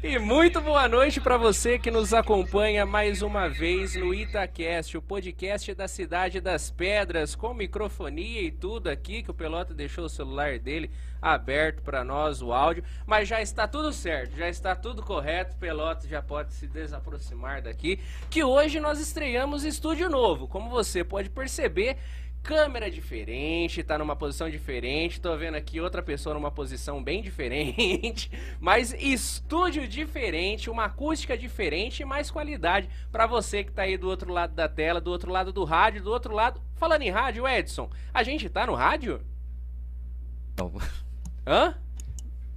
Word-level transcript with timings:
E 0.00 0.16
muito 0.16 0.60
boa 0.60 0.86
noite 0.88 1.20
para 1.20 1.36
você 1.36 1.76
que 1.76 1.90
nos 1.90 2.14
acompanha 2.14 2.86
mais 2.86 3.20
uma 3.20 3.48
vez 3.48 3.96
no 3.96 4.14
Itacast, 4.14 4.96
o 4.96 5.02
podcast 5.02 5.74
da 5.74 5.88
Cidade 5.88 6.40
das 6.40 6.70
Pedras, 6.70 7.34
com 7.34 7.52
microfonia 7.52 8.42
e 8.42 8.52
tudo 8.52 8.88
aqui, 8.88 9.24
que 9.24 9.30
o 9.32 9.34
Pelota 9.34 9.74
deixou 9.74 10.04
o 10.04 10.08
celular 10.08 10.56
dele 10.60 10.88
aberto 11.20 11.82
para 11.82 12.04
nós, 12.04 12.40
o 12.40 12.52
áudio, 12.52 12.84
mas 13.04 13.26
já 13.26 13.42
está 13.42 13.66
tudo 13.66 13.92
certo, 13.92 14.36
já 14.36 14.48
está 14.48 14.76
tudo 14.76 15.02
correto, 15.02 15.56
Pelota 15.56 16.06
já 16.06 16.22
pode 16.22 16.54
se 16.54 16.68
desaproximar 16.68 17.60
daqui, 17.60 17.98
que 18.30 18.44
hoje 18.44 18.78
nós 18.78 19.00
estreamos 19.00 19.64
estúdio 19.64 20.08
novo, 20.08 20.46
como 20.46 20.70
você 20.70 21.02
pode 21.02 21.28
perceber, 21.28 21.98
câmera 22.48 22.90
diferente, 22.90 23.82
tá 23.82 23.98
numa 23.98 24.16
posição 24.16 24.48
diferente. 24.48 25.20
Tô 25.20 25.36
vendo 25.36 25.56
aqui 25.56 25.82
outra 25.82 26.02
pessoa 26.02 26.32
numa 26.32 26.50
posição 26.50 27.04
bem 27.04 27.20
diferente, 27.20 28.30
mas 28.58 28.94
estúdio 28.94 29.86
diferente, 29.86 30.70
uma 30.70 30.86
acústica 30.86 31.36
diferente 31.36 32.00
e 32.00 32.06
mais 32.06 32.30
qualidade 32.30 32.88
para 33.12 33.26
você 33.26 33.62
que 33.62 33.70
tá 33.70 33.82
aí 33.82 33.98
do 33.98 34.08
outro 34.08 34.32
lado 34.32 34.54
da 34.54 34.66
tela, 34.66 34.98
do 34.98 35.10
outro 35.10 35.30
lado 35.30 35.52
do 35.52 35.62
rádio, 35.62 36.02
do 36.02 36.10
outro 36.10 36.32
lado. 36.32 36.58
Falando 36.74 37.02
em 37.02 37.10
rádio, 37.10 37.46
Edson, 37.46 37.90
a 38.14 38.22
gente 38.22 38.48
tá 38.48 38.66
no 38.66 38.74
rádio? 38.74 39.20
Não. 40.56 40.72
Hã? 41.46 41.74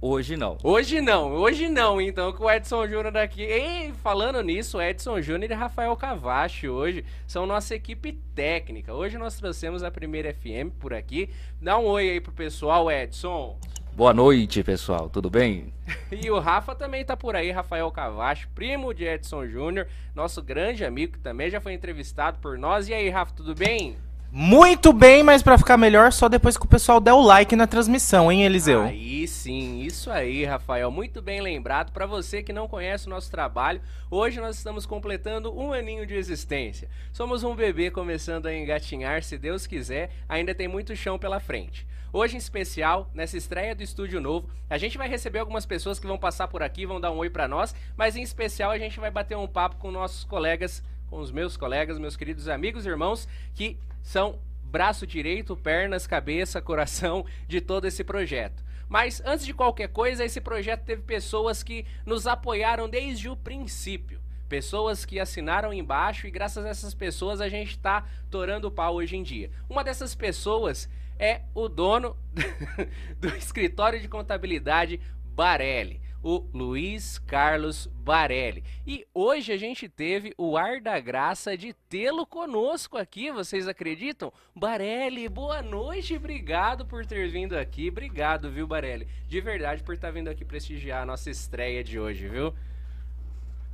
Hoje 0.04 0.36
não. 0.36 0.58
Hoje 0.64 1.00
não, 1.00 1.30
hoje 1.30 1.68
não, 1.68 2.00
então, 2.00 2.32
com 2.32 2.42
o 2.42 2.50
Edson 2.50 2.88
Júnior 2.88 3.16
aqui. 3.16 3.44
E 3.44 3.92
falando 4.02 4.42
nisso, 4.42 4.82
Edson 4.82 5.20
Júnior 5.20 5.52
e 5.52 5.54
Rafael 5.54 5.94
Cavachi 5.94 6.68
hoje 6.68 7.04
são 7.24 7.46
nossa 7.46 7.76
equipe 7.76 8.18
técnica. 8.34 8.92
Hoje 8.92 9.16
nós 9.16 9.36
trouxemos 9.36 9.84
a 9.84 9.92
primeira 9.92 10.34
FM 10.34 10.74
por 10.80 10.92
aqui. 10.92 11.30
Dá 11.60 11.78
um 11.78 11.84
oi 11.84 12.10
aí 12.10 12.20
pro 12.20 12.32
pessoal, 12.32 12.90
Edson. 12.90 13.56
Boa 13.92 14.12
noite, 14.12 14.64
pessoal. 14.64 15.08
Tudo 15.08 15.30
bem? 15.30 15.72
e 16.10 16.28
o 16.32 16.40
Rafa 16.40 16.74
também 16.74 17.04
tá 17.04 17.16
por 17.16 17.36
aí, 17.36 17.52
Rafael 17.52 17.88
Cavachi, 17.92 18.48
primo 18.48 18.92
de 18.92 19.04
Edson 19.04 19.46
Júnior, 19.46 19.86
nosso 20.16 20.42
grande 20.42 20.84
amigo 20.84 21.12
que 21.12 21.20
também 21.20 21.48
já 21.48 21.60
foi 21.60 21.74
entrevistado 21.74 22.40
por 22.40 22.58
nós. 22.58 22.88
E 22.88 22.92
aí, 22.92 23.08
Rafa, 23.08 23.34
tudo 23.34 23.54
bem? 23.54 23.96
Muito 24.34 24.94
bem, 24.94 25.22
mas 25.22 25.42
para 25.42 25.58
ficar 25.58 25.76
melhor, 25.76 26.10
só 26.10 26.26
depois 26.26 26.56
que 26.56 26.64
o 26.64 26.68
pessoal 26.68 26.98
der 26.98 27.12
o 27.12 27.20
like 27.20 27.54
na 27.54 27.66
transmissão, 27.66 28.32
hein, 28.32 28.44
Eliseu? 28.44 28.80
Aí 28.80 29.28
sim, 29.28 29.82
isso 29.82 30.10
aí, 30.10 30.46
Rafael. 30.46 30.90
Muito 30.90 31.20
bem 31.20 31.42
lembrado. 31.42 31.92
Para 31.92 32.06
você 32.06 32.42
que 32.42 32.50
não 32.50 32.66
conhece 32.66 33.06
o 33.06 33.10
nosso 33.10 33.30
trabalho, 33.30 33.82
hoje 34.10 34.40
nós 34.40 34.56
estamos 34.56 34.86
completando 34.86 35.54
um 35.54 35.74
aninho 35.74 36.06
de 36.06 36.14
existência. 36.14 36.88
Somos 37.12 37.44
um 37.44 37.54
bebê 37.54 37.90
começando 37.90 38.46
a 38.46 38.56
engatinhar, 38.56 39.22
se 39.22 39.36
Deus 39.36 39.66
quiser, 39.66 40.10
ainda 40.26 40.54
tem 40.54 40.66
muito 40.66 40.96
chão 40.96 41.18
pela 41.18 41.38
frente. 41.38 41.86
Hoje, 42.10 42.34
em 42.34 42.38
especial, 42.38 43.10
nessa 43.12 43.36
estreia 43.36 43.74
do 43.74 43.82
estúdio 43.82 44.18
novo, 44.18 44.48
a 44.70 44.78
gente 44.78 44.96
vai 44.96 45.08
receber 45.10 45.40
algumas 45.40 45.66
pessoas 45.66 45.98
que 45.98 46.06
vão 46.06 46.16
passar 46.16 46.48
por 46.48 46.62
aqui, 46.62 46.86
vão 46.86 47.00
dar 47.00 47.10
um 47.10 47.18
oi 47.18 47.28
para 47.28 47.46
nós, 47.46 47.74
mas 47.98 48.16
em 48.16 48.22
especial 48.22 48.70
a 48.70 48.78
gente 48.78 48.98
vai 48.98 49.10
bater 49.10 49.36
um 49.36 49.46
papo 49.46 49.76
com 49.76 49.90
nossos 49.90 50.24
colegas, 50.24 50.82
com 51.12 51.20
os 51.20 51.30
meus 51.30 51.58
colegas, 51.58 51.98
meus 51.98 52.16
queridos 52.16 52.48
amigos 52.48 52.86
e 52.86 52.88
irmãos, 52.88 53.28
que 53.54 53.78
são 54.02 54.38
braço 54.64 55.06
direito, 55.06 55.54
pernas, 55.54 56.06
cabeça, 56.06 56.58
coração 56.62 57.26
de 57.46 57.60
todo 57.60 57.84
esse 57.84 58.02
projeto. 58.02 58.64
Mas 58.88 59.20
antes 59.22 59.44
de 59.44 59.52
qualquer 59.52 59.88
coisa, 59.88 60.24
esse 60.24 60.40
projeto 60.40 60.84
teve 60.84 61.02
pessoas 61.02 61.62
que 61.62 61.84
nos 62.06 62.26
apoiaram 62.26 62.88
desde 62.88 63.28
o 63.28 63.36
princípio. 63.36 64.22
Pessoas 64.48 65.04
que 65.04 65.20
assinaram 65.20 65.70
embaixo 65.70 66.26
e 66.26 66.30
graças 66.30 66.64
a 66.64 66.70
essas 66.70 66.94
pessoas 66.94 67.42
a 67.42 67.48
gente 67.48 67.72
está 67.72 68.06
torando 68.30 68.68
o 68.68 68.70
pau 68.70 68.94
hoje 68.94 69.14
em 69.14 69.22
dia. 69.22 69.50
Uma 69.68 69.84
dessas 69.84 70.14
pessoas 70.14 70.88
é 71.18 71.42
o 71.54 71.68
dono 71.68 72.16
do 73.20 73.28
escritório 73.36 74.00
de 74.00 74.08
contabilidade 74.08 74.98
Barelli 75.34 76.01
o 76.22 76.46
Luiz 76.54 77.18
Carlos 77.18 77.86
Barelli. 77.86 78.62
E 78.86 79.06
hoje 79.12 79.52
a 79.52 79.56
gente 79.56 79.88
teve 79.88 80.32
o 80.38 80.56
ar 80.56 80.80
da 80.80 81.00
graça 81.00 81.56
de 81.56 81.72
tê-lo 81.88 82.24
conosco 82.24 82.96
aqui, 82.96 83.32
vocês 83.32 83.66
acreditam? 83.66 84.32
Barelli, 84.54 85.28
boa 85.28 85.62
noite, 85.62 86.14
obrigado 86.14 86.86
por 86.86 87.04
ter 87.04 87.28
vindo 87.28 87.56
aqui, 87.56 87.88
obrigado, 87.88 88.50
viu, 88.50 88.66
Barelli? 88.66 89.08
De 89.26 89.40
verdade 89.40 89.82
por 89.82 89.94
estar 89.94 90.10
vindo 90.10 90.28
aqui 90.28 90.44
prestigiar 90.44 91.02
a 91.02 91.06
nossa 91.06 91.30
estreia 91.30 91.82
de 91.82 91.98
hoje, 91.98 92.28
viu? 92.28 92.54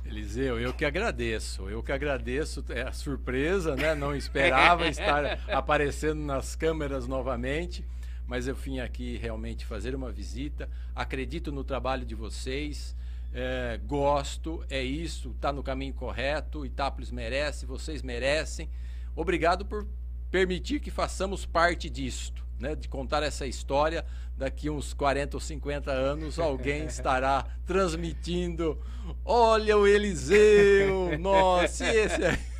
Eliseu, 0.05 0.59
eu 0.59 0.73
que 0.73 0.85
agradeço. 0.85 1.69
Eu 1.69 1.83
que 1.83 1.91
agradeço 1.91 2.65
é 2.69 2.81
a 2.81 2.91
surpresa, 2.91 3.75
né? 3.75 3.93
Não 3.93 4.15
esperava 4.15 4.87
estar 4.89 5.39
aparecendo 5.49 6.21
nas 6.21 6.55
câmeras 6.55 7.07
novamente 7.07 7.85
mas 8.29 8.47
eu 8.47 8.53
vim 8.53 8.79
aqui 8.79 9.17
realmente 9.17 9.65
fazer 9.65 9.95
uma 9.95 10.11
visita. 10.11 10.69
Acredito 10.95 11.51
no 11.51 11.63
trabalho 11.63 12.05
de 12.05 12.13
vocês, 12.13 12.95
é, 13.33 13.79
gosto, 13.87 14.63
é 14.69 14.83
isso, 14.83 15.31
está 15.31 15.51
no 15.51 15.63
caminho 15.63 15.95
correto. 15.95 16.63
Itápolis 16.63 17.09
merece, 17.09 17.65
vocês 17.65 18.03
merecem. 18.03 18.69
Obrigado 19.15 19.65
por 19.65 19.87
permitir 20.29 20.79
que 20.79 20.91
façamos 20.91 21.43
parte 21.43 21.89
disto, 21.89 22.45
né, 22.59 22.75
de 22.75 22.87
contar 22.87 23.23
essa 23.23 23.47
história. 23.47 24.05
Daqui 24.37 24.69
uns 24.69 24.93
40 24.93 25.35
ou 25.35 25.41
50 25.41 25.91
anos, 25.91 26.37
alguém 26.37 26.85
estará 26.87 27.47
transmitindo. 27.65 28.79
Olha 29.25 29.75
o 29.75 29.87
Eliseu! 29.87 31.17
Nossa, 31.17 31.91
esse 31.91 32.23
aí. 32.23 32.58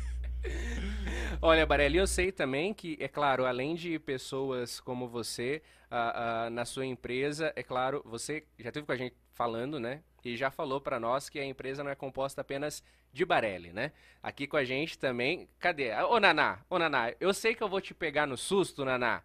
Olha, 1.42 1.64
Barelli, 1.64 1.96
eu 1.96 2.06
sei 2.06 2.30
também 2.30 2.74
que, 2.74 2.98
é 3.00 3.08
claro, 3.08 3.46
além 3.46 3.74
de 3.74 3.98
pessoas 3.98 4.78
como 4.78 5.08
você 5.08 5.62
uh, 5.90 6.48
uh, 6.48 6.50
na 6.50 6.66
sua 6.66 6.84
empresa, 6.84 7.50
é 7.56 7.62
claro, 7.62 8.02
você 8.04 8.44
já 8.58 8.70
teve 8.70 8.84
com 8.84 8.92
a 8.92 8.96
gente 8.96 9.16
falando, 9.32 9.80
né? 9.80 10.02
E 10.22 10.36
já 10.36 10.50
falou 10.50 10.82
para 10.82 11.00
nós 11.00 11.30
que 11.30 11.38
a 11.38 11.44
empresa 11.44 11.82
não 11.82 11.90
é 11.90 11.94
composta 11.94 12.42
apenas 12.42 12.84
de 13.10 13.24
Barelli, 13.24 13.72
né? 13.72 13.90
Aqui 14.22 14.46
com 14.46 14.58
a 14.58 14.64
gente 14.64 14.98
também. 14.98 15.48
Cadê? 15.58 15.94
Ô, 16.02 16.20
Naná, 16.20 16.58
ô, 16.68 16.78
Naná, 16.78 17.14
eu 17.18 17.32
sei 17.32 17.54
que 17.54 17.62
eu 17.62 17.70
vou 17.70 17.80
te 17.80 17.94
pegar 17.94 18.26
no 18.26 18.36
susto, 18.36 18.84
Naná. 18.84 19.22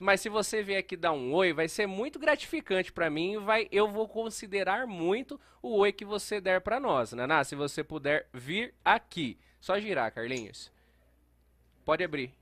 Mas 0.00 0.20
se 0.20 0.28
você 0.28 0.62
vier 0.62 0.78
aqui 0.78 0.96
dar 0.96 1.10
um 1.10 1.34
oi, 1.34 1.52
vai 1.52 1.66
ser 1.66 1.88
muito 1.88 2.16
gratificante 2.16 2.92
para 2.92 3.10
mim. 3.10 3.38
Vai, 3.38 3.66
eu 3.72 3.90
vou 3.90 4.06
considerar 4.06 4.86
muito 4.86 5.40
o 5.60 5.78
oi 5.78 5.92
que 5.92 6.04
você 6.04 6.40
der 6.40 6.60
para 6.60 6.78
nós, 6.78 7.12
Naná. 7.12 7.42
Se 7.42 7.56
você 7.56 7.82
puder 7.82 8.28
vir 8.32 8.72
aqui, 8.84 9.36
só 9.60 9.80
girar, 9.80 10.12
Carlinhos. 10.12 10.75
Pode 11.86 12.02
abrir. 12.02 12.34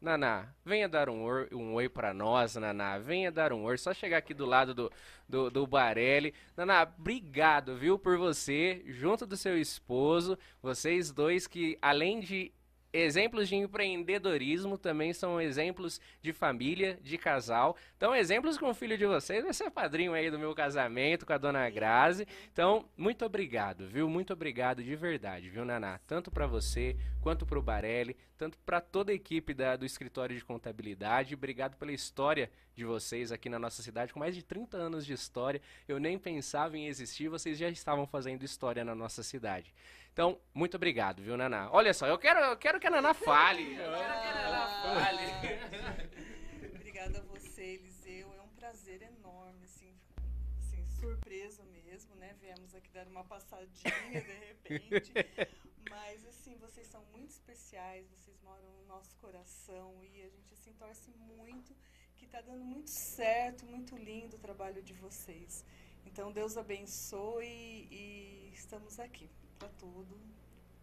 Naná, 0.00 0.48
venha 0.64 0.88
dar 0.88 1.10
um, 1.10 1.26
um 1.52 1.74
oi 1.74 1.90
para 1.90 2.14
nós, 2.14 2.54
Naná. 2.56 2.98
Venha 2.98 3.30
dar 3.30 3.52
um 3.52 3.64
oi. 3.64 3.76
Só 3.76 3.92
chegar 3.92 4.16
aqui 4.16 4.32
do 4.32 4.46
lado 4.46 4.72
do, 4.74 4.90
do, 5.28 5.50
do 5.50 5.66
Barelli. 5.66 6.32
Naná, 6.56 6.84
obrigado, 6.98 7.76
viu, 7.76 7.98
por 7.98 8.16
você, 8.16 8.82
junto 8.86 9.26
do 9.26 9.36
seu 9.36 9.58
esposo. 9.58 10.38
Vocês 10.62 11.12
dois 11.12 11.46
que, 11.46 11.78
além 11.82 12.20
de 12.20 12.50
exemplos 12.94 13.48
de 13.48 13.56
empreendedorismo 13.56 14.78
também 14.78 15.12
são 15.12 15.40
exemplos 15.40 16.00
de 16.22 16.32
família, 16.32 16.96
de 17.02 17.18
casal. 17.18 17.76
Então, 17.96 18.14
exemplos 18.14 18.56
com 18.56 18.70
o 18.70 18.74
filho 18.74 18.96
de 18.96 19.04
vocês 19.04 19.42
vai 19.42 19.52
ser 19.52 19.68
padrinho 19.70 20.14
aí 20.14 20.30
do 20.30 20.38
meu 20.38 20.54
casamento 20.54 21.26
com 21.26 21.32
a 21.32 21.38
dona 21.38 21.68
Grazi. 21.68 22.26
Então, 22.52 22.88
muito 22.96 23.24
obrigado, 23.24 23.88
viu? 23.88 24.08
Muito 24.08 24.32
obrigado 24.32 24.82
de 24.82 24.94
verdade, 24.94 25.50
viu, 25.50 25.64
Naná? 25.64 25.98
Tanto 26.06 26.30
para 26.30 26.46
você 26.46 26.96
quanto 27.20 27.44
para 27.44 27.58
o 27.58 27.62
Barelli, 27.62 28.16
tanto 28.38 28.56
para 28.58 28.80
toda 28.80 29.10
a 29.10 29.14
equipe 29.14 29.52
da, 29.52 29.74
do 29.74 29.84
escritório 29.84 30.36
de 30.36 30.44
contabilidade. 30.44 31.34
Obrigado 31.34 31.76
pela 31.76 31.92
história 31.92 32.48
de 32.76 32.84
vocês 32.84 33.32
aqui 33.32 33.48
na 33.48 33.58
nossa 33.58 33.82
cidade, 33.82 34.12
com 34.12 34.20
mais 34.20 34.34
de 34.34 34.42
30 34.42 34.76
anos 34.76 35.06
de 35.06 35.12
história. 35.12 35.60
Eu 35.88 35.98
nem 35.98 36.18
pensava 36.18 36.76
em 36.76 36.86
existir, 36.86 37.28
vocês 37.28 37.58
já 37.58 37.68
estavam 37.68 38.06
fazendo 38.06 38.44
história 38.44 38.84
na 38.84 38.94
nossa 38.94 39.22
cidade. 39.22 39.72
Então, 40.14 40.40
muito 40.54 40.76
obrigado, 40.76 41.20
viu, 41.20 41.36
Naná? 41.36 41.68
Olha 41.72 41.92
só, 41.92 42.06
eu 42.06 42.16
quero, 42.16 42.38
eu 42.38 42.56
quero 42.56 42.78
que 42.78 42.86
a 42.86 42.90
Naná 42.90 43.12
fale. 43.12 43.74
Eu 43.74 43.90
quero 43.90 44.20
que 44.20 44.28
a 44.28 44.34
Naná 44.44 44.66
fale. 44.80 45.24
Obrigada 46.76 47.18
a 47.18 47.22
você, 47.22 47.64
Eliseu. 47.64 48.32
É 48.32 48.40
um 48.40 48.54
prazer 48.54 49.02
enorme, 49.02 49.64
assim, 49.64 49.92
assim, 50.60 50.86
surpresa 51.00 51.64
mesmo, 51.64 52.14
né? 52.14 52.32
Viemos 52.40 52.76
aqui 52.76 52.88
dar 52.92 53.08
uma 53.08 53.24
passadinha 53.24 53.92
de 54.08 54.20
repente. 54.20 55.12
Mas, 55.90 56.24
assim, 56.26 56.56
vocês 56.58 56.86
são 56.86 57.04
muito 57.06 57.30
especiais, 57.30 58.08
vocês 58.08 58.40
moram 58.44 58.70
no 58.70 58.86
nosso 58.86 59.16
coração 59.16 59.96
e 60.00 60.22
a 60.22 60.28
gente, 60.28 60.54
assim, 60.54 60.72
torce 60.74 61.10
muito 61.10 61.74
que 62.14 62.24
está 62.24 62.40
dando 62.40 62.64
muito 62.64 62.88
certo, 62.88 63.66
muito 63.66 63.96
lindo 63.96 64.36
o 64.36 64.38
trabalho 64.38 64.80
de 64.80 64.92
vocês. 64.92 65.64
Então, 66.06 66.30
Deus 66.30 66.56
abençoe 66.56 67.88
e 67.90 68.52
estamos 68.54 69.00
aqui 69.00 69.28
para 69.58 69.68
tudo. 69.68 70.18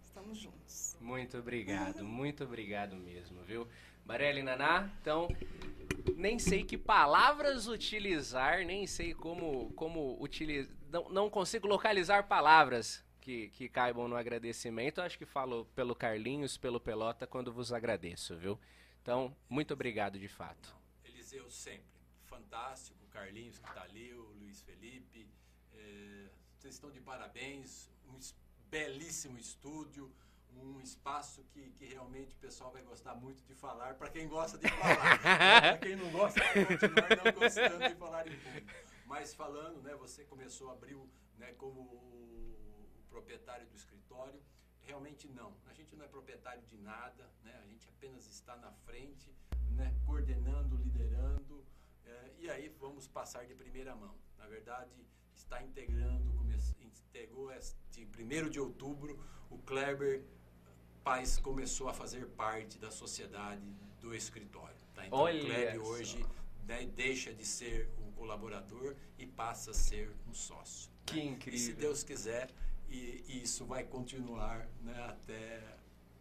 Estamos 0.02 0.38
juntos. 0.38 0.98
Muito 1.00 1.38
obrigado, 1.38 2.04
muito 2.06 2.44
obrigado 2.44 2.96
mesmo, 2.96 3.42
viu? 3.44 3.68
Barelli 4.06 4.42
Naná, 4.42 4.92
então, 5.02 5.28
nem 6.16 6.40
sei 6.40 6.64
que 6.64 6.78
palavras 6.78 7.68
utilizar, 7.68 8.66
nem 8.66 8.86
sei 8.88 9.14
como, 9.14 9.72
como 9.74 10.22
utilizar, 10.22 10.74
não, 10.90 11.10
não 11.10 11.30
consigo 11.30 11.68
localizar 11.68 12.28
palavras 12.28 13.04
que, 13.22 13.50
que 13.50 13.70
caibam 13.70 14.08
no 14.08 14.16
agradecimento. 14.16 15.02
Acho 15.02 15.18
que 15.18 15.26
falo 15.26 15.66
pelo 15.76 15.96
Carlinhos, 15.96 16.58
pelo 16.58 16.80
Pelota, 16.80 17.28
quando 17.28 17.54
vos 17.54 17.72
agradeço, 17.72 18.36
viu? 18.36 18.60
Então, 19.02 19.36
muito 19.48 19.74
obrigado 19.74 20.20
de 20.20 20.28
fato. 20.28 20.76
Eliseu 21.06 21.50
sempre 21.50 21.92
fantástico, 22.26 22.98
o 23.04 23.08
Carlinhos 23.08 23.60
que 23.60 23.68
está 23.68 23.84
ali, 23.84 24.14
o 24.14 24.24
Luiz 24.40 24.62
Felipe. 24.62 25.30
É, 25.74 26.30
vocês 26.58 26.76
estão 26.76 26.92
de 26.92 27.02
parabéns, 27.02 27.90
belíssimo 28.72 29.38
estúdio, 29.38 30.10
um 30.56 30.80
espaço 30.80 31.44
que, 31.52 31.72
que 31.72 31.86
realmente 31.86 32.34
o 32.34 32.38
pessoal 32.38 32.72
vai 32.72 32.82
gostar 32.82 33.14
muito 33.16 33.44
de 33.44 33.54
falar, 33.54 33.96
para 33.96 34.10
quem 34.10 34.28
gosta 34.30 34.58
de 34.58 34.70
falar. 34.70 35.20
para 35.20 35.78
quem 35.78 35.96
não 35.98 36.10
gosta, 36.12 36.40
vai 36.40 36.66
continuar 36.66 37.10
não 37.24 37.32
gostando 37.34 37.90
de 37.90 37.96
falar 37.96 38.28
em 38.28 38.38
público. 38.38 38.74
Mas 39.06 39.34
falando, 39.34 39.82
né, 39.82 39.94
você 39.96 40.24
começou, 40.24 40.72
abriu 40.72 41.10
né, 41.38 41.52
como 41.58 41.82
o, 41.82 42.88
o 43.00 43.04
proprietário 43.10 43.68
do 43.68 43.76
escritório. 43.76 44.42
Realmente 44.80 45.28
não. 45.28 45.54
A 45.68 45.74
gente 45.74 45.96
não 45.96 46.06
é 46.06 46.08
proprietário 46.08 46.64
de 46.64 46.78
nada, 46.78 47.30
né? 47.44 47.54
a 47.62 47.68
gente 47.68 47.88
apenas 47.90 48.26
está 48.26 48.56
na 48.56 48.72
frente, 48.72 49.36
né, 49.72 49.94
coordenando, 50.06 50.76
liderando, 50.78 51.66
eh, 52.06 52.34
e 52.40 52.50
aí 52.50 52.70
vamos 52.80 53.08
passar 53.08 53.46
de 53.46 53.54
primeira 53.54 53.96
mão. 53.96 54.16
Na 54.38 54.48
verdade, 54.48 55.06
está 55.52 55.62
integrando, 55.62 56.32
integrou 56.82 57.52
este 57.52 58.08
1 58.18 58.50
de 58.50 58.60
outubro, 58.60 59.20
o 59.50 59.58
Kleber 59.58 60.24
Paz 61.04 61.38
começou 61.38 61.90
a 61.90 61.94
fazer 61.94 62.26
parte 62.28 62.78
da 62.78 62.90
sociedade 62.90 63.62
do 64.00 64.16
escritório. 64.16 64.78
Tá? 64.94 65.06
Então, 65.06 65.20
Olha 65.20 65.42
o 65.42 65.46
Kleber 65.46 65.82
hoje 65.82 66.26
né, 66.66 66.86
deixa 66.96 67.34
de 67.34 67.46
ser 67.46 67.90
um 68.00 68.12
colaborador 68.14 68.96
e 69.18 69.26
passa 69.26 69.72
a 69.72 69.74
ser 69.74 70.16
um 70.30 70.34
sócio. 70.34 70.90
Que 71.06 71.18
né? 71.18 71.24
incrível. 71.26 71.60
E 71.60 71.62
se 71.62 71.74
Deus 71.74 72.04
quiser, 72.04 72.50
e, 72.88 73.26
e 73.28 73.44
isso 73.44 73.66
vai 73.66 73.84
continuar 73.84 74.70
né, 74.82 75.04
até, 75.10 75.78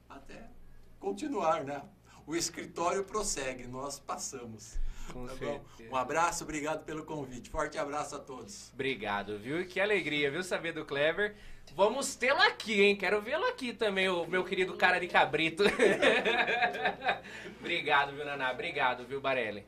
até 0.09 0.51
continuar, 0.99 1.63
né? 1.63 1.89
O 2.27 2.35
escritório 2.35 3.05
prossegue, 3.05 3.67
nós 3.67 4.01
passamos. 4.01 4.79
Com 5.13 5.27
tá 5.27 5.35
bom? 5.35 5.39
certeza. 5.39 5.91
Um 5.91 5.97
abraço, 5.97 6.45
obrigado 6.45 6.85
pelo 6.85 7.05
convite. 7.05 7.51
Forte 7.51 7.79
abraço 7.79 8.17
a 8.17 8.19
todos. 8.19 8.71
Obrigado, 8.73 9.39
viu? 9.39 9.61
E 9.61 9.65
Que 9.65 9.81
alegria, 9.81 10.31
viu, 10.31 10.43
saber 10.43 10.73
do 10.73 10.85
Clever. 10.85 11.35
Vamos 11.75 12.15
tê-lo 12.15 12.41
aqui, 12.41 12.83
hein? 12.83 12.97
Quero 12.97 13.21
vê-lo 13.21 13.47
aqui 13.47 13.73
também, 13.73 14.09
o 14.09 14.27
meu 14.27 14.45
querido 14.45 14.75
cara 14.77 14.99
de 14.99 15.07
cabrito. 15.07 15.63
Obrigado, 17.61 18.13
viu, 18.13 18.25
Naná? 18.25 18.51
Obrigado, 18.51 19.05
viu, 19.05 19.21
Barelli? 19.21 19.65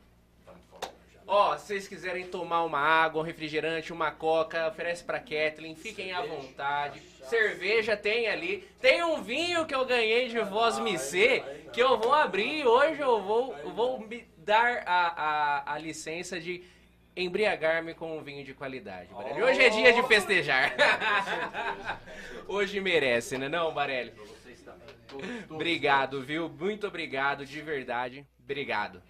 Ó, 1.25 1.57
se 1.57 1.67
vocês 1.67 1.87
quiserem 1.87 2.27
tomar 2.27 2.63
uma 2.63 2.79
água, 2.79 3.21
um 3.21 3.25
refrigerante, 3.25 3.93
uma 3.93 4.11
coca, 4.11 4.67
oferece 4.67 5.03
pra 5.03 5.19
Kathleen, 5.19 5.75
fiquem 5.75 6.11
à 6.11 6.21
vontade. 6.21 7.01
Cerveja 7.29 7.95
tem 7.95 8.27
ali. 8.27 8.67
Tem 8.81 9.01
um 9.03 9.21
vinho 9.23 9.65
que 9.65 9.73
eu 9.73 9.85
ganhei 9.85 10.27
de 10.27 10.39
Voz 10.41 10.77
Missê, 10.79 11.41
que 11.71 11.81
eu 11.81 11.97
vou 11.97 12.13
abrir. 12.13 12.67
Hoje 12.67 12.99
eu 12.99 13.21
vou, 13.21 13.55
eu 13.59 13.71
vou 13.71 13.99
me 14.01 14.27
dar 14.43 14.83
a, 14.85 15.07
a, 15.07 15.73
a 15.73 15.77
licença 15.77 16.39
de 16.39 16.63
embriagar-me 17.15 17.93
com 17.93 18.17
um 18.17 18.23
vinho 18.23 18.43
de 18.43 18.53
qualidade, 18.53 19.13
Barelli. 19.13 19.43
Hoje 19.43 19.61
é 19.61 19.69
dia 19.69 19.93
de 19.93 20.03
festejar. 20.07 20.75
Hoje 22.47 22.79
merece, 22.79 23.37
né 23.37 23.47
não, 23.47 23.73
Barelli? 23.73 24.13
Obrigado, 25.49 26.21
viu? 26.21 26.49
Muito 26.49 26.87
obrigado, 26.87 27.45
de 27.45 27.61
verdade. 27.61 28.25
Obrigado. 28.39 29.01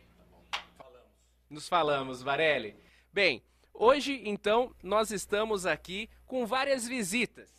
Nos 1.50 1.70
falamos, 1.70 2.22
Varelli. 2.22 2.76
Bem, 3.12 3.42
hoje 3.74 4.22
então 4.26 4.76
nós 4.84 5.12
estamos 5.12 5.66
aqui 5.66 6.10
com 6.26 6.46
várias 6.46 6.88
visitas 6.88 7.54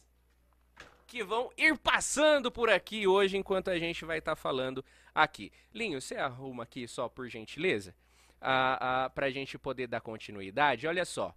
que 1.06 1.22
vão 1.22 1.50
ir 1.56 1.78
passando 1.78 2.50
por 2.50 2.68
aqui 2.68 3.06
hoje 3.06 3.36
enquanto 3.36 3.70
a 3.70 3.78
gente 3.78 4.04
vai 4.04 4.18
estar 4.18 4.34
falando 4.36 4.84
aqui. 5.14 5.52
Linho, 5.72 6.00
você 6.00 6.16
arruma 6.16 6.64
aqui 6.64 6.88
só 6.88 7.08
por 7.08 7.28
gentileza? 7.28 7.94
Ah, 8.40 9.04
ah, 9.04 9.10
para 9.10 9.26
a 9.26 9.30
gente 9.30 9.56
poder 9.58 9.86
dar 9.86 10.00
continuidade. 10.00 10.86
Olha 10.86 11.04
só. 11.04 11.34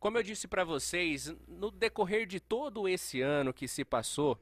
Como 0.00 0.18
eu 0.18 0.22
disse 0.22 0.48
para 0.48 0.64
vocês, 0.64 1.32
no 1.46 1.70
decorrer 1.70 2.26
de 2.26 2.40
todo 2.40 2.88
esse 2.88 3.20
ano 3.20 3.52
que 3.52 3.68
se 3.68 3.84
passou, 3.84 4.36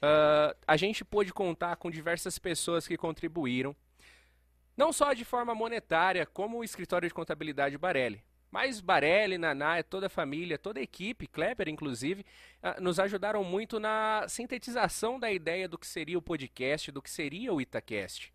ah, 0.00 0.54
a 0.66 0.76
gente 0.76 1.04
pôde 1.04 1.32
contar 1.32 1.76
com 1.76 1.90
diversas 1.90 2.38
pessoas 2.38 2.86
que 2.86 2.96
contribuíram 2.96 3.74
não 4.76 4.92
só 4.92 5.12
de 5.12 5.24
forma 5.24 5.54
monetária, 5.54 6.26
como 6.26 6.58
o 6.58 6.64
escritório 6.64 7.08
de 7.08 7.14
contabilidade 7.14 7.76
Barelli. 7.76 8.22
Mas 8.52 8.82
Barelli, 8.82 9.38
Naná, 9.38 9.82
toda 9.82 10.08
a 10.08 10.10
família, 10.10 10.58
toda 10.58 10.78
a 10.78 10.82
equipe, 10.82 11.26
Kleber 11.26 11.70
inclusive, 11.70 12.22
ah, 12.62 12.78
nos 12.78 13.00
ajudaram 13.00 13.42
muito 13.42 13.80
na 13.80 14.26
sintetização 14.28 15.18
da 15.18 15.32
ideia 15.32 15.66
do 15.66 15.78
que 15.78 15.86
seria 15.86 16.18
o 16.18 16.22
podcast, 16.22 16.92
do 16.92 17.00
que 17.00 17.10
seria 17.10 17.50
o 17.50 17.62
Itacast. 17.62 18.30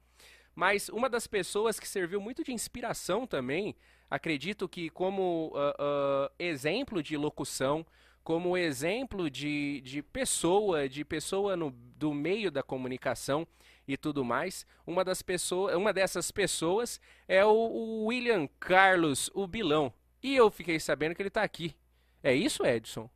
Mas 0.55 0.89
uma 0.89 1.07
das 1.07 1.27
pessoas 1.27 1.79
que 1.79 1.87
serviu 1.87 2.19
muito 2.19 2.43
de 2.43 2.51
inspiração 2.51 3.27
também, 3.27 3.75
acredito 4.09 4.67
que 4.67 4.89
como 4.89 5.53
ah, 5.55 5.75
ah, 5.77 6.31
exemplo 6.39 7.03
de 7.03 7.15
locução, 7.15 7.85
como 8.23 8.57
exemplo 8.57 9.29
de, 9.29 9.81
de 9.81 10.01
pessoa, 10.01 10.89
de 10.89 11.05
pessoa 11.05 11.55
no, 11.55 11.69
do 11.69 12.11
meio 12.11 12.49
da 12.49 12.63
comunicação 12.63 13.47
e 13.87 13.95
tudo 13.95 14.25
mais, 14.25 14.65
uma 14.85 15.05
das 15.05 15.21
pessoas, 15.21 15.75
uma 15.75 15.93
dessas 15.93 16.31
pessoas 16.31 16.99
é 17.27 17.45
o, 17.45 17.51
o 17.51 18.05
William 18.05 18.49
Carlos, 18.59 19.29
o 19.35 19.45
Bilão. 19.45 19.93
E 20.21 20.35
eu 20.35 20.49
fiquei 20.49 20.79
sabendo 20.79 21.15
que 21.15 21.21
ele 21.21 21.29
tá 21.29 21.43
aqui. 21.43 21.75
É 22.23 22.33
isso, 22.33 22.65
Edson? 22.65 23.09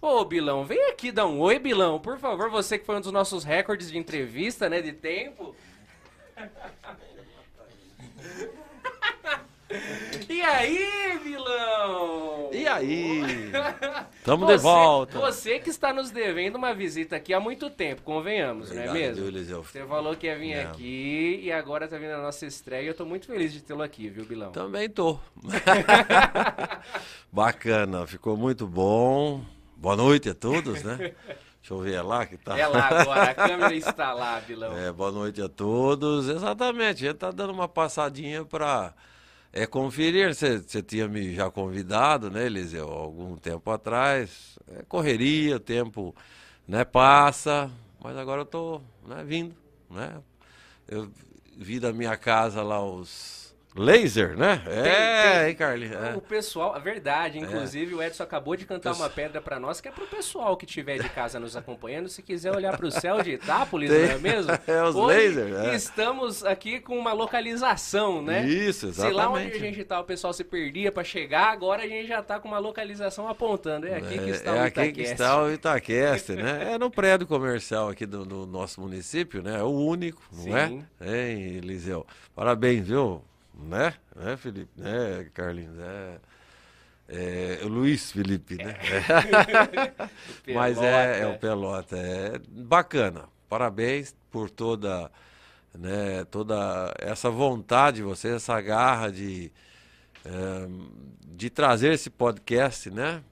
Ô, 0.00 0.24
Bilão, 0.24 0.64
vem 0.64 0.90
aqui 0.90 1.10
dar 1.10 1.26
um 1.26 1.40
oi, 1.40 1.58
Bilão. 1.58 1.98
Por 1.98 2.18
favor, 2.18 2.50
você 2.50 2.78
que 2.78 2.86
foi 2.86 2.96
um 2.96 3.00
dos 3.00 3.12
nossos 3.12 3.42
recordes 3.42 3.90
de 3.90 3.98
entrevista, 3.98 4.68
né, 4.68 4.80
de 4.80 4.92
tempo. 4.92 5.56
E 10.28 10.40
aí, 10.40 11.18
Bilão? 11.22 12.48
E 12.52 12.66
aí? 12.66 13.22
Tamo 14.24 14.46
Você- 14.46 14.56
de 14.56 14.62
volta. 14.62 15.18
Você 15.18 15.58
que 15.58 15.68
está 15.68 15.92
nos 15.92 16.10
devendo 16.10 16.56
uma 16.56 16.72
visita 16.72 17.16
aqui 17.16 17.34
há 17.34 17.40
muito 17.40 17.68
tempo, 17.68 18.02
convenhamos, 18.02 18.68
Obrigado, 18.70 18.88
não 18.88 18.96
é 18.96 18.98
mesmo? 19.08 19.26
Eliseu? 19.26 19.62
Você 19.62 19.84
falou 19.86 20.16
que 20.16 20.26
ia 20.26 20.38
vir 20.38 20.52
É. 20.52 20.62
aqui 20.62 21.40
e 21.42 21.52
agora 21.52 21.86
tá 21.86 21.98
vindo 21.98 22.12
a 22.12 22.22
nossa 22.22 22.46
estreia. 22.46 22.86
Eu 22.88 22.94
tô 22.94 23.04
muito 23.04 23.26
feliz 23.26 23.52
de 23.52 23.60
tê-lo 23.62 23.82
aqui, 23.82 24.08
viu, 24.08 24.24
Bilão? 24.24 24.52
Também 24.52 24.88
tô. 24.88 25.18
Bacana, 27.30 28.06
ficou 28.06 28.36
muito 28.36 28.66
bom. 28.66 29.42
Boa 29.76 29.96
noite 29.96 30.30
a 30.30 30.34
todos, 30.34 30.82
né? 30.82 30.96
Deixa 30.96 31.74
eu 31.74 31.78
ver 31.80 32.00
lá 32.02 32.24
que 32.26 32.36
tá. 32.36 32.58
É 32.58 32.66
lá 32.66 32.88
agora, 32.88 33.22
a 33.30 33.34
câmera 33.34 33.74
está 33.74 34.12
lá, 34.14 34.40
Bilão. 34.40 34.76
É, 34.76 34.90
boa 34.90 35.12
noite 35.12 35.42
a 35.42 35.48
todos. 35.48 36.28
Exatamente, 36.28 37.04
a 37.04 37.08
gente 37.10 37.18
tá 37.18 37.30
dando 37.30 37.52
uma 37.52 37.68
passadinha 37.68 38.44
para 38.44 38.94
é, 39.62 39.66
conferir. 39.66 40.34
Você 40.34 40.82
tinha 40.82 41.08
me 41.08 41.34
já 41.34 41.50
convidado, 41.50 42.30
né, 42.30 42.46
Eliseu, 42.46 42.88
algum 42.88 43.36
tempo 43.36 43.70
atrás. 43.70 44.58
É, 44.68 44.82
correria, 44.84 45.56
o 45.56 45.60
tempo 45.60 46.14
né, 46.66 46.84
passa, 46.84 47.70
mas 48.02 48.16
agora 48.16 48.42
eu 48.42 48.46
tô 48.46 48.80
né, 49.06 49.24
vindo, 49.24 49.54
né? 49.90 50.20
Eu 50.86 51.10
vi 51.56 51.80
da 51.80 51.92
minha 51.92 52.16
casa 52.16 52.62
lá 52.62 52.84
os 52.84 53.37
laser, 53.78 54.36
né? 54.36 54.62
é, 54.66 55.40
tem. 55.40 55.48
hein, 55.50 55.54
Carlinhos? 55.56 55.96
É. 55.96 56.14
O 56.16 56.20
pessoal, 56.20 56.74
a 56.74 56.78
verdade, 56.78 57.38
inclusive 57.38 57.94
o 57.94 58.02
Edson 58.02 58.22
acabou 58.22 58.56
de 58.56 58.64
cantar 58.66 58.92
uma 58.94 59.08
pedra 59.08 59.40
pra 59.40 59.58
nós, 59.58 59.80
que 59.80 59.88
é 59.88 59.90
pro 59.90 60.06
pessoal 60.06 60.56
que 60.56 60.66
tiver 60.66 60.98
de 60.98 61.08
casa 61.08 61.38
nos 61.40 61.56
acompanhando, 61.56 62.08
se 62.08 62.22
quiser 62.22 62.54
olhar 62.54 62.76
pro 62.76 62.90
céu 62.90 63.22
de 63.22 63.32
Itápolis, 63.38 63.90
Tem. 63.90 64.06
não 64.08 64.14
é 64.14 64.18
mesmo? 64.18 64.52
É, 64.66 64.82
os 64.82 64.94
Hoje 64.96 65.28
lasers, 65.28 65.66
é. 65.66 65.74
estamos 65.74 66.44
aqui 66.44 66.80
com 66.80 66.98
uma 66.98 67.12
localização, 67.12 68.20
né? 68.22 68.46
Isso, 68.46 68.92
Se 68.92 69.00
lá 69.10 69.28
onde 69.30 69.38
a 69.38 69.44
exatamente. 69.46 69.58
gente 69.58 69.84
tá, 69.84 70.00
o 70.00 70.04
pessoal 70.04 70.32
se 70.32 70.44
perdia 70.44 70.92
pra 70.92 71.02
chegar, 71.04 71.50
agora 71.52 71.82
a 71.84 71.88
gente 71.88 72.06
já 72.08 72.22
tá 72.22 72.38
com 72.38 72.48
uma 72.48 72.58
localização 72.58 73.28
apontando. 73.28 73.86
É 73.86 73.94
aqui 73.96 74.18
que 74.18 74.30
está 74.30 74.56
é 74.56 74.60
o 74.60 74.64
aqui 74.64 74.92
que 74.92 75.02
está 75.02 75.42
o 75.42 75.50
Itaquest, 75.52 76.30
né? 76.30 76.68
É 76.74 76.78
no 76.78 76.90
prédio 76.90 77.26
comercial 77.26 77.88
aqui 77.88 78.04
do, 78.04 78.24
do 78.24 78.46
nosso 78.46 78.80
município, 78.80 79.42
né? 79.42 79.58
É 79.58 79.62
o 79.62 79.70
único, 79.70 80.20
não 80.32 80.42
Sim. 80.44 80.84
é? 81.00 81.30
Hein, 81.30 81.56
Eliseu? 81.56 82.06
Parabéns, 82.34 82.86
viu? 82.88 83.22
Né? 83.58 83.94
Né, 84.14 84.36
Felipe? 84.36 84.70
Né, 84.76 85.28
Carlinhos? 85.34 85.76
É, 85.78 86.18
é, 87.08 87.60
o 87.64 87.68
Luiz 87.68 88.12
Felipe, 88.12 88.56
né? 88.56 88.76
Mas 90.54 90.78
é, 90.78 91.22
é 91.22 91.26
o 91.26 91.38
Pelota. 91.38 91.96
É 91.96 92.38
bacana. 92.48 93.24
Parabéns 93.48 94.14
por 94.30 94.50
toda, 94.50 95.10
né, 95.74 96.24
toda 96.30 96.94
essa 96.98 97.30
vontade 97.30 97.96
de 97.96 98.02
você, 98.02 98.34
essa 98.34 98.60
garra 98.60 99.10
de, 99.10 99.50
eh, 100.22 100.68
de 101.26 101.48
trazer 101.48 101.94
esse 101.94 102.10
podcast, 102.10 102.90
né, 102.90 103.22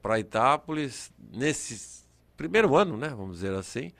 para 0.00 0.20
Itápolis 0.20 1.10
nesse 1.32 2.04
primeiro 2.36 2.76
ano, 2.76 2.96
né, 2.96 3.08
vamos 3.08 3.40
dizer 3.40 3.52
assim. 3.54 3.90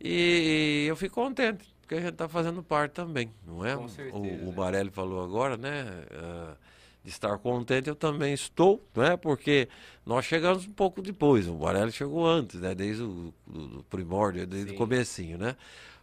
E 0.00 0.86
eu 0.88 0.96
fico 0.96 1.14
contente 1.14 1.69
porque 1.90 1.96
a 1.96 2.00
gente 2.02 2.12
está 2.12 2.28
fazendo 2.28 2.62
parte 2.62 2.92
também, 2.92 3.32
não 3.44 3.66
é? 3.66 3.74
Com 3.74 3.88
certeza. 3.88 4.44
O, 4.44 4.48
o 4.48 4.52
Barelli 4.52 4.90
falou 4.90 5.24
agora, 5.24 5.56
né? 5.56 6.04
eh, 6.08 6.54
de 7.02 7.10
estar 7.10 7.36
contente, 7.38 7.88
eu 7.88 7.96
também 7.96 8.32
estou, 8.32 8.80
né? 8.94 9.16
Porque 9.16 9.68
nós 10.06 10.24
chegamos 10.24 10.68
um 10.68 10.72
pouco 10.72 11.02
depois, 11.02 11.48
o 11.48 11.54
Barelli 11.54 11.90
chegou 11.90 12.24
antes, 12.24 12.60
né? 12.60 12.76
Desde 12.76 13.02
o 13.02 13.34
do, 13.44 13.84
primórdio, 13.90 14.46
desde 14.46 14.68
Sim. 14.68 14.74
o 14.76 14.78
comecinho, 14.78 15.36
né? 15.36 15.56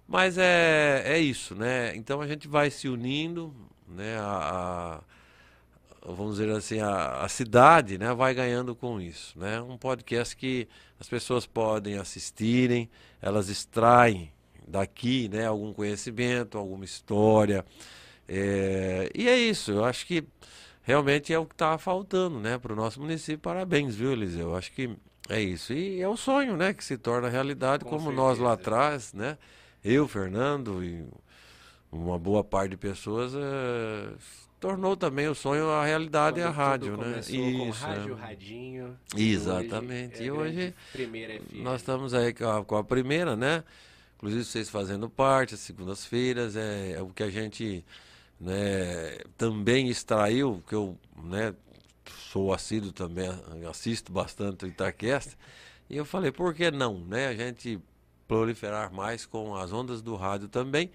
Mas 0.05 0.37
é, 0.37 1.03
é 1.05 1.19
isso, 1.19 1.55
né? 1.55 1.95
Então 1.95 2.19
a 2.19 2.27
gente 2.27 2.49
vai 2.49 2.69
se 2.69 2.89
unindo, 2.89 3.55
né? 3.87 4.17
A, 4.19 4.99
vamos 6.05 6.35
dizer 6.35 6.49
assim, 6.49 6.81
a, 6.81 7.21
a 7.21 7.29
cidade, 7.29 7.97
né, 7.97 8.13
vai 8.13 8.33
ganhando 8.33 8.75
com 8.75 8.99
isso, 8.99 9.39
né? 9.39 9.61
Um 9.61 9.77
podcast 9.77 10.35
que 10.35 10.67
as 10.99 11.07
pessoas 11.07 11.45
podem 11.45 11.97
assistirem, 11.97 12.89
elas 13.21 13.47
extraem 13.47 14.33
daqui, 14.67 15.29
né, 15.29 15.45
algum 15.45 15.71
conhecimento, 15.73 16.57
alguma 16.57 16.83
história, 16.85 17.65
é, 18.27 19.09
e 19.15 19.27
é 19.27 19.37
isso. 19.37 19.71
Eu 19.71 19.85
acho 19.85 20.05
que 20.05 20.23
realmente 20.83 21.33
é 21.33 21.39
o 21.39 21.45
que 21.45 21.53
está 21.53 21.77
faltando, 21.77 22.39
né, 22.39 22.57
para 22.57 22.73
o 22.73 22.75
nosso 22.75 22.99
município. 22.99 23.39
Parabéns, 23.39 23.95
viu, 23.95 24.11
Eliseu? 24.11 24.49
Eu 24.49 24.55
acho 24.55 24.71
que 24.73 24.89
é 25.29 25.41
isso. 25.41 25.73
E 25.73 26.01
é 26.01 26.07
o 26.07 26.17
sonho, 26.17 26.57
né, 26.57 26.73
que 26.73 26.83
se 26.83 26.97
torna 26.97 27.29
realidade, 27.29 27.83
Com 27.83 27.91
como 27.91 28.05
certeza. 28.05 28.21
nós 28.21 28.39
lá 28.39 28.53
atrás, 28.53 29.13
né? 29.13 29.37
Eu, 29.83 30.07
Fernando 30.07 30.83
e 30.83 31.05
uma 31.91 32.19
boa 32.19 32.43
parte 32.43 32.71
de 32.71 32.77
pessoas 32.77 33.33
eh, 33.33 34.09
tornou 34.59 34.97
também 34.97 35.27
o 35.27 35.35
sonho 35.35 35.69
a 35.69 35.85
realidade 35.85 36.39
e 36.39 36.43
a 36.43 36.47
Quando 36.47 36.55
rádio, 36.55 36.97
né? 36.97 37.03
começou 37.03 37.35
com 37.35 37.69
Isso, 37.69 37.85
rádio, 37.85 38.13
é. 38.13 38.21
radinho. 38.21 38.97
Exatamente. 39.15 40.21
é 40.21 40.25
E 40.25 40.31
hoje 40.31 40.73
Primeira 40.91 41.39
FM. 41.39 41.61
Nós 41.61 41.81
estamos 41.81 42.13
aí 42.13 42.33
com 42.33 42.49
a, 42.49 42.65
com 42.65 42.75
a 42.75 42.83
primeira, 42.83 43.35
né? 43.35 43.63
Inclusive 44.17 44.43
vocês 44.43 44.69
fazendo 44.69 45.09
parte, 45.09 45.53
as 45.53 45.59
segundas-feiras, 45.61 46.55
é, 46.55 46.93
é 46.93 47.01
o 47.01 47.09
que 47.09 47.23
a 47.23 47.29
gente 47.29 47.85
né, 48.39 49.17
também 49.37 49.89
extraiu, 49.89 50.63
que 50.67 50.75
eu 50.75 50.97
né, 51.23 51.53
sou 52.31 52.53
assíduo 52.53 52.91
também, 52.91 53.29
assisto 53.69 54.11
bastante 54.11 54.65
o 54.65 54.67
Itaquesta, 54.67 55.35
e 55.89 55.95
eu 55.95 56.05
falei, 56.05 56.31
por 56.31 56.53
que 56.53 56.69
não, 56.69 56.99
né? 56.99 57.27
A 57.27 57.35
gente 57.35 57.79
proliferar 58.27 58.93
mais 58.93 59.25
com 59.25 59.55
as 59.55 59.71
ondas 59.71 60.01
do 60.01 60.15
rádio 60.15 60.47
também. 60.49 60.91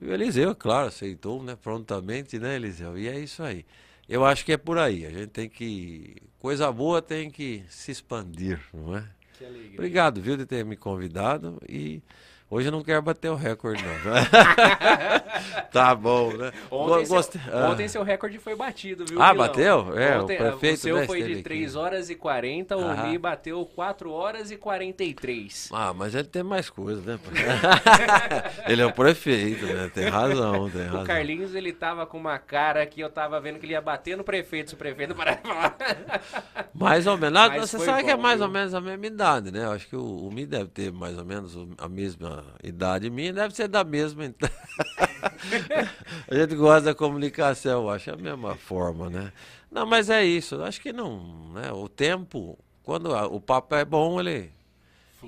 E 0.00 0.06
o 0.06 0.12
Eliseu, 0.12 0.54
claro, 0.54 0.88
aceitou, 0.88 1.42
né? 1.42 1.56
Prontamente, 1.60 2.38
né, 2.38 2.56
Eliseu? 2.56 2.98
E 2.98 3.06
é 3.06 3.18
isso 3.18 3.42
aí. 3.42 3.66
Eu 4.08 4.24
acho 4.24 4.44
que 4.44 4.52
é 4.52 4.56
por 4.56 4.78
aí. 4.78 5.04
A 5.04 5.10
gente 5.10 5.28
tem 5.28 5.48
que. 5.48 6.16
Coisa 6.38 6.72
boa 6.72 7.02
tem 7.02 7.30
que 7.30 7.62
se 7.68 7.90
expandir, 7.90 8.58
não 8.72 8.96
é? 8.96 9.04
Que 9.36 9.44
alegria. 9.44 9.74
Obrigado, 9.74 10.22
viu, 10.22 10.36
de 10.38 10.46
ter 10.46 10.64
me 10.64 10.74
convidado. 10.74 11.60
E 11.68 12.02
hoje 12.50 12.68
eu 12.68 12.72
não 12.72 12.82
quero 12.82 13.00
bater 13.00 13.30
o 13.30 13.34
recorde, 13.36 13.82
não. 13.84 13.90
tá 15.72 15.94
bom, 15.94 16.32
né? 16.36 16.52
Ontem, 16.70 17.02
Go- 17.06 17.14
gostei- 17.14 17.40
seu, 17.40 17.58
ah. 17.58 17.70
ontem 17.70 17.88
seu 17.88 18.02
recorde 18.02 18.38
foi 18.38 18.56
batido, 18.56 19.04
viu? 19.06 19.20
Ah, 19.22 19.32
Milão? 19.32 19.46
bateu? 19.46 19.98
É, 19.98 20.18
o 20.18 20.22
Ontem, 20.24 20.36
prefeito, 20.36 20.74
o 20.74 20.80
seu 20.80 20.96
né, 20.96 21.06
foi 21.06 21.22
de 21.22 21.32
aqui. 21.34 21.42
3 21.42 21.76
horas 21.76 22.10
e 22.10 22.14
40, 22.14 22.76
o. 22.76 23.06
Mi 23.08 23.16
bateu 23.18 23.64
4 23.74 24.10
horas 24.12 24.50
e 24.50 24.56
43. 24.56 25.70
Ah, 25.72 25.92
mas 25.94 26.14
ele 26.14 26.24
tem 26.28 26.42
mais 26.42 26.68
coisa, 26.68 27.00
né? 27.02 27.18
ele 28.66 28.82
é 28.82 28.86
o 28.86 28.92
prefeito, 28.92 29.66
né? 29.66 29.90
Tem 29.94 30.08
razão, 30.08 30.68
tem 30.70 30.82
razão. 30.84 31.02
O 31.02 31.06
Carlinhos, 31.06 31.54
ele 31.54 31.72
tava 31.72 32.06
com 32.06 32.18
uma 32.18 32.38
cara 32.38 32.84
que 32.86 33.00
eu 33.00 33.08
tava 33.10 33.40
vendo 33.40 33.58
que 33.58 33.66
ele 33.66 33.72
ia 33.72 33.80
bater 33.80 34.16
no 34.16 34.24
prefeito, 34.24 34.70
se 34.70 34.74
o 34.74 34.78
prefeito 34.78 35.14
parar 35.14 35.34
de 35.34 35.42
falar. 35.42 35.76
Mais 36.74 37.06
ou 37.06 37.16
menos. 37.16 37.38
Ah, 37.38 37.48
Mas 37.48 37.70
Você 37.70 37.78
sabe 37.78 38.04
que 38.04 38.10
é 38.10 38.16
bom, 38.16 38.22
mais 38.22 38.38
viu? 38.38 38.46
ou 38.46 38.52
menos 38.52 38.74
a 38.74 38.80
mesma 38.80 39.06
idade, 39.06 39.50
né? 39.50 39.64
Eu 39.64 39.72
acho 39.72 39.86
que 39.88 39.96
o, 39.96 40.26
o 40.28 40.32
Mi 40.32 40.46
deve 40.46 40.66
ter 40.70 40.92
mais 40.92 41.16
ou 41.18 41.24
menos 41.24 41.54
o- 41.56 41.68
a 41.78 41.88
mesma 41.88 42.39
idade 42.62 43.10
minha, 43.10 43.32
deve 43.32 43.54
ser 43.54 43.68
da 43.68 43.84
mesma. 43.84 44.24
então. 44.24 44.48
a 46.28 46.34
gente 46.34 46.54
gosta 46.54 46.82
da 46.86 46.94
comunicação, 46.94 47.88
acho 47.88 48.10
a 48.10 48.16
mesma 48.16 48.56
forma, 48.56 49.08
né? 49.10 49.32
Não, 49.70 49.86
mas 49.86 50.10
é 50.10 50.24
isso. 50.24 50.60
Acho 50.62 50.80
que 50.80 50.92
não, 50.92 51.52
né? 51.52 51.72
O 51.72 51.88
tempo, 51.88 52.58
quando 52.82 53.14
a- 53.14 53.26
o 53.26 53.40
papo 53.40 53.74
é 53.74 53.84
bom, 53.84 54.20
ele 54.20 54.50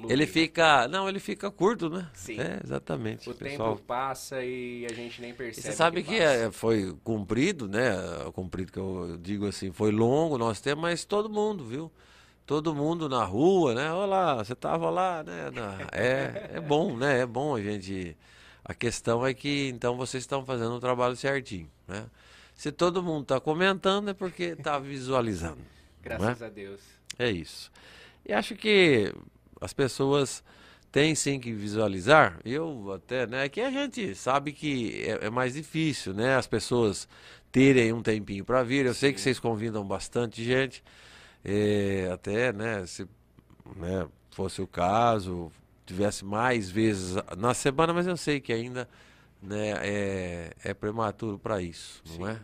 ele 0.09 0.23
né? 0.23 0.26
fica, 0.26 0.88
não, 0.88 1.07
ele 1.09 1.21
fica 1.21 1.50
curto, 1.50 1.90
né? 1.90 2.09
Sim. 2.14 2.40
É, 2.40 2.61
exatamente. 2.64 3.28
O 3.31 3.35
pessoal 3.35 3.75
tempo 3.75 3.87
passa 3.87 4.42
e 4.42 4.87
a 4.87 4.92
gente 4.95 5.21
nem 5.21 5.31
e 5.31 5.35
percebe. 5.35 5.66
você 5.66 5.73
sabe 5.76 6.02
que, 6.02 6.19
passa. 6.19 6.23
é, 6.25 6.50
foi 6.50 6.97
cumprido, 7.04 7.69
né? 7.69 7.92
Cumprido 8.33 8.73
que 8.73 8.78
eu 8.78 9.19
digo 9.21 9.47
assim, 9.47 9.71
foi 9.71 9.90
longo 9.92 10.38
nosso 10.38 10.62
tempo, 10.62 10.81
mas 10.81 11.04
todo 11.04 11.28
mundo, 11.28 11.64
viu? 11.64 11.92
Todo 12.53 12.75
mundo 12.75 13.09
na 13.09 13.25
rua, 13.25 13.73
né? 13.75 13.91
Olá, 13.95 14.35
você 14.45 14.55
tava 14.55 14.91
lá, 14.91 15.23
né? 15.25 15.51
Na- 15.51 15.79
É, 15.91 16.51
é 16.57 16.61
bom, 16.61 16.95
né? 16.99 17.21
É 17.21 17.25
bom 17.27 17.55
a 17.57 17.63
gente. 17.63 18.15
A 18.63 18.75
questão 18.75 19.25
é 19.27 19.33
que 19.33 19.71
então 19.71 19.97
vocês 19.97 20.23
estão 20.23 20.45
fazendo 20.45 20.75
o 20.75 20.79
trabalho 20.79 21.17
certinho, 21.17 21.67
né? 21.89 22.05
Se 22.55 22.71
todo 22.71 23.03
mundo 23.03 23.23
está 23.23 23.41
comentando 23.41 24.11
é 24.11 24.13
porque 24.13 24.43
está 24.59 24.79
visualizando. 24.79 25.63
é? 25.63 26.05
Graças 26.05 26.43
a 26.43 26.51
Deus. 26.51 26.79
É 27.19 27.31
isso. 27.31 27.73
E 28.23 28.35
acho 28.35 28.55
que 28.55 29.11
as 29.59 29.73
pessoas 29.73 30.45
têm 30.93 31.15
sim 31.15 31.41
que 31.41 31.55
visualizar. 31.55 32.39
Eu 32.45 32.93
até, 32.93 33.27
né? 33.27 33.49
Que 33.49 33.63
a 33.63 33.71
gente 33.71 34.15
sabe 34.15 34.53
que 34.53 35.05
é, 35.07 35.29
é 35.29 35.31
mais 35.31 35.55
difícil, 35.55 36.13
né? 36.13 36.37
As 36.37 36.47
pessoas 36.47 37.09
terem 37.51 37.95
um 37.95 38.03
tempinho 38.03 38.45
para 38.45 38.63
vir. 38.63 38.85
Eu 38.85 38.93
sei 38.93 39.11
que 39.11 39.23
vocês 39.23 39.41
convidam 39.41 39.83
bastante 39.87 40.45
gente. 40.45 40.85
É, 41.45 42.11
até, 42.13 42.53
né? 42.53 42.87
Se 42.87 43.07
né, 43.77 44.07
fosse 44.31 44.63
o 44.63 44.67
caso, 44.67 45.51
tivesse 45.85 46.25
mais 46.25 46.71
vezes 46.71 47.17
na 47.37 47.55
semana, 47.55 47.93
mas 47.93 48.07
eu 48.07 48.17
sei 48.17 48.41
que 48.41 48.53
ainda 48.53 48.89
né, 49.43 49.75
é, 49.81 50.53
é 50.63 50.75
prematuro 50.75 51.39
para 51.39 51.61
isso, 51.61 52.03
não 52.19 52.29
é? 52.29 52.41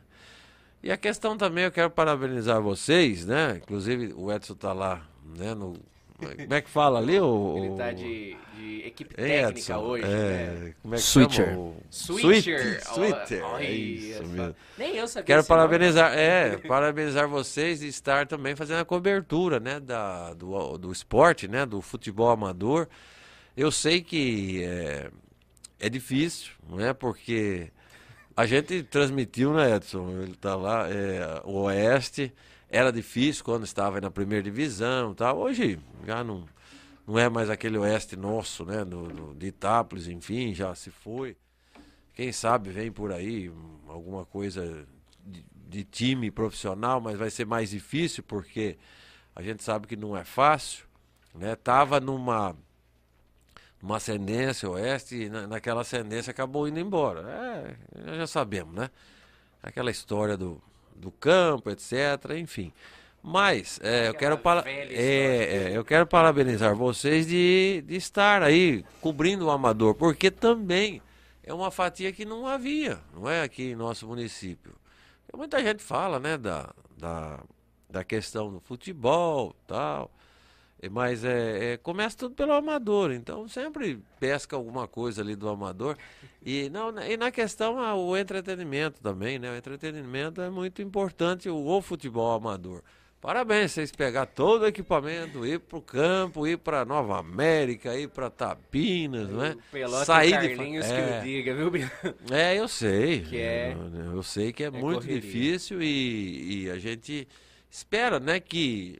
E 0.82 0.92
a 0.92 0.96
questão 0.96 1.36
também, 1.36 1.64
eu 1.64 1.72
quero 1.72 1.90
parabenizar 1.90 2.62
vocês, 2.62 3.26
né? 3.26 3.56
Inclusive 3.56 4.12
o 4.16 4.32
Edson 4.32 4.54
tá 4.54 4.72
lá, 4.72 5.02
né? 5.36 5.54
No, 5.54 5.74
como 6.18 6.54
é 6.54 6.60
que 6.60 6.68
fala 6.68 6.98
ali? 6.98 7.18
O, 7.20 7.54
Ele 7.56 7.76
tá 7.76 7.92
de, 7.92 8.36
de 8.56 8.82
equipe 8.86 9.14
técnica 9.14 9.50
Edson? 9.50 9.76
hoje, 9.78 10.04
é, 10.04 10.08
né? 10.08 10.74
Como 10.82 10.94
é 10.94 10.96
que 10.98 11.02
Switcher. 11.04 11.46
chama? 11.46 11.58
O... 11.58 11.76
Switcher. 11.90 12.84
Switcher, 12.84 13.44
Ó, 13.44 13.58
é 13.58 13.70
isso 13.70 14.26
mesmo. 14.26 14.56
Nem 14.76 14.96
eu 14.96 15.06
sabia 15.06 15.24
Quero 15.26 15.38
nome. 15.38 15.48
parabenizar, 15.48 16.12
é, 16.18 16.56
parabenizar 16.56 17.28
vocês 17.28 17.82
e 17.82 17.88
estar 17.88 18.26
também 18.26 18.56
fazendo 18.56 18.80
a 18.80 18.84
cobertura, 18.84 19.60
né, 19.60 19.78
da, 19.78 20.34
do, 20.34 20.76
do 20.76 20.90
esporte, 20.90 21.46
né, 21.46 21.64
do 21.64 21.80
futebol 21.80 22.30
amador. 22.30 22.88
Eu 23.56 23.70
sei 23.70 24.00
que 24.00 24.62
é, 24.64 25.10
é 25.78 25.88
difícil, 25.88 26.52
não 26.68 26.80
é, 26.80 26.92
porque 26.92 27.70
a 28.36 28.44
gente 28.46 28.82
transmitiu, 28.82 29.52
né, 29.52 29.76
Edson, 29.76 30.10
ele 30.22 30.34
tá 30.34 30.56
lá, 30.56 30.88
é, 30.88 31.40
o 31.44 31.62
Oeste, 31.62 32.32
era 32.68 32.92
difícil 32.92 33.44
quando 33.44 33.64
estava 33.64 34.00
na 34.00 34.10
primeira 34.10 34.42
divisão 34.42 35.14
tal, 35.14 35.38
hoje 35.38 35.78
já 36.06 36.22
não, 36.24 36.44
não 37.06 37.18
é 37.18 37.28
mais 37.28 37.50
aquele 37.50 37.78
Oeste 37.78 38.16
nosso, 38.16 38.64
né, 38.64 38.84
do, 38.84 39.08
do- 39.08 39.34
de 39.34 39.48
Itápolis, 39.48 40.08
enfim, 40.08 40.54
já 40.54 40.74
se 40.74 40.90
foi. 40.90 41.36
Quem 42.14 42.32
sabe 42.32 42.70
vem 42.70 42.90
por 42.92 43.12
aí 43.12 43.50
alguma 43.88 44.24
coisa 44.26 44.86
de, 45.24 45.44
de 45.68 45.84
time 45.84 46.30
profissional, 46.30 47.00
mas 47.00 47.18
vai 47.18 47.30
ser 47.30 47.46
mais 47.46 47.70
difícil 47.70 48.22
porque 48.24 48.76
a 49.36 49.42
gente 49.42 49.62
sabe 49.64 49.86
que 49.86 49.96
não 49.96 50.16
é 50.16 50.24
fácil, 50.24 50.84
né? 51.34 51.56
Tava 51.56 52.00
numa 52.00 52.56
numa 53.80 53.96
ascendência 53.96 54.68
oeste 54.68 55.14
e 55.22 55.28
na, 55.28 55.46
naquela 55.46 55.82
ascendência 55.82 56.30
acabou 56.30 56.66
indo 56.68 56.80
embora. 56.80 57.76
É, 57.94 58.16
já 58.16 58.26
sabemos, 58.26 58.74
né? 58.74 58.90
Aquela 59.62 59.90
história 59.90 60.36
do, 60.36 60.62
do 60.98 61.10
campo, 61.10 61.70
etc, 61.70 61.92
enfim. 62.36 62.72
Mas 63.22 63.80
é, 63.82 64.08
eu 64.08 64.14
quero 64.14 64.40
é, 64.64 64.92
é, 64.92 65.76
eu 65.76 65.84
quero 65.84 66.06
parabenizar 66.06 66.74
vocês 66.74 67.26
de, 67.26 67.82
de 67.86 67.96
estar 67.96 68.42
aí 68.42 68.84
cobrindo 69.00 69.46
o 69.46 69.50
amador, 69.50 69.94
porque 69.94 70.30
também 70.30 71.02
é 71.42 71.52
uma 71.52 71.70
fatia 71.70 72.12
que 72.12 72.24
não 72.24 72.46
havia, 72.46 72.98
não 73.14 73.28
é 73.28 73.42
aqui 73.42 73.70
em 73.70 73.76
nosso 73.76 74.06
município. 74.06 74.72
Muita 75.34 75.62
gente 75.62 75.82
fala, 75.82 76.18
né, 76.18 76.38
da, 76.38 76.72
da, 76.96 77.40
da 77.88 78.04
questão 78.04 78.50
do 78.50 78.60
futebol, 78.60 79.54
tal, 79.66 80.10
mas 80.88 81.24
é, 81.24 81.72
é, 81.72 81.76
começa 81.76 82.16
tudo 82.16 82.34
pelo 82.36 82.52
amador, 82.52 83.10
então 83.10 83.48
sempre 83.48 84.00
pesca 84.20 84.54
alguma 84.54 84.86
coisa 84.86 85.22
ali 85.22 85.34
do 85.34 85.48
amador. 85.48 85.96
E, 86.44 86.68
não, 86.70 86.96
e 87.02 87.16
na 87.16 87.30
questão 87.32 87.80
ah, 87.80 87.96
o 87.96 88.16
entretenimento 88.16 89.00
também, 89.00 89.38
né? 89.38 89.50
O 89.50 89.56
entretenimento 89.56 90.40
é 90.40 90.50
muito 90.50 90.80
importante, 90.82 91.48
o, 91.48 91.56
o 91.56 91.82
futebol 91.82 92.32
amador. 92.32 92.82
Parabéns, 93.20 93.72
vocês 93.72 93.90
pegar 93.90 94.26
todo 94.26 94.62
o 94.62 94.66
equipamento, 94.68 95.44
ir 95.44 95.58
para 95.58 95.78
o 95.78 95.82
campo, 95.82 96.46
ir 96.46 96.56
para 96.56 96.84
Nova 96.84 97.18
América, 97.18 97.96
ir 97.96 98.08
para 98.08 98.30
Tapinas, 98.30 99.28
é? 99.30 99.50
O 99.54 99.62
Pelota 99.72 100.04
Sair 100.04 100.34
e 100.34 100.38
de 100.38 100.48
Carlinhos 100.54 100.86
que 100.86 100.92
é. 100.92 101.18
o 101.18 101.24
diga, 101.24 101.54
viu? 101.56 101.72
É, 102.30 102.56
eu 102.56 102.68
sei. 102.68 103.22
Que 103.22 103.38
é- 103.38 103.72
Eu, 103.74 104.12
eu 104.14 104.22
sei 104.22 104.52
que 104.52 104.62
é, 104.62 104.70
muito 104.70 105.00
correria. 105.00 105.20
difícil 105.20 105.82
e, 105.82 106.66
e 106.66 106.70
a 106.70 106.78
gente 106.78 107.26
espera, 107.68 108.20
né, 108.20 108.38
que 108.38 108.96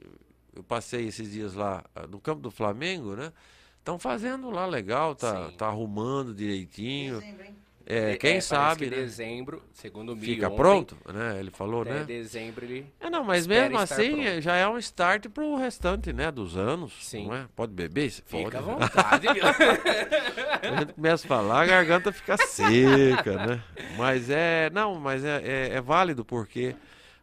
eu 0.59 0.63
passei 0.63 1.07
esses 1.07 1.31
dias 1.31 1.53
lá 1.53 1.83
ah, 1.95 2.05
no 2.07 2.19
campo 2.19 2.41
do 2.41 2.51
Flamengo, 2.51 3.15
né? 3.15 3.31
Estão 3.79 3.97
fazendo 3.97 4.49
lá 4.49 4.65
legal, 4.65 5.15
tá, 5.15 5.47
Sim. 5.47 5.55
tá 5.55 5.67
arrumando 5.67 6.33
direitinho. 6.33 7.19
Dezembro, 7.19 7.43
hein? 7.45 7.55
É, 7.85 8.11
É, 8.11 8.17
quem 8.17 8.31
parece 8.33 8.47
sabe, 8.49 8.83
que 8.85 8.91
né? 8.91 8.97
dezembro, 8.97 9.63
segundo 9.73 10.13
o 10.13 10.15
Fica 10.17 10.45
ontem, 10.47 10.55
pronto, 10.57 10.97
né? 11.11 11.39
Ele 11.39 11.49
falou, 11.49 11.83
é, 11.87 11.89
né? 11.91 12.03
dezembro 12.03 12.63
ele... 12.63 12.85
É, 12.99 13.09
não, 13.09 13.23
mas 13.23 13.47
mesmo 13.47 13.79
assim 13.79 14.11
pronto. 14.21 14.41
já 14.41 14.55
é 14.57 14.67
um 14.67 14.77
start 14.77 15.27
pro 15.29 15.55
restante, 15.55 16.13
né, 16.13 16.29
dos 16.31 16.55
anos, 16.55 16.93
Sim. 17.01 17.25
não 17.25 17.35
é? 17.35 17.47
Pode 17.55 17.73
beber? 17.73 18.11
Você 18.11 18.21
Fica 18.23 18.59
à 18.59 18.61
pode. 18.61 18.79
vontade. 18.79 19.27
Quando 20.61 20.73
a 20.75 20.79
gente 20.81 20.93
começa 20.93 21.25
a 21.25 21.27
falar, 21.27 21.61
a 21.61 21.65
garganta 21.65 22.11
fica 22.11 22.37
seca, 22.37 23.45
né? 23.47 23.63
Mas 23.97 24.29
é. 24.29 24.69
Não, 24.71 24.99
mas 24.99 25.23
é, 25.23 25.41
é, 25.43 25.69
é 25.77 25.81
válido 25.81 26.23
porque 26.23 26.75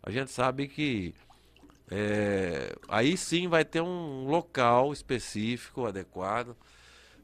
a 0.03 0.11
gente 0.11 0.33
sabe 0.33 0.67
que 0.67 1.15
é, 1.91 2.75
aí 2.89 3.17
sim 3.17 3.49
vai 3.49 3.65
ter 3.65 3.81
um 3.81 4.27
local 4.27 4.93
específico, 4.93 5.87
adequado. 5.87 6.57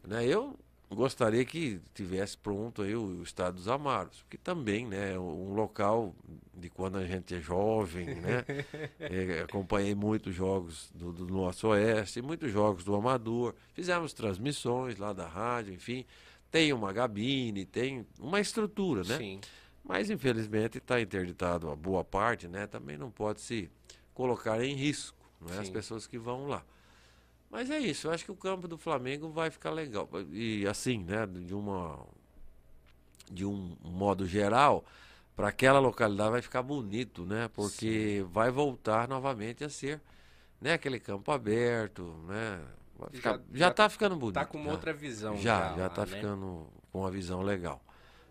Né? 0.06 0.26
Eu 0.26 0.58
gostaria 0.94 1.44
que 1.44 1.80
tivesse 1.94 2.36
pronto 2.36 2.82
aí 2.82 2.94
o, 2.94 3.02
o 3.02 3.22
Estado 3.22 3.54
dos 3.54 3.68
Amaros, 3.68 4.24
que 4.28 4.38
também 4.38 4.86
né, 4.86 5.14
é 5.14 5.18
um 5.18 5.54
local 5.54 6.14
de 6.54 6.68
quando 6.68 6.98
a 6.98 7.06
gente 7.06 7.34
é 7.34 7.40
jovem, 7.40 8.06
né? 8.06 8.44
É, 9.00 9.42
acompanhei 9.42 9.94
muitos 9.94 10.34
jogos 10.34 10.90
do, 10.94 11.12
do 11.12 11.26
nosso 11.26 11.68
Oeste, 11.68 12.22
muitos 12.22 12.52
jogos 12.52 12.84
do 12.84 12.94
Amador, 12.94 13.54
fizemos 13.74 14.12
transmissões 14.12 14.96
lá 14.96 15.12
da 15.12 15.26
rádio, 15.26 15.74
enfim, 15.74 16.04
tem 16.50 16.72
uma 16.72 16.92
gabine, 16.92 17.66
tem 17.66 18.06
uma 18.18 18.40
estrutura, 18.40 19.02
né? 19.02 19.18
Sim. 19.18 19.40
Mas 19.84 20.08
infelizmente 20.10 20.78
está 20.78 21.00
interditado 21.00 21.68
a 21.68 21.74
boa 21.74 22.04
parte, 22.04 22.46
né? 22.46 22.66
Também 22.66 22.96
não 22.96 23.10
pode 23.10 23.40
se 23.40 23.68
colocar 24.14 24.62
em 24.62 24.74
risco, 24.74 25.16
né? 25.40 25.58
As 25.58 25.66
Sim. 25.66 25.72
pessoas 25.72 26.06
que 26.06 26.18
vão 26.18 26.46
lá. 26.46 26.62
Mas 27.50 27.70
é 27.70 27.78
isso, 27.78 28.06
eu 28.06 28.12
acho 28.12 28.24
que 28.24 28.32
o 28.32 28.36
campo 28.36 28.66
do 28.66 28.78
Flamengo 28.78 29.28
vai 29.28 29.50
ficar 29.50 29.70
legal. 29.70 30.08
E 30.30 30.66
assim, 30.66 31.04
né, 31.04 31.26
de 31.26 31.54
uma 31.54 31.98
de 33.30 33.44
um 33.44 33.76
modo 33.82 34.26
geral, 34.26 34.84
para 35.34 35.48
aquela 35.48 35.78
localidade 35.78 36.30
vai 36.30 36.42
ficar 36.42 36.62
bonito, 36.62 37.24
né? 37.24 37.48
Porque 37.48 38.24
vai 38.30 38.50
voltar 38.50 39.08
novamente 39.08 39.64
a 39.64 39.68
ser, 39.68 40.00
né, 40.60 40.74
aquele 40.74 41.00
campo 41.00 41.30
aberto, 41.32 42.02
né? 42.26 42.60
Ficar- 43.10 43.40
já, 43.52 43.68
está 43.68 43.88
ficando 43.88 44.16
bonito. 44.16 44.34
Tá 44.34 44.44
com 44.44 44.58
uma 44.58 44.66
já. 44.66 44.72
outra 44.72 44.92
visão. 44.92 45.36
Já, 45.36 45.74
já 45.76 45.86
está 45.86 46.06
né? 46.06 46.16
ficando 46.16 46.66
com 46.92 47.00
uma 47.00 47.10
visão 47.10 47.42
legal. 47.42 47.82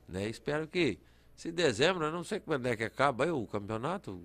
Né? 0.08 0.30
Espero 0.30 0.68
que, 0.68 0.98
se 1.36 1.52
dezembro, 1.52 2.06
eu 2.06 2.12
não 2.12 2.24
sei 2.24 2.40
quando 2.40 2.68
é 2.68 2.76
que 2.76 2.84
acaba 2.84 3.26
aí 3.26 3.32
o 3.32 3.46
campeonato. 3.48 4.22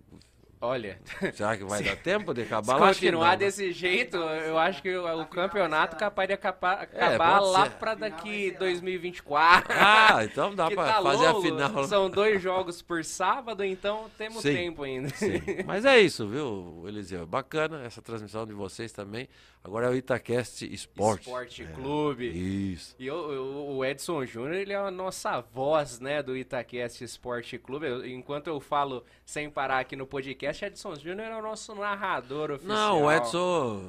Olha, 0.60 0.98
Será 1.34 1.56
que 1.56 1.64
vai 1.64 1.82
dar 1.84 1.96
tempo 1.96 2.32
de 2.32 2.42
se 2.42 2.46
acabar 2.46 2.76
lá? 2.76 2.88
Acho 2.88 3.00
que 3.00 3.06
continuar 3.06 3.24
não, 3.24 3.30
né? 3.32 3.36
desse 3.36 3.72
jeito, 3.72 4.16
eu 4.16 4.58
acho 4.58 4.82
que 4.82 4.96
o, 4.96 5.20
o 5.20 5.26
campeonato 5.26 5.96
capaz 5.96 6.28
de 6.28 6.34
acabar, 6.34 6.82
acabar 6.82 7.40
pode 7.40 7.52
lá 7.52 7.70
para 7.70 7.94
daqui 7.94 8.50
2024. 8.58 9.74
Ah, 9.78 10.24
então 10.24 10.54
dá 10.54 10.70
para 10.72 10.94
tá 10.94 11.02
fazer 11.02 11.26
longo, 11.26 11.38
a 11.38 11.42
final. 11.42 11.84
São 11.84 12.08
dois 12.08 12.40
jogos 12.40 12.80
por 12.80 13.04
sábado, 13.04 13.62
então 13.62 14.10
temos 14.16 14.40
Sim, 14.40 14.54
tempo 14.54 14.82
ainda. 14.82 15.10
Sim. 15.10 15.42
Mas 15.66 15.84
é 15.84 16.00
isso, 16.00 16.26
viu, 16.26 16.84
Eliseu? 16.86 17.26
Bacana 17.26 17.84
essa 17.84 18.00
transmissão 18.00 18.46
de 18.46 18.54
vocês 18.54 18.92
também. 18.92 19.28
Agora 19.66 19.86
é 19.86 19.90
o 19.90 19.94
Itacast 19.96 20.64
Esporte. 20.72 21.22
Esporte 21.22 21.62
É, 21.64 21.66
Clube. 21.66 22.72
Isso. 22.72 22.94
E 23.00 23.10
o, 23.10 23.16
o- 23.16 23.76
o 23.78 23.84
Edson 23.84 24.24
Júnior, 24.24 24.54
ele 24.54 24.72
é 24.72 24.76
a 24.76 24.92
nossa 24.92 25.40
voz, 25.40 25.98
né, 25.98 26.22
do 26.22 26.36
Itaquest 26.36 27.00
Esporte 27.00 27.58
Clube. 27.58 27.84
Eu- 27.86 28.06
enquanto 28.06 28.46
eu 28.46 28.60
falo 28.60 29.04
sem 29.24 29.50
parar 29.50 29.80
aqui 29.80 29.96
no 29.96 30.06
podcast, 30.06 30.64
Edson 30.64 30.94
Júnior 30.94 31.26
é 31.28 31.36
o 31.36 31.42
nosso 31.42 31.74
narrador 31.74 32.52
oficial. 32.52 32.76
Não, 32.76 33.02
o 33.02 33.12
Edson, 33.12 33.82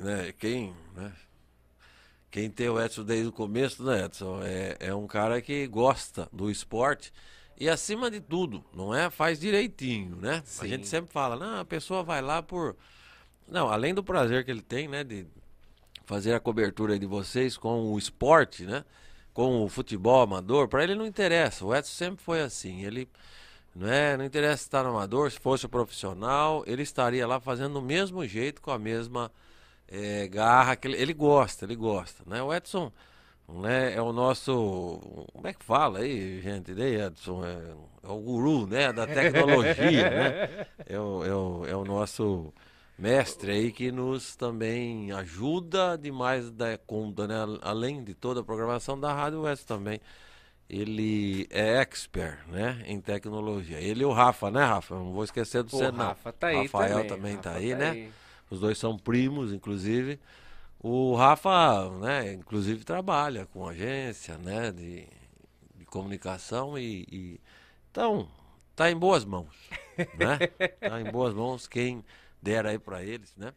né, 0.00 0.32
quem, 0.38 0.74
né, 0.96 1.12
quem 2.30 2.50
tem 2.50 2.68
o 2.70 2.80
Edson 2.82 3.04
desde 3.04 3.28
o 3.28 3.32
começo, 3.32 3.84
né, 3.84 4.06
Edson, 4.06 4.40
é, 4.42 4.76
é 4.80 4.94
um 4.94 5.06
cara 5.06 5.40
que 5.42 5.66
gosta 5.66 6.28
do 6.32 6.50
esporte 6.50 7.12
e 7.58 7.68
acima 7.68 8.10
de 8.10 8.20
tudo, 8.20 8.64
não 8.72 8.92
é, 8.94 9.10
faz 9.10 9.38
direitinho, 9.38 10.16
né? 10.16 10.38
A 10.38 10.42
Sim. 10.44 10.68
gente 10.68 10.88
sempre 10.88 11.12
fala, 11.12 11.36
não, 11.36 11.60
a 11.60 11.64
pessoa 11.64 12.02
vai 12.02 12.20
lá 12.20 12.42
por, 12.42 12.74
não, 13.48 13.68
além 13.68 13.94
do 13.94 14.02
prazer 14.02 14.44
que 14.44 14.50
ele 14.50 14.62
tem, 14.62 14.88
né, 14.88 15.04
de 15.04 15.26
fazer 16.04 16.34
a 16.34 16.40
cobertura 16.40 16.98
de 16.98 17.06
vocês 17.06 17.56
com 17.56 17.92
o 17.92 17.98
esporte, 17.98 18.64
né, 18.64 18.84
com 19.32 19.64
o 19.64 19.68
futebol 19.68 20.22
amador, 20.22 20.68
para 20.68 20.84
ele 20.84 20.94
não 20.94 21.06
interessa. 21.06 21.64
O 21.64 21.74
Edson 21.74 21.92
sempre 21.92 22.24
foi 22.24 22.40
assim, 22.40 22.84
ele 22.84 23.08
não 23.74 23.88
é, 23.88 24.16
não 24.16 24.24
interessa 24.24 24.62
estar 24.62 24.84
no 24.84 24.90
amador, 24.90 25.30
se 25.30 25.38
fosse 25.38 25.66
profissional, 25.66 26.62
ele 26.66 26.82
estaria 26.82 27.26
lá 27.26 27.40
fazendo 27.40 27.74
do 27.74 27.82
mesmo 27.82 28.24
jeito, 28.26 28.62
com 28.62 28.70
a 28.70 28.78
mesma 28.78 29.32
eh, 29.88 30.28
garra 30.28 30.76
que 30.76 30.86
ele, 30.86 30.96
ele 30.96 31.12
gosta, 31.12 31.64
ele 31.64 31.74
gosta, 31.74 32.22
né? 32.26 32.42
O 32.42 32.54
Edson, 32.54 32.92
né, 33.48 33.94
é 33.94 34.00
o 34.00 34.12
nosso, 34.12 35.00
como 35.32 35.46
é 35.48 35.52
que 35.52 35.64
fala 35.64 36.00
aí, 36.00 36.40
gente, 36.40 36.72
né, 36.72 37.06
Edson, 37.06 37.44
é, 37.44 37.74
é 38.04 38.08
o 38.08 38.18
guru, 38.18 38.66
né, 38.66 38.92
da 38.92 39.06
tecnologia, 39.06 40.10
né? 40.10 40.66
É 40.86 41.00
o, 41.00 41.24
é 41.24 41.34
o, 41.34 41.66
é 41.66 41.76
o 41.76 41.84
nosso 41.84 42.52
mestre 42.98 43.50
aí 43.52 43.72
que 43.72 43.90
nos 43.92 44.36
também 44.36 45.12
ajuda 45.12 45.96
demais 45.98 46.50
da 46.50 46.78
conta, 46.78 47.26
né? 47.26 47.36
Além 47.62 48.04
de 48.04 48.14
toda 48.14 48.40
a 48.40 48.44
programação 48.44 48.98
da 48.98 49.12
rádio, 49.12 49.46
Edson 49.48 49.66
também 49.66 50.00
ele 50.68 51.46
é 51.50 51.80
expert, 51.80 52.38
né, 52.48 52.82
em 52.86 53.00
tecnologia. 53.00 53.80
Ele 53.80 54.02
e 54.02 54.06
o 54.06 54.12
Rafa, 54.12 54.50
né, 54.50 54.64
Rafa? 54.64 54.94
Não 54.96 55.12
vou 55.12 55.24
esquecer 55.24 55.62
do 55.62 55.70
O 55.70 55.76
você, 55.76 55.92
não. 55.92 56.16
Rafa 56.16 56.32
tá 56.32 56.46
aí 56.48 56.68
Rafael 56.68 56.98
também. 57.00 57.08
também 57.08 57.38
tá 57.38 57.52
Rafa 57.52 57.58
aí, 57.58 57.70
tá 57.70 57.76
né? 57.76 57.90
aí. 57.90 58.14
Os 58.50 58.60
dois 58.60 58.78
são 58.78 58.96
primos, 58.98 59.52
inclusive. 59.52 60.18
O 60.80 61.14
Rafa, 61.16 61.90
né, 62.00 62.32
inclusive 62.34 62.84
trabalha 62.84 63.46
com 63.46 63.68
agência, 63.68 64.38
né, 64.38 64.72
de, 64.72 65.06
de 65.76 65.84
comunicação 65.86 66.78
e, 66.78 67.06
e- 67.10 67.40
então 67.90 68.28
tá 68.76 68.90
em 68.90 68.96
boas 68.96 69.24
mãos, 69.24 69.48
né? 70.12 70.42
tá 70.84 71.00
em 71.00 71.06
boas 71.06 71.34
mãos 71.34 71.66
quem 71.66 72.04
der 72.44 72.66
aí 72.66 72.78
para 72.78 73.02
eles, 73.02 73.34
né? 73.36 73.52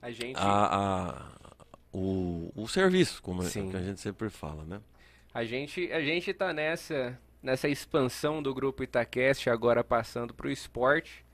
A 0.00 0.10
gente, 0.10 0.36
A, 0.38 0.76
a- 0.76 1.32
o, 1.92 2.50
o 2.56 2.66
serviço, 2.68 3.22
como 3.22 3.42
é 3.42 3.46
Sim. 3.46 3.70
que 3.70 3.76
a 3.76 3.82
gente 3.82 4.00
sempre 4.00 4.30
fala, 4.30 4.64
né? 4.64 4.80
a 5.32 5.44
gente, 5.44 5.92
a 5.92 6.00
gente 6.00 6.32
tá 6.32 6.52
nessa, 6.52 7.18
nessa 7.42 7.68
expansão 7.68 8.42
do 8.42 8.52
grupo 8.54 8.82
Itacast, 8.82 9.48
agora 9.50 9.84
passando 9.84 10.34
pro 10.34 10.50
esporte. 10.50 11.24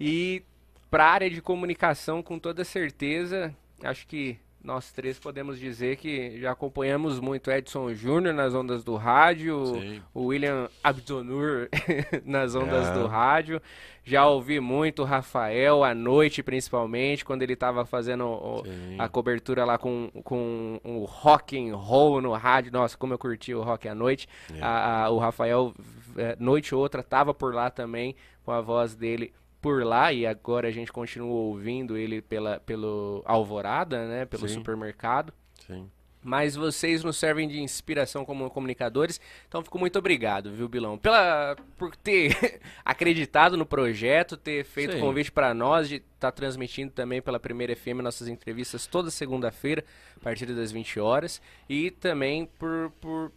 E 0.00 0.42
para 0.90 1.04
a 1.04 1.10
área 1.10 1.30
de 1.30 1.42
comunicação, 1.42 2.22
com 2.22 2.38
toda 2.38 2.64
certeza, 2.64 3.54
acho 3.82 4.06
que 4.06 4.38
nós 4.64 4.92
três 4.92 5.18
podemos 5.18 5.58
dizer 5.58 5.96
que 5.96 6.40
já 6.40 6.52
acompanhamos 6.52 7.18
muito 7.18 7.50
Edson 7.50 7.92
Júnior 7.94 8.32
nas 8.34 8.54
ondas 8.54 8.84
do 8.84 8.94
rádio, 8.96 9.66
Sim. 9.80 10.02
o 10.14 10.26
William 10.26 10.68
Abdonur 10.84 11.68
nas 12.24 12.54
ondas 12.54 12.86
É. 12.88 12.92
do 12.94 13.06
rádio. 13.06 13.60
Já 14.04 14.26
ouvi 14.26 14.58
muito 14.58 15.02
o 15.02 15.04
Rafael 15.04 15.84
à 15.84 15.94
noite, 15.94 16.42
principalmente, 16.42 17.24
quando 17.24 17.42
ele 17.42 17.52
estava 17.52 17.84
fazendo 17.86 18.24
o- 18.26 18.62
a 18.98 19.08
cobertura 19.08 19.64
lá 19.64 19.78
com, 19.78 20.10
com 20.24 20.80
o 20.82 21.04
rock 21.04 21.56
and 21.56 21.76
roll 21.76 22.20
no 22.20 22.32
rádio. 22.32 22.72
Nossa, 22.72 22.96
como 22.96 23.14
eu 23.14 23.18
curti 23.18 23.54
o 23.54 23.62
rock 23.62 23.88
à 23.88 23.94
noite. 23.94 24.28
É. 24.54 24.60
A- 24.60 25.04
a- 25.04 25.10
o 25.10 25.18
Rafael, 25.18 25.72
eh, 26.16 26.36
noite 26.38 26.74
ou 26.74 26.80
outra, 26.80 27.00
tava 27.02 27.32
por 27.32 27.54
lá 27.54 27.70
também, 27.70 28.16
com 28.44 28.50
a 28.50 28.60
voz 28.60 28.96
dele 28.96 29.32
por 29.62 29.84
lá, 29.84 30.12
e 30.12 30.26
agora 30.26 30.66
a 30.66 30.72
gente 30.72 30.92
continua 30.92 31.30
ouvindo 31.30 31.96
ele 31.96 32.20
pela, 32.20 32.58
pelo 32.58 33.22
Alvorada, 33.24 34.08
né? 34.08 34.26
Pelo 34.26 34.48
Sim. 34.48 34.54
supermercado. 34.54 35.32
Sim. 35.64 35.88
Mas 36.24 36.54
vocês 36.54 37.02
nos 37.02 37.16
servem 37.16 37.48
de 37.48 37.60
inspiração 37.60 38.24
como 38.24 38.48
comunicadores, 38.50 39.20
então 39.48 39.62
fico 39.62 39.78
muito 39.78 39.98
obrigado, 39.98 40.52
viu, 40.52 40.68
Bilão? 40.68 40.96
Pela, 40.98 41.56
por 41.76 41.96
ter 41.96 42.60
acreditado 42.84 43.56
no 43.56 43.66
projeto, 43.66 44.36
ter 44.36 44.64
feito 44.64 44.90
o 44.90 44.94
Sim. 44.94 45.00
convite 45.00 45.32
para 45.32 45.54
nós, 45.54 45.88
de 45.88 45.96
estar 45.96 46.30
transmitindo 46.30 46.92
também 46.92 47.20
pela 47.22 47.40
Primeira 47.40 47.74
FM 47.74 48.02
nossas 48.02 48.28
entrevistas 48.28 48.86
toda 48.86 49.10
segunda-feira, 49.10 49.84
a 50.16 50.20
partir 50.20 50.46
das 50.46 50.70
20 50.70 51.00
horas. 51.00 51.40
E 51.68 51.90
também 51.90 52.46
por, 52.46 52.92
por, 53.00 53.32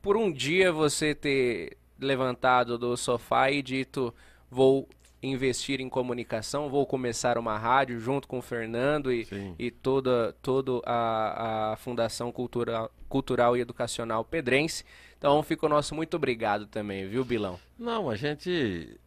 por 0.00 0.16
um 0.16 0.32
dia 0.32 0.72
você 0.72 1.14
ter 1.14 1.76
levantado 1.98 2.78
do 2.78 2.96
sofá 2.96 3.50
e 3.50 3.60
dito: 3.60 4.14
vou 4.48 4.88
investir 5.22 5.80
em 5.80 5.88
comunicação, 5.88 6.70
vou 6.70 6.86
começar 6.86 7.36
uma 7.36 7.58
rádio 7.58 8.00
junto 8.00 8.26
com 8.26 8.38
o 8.38 8.42
Fernando 8.42 9.12
e, 9.12 9.26
Sim. 9.26 9.54
e 9.58 9.70
toda, 9.70 10.34
toda 10.40 10.80
a, 10.84 11.72
a 11.72 11.76
Fundação 11.76 12.32
Cultural, 12.32 12.90
Cultural 13.08 13.56
e 13.56 13.60
Educacional 13.60 14.24
Pedrense. 14.24 14.84
Então 15.18 15.42
fica 15.42 15.66
o 15.66 15.68
nosso 15.68 15.94
muito 15.94 16.16
obrigado 16.16 16.66
também, 16.66 17.06
viu, 17.06 17.24
Bilão? 17.24 17.58
Não, 17.78 18.08
a 18.08 18.16
gente 18.16 18.98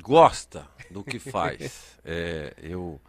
gosta 0.00 0.66
do 0.90 1.02
que 1.02 1.18
faz. 1.20 1.98
É, 2.04 2.54
eu, 2.62 3.00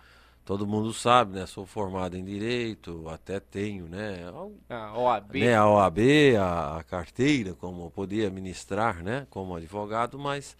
todo 0.43 0.65
mundo 0.65 0.91
sabe, 0.91 1.35
né? 1.35 1.45
Sou 1.45 1.67
formado 1.67 2.17
em 2.17 2.23
direito, 2.23 3.07
até 3.09 3.39
tenho, 3.39 3.87
né? 3.87 4.23
A 4.67 4.97
OAB. 4.97 5.35
né, 5.35 5.55
a 5.55 5.67
OAB, 5.67 5.99
a, 6.39 6.77
a 6.79 6.83
carteira, 6.83 7.53
como 7.53 7.85
eu 7.85 7.91
podia 7.91 8.31
ministrar, 8.31 9.03
né? 9.03 9.27
Como 9.29 9.55
advogado, 9.55 10.17
mas 10.17 10.57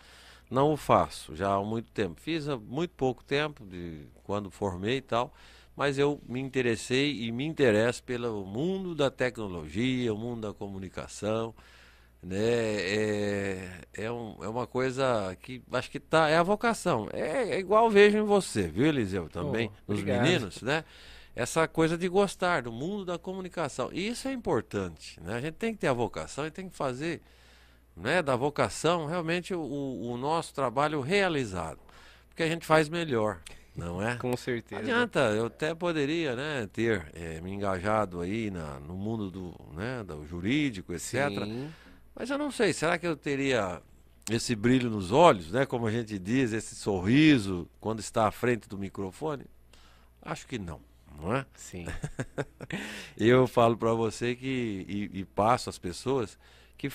não 0.49 0.73
o 0.73 0.77
faço 0.77 1.35
já 1.35 1.53
há 1.55 1.63
muito 1.63 1.91
tempo. 1.91 2.19
Fiz 2.21 2.47
há 2.47 2.57
muito 2.57 2.91
pouco 2.95 3.23
tempo, 3.23 3.65
de 3.65 4.05
quando 4.23 4.49
formei 4.51 4.97
e 4.97 5.01
tal, 5.01 5.33
mas 5.75 5.97
eu 5.97 6.21
me 6.27 6.39
interessei 6.39 7.23
e 7.23 7.31
me 7.31 7.45
interesso 7.45 8.03
pelo 8.03 8.45
mundo 8.45 8.93
da 8.95 9.09
tecnologia, 9.11 10.13
o 10.13 10.17
mundo 10.17 10.41
da 10.47 10.53
comunicação, 10.53 11.53
né? 12.21 12.37
É, 12.37 13.81
é, 13.93 14.11
um- 14.11 14.37
é 14.43 14.47
uma 14.47 14.67
coisa 14.67 15.35
que 15.41 15.61
acho 15.71 15.89
que 15.91 15.99
tá, 15.99 16.29
é 16.29 16.37
a 16.37 16.43
vocação. 16.43 17.07
É, 17.13 17.55
é 17.55 17.59
igual 17.59 17.89
vejo 17.89 18.17
em 18.17 18.23
você, 18.23 18.67
viu, 18.67 18.85
Eliseu? 18.87 19.29
Também, 19.29 19.71
Oh, 19.87 19.91
nos 19.91 20.03
meninos, 20.03 20.61
né? 20.61 20.83
Essa 21.35 21.67
coisa 21.67 21.97
de 21.97 22.07
gostar 22.07 22.63
do 22.63 22.71
mundo 22.71 23.05
da 23.05 23.17
comunicação. 23.17 23.89
E 23.91 24.07
isso 24.07 24.27
é 24.27 24.33
importante, 24.33 25.19
né? 25.21 25.33
A 25.35 25.41
gente 25.41 25.55
tem 25.55 25.73
que 25.73 25.79
ter 25.79 25.87
a 25.87 25.93
vocação 25.93 26.45
e 26.45 26.51
tem 26.51 26.69
que 26.69 26.75
fazer 26.75 27.21
né, 27.95 28.21
da 28.21 28.35
vocação, 28.35 29.05
realmente 29.05 29.53
o, 29.53 29.61
o 29.61 30.17
nosso 30.17 30.53
trabalho 30.53 31.01
realizado. 31.01 31.79
Porque 32.29 32.43
a 32.43 32.47
gente 32.47 32.65
faz 32.65 32.89
melhor, 32.89 33.39
não 33.75 34.01
é? 34.01 34.15
Com 34.21 34.29
Não 34.31 34.37
certeza. 34.37 34.81
adianta, 34.81 35.19
eu 35.31 35.45
até 35.47 35.73
poderia 35.75 36.35
né, 36.35 36.67
ter 36.71 37.05
eh, 37.13 37.39
me 37.41 37.51
engajado 37.51 38.21
aí 38.21 38.49
na, 38.49 38.79
no 38.79 38.95
mundo 38.95 39.29
do, 39.29 39.55
né, 39.73 40.03
do 40.03 40.25
jurídico, 40.25 40.93
etc. 40.93 41.29
Sim. 41.29 41.71
Mas 42.15 42.29
eu 42.29 42.37
não 42.37 42.51
sei, 42.51 42.73
será 42.73 42.97
que 42.97 43.07
eu 43.07 43.15
teria 43.15 43.81
esse 44.29 44.55
brilho 44.55 44.89
nos 44.89 45.11
olhos, 45.11 45.51
né? 45.51 45.65
Como 45.65 45.85
a 45.85 45.91
gente 45.91 46.17
diz, 46.17 46.53
esse 46.53 46.75
sorriso 46.75 47.67
quando 47.79 47.99
está 47.99 48.27
à 48.27 48.31
frente 48.31 48.69
do 48.69 48.77
microfone? 48.77 49.45
Acho 50.21 50.47
que 50.47 50.57
não, 50.57 50.79
não 51.19 51.35
é? 51.35 51.45
Sim. 51.55 51.85
Eu 53.17 53.47
falo 53.47 53.75
para 53.75 53.93
você 53.93 54.35
que 54.35 54.85
e, 54.87 55.19
e 55.19 55.25
passo 55.25 55.69
às 55.69 55.77
pessoas 55.77 56.37
que 56.77 56.89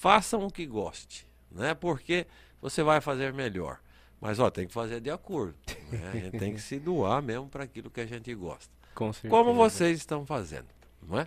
façam 0.00 0.46
o 0.46 0.50
que 0.50 0.64
goste, 0.64 1.26
né? 1.52 1.74
Porque 1.74 2.26
você 2.60 2.82
vai 2.82 3.02
fazer 3.02 3.34
melhor. 3.34 3.78
Mas 4.18 4.38
ó, 4.38 4.50
tem 4.50 4.66
que 4.66 4.72
fazer 4.72 4.98
de 5.00 5.10
acordo. 5.10 5.54
né? 5.92 6.10
A 6.12 6.16
gente 6.16 6.38
tem 6.38 6.54
que 6.54 6.60
se 6.60 6.78
doar 6.78 7.22
mesmo 7.22 7.48
para 7.48 7.64
aquilo 7.64 7.90
que 7.90 8.00
a 8.00 8.06
gente 8.06 8.34
gosta. 8.34 8.72
Com 8.94 9.12
certeza. 9.12 9.30
Como 9.34 9.54
vocês 9.54 9.98
estão 9.98 10.24
fazendo, 10.24 10.68
não 11.02 11.20
é? 11.20 11.26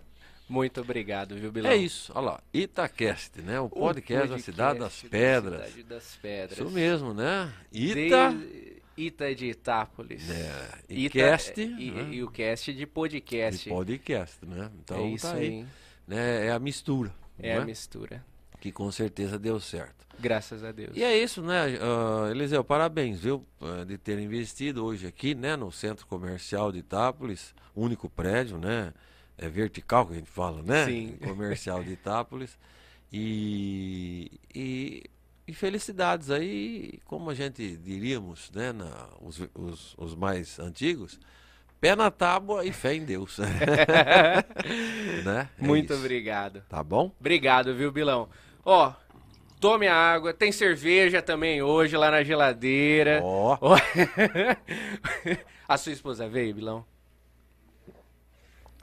Muito 0.49 0.81
obrigado, 0.81 1.35
viu, 1.35 1.51
Bilão? 1.51 1.71
É 1.71 1.75
isso, 1.75 2.11
olha 2.15 2.25
lá, 2.31 2.43
Itacast, 2.53 3.41
né? 3.41 3.59
O 3.59 3.65
O 3.65 3.69
podcast 3.69 4.27
da 4.27 4.39
Cidade 4.39 4.79
das 4.79 5.01
podcast 5.01 5.03
da 5.03 5.09
Pedras. 5.09 5.67
Cidade 5.69 5.83
das 5.83 6.15
Pedras. 6.15 6.57
Isso 6.59 6.69
mesmo, 6.71 7.13
né? 7.13 7.53
Ita, 7.71 8.29
De... 8.31 8.81
Ita 8.97 9.35
de 9.35 9.45
Itápolis. 9.47 10.29
é, 10.29 10.69
e 10.89 11.05
Ita- 11.05 11.13
cast, 11.19 11.61
e, 11.61 11.91
né? 11.91 12.09
e 12.11 12.23
o 12.23 12.29
cast 12.29 12.71
de 12.73 12.79
de 12.79 12.85
podcast. 12.85 13.69
podcast, 13.69 14.45
né? 14.45 14.69
Então 14.83 14.97
é 14.97 15.07
isso 15.09 15.25
tá 15.27 15.33
aí. 15.33 15.45
aí, 15.47 15.65
né? 16.07 16.47
É 16.47 16.51
a 16.51 16.59
mistura, 16.59 17.11
É 17.39 17.55
não 17.55 17.63
a 17.63 17.65
mistura. 17.65 18.23
Que 18.63 18.71
com 18.71 18.89
certeza 18.89 19.37
deu 19.37 19.59
certo. 19.59 20.07
Graças 20.17 20.63
a 20.63 20.71
Deus. 20.71 20.95
E 20.95 21.03
é 21.03 21.21
isso, 21.21 21.41
né, 21.41 21.77
ah, 21.81 22.31
Eliseu, 22.31 22.63
parabéns, 22.63 23.19
viu, 23.19 23.45
ah, 23.59 23.83
de 23.83 23.97
ter 23.97 24.17
investido 24.19 24.85
hoje 24.85 25.05
aqui, 25.05 25.35
né, 25.35 25.57
no 25.57 25.69
Centro 25.69 26.07
Comercial 26.07 26.71
de 26.71 26.79
Itápolis, 26.79 27.53
único 27.75 28.09
prédio, 28.09 28.57
né, 28.57 28.93
é 29.37 29.49
vertical 29.49 30.05
que 30.07 30.13
a 30.13 30.15
gente 30.15 30.29
fala, 30.29 30.63
né, 30.63 30.85
Sim. 30.85 31.17
comercial 31.21 31.83
de 31.83 31.91
Itápolis, 31.91 32.57
e, 33.11 34.31
e, 34.55 35.03
e 35.45 35.53
felicidades 35.53 36.31
aí, 36.31 37.01
como 37.03 37.29
a 37.29 37.33
gente 37.33 37.75
diríamos, 37.75 38.49
né, 38.51 38.71
na, 38.71 39.09
os, 39.19 39.41
os, 39.53 39.93
os 39.97 40.15
mais 40.15 40.57
antigos, 40.57 41.19
pé 41.81 41.97
na 41.97 42.09
tábua 42.09 42.63
e 42.65 42.71
fé 42.71 42.95
em 42.95 43.03
Deus, 43.03 43.39
né, 45.25 45.49
é 45.59 45.61
Muito 45.61 45.91
isso. 45.91 46.01
obrigado. 46.01 46.63
Tá 46.69 46.81
bom? 46.81 47.13
Obrigado, 47.19 47.75
viu, 47.75 47.91
Bilão? 47.91 48.29
Ó, 48.65 48.93
tome 49.59 49.87
a 49.87 49.95
água. 49.95 50.33
Tem 50.33 50.51
cerveja 50.51 51.21
também 51.21 51.61
hoje 51.61 51.95
lá 51.97 52.09
na 52.11 52.23
geladeira. 52.23 53.19
Ó, 53.23 53.57
Ó. 53.61 53.75
a 55.67 55.77
sua 55.77 55.91
esposa 55.91 56.27
veio, 56.27 56.53
Bilão? 56.55 56.85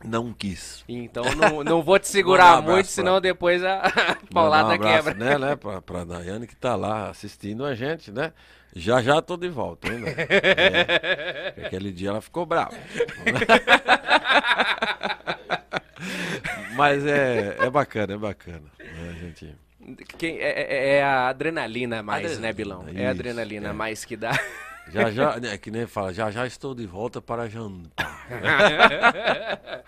não 0.02 0.32
quis. 0.32 0.82
Então 0.88 1.22
não, 1.36 1.62
não 1.62 1.82
vou 1.82 1.98
te 1.98 2.08
segurar 2.08 2.60
um 2.60 2.62
muito, 2.62 2.86
pra- 2.86 2.94
senão 2.94 3.20
depois 3.20 3.62
a, 3.62 3.82
paulada 4.32 4.70
um 4.70 4.72
abraço, 4.72 5.10
quebra. 5.10 5.14
Né, 5.14 5.38
né, 5.38 5.56
pra, 5.56 5.82
pra 5.82 6.04
Daiane 6.04 6.46
que 6.46 6.56
tá 6.56 6.74
lá 6.74 7.10
assistindo 7.10 7.66
a 7.66 7.74
gente, 7.74 8.10
né? 8.10 8.32
Já 8.74 9.02
já 9.02 9.20
tô 9.20 9.36
de 9.36 9.50
volta, 9.50 9.88
hein, 9.92 9.98
né? 9.98 10.14
É, 10.16 11.66
aquele 11.66 11.92
dia 11.92 12.08
ela 12.10 12.20
ficou 12.22 12.46
brava. 12.46 12.70
Mas 16.76 17.04
é, 17.04 17.56
é 17.60 17.68
bacana, 17.68 18.14
é 18.14 18.16
bacana. 18.16 18.62
né, 18.78 19.16
gente... 19.20 19.54
Quem- 20.18 20.38
é, 20.38 20.48
é- 20.60 20.88
é 20.96 21.02
a 21.02 21.28
adrenalina 21.28 22.02
mais, 22.02 22.24
Adrenalina, 22.24 22.46
né, 22.48 22.52
Bilão? 22.52 22.84
É 22.88 22.90
isso, 22.92 23.02
a 23.02 23.10
adrenalina 23.10 23.68
é. 23.68 23.72
mais 23.72 24.04
que 24.04 24.16
dá. 24.16 24.30
Já 24.92 25.08
já, 25.10 25.38
né, 25.38 25.56
que 25.56 25.70
nem 25.70 25.86
fala, 25.86 26.12
já 26.12 26.32
já 26.32 26.44
estou 26.44 26.74
de 26.74 26.84
volta 26.84 27.22
para 27.22 27.48
jantar. 27.48 28.26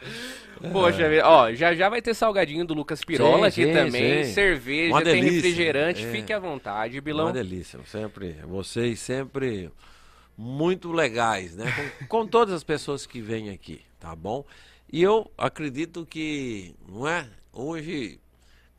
Poxa, 0.73 1.09
vida, 1.09 1.27
ó, 1.29 1.53
já 1.53 1.75
já 1.75 1.89
vai 1.89 2.01
ter 2.01 2.15
salgadinho 2.15 2.65
do 2.65 2.73
Lucas 2.73 3.03
Pirola 3.05 3.51
Sim, 3.51 3.63
aqui 3.63 3.73
sim, 3.73 3.79
também, 3.79 4.25
sim. 4.25 4.33
cerveja, 4.33 4.93
Uma 4.95 5.03
tem 5.03 5.15
delícia, 5.15 5.37
refrigerante, 5.37 6.05
é. 6.05 6.11
fique 6.13 6.33
à 6.33 6.39
vontade, 6.39 6.97
Uma 6.99 7.03
Bilão. 7.03 7.33
delícia, 7.33 7.81
sempre, 7.87 8.35
vocês 8.45 9.01
sempre 9.01 9.71
muito 10.39 10.93
legais, 10.93 11.57
né? 11.57 11.65
Com, 11.99 12.07
com 12.07 12.27
todas 12.27 12.55
as 12.55 12.63
pessoas 12.63 13.05
que 13.05 13.21
vêm 13.21 13.51
aqui, 13.51 13.81
tá 13.99 14.15
bom? 14.15 14.45
E 14.93 15.03
eu 15.03 15.29
acredito 15.37 16.07
que, 16.07 16.77
não 16.89 17.09
é? 17.09 17.27
Hoje, 17.53 18.21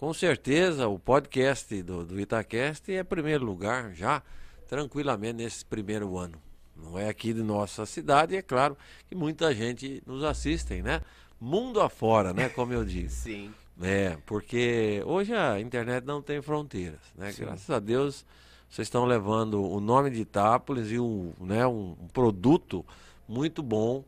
com 0.04 0.14
certeza, 0.14 0.86
o 0.90 1.00
podcast 1.00 1.82
do, 1.82 2.04
do 2.04 2.20
Itacast 2.20 2.92
é 2.92 3.06
primeiro 3.06 3.46
lugar 3.46 3.94
já, 3.94 4.22
tranquilamente, 4.68 5.36
nesse 5.36 5.64
primeiro 5.64 6.18
ano. 6.18 6.38
Não 6.76 7.00
é 7.00 7.08
aqui 7.08 7.32
de 7.32 7.42
nossa 7.42 7.86
cidade, 7.86 8.36
é 8.36 8.42
claro 8.42 8.78
que 9.08 9.16
muita 9.16 9.56
gente 9.56 10.04
nos 10.06 10.22
assistem, 10.26 10.82
né? 10.82 11.00
Mundo 11.40 11.80
afora, 11.80 12.34
né? 12.34 12.50
Como 12.50 12.74
eu 12.74 12.84
disse. 12.84 13.16
Sim. 13.32 13.54
É, 13.82 14.18
porque 14.26 15.02
hoje 15.06 15.34
a 15.34 15.58
internet 15.62 16.04
não 16.04 16.22
tem 16.22 16.42
fronteiras, 16.42 17.00
né? 17.16 17.32
Sim. 17.32 17.46
Graças 17.46 17.70
a 17.70 17.80
Deus 17.80 18.26
vocês 18.70 18.88
estão 18.88 19.06
levando 19.06 19.64
o 19.64 19.80
nome 19.80 20.10
de 20.10 20.20
Itápolis 20.20 20.92
e 20.92 21.00
um, 21.00 21.32
né, 21.40 21.66
um, 21.66 21.96
um 21.98 22.08
produto 22.10 22.86
muito 23.26 23.64
bom, 23.64 24.04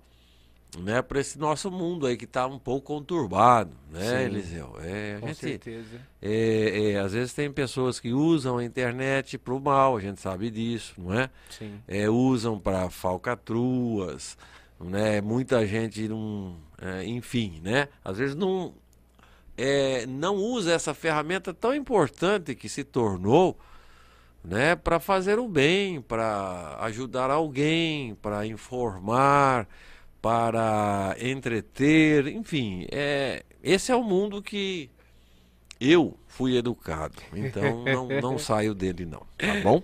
né, 0.80 1.02
para 1.02 1.20
esse 1.20 1.38
nosso 1.40 1.72
mundo 1.72 2.06
aí 2.06 2.18
que 2.18 2.26
está 2.26 2.46
um 2.48 2.60
pouco 2.60 2.88
conturbado, 2.88 3.72
né, 3.92 4.02
Sim. 4.02 4.26
Eliseu? 4.26 4.76
É, 4.82 5.18
Com 5.20 5.28
gente, 5.28 5.40
certeza. 5.40 6.02
é, 6.22 6.92
é, 6.92 7.00
às 7.00 7.14
vezes 7.14 7.34
tem 7.34 7.52
pessoas 7.52 8.00
que 8.00 8.14
usam 8.14 8.58
a 8.58 8.64
internet 8.64 9.38
para 9.38 9.54
o 9.54 9.60
mal, 9.60 9.98
a 9.98 10.02
gente 10.02 10.20
sabe 10.20 10.50
disso, 10.50 10.94
não 10.98 11.14
é? 11.14 11.30
Sim. 11.50 11.80
é, 11.88 12.10
usam 12.10 12.60
para 12.60 12.90
falcatruas, 12.90 14.38
né? 14.80 15.22
Muita 15.22 15.66
gente 15.66 16.08
não, 16.08 16.56
é, 16.82 17.06
enfim, 17.06 17.62
né? 17.64 17.88
Às 18.04 18.18
vezes 18.18 18.36
não 18.36 18.74
é, 19.58 20.06
não 20.06 20.36
usa 20.36 20.74
essa 20.74 20.94
ferramenta 20.94 21.54
tão 21.54 21.74
importante 21.74 22.56
que 22.56 22.68
se 22.68 22.84
tornou, 22.84 23.58
né? 24.44 24.76
Para 24.76 25.00
fazer 25.00 25.40
o 25.40 25.48
bem, 25.48 26.02
para 26.02 26.78
ajudar 26.82 27.32
alguém, 27.32 28.16
para 28.16 28.46
informar, 28.46 29.68
para 30.26 31.16
entreter, 31.20 32.30
enfim, 32.30 32.88
é, 32.92 33.44
esse 33.62 33.92
é 33.92 33.96
o 33.96 34.02
mundo 34.04 34.42
que 34.42 34.90
eu 35.80 36.18
fui 36.28 36.58
educado, 36.58 37.22
então 37.32 37.84
não, 37.86 38.08
não 38.08 38.38
saio 38.40 38.74
dele 38.74 39.06
não, 39.06 39.22
tá 39.38 39.54
bom? 39.62 39.84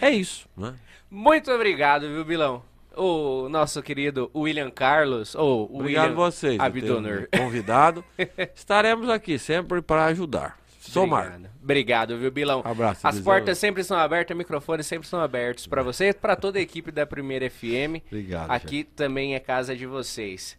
É 0.00 0.08
isso, 0.08 0.48
né? 0.56 0.74
Muito 1.10 1.52
obrigado, 1.52 2.08
viu, 2.08 2.24
Bilão? 2.24 2.62
O 2.96 3.46
nosso 3.50 3.82
querido 3.82 4.30
William 4.34 4.70
Carlos, 4.70 5.34
ou 5.34 5.64
Obrigado 5.64 5.82
William 5.84 6.12
a 6.12 6.30
vocês 6.30 6.58
Abdonor. 6.58 7.28
me 7.30 7.38
convidado. 7.38 8.02
Estaremos 8.56 9.10
aqui 9.10 9.38
sempre 9.38 9.82
para 9.82 10.06
ajudar. 10.06 10.58
Somar. 10.90 11.26
Obrigado. 11.26 11.50
Obrigado, 11.62 12.18
viu, 12.18 12.30
Bilão? 12.30 12.62
Abraço, 12.64 13.06
As 13.06 13.20
portas 13.20 13.58
sempre 13.58 13.82
estão 13.82 13.98
abertas, 13.98 14.36
microfones 14.36 14.86
sempre 14.86 15.04
estão 15.06 15.20
abertos 15.20 15.66
para 15.66 15.82
você, 15.82 16.12
para 16.12 16.36
toda 16.36 16.58
a 16.58 16.62
equipe 16.62 16.90
da 16.90 17.06
Primeira 17.06 17.50
FM. 17.50 18.02
Obrigado. 18.06 18.50
Aqui 18.50 18.84
também 18.84 19.34
é 19.34 19.40
casa 19.40 19.74
de 19.74 19.86
vocês. 19.86 20.56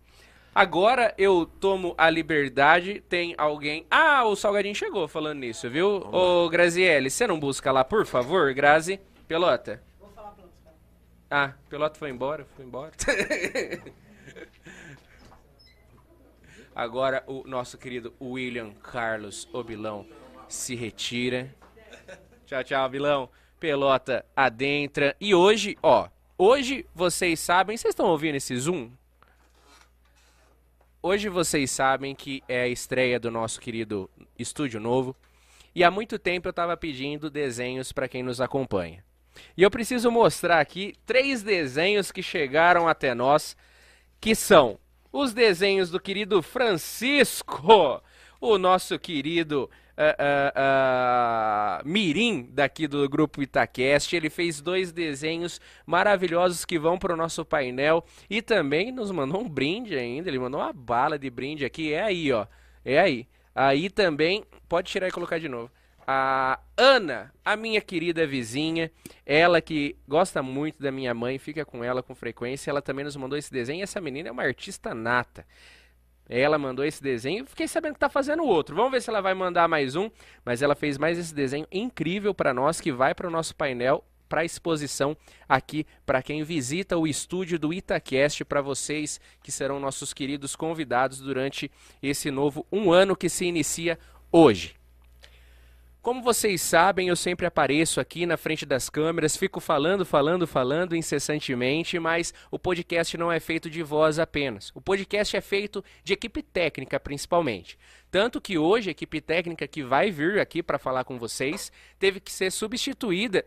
Agora 0.54 1.14
eu 1.18 1.46
tomo 1.46 1.94
a 1.98 2.10
liberdade, 2.10 3.02
tem 3.08 3.36
alguém... 3.38 3.86
Ah, 3.92 4.26
o 4.26 4.36
Salgadinho 4.36 4.74
chegou 4.74 5.08
falando 5.08 5.40
nisso, 5.40 5.70
viu? 5.70 5.88
Ô, 6.12 6.50
Graziele, 6.50 7.10
você 7.10 7.28
não 7.28 7.40
busca 7.40 7.72
lá, 7.72 7.84
por 7.84 8.06
favor, 8.06 8.54
Grazi? 8.54 9.00
Pelota? 9.28 9.84
Ah, 11.30 11.54
Pelota 11.70 12.00
foi 12.00 12.10
embora, 12.10 12.48
foi 12.56 12.66
embora. 12.66 12.92
Agora 16.78 17.24
o 17.26 17.42
nosso 17.48 17.76
querido 17.76 18.14
William 18.22 18.72
Carlos 18.84 19.50
Obilão 19.52 20.06
se 20.48 20.76
retira. 20.76 21.52
Tchau, 22.46 22.64
tchau, 22.64 22.88
Bilão. 22.88 23.30
Pelota 23.60 24.24
adentra. 24.36 25.16
E 25.20 25.34
hoje, 25.34 25.76
ó, 25.82 26.08
hoje 26.38 26.86
vocês 26.94 27.40
sabem, 27.40 27.76
vocês 27.76 27.94
estão 27.94 28.06
ouvindo 28.06 28.36
esse 28.36 28.56
zoom? 28.56 28.92
Hoje 31.02 31.30
vocês 31.30 31.72
sabem 31.72 32.14
que 32.14 32.44
é 32.48 32.62
a 32.62 32.68
estreia 32.68 33.20
do 33.20 33.32
nosso 33.32 33.60
querido 33.60 34.08
estúdio 34.38 34.80
novo. 34.80 35.16
E 35.74 35.84
há 35.84 35.90
muito 35.90 36.20
tempo 36.20 36.48
eu 36.48 36.52
estava 36.52 36.78
pedindo 36.78 37.28
desenhos 37.28 37.92
para 37.92 38.08
quem 38.08 38.22
nos 38.22 38.40
acompanha. 38.40 39.04
E 39.58 39.64
eu 39.64 39.72
preciso 39.72 40.12
mostrar 40.12 40.60
aqui 40.60 40.94
três 41.08 41.42
desenhos 41.42 42.12
que 42.12 42.22
chegaram 42.22 42.88
até 42.88 43.16
nós, 43.16 43.58
que 44.22 44.36
são 44.36 44.78
os 45.12 45.34
desenhos 45.34 45.90
do 45.90 46.00
querido 46.00 46.42
Francisco, 46.42 48.02
o 48.40 48.58
nosso 48.58 48.98
querido 49.00 49.70
ah, 49.98 50.16
ah, 50.20 50.54
ah, 50.56 51.82
Mirim 51.84 52.48
daqui 52.52 52.88
do 52.88 53.10
grupo 53.10 53.42
Itacast. 53.42 54.16
Ele 54.16 54.30
fez 54.30 54.62
dois 54.62 54.92
desenhos 54.92 55.60
maravilhosos 55.86 56.64
que 56.64 56.78
vão 56.78 57.00
para 57.00 57.14
o 57.14 57.18
nosso 57.18 57.44
painel 57.44 58.06
e 58.30 58.42
também 58.42 58.92
nos 58.92 59.10
mandou 59.10 59.42
um 59.42 59.50
brinde 59.50 59.98
ainda. 59.98 60.30
Ele 60.30 60.40
mandou 60.40 60.62
uma 60.62 60.72
bala 60.72 61.18
de 61.18 61.30
brinde 61.30 61.66
aqui. 61.66 61.94
É 61.94 62.04
aí, 62.04 62.32
ó. 62.32 62.46
É 62.86 63.00
aí. 63.00 63.28
Aí 63.56 63.90
também, 63.90 64.46
pode 64.70 64.92
tirar 64.92 65.08
e 65.08 65.12
colocar 65.12 65.40
de 65.40 65.50
novo. 65.50 65.72
A 66.08 66.58
Ana, 66.78 67.34
a 67.44 67.58
minha 67.58 67.82
querida 67.82 68.26
vizinha, 68.26 68.90
ela 69.26 69.60
que 69.62 69.98
gosta 70.08 70.42
muito 70.42 70.82
da 70.82 70.90
minha 70.90 71.14
mãe, 71.14 71.38
fica 71.38 71.66
com 71.66 71.84
ela 71.84 72.02
com 72.02 72.16
frequência, 72.16 72.72
ela 72.72 72.82
também 72.82 73.04
nos 73.04 73.18
mandou 73.18 73.38
esse 73.38 73.52
desenho. 73.52 73.84
Essa 73.84 74.00
menina 74.00 74.30
é 74.30 74.32
uma 74.32 74.44
artista 74.44 74.96
nata. 74.96 75.46
Ela 76.30 76.58
mandou 76.58 76.86
esse 76.86 77.04
desenho, 77.04 77.46
fiquei 77.46 77.68
sabendo 77.68 77.94
que 77.94 78.00
tá 78.00 78.10
fazendo 78.10 78.44
outro. 78.44 78.76
Vamos 78.76 78.92
ver 78.92 79.02
se 79.02 79.10
ela 79.10 79.22
vai 79.22 79.34
mandar 79.34 79.68
mais 79.68 79.96
um, 79.96 80.10
mas 80.46 80.62
ela 80.62 80.76
fez 80.76 80.98
mais 80.98 81.18
esse 81.18 81.36
desenho 81.36 81.68
incrível 81.72 82.34
para 82.34 82.54
nós 82.54 82.80
que 82.80 82.92
vai 82.92 83.14
para 83.14 83.28
o 83.28 83.32
nosso 83.32 83.54
painel 83.54 84.04
para 84.30 84.46
exposição 84.46 85.16
aqui 85.48 85.86
para 86.06 86.22
quem 86.22 86.44
visita 86.44 86.98
o 86.98 87.08
estúdio 87.08 87.58
do 87.58 87.74
Itacast, 87.74 88.44
para 88.44 88.62
vocês 88.62 89.22
que 89.42 89.52
serão 89.52 89.80
nossos 89.80 90.14
queridos 90.14 90.56
convidados 90.56 91.20
durante 91.20 91.72
esse 92.02 92.30
novo 92.30 92.66
um 92.72 92.92
ano 92.92 93.16
que 93.16 93.30
se 93.30 93.46
inicia 93.46 93.98
hoje. 94.30 94.77
Como 96.08 96.22
vocês 96.22 96.62
sabem, 96.62 97.10
eu 97.10 97.18
sempre 97.18 97.46
apareço 97.46 98.00
aqui 98.00 98.26
na 98.26 98.38
frente 98.38 98.66
das 98.66 98.90
câmeras, 98.90 99.36
fico 99.36 99.60
falando, 99.60 100.06
falando, 100.06 100.48
falando 100.48 100.96
incessantemente, 100.96 102.00
mas 102.00 102.34
o 102.50 102.58
podcast 102.58 103.18
não 103.18 103.30
é 103.30 103.42
feito 103.42 103.70
de 103.70 103.84
voz 103.84 104.18
apenas. 104.18 104.72
O 104.74 104.80
podcast 104.80 105.36
é 105.36 105.42
feito 105.42 105.84
de 106.06 106.14
equipe 106.14 106.42
técnica, 106.42 106.98
principalmente. 106.98 107.78
Tanto 108.10 108.40
que 108.40 108.58
hoje 108.58 108.88
a 108.88 108.92
equipe 108.92 109.20
técnica 109.20 109.68
que 109.68 109.84
vai 109.84 110.10
vir 110.10 110.40
aqui 110.40 110.64
para 110.64 110.80
falar 110.80 111.04
com 111.04 111.20
vocês 111.20 111.74
teve 112.00 112.22
que 112.22 112.32
ser 112.32 112.54
substituída. 112.54 113.46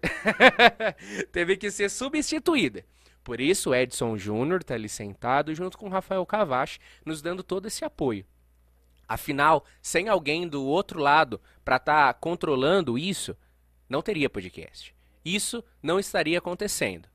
teve 1.33 1.57
que 1.57 1.71
ser 1.71 1.89
substituída. 1.89 2.85
Por 3.25 3.41
isso, 3.41 3.75
Edson 3.75 4.19
Júnior 4.19 4.61
está 4.61 4.75
ali 4.75 4.91
sentado 4.91 5.55
junto 5.55 5.79
com 5.79 5.89
Rafael 5.89 6.27
Cavache, 6.27 6.79
nos 7.07 7.23
dando 7.23 7.43
todo 7.43 7.69
esse 7.69 7.87
apoio. 7.87 8.27
Afinal, 9.11 9.65
sem 9.83 10.09
alguém 10.09 10.47
do 10.47 10.65
outro 10.65 11.01
lado 11.01 11.41
para 11.65 11.79
estar 11.79 12.07
tá 12.07 12.15
controlando 12.15 12.97
isso, 12.97 13.37
não 13.89 14.01
teria 14.01 14.31
podcast. 14.31 14.95
Isso 15.25 15.65
não 15.83 15.99
estaria 15.99 16.39
acontecendo. 16.39 17.09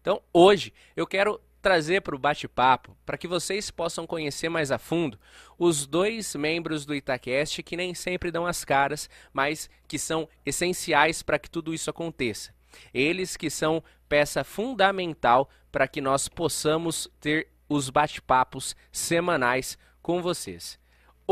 Então, 0.00 0.22
hoje, 0.32 0.72
eu 0.94 1.08
quero 1.08 1.40
trazer 1.60 2.02
para 2.02 2.14
o 2.14 2.18
bate-papo, 2.20 2.96
para 3.04 3.18
que 3.18 3.26
vocês 3.26 3.68
possam 3.68 4.06
conhecer 4.06 4.48
mais 4.48 4.70
a 4.70 4.78
fundo, 4.78 5.18
os 5.58 5.88
dois 5.88 6.36
membros 6.36 6.86
do 6.86 6.94
Itacast 6.94 7.64
que 7.64 7.76
nem 7.76 7.94
sempre 7.94 8.30
dão 8.30 8.46
as 8.46 8.64
caras, 8.64 9.10
mas 9.32 9.68
que 9.88 9.98
são 9.98 10.28
essenciais 10.46 11.20
para 11.20 11.36
que 11.36 11.50
tudo 11.50 11.74
isso 11.74 11.90
aconteça. 11.90 12.54
Eles 12.94 13.36
que 13.36 13.50
são 13.50 13.82
peça 14.08 14.44
fundamental 14.44 15.50
para 15.72 15.88
que 15.88 16.00
nós 16.00 16.28
possamos 16.28 17.10
ter 17.20 17.48
os 17.68 17.90
bate-papos 17.90 18.76
semanais 18.92 19.76
com 20.00 20.22
vocês. 20.22 20.78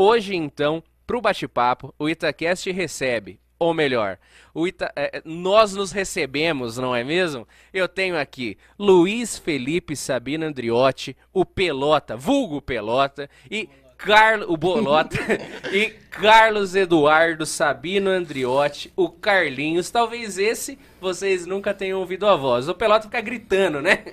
Hoje, 0.01 0.33
então, 0.33 0.81
para 1.05 1.17
o 1.17 1.21
bate-papo, 1.21 1.93
o 1.99 2.07
Itacast 2.07 2.71
recebe, 2.71 3.37
ou 3.59 3.73
melhor, 3.73 4.17
Ita 4.55 4.89
é, 4.95 5.21
nós 5.25 5.75
nos 5.75 5.91
recebemos, 5.91 6.77
não 6.77 6.95
é 6.95 7.03
mesmo? 7.03 7.45
Eu 7.73 7.85
tenho 7.85 8.17
aqui 8.17 8.57
Luiz 8.79 9.37
Felipe 9.37 9.97
Sabino 9.97 10.45
Andriotti, 10.45 11.17
o 11.33 11.43
Pelota, 11.43 12.15
vulgo 12.15 12.61
Pelota, 12.61 13.29
e 13.51 13.67
Carlos, 13.99 14.47
o 14.49 14.55
Bolota 14.55 15.17
e 15.73 15.89
Carlos 16.09 16.73
Eduardo 16.73 17.45
Sabino 17.45 18.09
Andriotti, 18.09 18.91
o 18.95 19.09
Carlinhos. 19.09 19.91
Talvez 19.91 20.37
esse 20.37 20.79
vocês 21.01 21.45
nunca 21.45 21.73
tenham 21.73 21.99
ouvido 21.99 22.25
a 22.25 22.35
voz. 22.35 22.69
O 22.69 22.73
Pelota 22.73 23.03
fica 23.03 23.19
gritando, 23.19 23.81
né? 23.81 24.05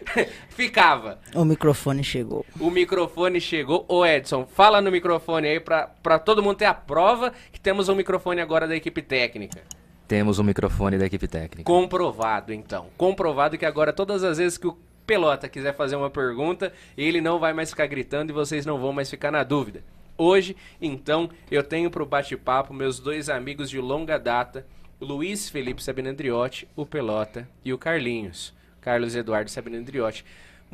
Ficava. 0.48 1.18
O 1.34 1.44
microfone 1.44 2.02
chegou. 2.02 2.44
O 2.58 2.70
microfone 2.70 3.38
chegou. 3.38 3.84
Ô 3.86 4.04
Edson, 4.04 4.46
fala 4.46 4.80
no 4.80 4.90
microfone 4.90 5.46
aí 5.46 5.60
pra, 5.60 5.88
pra 6.02 6.18
todo 6.18 6.42
mundo 6.42 6.56
ter 6.56 6.64
a 6.64 6.74
prova 6.74 7.30
que 7.52 7.60
temos 7.60 7.90
um 7.90 7.94
microfone 7.94 8.40
agora 8.40 8.66
da 8.66 8.74
equipe 8.74 9.02
técnica. 9.02 9.62
Temos 10.08 10.38
um 10.38 10.42
microfone 10.42 10.96
da 10.96 11.04
equipe 11.04 11.28
técnica. 11.28 11.64
Comprovado, 11.64 12.52
então. 12.52 12.86
Comprovado 12.96 13.58
que 13.58 13.66
agora 13.66 13.92
todas 13.92 14.24
as 14.24 14.38
vezes 14.38 14.56
que 14.56 14.66
o 14.66 14.76
Pelota 15.06 15.48
quiser 15.48 15.74
fazer 15.74 15.96
uma 15.96 16.10
pergunta, 16.10 16.72
ele 16.96 17.20
não 17.20 17.38
vai 17.38 17.52
mais 17.52 17.70
ficar 17.70 17.86
gritando 17.86 18.30
e 18.30 18.32
vocês 18.32 18.64
não 18.64 18.78
vão 18.78 18.92
mais 18.92 19.10
ficar 19.10 19.30
na 19.30 19.42
dúvida. 19.42 19.82
Hoje, 20.16 20.56
então, 20.80 21.28
eu 21.50 21.62
tenho 21.62 21.90
para 21.90 22.02
o 22.02 22.06
bate-papo 22.06 22.72
meus 22.72 22.98
dois 22.98 23.28
amigos 23.28 23.68
de 23.68 23.80
longa 23.80 24.18
data, 24.18 24.66
Luiz 25.00 25.50
Felipe 25.50 25.82
Sabinandriotti, 25.82 26.68
o 26.76 26.86
Pelota 26.86 27.48
e 27.64 27.72
o 27.72 27.78
Carlinhos, 27.78 28.54
Carlos 28.80 29.14
Eduardo 29.14 29.50
Sabinandriotti. 29.50 30.24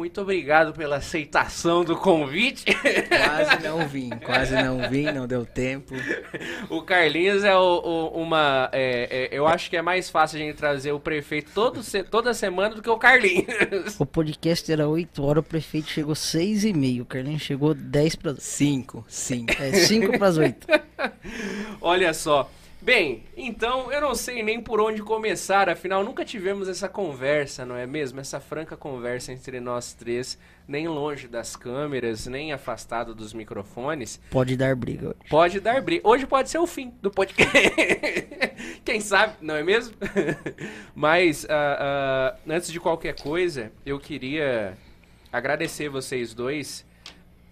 Muito 0.01 0.19
obrigado 0.23 0.73
pela 0.73 0.97
aceitação 0.97 1.85
do 1.85 1.95
convite. 1.95 2.65
Quase 2.65 3.61
não 3.63 3.87
vim, 3.87 4.09
quase 4.25 4.55
não 4.55 4.89
vim, 4.89 5.13
não 5.13 5.27
deu 5.27 5.45
tempo. 5.45 5.95
O 6.71 6.81
Carlinhos 6.81 7.45
é 7.45 7.55
o, 7.55 7.83
o, 7.85 8.23
uma. 8.23 8.71
É, 8.73 9.29
é, 9.31 9.39
eu 9.39 9.47
acho 9.47 9.69
que 9.69 9.77
é 9.77 9.83
mais 9.83 10.09
fácil 10.09 10.37
a 10.37 10.41
gente 10.41 10.57
trazer 10.57 10.93
o 10.93 10.99
prefeito 10.99 11.51
todo, 11.55 11.83
toda 12.11 12.33
semana 12.33 12.75
do 12.77 12.81
que 12.81 12.89
o 12.89 12.97
Carlinhos. 12.97 14.01
O 14.01 14.07
podcast 14.07 14.73
era 14.73 14.89
8 14.89 15.23
horas, 15.23 15.45
o 15.45 15.47
prefeito 15.47 15.91
chegou 15.91 16.15
6 16.15 16.65
e 16.65 16.73
meio, 16.73 17.03
o 17.03 17.07
Carlinhos 17.07 17.43
chegou 17.43 17.75
10 17.75 18.17
para 18.17 18.37
5, 18.37 19.05
5. 19.07 19.53
É 19.63 19.73
5 19.85 20.19
para 20.19 20.29
as 20.29 20.39
8. 20.39 20.67
Olha 21.79 22.15
só. 22.15 22.51
Bem, 22.91 23.23
então 23.37 23.93
eu 23.93 24.01
não 24.01 24.17
sei 24.17 24.43
nem 24.43 24.61
por 24.61 24.81
onde 24.81 25.01
começar, 25.01 25.69
afinal 25.69 26.03
nunca 26.03 26.25
tivemos 26.25 26.69
essa 26.69 26.89
conversa, 26.89 27.65
não 27.65 27.77
é 27.77 27.87
mesmo? 27.87 28.19
Essa 28.19 28.41
franca 28.41 28.77
conversa 28.77 29.31
entre 29.31 29.61
nós 29.61 29.93
três, 29.93 30.37
nem 30.67 30.89
longe 30.89 31.29
das 31.29 31.55
câmeras, 31.55 32.27
nem 32.27 32.53
afastado 32.53 33.15
dos 33.15 33.33
microfones. 33.33 34.21
Pode 34.29 34.57
dar 34.57 34.75
briga 34.75 35.11
hoje. 35.11 35.31
Pode 35.31 35.61
dar 35.61 35.81
briga. 35.81 36.03
Hoje 36.05 36.27
pode 36.27 36.51
ser 36.51 36.59
o 36.59 36.67
fim 36.67 36.93
do 37.01 37.13
podcast. 37.13 37.53
Quem 38.85 39.01
sabe, 39.01 39.35
não 39.41 39.55
é 39.55 39.63
mesmo? 39.63 39.95
Mas 40.93 41.45
uh, 41.45 41.47
uh, 41.47 42.53
antes 42.53 42.73
de 42.73 42.81
qualquer 42.81 43.15
coisa, 43.15 43.71
eu 43.87 44.01
queria 44.01 44.77
agradecer 45.33 45.89
vocês 45.89 46.35
dois, 46.35 46.85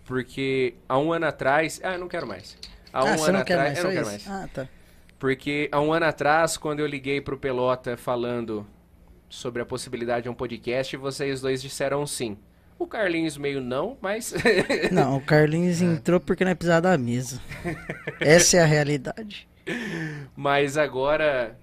porque 0.05 0.75
há 0.89 0.99
um 0.99 1.13
ano 1.13 1.27
atrás. 1.27 1.81
Ah, 1.85 1.93
eu 1.93 2.01
não 2.01 2.09
quero 2.09 2.27
mais. 2.27 2.59
Há 2.93 3.03
ah, 3.03 3.05
um 3.05 3.23
ano 3.23 3.39
atrás. 3.39 3.79
eu 3.79 3.85
não 3.85 3.93
quero 3.93 4.07
mais. 4.07 4.29
Ah, 4.29 4.49
tá. 4.53 4.69
Porque 5.19 5.69
há 5.73 5.81
um 5.81 5.93
ano 5.93 6.07
atrás, 6.07 6.57
quando 6.57 6.81
eu 6.81 6.87
liguei 6.87 7.21
pro 7.21 7.39
Pelota 7.39 7.97
falando 7.97 8.67
sobre 9.29 9.61
a 9.61 9.67
possibilidade 9.67 10.25
de 10.25 10.29
um 10.29 10.35
podcast, 10.35 10.97
vocês 10.97 11.41
dois 11.41 11.61
disseram 11.61 12.07
sim. 12.07 12.39
O 12.79 12.87
Carlinhos 12.87 13.37
meio 13.37 13.61
não, 13.61 13.99
mas. 14.01 14.33
não, 14.93 15.17
o 15.17 15.21
Carlinhos 15.21 15.83
entrou 15.83 16.21
porque 16.21 16.45
não 16.45 16.53
é 16.53 16.55
precisar 16.55 16.81
da 16.81 16.97
mesa. 16.97 17.41
Essa 18.21 18.59
é 18.59 18.61
a 18.63 18.67
realidade. 18.67 19.49
Mas 20.37 20.79
agora, 20.79 21.59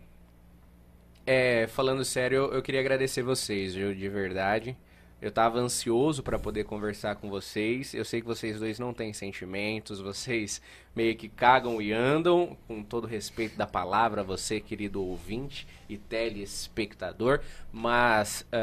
é, 1.25 1.65
falando 1.67 2.03
sério, 2.03 2.35
eu, 2.35 2.53
eu 2.55 2.61
queria 2.61 2.81
agradecer 2.81 3.23
vocês, 3.23 3.73
viu, 3.73 3.95
de 3.95 4.09
verdade. 4.09 4.77
Eu 5.21 5.31
tava 5.31 5.59
ansioso 5.59 6.21
para 6.21 6.37
poder 6.37 6.65
conversar 6.65 7.15
com 7.15 7.29
vocês. 7.29 7.93
Eu 7.93 8.03
sei 8.03 8.19
que 8.19 8.27
vocês 8.27 8.59
dois 8.59 8.77
não 8.77 8.93
têm 8.93 9.13
sentimentos, 9.13 10.01
vocês 10.01 10.61
meio 10.93 11.15
que 11.15 11.29
cagam 11.29 11.81
e 11.81 11.93
andam, 11.93 12.57
com 12.67 12.83
todo 12.83 13.07
respeito 13.07 13.55
da 13.55 13.65
palavra, 13.65 14.23
você, 14.23 14.59
querido 14.59 15.01
ouvinte 15.01 15.65
e 15.87 15.97
telespectador. 15.97 17.39
Mas, 17.71 18.41
uh, 18.41 18.55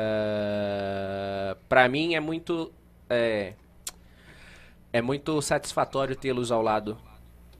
ah, 1.52 1.56
para 1.68 1.88
mim 1.88 2.14
é 2.14 2.20
muito. 2.20 2.72
É, 3.08 3.54
é 4.92 5.00
muito 5.00 5.40
satisfatório 5.40 6.14
tê-los 6.14 6.52
ao 6.52 6.60
lado 6.60 6.98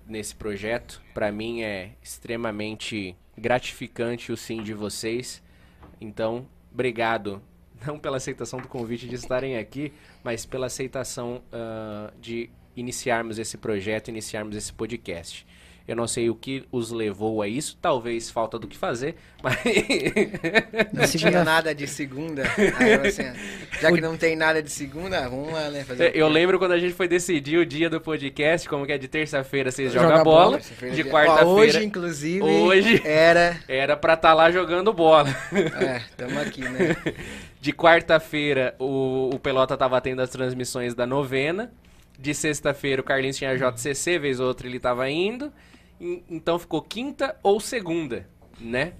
nesse 0.06 0.34
projeto. 0.34 1.02
Para 1.14 1.32
mim 1.32 1.62
é 1.62 1.92
extremamente 2.02 3.16
gratificante 3.36 4.30
o 4.30 4.36
sim 4.36 4.62
de 4.62 4.74
vocês. 4.74 5.42
Então, 5.98 6.46
obrigado 6.70 7.42
não 7.86 7.98
pela 7.98 8.16
aceitação 8.16 8.60
do 8.60 8.68
convite 8.68 9.06
de 9.06 9.14
estarem 9.14 9.56
aqui, 9.56 9.92
mas 10.22 10.44
pela 10.46 10.66
aceitação 10.66 11.42
uh, 11.52 12.12
de 12.20 12.50
iniciarmos 12.76 13.38
esse 13.38 13.56
projeto, 13.56 14.08
iniciarmos 14.08 14.56
esse 14.56 14.72
podcast. 14.72 15.46
Eu 15.86 15.96
não 15.96 16.06
sei 16.06 16.30
o 16.30 16.34
que 16.34 16.64
os 16.70 16.90
levou 16.90 17.42
a 17.42 17.48
isso, 17.48 17.76
talvez 17.80 18.30
falta 18.30 18.58
do 18.58 18.68
que 18.68 18.76
fazer, 18.76 19.16
mas. 19.42 19.56
Não 20.92 21.06
tinha 21.06 21.44
nada 21.44 21.74
de 21.74 21.86
segunda. 21.86 22.44
Aí, 22.78 22.94
assim, 22.94 23.24
já 23.80 23.90
que 23.90 24.00
não 24.00 24.16
tem 24.16 24.36
nada 24.36 24.62
de 24.62 24.70
segunda, 24.70 25.28
vamos 25.28 25.52
lá, 25.52 25.68
né? 25.70 25.84
Fazer 25.84 26.12
eu 26.14 26.28
lembro 26.28 26.58
quando 26.58 26.72
a 26.72 26.78
gente 26.78 26.94
foi 26.94 27.08
decidir 27.08 27.58
o 27.58 27.66
dia 27.66 27.90
do 27.90 28.00
podcast, 28.00 28.68
como 28.68 28.86
que 28.86 28.92
é 28.92 28.98
de 28.98 29.08
terça-feira 29.08 29.70
vocês 29.70 29.92
jogam 29.92 30.10
Joga 30.10 30.24
bola, 30.24 30.58
bola. 30.58 30.92
de 30.92 31.04
quarta-feira. 31.04 31.48
Hoje, 31.48 31.84
inclusive, 31.84 32.42
hoje 32.42 33.02
era. 33.04 33.58
Era 33.66 33.96
pra 33.96 34.14
estar 34.14 34.28
tá 34.28 34.34
lá 34.34 34.50
jogando 34.50 34.92
bola. 34.92 35.28
É, 35.52 35.96
estamos 35.98 36.36
aqui, 36.38 36.60
né? 36.60 36.96
De 37.60 37.72
quarta-feira, 37.72 38.74
o, 38.76 39.30
o 39.32 39.38
Pelota 39.38 39.76
tava 39.76 40.00
tendo 40.00 40.20
as 40.20 40.30
transmissões 40.30 40.94
da 40.96 41.06
novena. 41.06 41.70
De 42.18 42.34
sexta-feira, 42.34 43.00
o 43.00 43.04
Carlinhos 43.04 43.36
tinha 43.36 43.56
JCC, 43.56 44.18
vez 44.18 44.40
ou 44.40 44.48
outra 44.48 44.66
ele 44.66 44.80
tava 44.80 45.08
indo. 45.08 45.52
Então 46.00 46.58
ficou 46.58 46.82
quinta 46.82 47.36
ou 47.42 47.60
segunda, 47.60 48.26
né? 48.60 48.94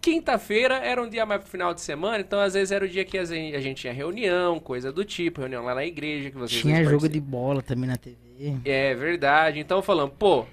Quinta-feira 0.00 0.76
era 0.78 1.02
um 1.02 1.08
dia 1.08 1.26
mais 1.26 1.42
pro 1.42 1.50
final 1.50 1.74
de 1.74 1.80
semana, 1.82 2.20
então 2.20 2.40
às 2.40 2.54
vezes 2.54 2.72
era 2.72 2.84
o 2.84 2.88
dia 2.88 3.04
que 3.04 3.18
a 3.18 3.24
gente 3.24 3.74
tinha 3.82 3.92
reunião, 3.92 4.58
coisa 4.58 4.90
do 4.90 5.04
tipo, 5.04 5.40
reunião 5.40 5.62
lá 5.64 5.74
na 5.74 5.84
igreja. 5.84 6.30
que 6.30 6.36
vocês 6.38 6.60
Tinha 6.60 6.82
jogo 6.84 7.08
de 7.08 7.20
bola 7.20 7.62
também 7.62 7.88
na 7.88 7.96
TV. 7.96 8.56
É 8.64 8.94
verdade. 8.94 9.58
Então 9.60 9.82
falando, 9.82 10.12
pô, 10.12 10.46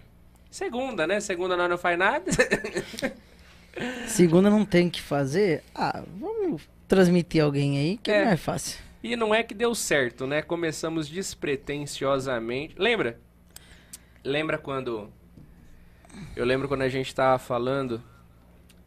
Segunda, 0.49 1.05
né? 1.05 1.19
Segunda 1.19 1.55
nós 1.55 1.69
não 1.69 1.77
faz 1.77 1.97
nada. 1.97 2.31
Segunda 4.07 4.49
não 4.49 4.65
tem 4.65 4.87
o 4.87 4.91
que 4.91 5.01
fazer. 5.01 5.63
Ah, 5.75 6.03
vamos 6.19 6.63
transmitir 6.87 7.43
alguém 7.43 7.77
aí, 7.77 7.97
que 7.97 8.09
É. 8.09 8.25
não 8.25 8.31
é 8.31 8.37
fácil. 8.37 8.79
E 9.03 9.15
não 9.15 9.35
é 9.35 9.43
que 9.43 9.53
deu 9.53 9.75
certo, 9.75 10.25
né? 10.25 10.41
Começamos 10.41 11.07
despretensiosamente. 11.07 12.75
Lembra? 12.77 13.19
Lembra 14.23 14.57
quando. 14.57 15.11
Eu 16.35 16.45
lembro 16.45 16.67
quando 16.67 16.83
a 16.83 16.89
gente 16.89 17.13
tava 17.13 17.39
falando 17.39 18.01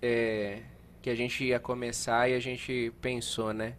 é, 0.00 0.60
que 1.02 1.10
a 1.10 1.14
gente 1.14 1.44
ia 1.44 1.58
começar 1.58 2.28
e 2.28 2.34
a 2.34 2.40
gente 2.40 2.92
pensou, 3.00 3.52
né? 3.52 3.74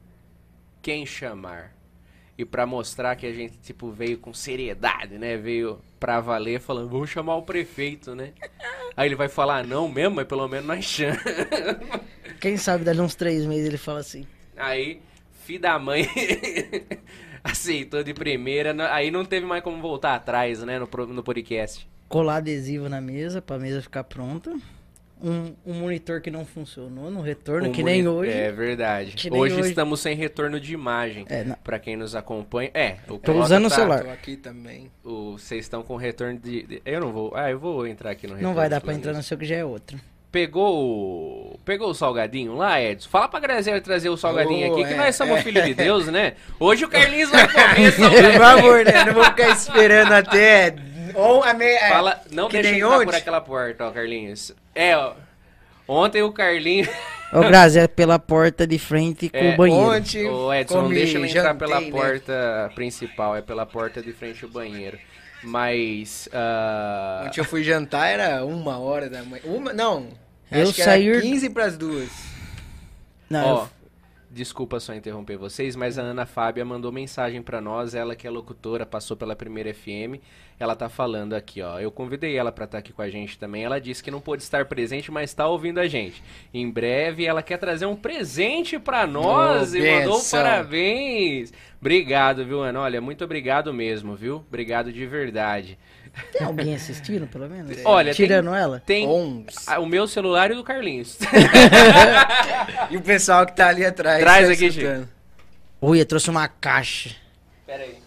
Quem 0.81 1.05
chamar? 1.05 1.75
E 2.37 2.45
pra 2.45 2.65
mostrar 2.65 3.15
que 3.15 3.25
a 3.25 3.31
gente, 3.31 3.57
tipo, 3.59 3.91
veio 3.91 4.17
com 4.17 4.33
seriedade, 4.33 5.17
né? 5.17 5.37
Veio 5.37 5.79
pra 5.99 6.19
valer 6.19 6.59
falando, 6.59 6.89
vamos 6.89 7.09
chamar 7.09 7.35
o 7.35 7.43
prefeito, 7.43 8.15
né? 8.15 8.33
Aí 8.97 9.07
ele 9.07 9.15
vai 9.15 9.29
falar, 9.29 9.65
não 9.65 9.87
mesmo, 9.87 10.15
mas 10.15 10.27
pelo 10.27 10.47
menos 10.47 10.65
nós 10.65 10.83
chamamos. 10.83 11.21
Quem 12.39 12.57
sabe 12.57 12.83
dali 12.83 12.99
uns 12.99 13.15
três 13.15 13.45
meses 13.45 13.67
ele 13.67 13.77
fala 13.77 13.99
assim. 13.99 14.25
Aí, 14.57 15.01
filho 15.43 15.61
da 15.61 15.77
mãe 15.77 16.07
aceitou 17.43 18.03
de 18.03 18.13
primeira, 18.13 18.75
aí 18.91 19.11
não 19.11 19.23
teve 19.23 19.45
mais 19.45 19.63
como 19.63 19.81
voltar 19.81 20.15
atrás, 20.15 20.63
né, 20.63 20.79
no, 20.79 20.87
no 21.07 21.23
podcast. 21.23 21.87
Colar 22.11 22.37
adesivo 22.37 22.87
na 22.89 22.99
mesa, 23.01 23.41
pra 23.41 23.57
mesa 23.57 23.81
ficar 23.81 24.03
pronta. 24.03 24.53
Um, 25.23 25.53
um 25.63 25.73
monitor 25.75 26.19
que 26.19 26.31
não 26.31 26.43
funcionou 26.43 27.11
no 27.11 27.21
retorno, 27.21 27.69
O 27.69 27.71
que 27.71 27.83
nem 27.83 28.07
hoje. 28.07 28.31
É 28.31 28.51
verdade. 28.51 29.15
Hoje, 29.31 29.53
hoje. 29.55 29.69
estamos 29.69 29.99
sem 29.99 30.15
retorno 30.15 30.59
de 30.59 30.73
imagem. 30.73 31.25
É, 31.29 31.43
não. 31.43 31.55
Pra 31.63 31.77
quem 31.77 31.95
nos 31.95 32.15
acompanha. 32.15 32.71
É, 32.73 32.95
o 33.07 33.19
Tô 33.19 33.33
usando 33.33 33.65
o 33.67 33.69
tá- 33.69 33.75
celular. 33.75 34.03
Tô 34.03 34.09
aqui 34.09 34.35
também. 34.35 34.89
o- 35.03 35.33
Vocês 35.37 35.61
estão 35.61 35.83
com 35.83 35.95
retorno 35.95 36.39
de, 36.39 36.63
de- 36.63 36.81
Eu 36.83 36.99
não 37.01 37.11
vou. 37.11 37.33
Ah, 37.35 37.51
eu 37.51 37.59
vou 37.59 37.85
entrar 37.85 38.09
aqui 38.09 38.25
no 38.25 38.33
retorno. 38.33 38.47
Não 38.49 38.55
vai 38.55 38.67
dar 38.67 38.81
pra 38.81 38.87
falando 38.87 38.99
entrar 38.99 39.13
no 39.13 39.21
seu 39.21 39.37
que 39.37 39.45
já 39.45 39.57
é 39.57 39.63
outro. 39.63 39.95
Pegou 40.31 40.73
o. 41.53 41.59
Pegou 41.65 41.89
o 41.89 41.93
salgadinho 41.93 42.55
lá, 42.55 42.81
Edson? 42.81 43.09
Fala 43.09 43.27
pra 43.27 43.39
Graziela 43.39 43.79
trazer 43.81 44.09
o 44.09 44.15
salgadinho 44.17 44.69
Oh, 44.71 44.73
aqui, 44.73 44.85
que 44.87 44.93
é, 44.93 44.97
nós 44.97 45.15
somos 45.15 45.37
é. 45.37 45.41
filho 45.43 45.61
de 45.61 45.73
Deus, 45.75 46.07
né? 46.07 46.33
Hoje 46.59 46.85
o 46.85 46.89
Carlinhos 46.89 47.29
vai 47.29 47.47
comer 47.47 47.91
Por 47.93 47.99
salgadinho. 48.01 48.39
favor, 48.39 48.85
né? 48.85 49.05
Não 49.05 49.13
vou 49.13 49.23
ficar 49.25 49.49
esperando 49.49 50.13
até. 50.13 50.73
Ou 51.15 51.43
a 51.43 51.53
meia. 51.53 51.79
Fala, 51.89 52.21
não 52.31 52.47
que 52.47 52.53
deixa 52.53 52.71
nem 52.71 52.79
entrar 52.81 52.97
por 52.97 53.07
ontem. 53.07 53.17
aquela 53.17 53.41
porta, 53.41 53.87
ó, 53.87 53.91
Carlinhos. 53.91 54.53
É, 54.75 54.95
ó. 54.97 55.13
Ontem 55.87 56.21
o 56.23 56.31
Carlinhos. 56.31 56.87
Ô, 57.33 57.39
Grazi, 57.41 57.79
é 57.79 57.87
pela 57.87 58.19
porta 58.19 58.67
de 58.67 58.77
frente 58.77 59.29
com 59.29 59.37
É, 59.37 59.53
o 59.53 59.57
banheiro. 59.57 59.89
Ontem. 59.89 60.29
Ô, 60.29 60.53
Edson, 60.53 60.81
não 60.83 60.89
deixa 60.89 61.17
ele 61.17 61.27
entrar 61.29 61.43
jantei, 61.43 61.57
pela 61.67 61.79
né? 61.81 61.89
porta 61.91 62.71
principal, 62.75 63.35
é 63.35 63.41
pela 63.41 63.65
porta 63.65 64.01
de 64.01 64.11
frente 64.11 64.43
ao 64.43 64.49
banheiro. 64.51 64.97
Mas. 65.43 66.29
ah, 66.33 67.23
Ontem 67.25 67.39
eu 67.39 67.45
fui 67.45 67.63
jantar, 67.63 68.07
era 68.07 68.45
uma 68.45 68.77
hora 68.79 69.09
da 69.09 69.23
manhã. 69.23 69.41
Uma? 69.45 69.73
Não. 69.73 70.07
Eu 70.51 70.63
acho 70.63 70.73
que 70.73 70.83
saí- 70.83 71.07
era 71.09 71.21
15 71.21 71.49
pras 71.49 71.77
duas. 71.77 72.09
Não, 73.29 73.45
Ó, 73.45 73.61
eu- 73.63 73.69
desculpa 74.31 74.79
só 74.79 74.93
interromper 74.93 75.37
vocês, 75.37 75.75
mas 75.75 75.97
a 75.99 76.01
Ana 76.01 76.25
Fábia 76.25 76.63
mandou 76.63 76.91
mensagem 76.91 77.41
pra 77.41 77.59
nós, 77.59 77.93
ela 77.93 78.15
que 78.15 78.25
é 78.25 78.29
locutora, 78.29 78.85
passou 78.85 79.17
pela 79.17 79.35
primeira 79.35 79.73
FM, 79.73 80.21
ela 80.59 80.75
tá 80.75 80.87
falando 80.87 81.33
aqui, 81.33 81.61
ó. 81.61 81.79
Eu 81.79 81.91
convidei 81.91 82.37
ela 82.37 82.51
pra 82.51 82.65
estar 82.65 82.77
aqui 82.77 82.93
com 82.93 83.01
a 83.01 83.09
gente 83.09 83.37
também. 83.37 83.63
Ela 83.63 83.79
disse 83.79 84.03
que 84.03 84.11
não 84.11 84.21
pôde 84.21 84.43
estar 84.43 84.65
presente, 84.65 85.11
mas 85.11 85.33
tá 85.33 85.47
ouvindo 85.47 85.79
a 85.79 85.87
gente. 85.87 86.23
Em 86.53 86.69
breve 86.69 87.25
ela 87.25 87.41
quer 87.41 87.57
trazer 87.57 87.85
um 87.87 87.95
presente 87.95 88.79
pra 88.79 89.05
nós 89.05 89.73
Ô, 89.73 89.77
e 89.77 89.91
mandou 89.91 90.13
benção. 90.17 90.39
parabéns. 90.39 91.51
Obrigado, 91.79 92.45
viu, 92.45 92.61
Ana? 92.61 92.81
Olha, 92.81 93.01
muito 93.01 93.23
obrigado 93.23 93.73
mesmo, 93.73 94.15
viu? 94.15 94.35
Obrigado 94.47 94.93
de 94.93 95.05
verdade. 95.05 95.79
Tem 96.31 96.45
alguém 96.45 96.75
assistindo, 96.75 97.25
pelo 97.27 97.49
menos? 97.49 97.77
Olha, 97.85 98.13
tem- 98.13 98.25
Tirando 98.27 98.53
ela? 98.53 98.81
Tem 98.85 99.07
Ons. 99.07 99.67
ah, 99.67 99.79
o 99.79 99.85
meu 99.85 100.07
celular 100.07 100.49
e 100.51 100.53
o 100.53 100.57
do 100.57 100.63
Carlinhos. 100.63 101.17
E 102.89 102.97
o 102.97 103.01
pessoal 103.01 103.45
que 103.45 103.55
tá 103.55 103.67
ali 103.69 103.85
atrás. 103.85 104.19
Traz 104.21 104.47
tá 104.47 104.53
aqui, 104.53 104.65
escutando. 104.65 105.07
Ui, 105.79 105.99
eu 106.01 106.05
trouxe 106.05 106.29
uma 106.29 106.47
caixa. 106.47 107.15
Pera 107.65 107.83
aí. 107.83 107.95
Se 107.95 108.01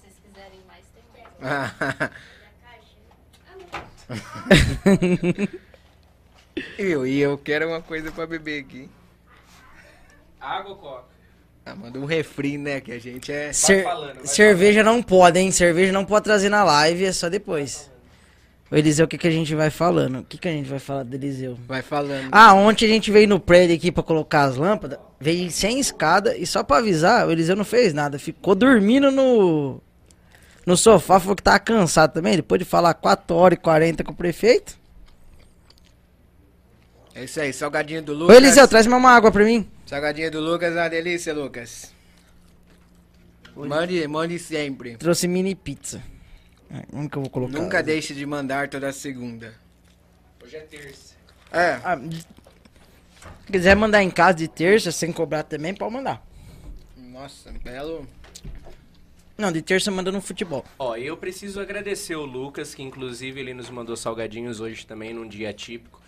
vocês 0.00 0.14
quiserem 0.22 0.60
mais, 0.68 0.84
tem 0.94 1.02
dez. 1.40 2.10
eu, 6.78 7.06
e 7.06 7.18
eu 7.20 7.38
quero 7.38 7.68
uma 7.68 7.80
coisa 7.80 8.12
pra 8.12 8.26
beber 8.26 8.60
aqui. 8.64 8.88
Água 10.40 10.70
ou 10.72 10.76
coca? 10.76 11.09
Ah, 11.70 11.74
manda 11.76 11.98
um 11.98 12.04
refri, 12.04 12.58
né? 12.58 12.80
Que 12.80 12.92
a 12.92 12.98
gente 12.98 13.30
é. 13.30 13.52
Cer- 13.52 13.84
falando, 13.84 14.26
cerveja 14.26 14.82
não 14.82 15.02
pode, 15.02 15.38
hein? 15.38 15.52
Cerveja 15.52 15.92
não 15.92 16.04
pode 16.04 16.24
trazer 16.24 16.48
na 16.48 16.64
live, 16.64 17.04
é 17.04 17.12
só 17.12 17.28
depois. 17.28 17.88
O 18.70 18.76
Eliseu, 18.76 19.04
o 19.04 19.08
que, 19.08 19.18
que 19.18 19.26
a 19.28 19.30
gente 19.30 19.54
vai 19.54 19.68
falando? 19.70 20.20
O 20.20 20.24
que, 20.24 20.38
que 20.38 20.48
a 20.48 20.52
gente 20.52 20.68
vai 20.68 20.78
falar 20.78 21.02
do 21.02 21.14
Eliseu? 21.14 21.58
Vai 21.66 21.82
falando. 21.82 22.28
Ah, 22.30 22.54
ontem 22.54 22.86
a 22.86 22.88
gente 22.88 23.10
veio 23.10 23.28
no 23.28 23.38
prédio 23.40 23.74
aqui 23.74 23.90
pra 23.90 24.02
colocar 24.02 24.44
as 24.44 24.56
lâmpadas, 24.56 24.98
veio 25.20 25.50
sem 25.50 25.78
escada 25.80 26.36
e 26.36 26.46
só 26.46 26.62
pra 26.62 26.76
avisar, 26.78 27.26
o 27.26 27.32
Eliseu 27.32 27.56
não 27.56 27.64
fez 27.64 27.92
nada, 27.92 28.18
ficou 28.18 28.54
dormindo 28.54 29.10
no 29.10 29.80
no 30.66 30.76
sofá, 30.76 31.18
falou 31.18 31.34
que 31.34 31.42
tava 31.42 31.58
cansado 31.58 32.12
também, 32.12 32.36
depois 32.36 32.58
de 32.60 32.64
falar 32.64 32.94
4 32.94 33.34
horas 33.34 33.56
e 33.58 33.60
40 33.60 34.04
com 34.04 34.12
o 34.12 34.14
prefeito. 34.16 34.78
É 37.14 37.24
isso 37.24 37.40
aí, 37.40 37.52
salgadinho 37.52 38.02
do 38.02 38.12
Ô 38.12 38.16
Lucas. 38.16 38.36
Eliseu, 38.36 38.68
traz 38.68 38.86
mais 38.86 39.02
uma 39.02 39.10
água 39.10 39.32
pra 39.32 39.44
mim. 39.44 39.68
Salgadinho 39.90 40.30
do 40.30 40.38
Lucas, 40.38 40.72
uma 40.72 40.88
delícia, 40.88 41.34
Lucas. 41.34 41.92
Mande, 43.56 44.06
mande 44.06 44.38
sempre. 44.38 44.96
Trouxe 44.96 45.26
mini 45.26 45.52
pizza. 45.52 46.00
Que 47.10 47.18
eu 47.18 47.22
vou 47.22 47.28
colocar? 47.28 47.58
Nunca 47.58 47.82
deixe 47.82 48.14
de 48.14 48.24
mandar 48.24 48.68
toda 48.68 48.92
segunda. 48.92 49.52
Hoje 50.44 50.58
é 50.58 50.60
terça. 50.60 51.16
É. 51.50 51.80
Ah, 51.82 51.98
se 53.44 53.50
quiser 53.50 53.74
mandar 53.74 54.00
em 54.00 54.10
casa 54.12 54.34
de 54.34 54.46
terça, 54.46 54.92
sem 54.92 55.12
cobrar 55.12 55.42
também, 55.42 55.74
pode 55.74 55.92
mandar. 55.92 56.24
Nossa, 56.96 57.50
belo. 57.50 58.06
Não, 59.36 59.50
de 59.50 59.60
terça 59.60 59.90
manda 59.90 60.12
no 60.12 60.20
futebol. 60.20 60.64
Ó, 60.78 60.94
eu 60.94 61.16
preciso 61.16 61.60
agradecer 61.60 62.14
o 62.14 62.24
Lucas, 62.24 62.76
que 62.76 62.82
inclusive 62.84 63.40
ele 63.40 63.54
nos 63.54 63.68
mandou 63.68 63.96
salgadinhos 63.96 64.60
hoje 64.60 64.86
também, 64.86 65.12
num 65.12 65.26
dia 65.26 65.52
típico. 65.52 66.00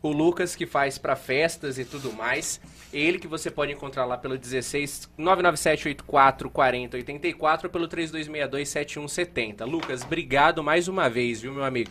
O 0.00 0.12
Lucas 0.12 0.54
que 0.54 0.66
faz 0.66 0.96
pra 0.96 1.16
festas 1.16 1.78
e 1.78 1.84
tudo 1.84 2.12
mais. 2.12 2.60
Ele 2.92 3.18
que 3.18 3.26
você 3.26 3.50
pode 3.50 3.72
encontrar 3.72 4.04
lá 4.04 4.16
pelo 4.16 4.38
16 4.38 5.10
997 5.18 5.88
84 5.88 6.50
40 6.50 6.96
84 6.96 7.66
ou 7.66 7.72
pelo 7.72 7.88
3262 7.88 8.68
7170. 8.68 9.64
Lucas, 9.64 10.02
obrigado 10.02 10.62
mais 10.62 10.88
uma 10.88 11.10
vez, 11.10 11.40
viu, 11.40 11.52
meu 11.52 11.64
amigo? 11.64 11.90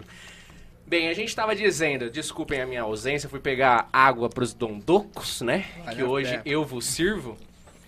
Bem, 0.88 1.10
a 1.10 1.14
gente 1.14 1.28
estava 1.28 1.54
dizendo, 1.54 2.10
desculpem 2.10 2.62
a 2.62 2.66
minha 2.66 2.84
ausência, 2.84 3.28
fui 3.28 3.42
pegar 3.42 3.90
água 3.92 4.30
pros 4.30 4.54
dondocos, 4.54 5.42
né? 5.42 5.66
Vai 5.84 5.96
que 5.96 6.04
hoje 6.04 6.30
fé. 6.30 6.42
eu 6.46 6.64
vos 6.64 6.86
sirvo. 6.86 7.38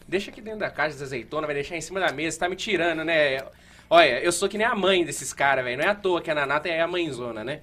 Deixa 0.05 0.29
aqui 0.29 0.41
dentro 0.41 0.59
da 0.59 0.69
caixa 0.69 0.97
de 0.97 1.03
azeitona, 1.03 1.47
vai 1.47 1.55
deixar 1.55 1.77
em 1.77 1.81
cima 1.81 2.01
da 2.01 2.11
mesa, 2.11 2.39
tá 2.39 2.49
me 2.49 2.57
tirando, 2.57 3.05
né? 3.05 3.41
Olha, 3.89 4.19
eu 4.19 4.33
sou 4.33 4.49
que 4.49 4.57
nem 4.57 4.67
a 4.67 4.75
mãe 4.75 5.05
desses 5.05 5.31
caras, 5.31 5.63
velho. 5.63 5.77
Não 5.77 5.85
é 5.85 5.87
à 5.87 5.95
toa 5.95 6.21
que 6.21 6.29
a 6.29 6.35
Nanata 6.35 6.67
é 6.67 6.81
a 6.81 6.87
mãezona, 6.87 7.41
né? 7.41 7.61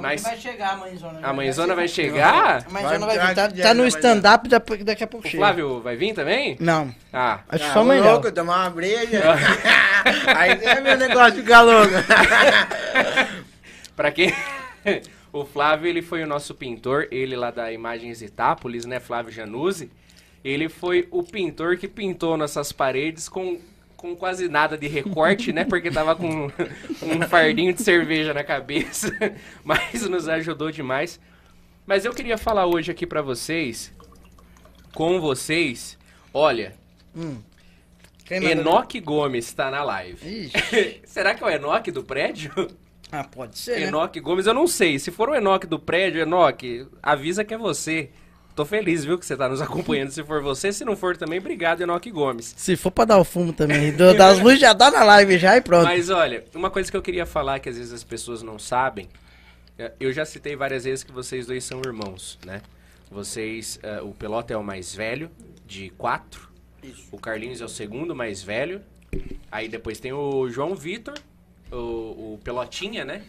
Mas 0.00 0.22
chegar, 0.38 0.74
a 0.74 0.76
mãezona. 0.76 1.20
a 1.22 1.32
mãezona 1.32 1.74
vai 1.74 1.88
chegar? 1.88 2.64
A 2.66 2.70
mãezona 2.70 3.06
vai, 3.06 3.16
Vai 3.18 3.28
vir. 3.28 3.34
Tá, 3.34 3.48
tá 3.48 3.74
no 3.74 3.80
vai 3.80 3.88
stand-up, 3.88 4.48
daqui 4.84 5.04
a 5.04 5.06
pouco 5.06 5.26
O 5.26 5.30
chega. 5.30 5.42
Flávio 5.42 5.80
vai 5.80 5.96
vir 5.96 6.14
também? 6.14 6.56
Não, 6.60 6.94
Ah, 7.12 7.40
acho 7.48 7.64
que 7.64 7.70
Ah, 7.70 7.72
só 7.72 7.80
amanhã. 7.80 8.04
louco, 8.04 8.30
tomar 8.30 8.64
uma 8.64 8.70
breja. 8.70 9.22
Aí 10.36 10.50
é 10.62 10.80
meu 10.80 10.96
negócio 10.96 11.36
ficar 11.40 11.62
louco. 11.62 11.92
Pra 13.96 14.12
quem. 14.12 14.32
o 15.32 15.44
Flávio, 15.44 15.88
ele 15.88 16.02
foi 16.02 16.22
o 16.22 16.26
nosso 16.26 16.54
pintor, 16.54 17.08
ele 17.10 17.36
lá 17.36 17.50
da 17.50 17.72
Imagens 17.72 18.22
Itápolis, 18.22 18.84
né? 18.84 19.00
Flávio 19.00 19.32
Januzzi. 19.32 19.90
Ele 20.44 20.68
foi 20.68 21.08
o 21.10 21.22
pintor 21.22 21.76
que 21.76 21.88
pintou 21.88 22.36
nossas 22.36 22.70
paredes 22.72 23.28
com, 23.28 23.58
com 23.98 24.14
quase 24.16 24.48
nada 24.48 24.78
de 24.78 24.86
recorte, 24.86 25.52
né? 25.52 25.64
Porque 25.64 25.90
tava 25.90 26.14
com 26.16 26.46
um 27.02 27.20
fardinho 27.28 27.74
de 27.74 27.82
cerveja 27.82 28.32
na 28.32 28.44
cabeça. 28.44 29.10
Mas 29.64 30.08
nos 30.08 30.28
ajudou 30.28 30.70
demais. 30.70 31.20
Mas 31.84 32.04
eu 32.04 32.14
queria 32.14 32.38
falar 32.38 32.64
hoje 32.66 32.90
aqui 32.92 33.04
pra 33.06 33.20
vocês, 33.20 33.92
com 34.94 35.20
vocês, 35.20 35.98
olha, 36.32 36.74
manda- 38.40 38.52
Enoque 38.52 39.00
Gomes 39.00 39.52
tá 39.52 39.70
na 39.70 39.82
live. 39.82 40.50
Será 41.04 41.34
que 41.34 41.42
é 41.42 41.46
o 41.46 41.50
Enoque 41.50 41.90
do 41.90 42.04
prédio? 42.04 42.52
Ah, 43.10 43.24
pode 43.24 43.58
ser, 43.58 43.80
né? 43.80 43.86
Enoque 43.88 44.20
Gomes, 44.20 44.46
eu 44.46 44.54
não 44.54 44.66
sei. 44.66 44.98
Se 44.98 45.10
for 45.10 45.30
o 45.30 45.34
Enoque 45.34 45.66
do 45.66 45.78
prédio, 45.78 46.20
Enoque, 46.20 46.86
avisa 47.02 47.42
que 47.42 47.54
é 47.54 47.58
você. 47.58 48.10
Tô 48.58 48.64
feliz, 48.64 49.04
viu, 49.04 49.16
que 49.16 49.24
você 49.24 49.36
tá 49.36 49.48
nos 49.48 49.62
acompanhando. 49.62 50.10
Se 50.10 50.24
for 50.24 50.42
você, 50.42 50.72
se 50.72 50.84
não 50.84 50.96
for 50.96 51.16
também, 51.16 51.38
obrigado, 51.38 51.80
Enoque 51.80 52.10
Gomes. 52.10 52.56
Se 52.56 52.74
for 52.74 52.90
pra 52.90 53.04
dar 53.04 53.16
o 53.16 53.22
fumo 53.22 53.52
também, 53.52 53.94
das 53.94 54.40
luzes 54.40 54.58
já 54.58 54.72
dá 54.72 54.90
na 54.90 55.04
live 55.04 55.38
já 55.38 55.56
e 55.56 55.60
pronto. 55.60 55.84
Mas 55.84 56.10
olha, 56.10 56.44
uma 56.52 56.68
coisa 56.68 56.90
que 56.90 56.96
eu 56.96 57.00
queria 57.00 57.24
falar 57.24 57.60
que 57.60 57.68
às 57.68 57.78
vezes 57.78 57.92
as 57.92 58.02
pessoas 58.02 58.42
não 58.42 58.58
sabem, 58.58 59.08
é, 59.78 59.92
eu 60.00 60.12
já 60.12 60.24
citei 60.24 60.56
várias 60.56 60.82
vezes 60.82 61.04
que 61.04 61.12
vocês 61.12 61.46
dois 61.46 61.62
são 61.62 61.80
irmãos, 61.86 62.36
né? 62.44 62.60
Vocês, 63.08 63.78
é, 63.80 64.00
o 64.00 64.10
Pelota 64.10 64.52
é 64.52 64.56
o 64.56 64.64
mais 64.64 64.92
velho, 64.92 65.30
de 65.64 65.90
quatro. 65.90 66.48
O 67.12 67.16
Carlinhos 67.16 67.60
é 67.60 67.64
o 67.64 67.68
segundo 67.68 68.12
mais 68.12 68.42
velho. 68.42 68.82
Aí 69.52 69.68
depois 69.68 70.00
tem 70.00 70.12
o 70.12 70.50
João 70.50 70.74
Vitor, 70.74 71.14
o, 71.70 71.76
o 72.34 72.40
Pelotinha, 72.42 73.04
né? 73.04 73.22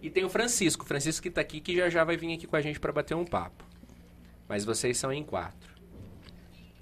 E 0.00 0.08
tem 0.08 0.24
o 0.24 0.28
Francisco, 0.28 0.86
Francisco 0.86 1.20
que 1.20 1.30
tá 1.30 1.40
aqui, 1.40 1.60
que 1.60 1.74
já 1.74 1.90
já 1.90 2.04
vai 2.04 2.16
vir 2.16 2.32
aqui 2.32 2.46
com 2.46 2.54
a 2.54 2.60
gente 2.60 2.78
para 2.78 2.92
bater 2.92 3.16
um 3.16 3.24
papo. 3.24 3.68
Mas 4.50 4.64
vocês 4.64 4.98
são 4.98 5.12
em 5.12 5.22
quatro. 5.22 5.70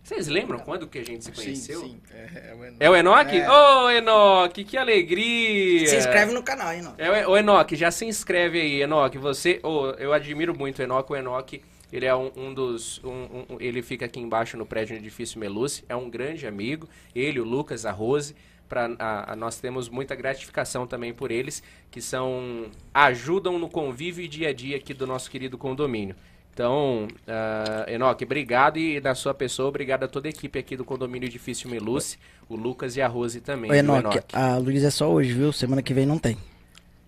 Vocês 0.02 0.26
lembram 0.26 0.58
quando 0.60 0.88
que 0.88 0.98
a 0.98 1.04
gente 1.04 1.22
se 1.22 1.30
conheceu? 1.32 1.80
Sim, 1.82 2.00
sim. 2.08 2.14
É, 2.14 2.50
é 2.50 2.54
o 2.54 2.64
Enoque. 2.64 2.76
É 2.80 2.90
o 2.90 2.96
Enoque? 2.96 3.36
É. 3.36 3.50
Ô, 3.50 3.90
Enoque, 3.90 4.64
que 4.64 4.76
alegria! 4.78 5.86
Se 5.86 5.96
inscreve 5.98 6.32
no 6.32 6.42
canal, 6.42 6.72
hein, 6.72 6.80
não? 6.80 6.94
É, 6.96 7.28
o 7.28 7.36
Enoque, 7.36 7.76
já 7.76 7.90
se 7.90 8.06
inscreve 8.06 8.58
aí, 8.58 8.80
Enoque. 8.80 9.18
Você, 9.18 9.60
ô, 9.62 9.90
eu 9.98 10.14
admiro 10.14 10.56
muito 10.58 10.78
o 10.78 10.82
Enoque. 10.82 11.12
O 11.12 11.16
Enoque, 11.16 11.62
ele 11.92 12.06
é 12.06 12.16
um, 12.16 12.32
um 12.34 12.54
dos. 12.54 13.04
um- 13.04 13.44
um- 13.50 13.56
ele 13.60 13.82
fica 13.82 14.06
aqui 14.06 14.18
embaixo 14.18 14.56
no 14.56 14.64
prédio 14.64 14.96
do 14.96 15.00
edifício 15.02 15.38
Meluce. 15.38 15.84
É 15.90 15.94
um 15.94 16.08
grande 16.08 16.46
amigo. 16.46 16.88
Ele, 17.14 17.38
o 17.38 17.44
Lucas, 17.44 17.84
a 17.84 17.92
Rose. 17.92 18.34
Pra, 18.66 18.86
a- 18.98 19.32
a- 19.32 19.36
nós 19.36 19.60
temos 19.60 19.90
muita 19.90 20.14
gratificação 20.14 20.86
também 20.86 21.12
por 21.12 21.30
eles, 21.30 21.62
que 21.90 22.00
são. 22.00 22.70
ajudam 22.94 23.58
no 23.58 23.68
convívio 23.68 24.24
e 24.24 24.28
dia 24.28 24.48
a 24.48 24.52
dia 24.54 24.76
aqui 24.78 24.94
do 24.94 25.06
nosso 25.06 25.30
querido 25.30 25.58
condomínio. 25.58 26.16
Então, 26.58 27.06
ah, 27.28 27.86
Enoque, 27.86 28.24
obrigado 28.24 28.80
e 28.80 28.98
da 28.98 29.14
sua 29.14 29.32
pessoa, 29.32 29.68
obrigado 29.68 30.02
a 30.02 30.08
toda 30.08 30.26
a 30.26 30.30
equipe 30.30 30.58
aqui 30.58 30.76
do 30.76 30.84
condomínio 30.84 31.28
Edifício 31.28 31.70
Meluce, 31.70 32.18
o 32.48 32.56
Lucas 32.56 32.96
e 32.96 33.00
a 33.00 33.06
Rose 33.06 33.40
também. 33.40 33.70
Ô, 33.70 33.74
viu, 33.74 33.80
Enoque, 33.80 34.18
a 34.32 34.56
Luiz 34.56 34.82
é 34.82 34.90
só 34.90 35.08
hoje, 35.08 35.32
viu? 35.32 35.52
Semana 35.52 35.82
que 35.82 35.94
vem 35.94 36.04
não 36.04 36.18
tem. 36.18 36.36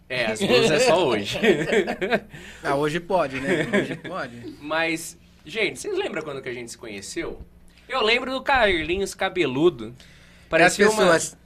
É, 0.08 0.26
as 0.26 0.38
duas 0.38 0.70
é 0.70 0.78
só 0.78 1.04
hoje. 1.04 1.36
Ah, 2.62 2.76
hoje 2.76 3.00
pode, 3.00 3.40
né? 3.40 3.66
Hoje 3.76 3.96
pode. 3.96 4.54
Mas, 4.60 5.18
gente, 5.44 5.80
vocês 5.80 5.98
lembram 5.98 6.22
quando 6.22 6.40
que 6.40 6.48
a 6.48 6.54
gente 6.54 6.70
se 6.70 6.78
conheceu? 6.78 7.40
Eu 7.88 8.04
lembro 8.04 8.30
do 8.30 8.40
Carlinhos 8.42 9.16
cabeludo. 9.16 9.92
As 9.98 10.48
Parecia 10.48 10.88
uma... 10.88 10.96
pessoas 10.96 11.36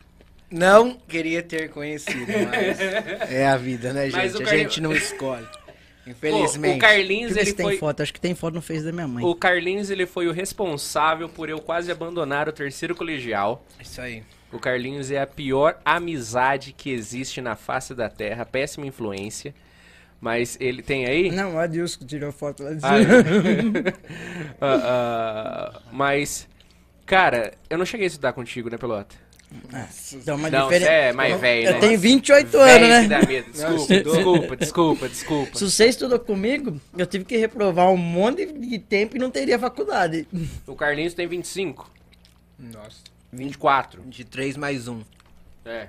não 0.50 0.98
queria 1.08 1.42
ter 1.42 1.70
conhecido, 1.70 2.30
mas 2.50 2.78
é 3.32 3.46
a 3.46 3.56
vida, 3.56 3.94
né, 3.94 4.10
Mas 4.12 4.32
gente? 4.32 4.44
o 4.44 4.46
A 4.46 4.56
gente 4.56 4.80
não 4.82 4.92
escolhe. 4.92 5.46
Infelizmente. 6.06 6.76
o 6.76 6.80
Carlinhos, 6.80 7.32
ver 7.32 7.40
ele 7.42 7.52
tem 7.52 7.66
foi... 7.66 7.78
foto. 7.78 8.02
Acho 8.02 8.12
que 8.12 8.20
tem 8.20 8.34
foto 8.34 8.54
no 8.54 8.62
Face 8.62 8.84
da 8.84 8.92
minha 8.92 9.08
mãe. 9.08 9.24
O 9.24 9.34
Carlinhos, 9.34 9.90
ele 9.90 10.06
foi 10.06 10.26
o 10.26 10.32
responsável 10.32 11.28
por 11.28 11.48
eu 11.48 11.60
quase 11.60 11.90
abandonar 11.90 12.48
o 12.48 12.52
terceiro 12.52 12.94
colegial. 12.94 13.64
Isso 13.80 14.00
aí. 14.00 14.22
O 14.52 14.58
Carlinhos 14.58 15.10
é 15.10 15.20
a 15.20 15.26
pior 15.26 15.80
amizade 15.84 16.72
que 16.72 16.90
existe 16.90 17.40
na 17.40 17.56
face 17.56 17.94
da 17.94 18.08
Terra. 18.08 18.44
Péssima 18.44 18.86
influência. 18.86 19.54
Mas 20.20 20.56
ele 20.60 20.82
tem 20.82 21.06
aí... 21.06 21.30
Não, 21.30 21.56
o 21.56 21.58
Adilson 21.58 21.98
que 21.98 22.06
tirou 22.06 22.32
foto 22.32 22.62
lá 22.62 22.72
de 22.72 22.80
Ah, 22.82 22.96
cima. 22.98 23.72
ah, 24.60 24.80
ah, 25.74 25.82
mas, 25.92 26.48
cara, 27.04 27.52
eu 27.68 27.76
não 27.76 27.84
cheguei 27.84 28.06
a 28.06 28.08
estudar 28.08 28.32
contigo, 28.32 28.70
né, 28.70 28.78
Pelota? 28.78 29.14
Dá 30.24 30.34
uma 30.34 30.50
Não, 30.50 30.64
diferença. 30.64 30.90
você 30.90 30.96
é 30.96 31.12
mais 31.12 31.40
velho, 31.40 31.66
Eu 31.68 31.72
né? 31.74 31.78
tenho 31.80 31.98
28 31.98 32.50
Velho 32.50 32.84
anos, 32.92 33.08
né? 33.08 33.18
Desculpa, 33.52 33.86
desculpa, 34.04 34.56
desculpa, 34.56 35.08
desculpa. 35.08 35.58
Se 35.58 35.70
você 35.70 35.86
estudou 35.86 36.18
comigo, 36.18 36.80
eu 36.96 37.06
tive 37.06 37.24
que 37.24 37.36
reprovar 37.36 37.90
um 37.90 37.96
monte 37.96 38.46
de 38.46 38.78
tempo 38.78 39.16
e 39.16 39.18
não 39.20 39.30
teria 39.30 39.58
faculdade. 39.58 40.26
O 40.66 40.74
Carlinhos 40.74 41.14
tem 41.14 41.26
25, 41.26 41.90
Nossa. 42.58 42.98
24. 43.32 44.02
23 44.02 44.56
mais 44.56 44.86
um. 44.88 45.02
É. 45.64 45.88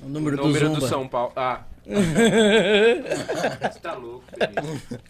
O 0.00 0.06
O 0.06 0.08
número, 0.08 0.36
número 0.36 0.68
do 0.70 0.80
do. 0.80 0.88
São 0.88 1.08
Paulo. 1.08 1.32
Ah. 1.36 1.62
Você 1.86 3.78
tá 3.80 3.94
louco, 3.94 4.24
Felipe. 4.28 5.00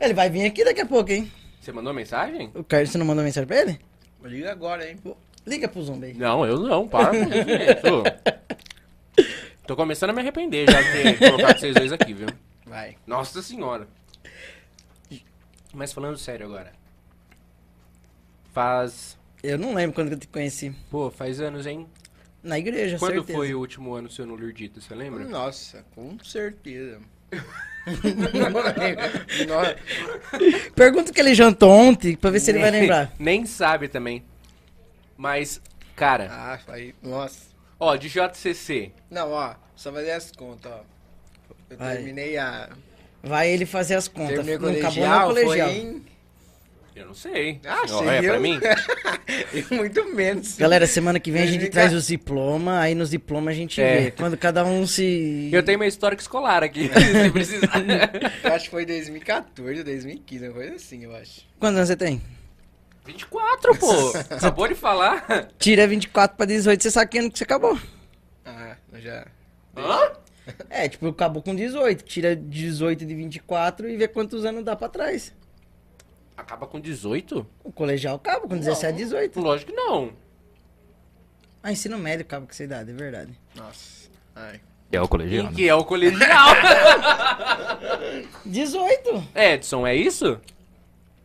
Ele 0.00 0.14
vai 0.14 0.30
vir 0.30 0.46
aqui 0.46 0.64
daqui 0.64 0.80
a 0.80 0.86
pouco, 0.86 1.10
hein? 1.12 1.30
Você 1.60 1.72
mandou 1.72 1.92
mensagem? 1.92 2.50
O 2.54 2.64
Carlos, 2.64 2.90
você 2.90 2.98
não 2.98 3.06
mandou 3.06 3.22
mensagem 3.24 3.46
pra 3.46 3.60
ele? 3.60 3.78
Liga 4.24 4.50
agora, 4.50 4.88
hein? 4.88 4.96
Liga 5.48 5.66
pro 5.66 5.82
Zumba 5.82 6.06
aí. 6.06 6.14
Não, 6.14 6.44
eu 6.44 6.58
não, 6.60 6.86
para 6.86 7.10
com 7.10 7.16
isso. 7.16 8.04
Tô 9.66 9.74
começando 9.74 10.10
a 10.10 10.12
me 10.12 10.20
arrepender 10.20 10.70
já 10.70 10.80
de 10.82 10.92
ter 10.92 11.18
colocado 11.18 11.58
vocês 11.58 11.74
dois 11.74 11.92
aqui, 11.92 12.12
viu? 12.12 12.28
Vai. 12.66 12.96
Nossa 13.06 13.40
senhora. 13.42 13.88
Mas 15.72 15.92
falando 15.92 16.18
sério 16.18 16.46
agora. 16.46 16.72
Faz. 18.52 19.16
Eu 19.42 19.56
não 19.56 19.74
lembro 19.74 19.94
quando 19.94 20.08
que 20.08 20.14
eu 20.14 20.18
te 20.18 20.28
conheci. 20.28 20.74
Pô, 20.90 21.10
faz 21.10 21.40
anos, 21.40 21.66
hein? 21.66 21.86
Na 22.42 22.58
igreja, 22.58 22.98
Quando 22.98 23.14
certeza. 23.14 23.38
foi 23.38 23.54
o 23.54 23.58
último 23.58 23.94
ano 23.94 24.10
seu 24.10 24.26
no 24.26 24.34
Lurdito, 24.34 24.80
você 24.80 24.94
lembra? 24.94 25.24
Nossa, 25.24 25.84
com 25.94 26.16
certeza. 26.22 27.00
Pergunta 30.74 31.10
o 31.10 31.14
que 31.14 31.20
ele 31.20 31.34
jantou 31.34 31.70
ontem, 31.70 32.16
pra 32.16 32.30
ver 32.30 32.40
se 32.40 32.50
ele 32.50 32.60
vai 32.60 32.70
lembrar. 32.70 33.12
Nem 33.18 33.44
sabe 33.44 33.88
também. 33.88 34.22
Mas, 35.18 35.60
cara, 35.96 36.28
Ah, 36.30 36.58
aí. 36.68 36.94
Nossa. 37.02 37.48
ó, 37.78 37.94
de 37.96 38.08
JCC. 38.08 38.92
Não, 39.10 39.32
ó, 39.32 39.54
só 39.76 39.92
fazer 39.92 40.12
as 40.12 40.30
contas, 40.32 40.72
ó. 40.72 40.80
Eu 41.68 41.76
Vai. 41.76 41.96
terminei 41.96 42.38
a. 42.38 42.70
Vai 43.22 43.50
ele 43.50 43.66
fazer 43.66 43.96
as 43.96 44.08
contas. 44.08 44.36
Terminei 44.46 44.56
o 44.56 44.60
não 44.60 44.68
acabou 44.70 44.84
colegial, 44.92 45.28
no 45.28 45.34
colegial. 45.34 45.68
foi 45.68 45.78
em. 45.78 46.02
Eu 46.96 47.06
não 47.06 47.14
sei. 47.14 47.60
Ah, 47.64 47.86
você 47.86 48.04
é 48.06 48.20
viu? 48.20 48.30
pra 48.30 48.40
mim? 48.40 48.58
Muito 49.70 50.04
menos. 50.14 50.56
Galera, 50.56 50.84
semana 50.86 51.20
que 51.20 51.30
vem 51.30 51.42
a 51.42 51.46
gente 51.46 51.60
2004. 51.70 51.72
traz 51.90 51.92
os 51.94 52.08
diplomas, 52.08 52.74
aí 52.82 52.94
nos 52.94 53.10
diplomas 53.10 53.52
a 53.54 53.56
gente 53.56 53.80
É. 53.80 54.00
vê. 54.00 54.10
Quando 54.12 54.36
cada 54.36 54.64
um 54.64 54.84
se. 54.86 55.48
Eu 55.52 55.62
tenho 55.62 55.78
meu 55.78 55.86
histórico 55.86 56.20
escolar 56.22 56.62
aqui, 56.64 56.88
se 57.24 57.30
precisar. 57.30 57.82
Eu 58.42 58.52
acho 58.52 58.64
que 58.64 58.70
foi 58.70 58.84
2014, 58.86 59.82
2015, 59.84 60.44
uma 60.48 60.54
coisa 60.54 60.74
assim, 60.74 61.04
eu 61.04 61.14
acho. 61.14 61.42
Quantos 61.60 61.76
anos 61.76 61.88
você 61.88 61.96
tem? 61.96 62.20
24, 63.12 63.78
pô. 63.78 63.90
Acabou 64.34 64.68
de 64.68 64.74
falar. 64.74 65.48
Tira 65.58 65.86
24 65.86 66.36
pra 66.36 66.44
18, 66.46 66.82
você 66.82 66.90
sabe 66.90 67.10
que 67.10 67.18
ano 67.18 67.30
que 67.30 67.38
você 67.38 67.44
acabou. 67.44 67.78
Ah, 68.44 68.76
eu 68.92 69.00
já. 69.00 69.26
Hã? 69.76 70.12
É, 70.68 70.88
tipo, 70.88 71.08
acabou 71.08 71.42
com 71.42 71.54
18. 71.54 72.04
Tira 72.04 72.36
18 72.36 73.06
de 73.06 73.14
24 73.14 73.88
e 73.88 73.96
vê 73.96 74.06
quantos 74.08 74.44
anos 74.44 74.62
dá 74.64 74.76
pra 74.76 74.88
trás. 74.88 75.32
Acaba 76.36 76.66
com 76.66 76.78
18? 76.78 77.46
O 77.64 77.72
colegial 77.72 78.16
acaba 78.16 78.46
com 78.46 78.56
17, 78.56 78.96
18. 78.96 79.40
Lógico 79.40 79.70
que 79.72 79.76
não. 79.76 80.12
Ah, 81.62 81.72
ensino 81.72 81.98
médio 81.98 82.24
acaba 82.24 82.46
com 82.46 82.52
essa 82.52 82.62
idade, 82.64 82.90
é 82.90 82.94
verdade. 82.94 83.32
Nossa. 83.54 84.08
Ai. 84.36 84.60
É 84.92 85.00
o 85.00 85.08
colegial, 85.08 85.42
Quem 85.44 85.50
né? 85.50 85.56
que 85.56 85.68
é 85.68 85.74
o 85.74 85.84
colegial? 85.84 86.48
18. 88.46 89.24
Edson, 89.34 89.86
é 89.86 89.94
isso? 89.94 90.40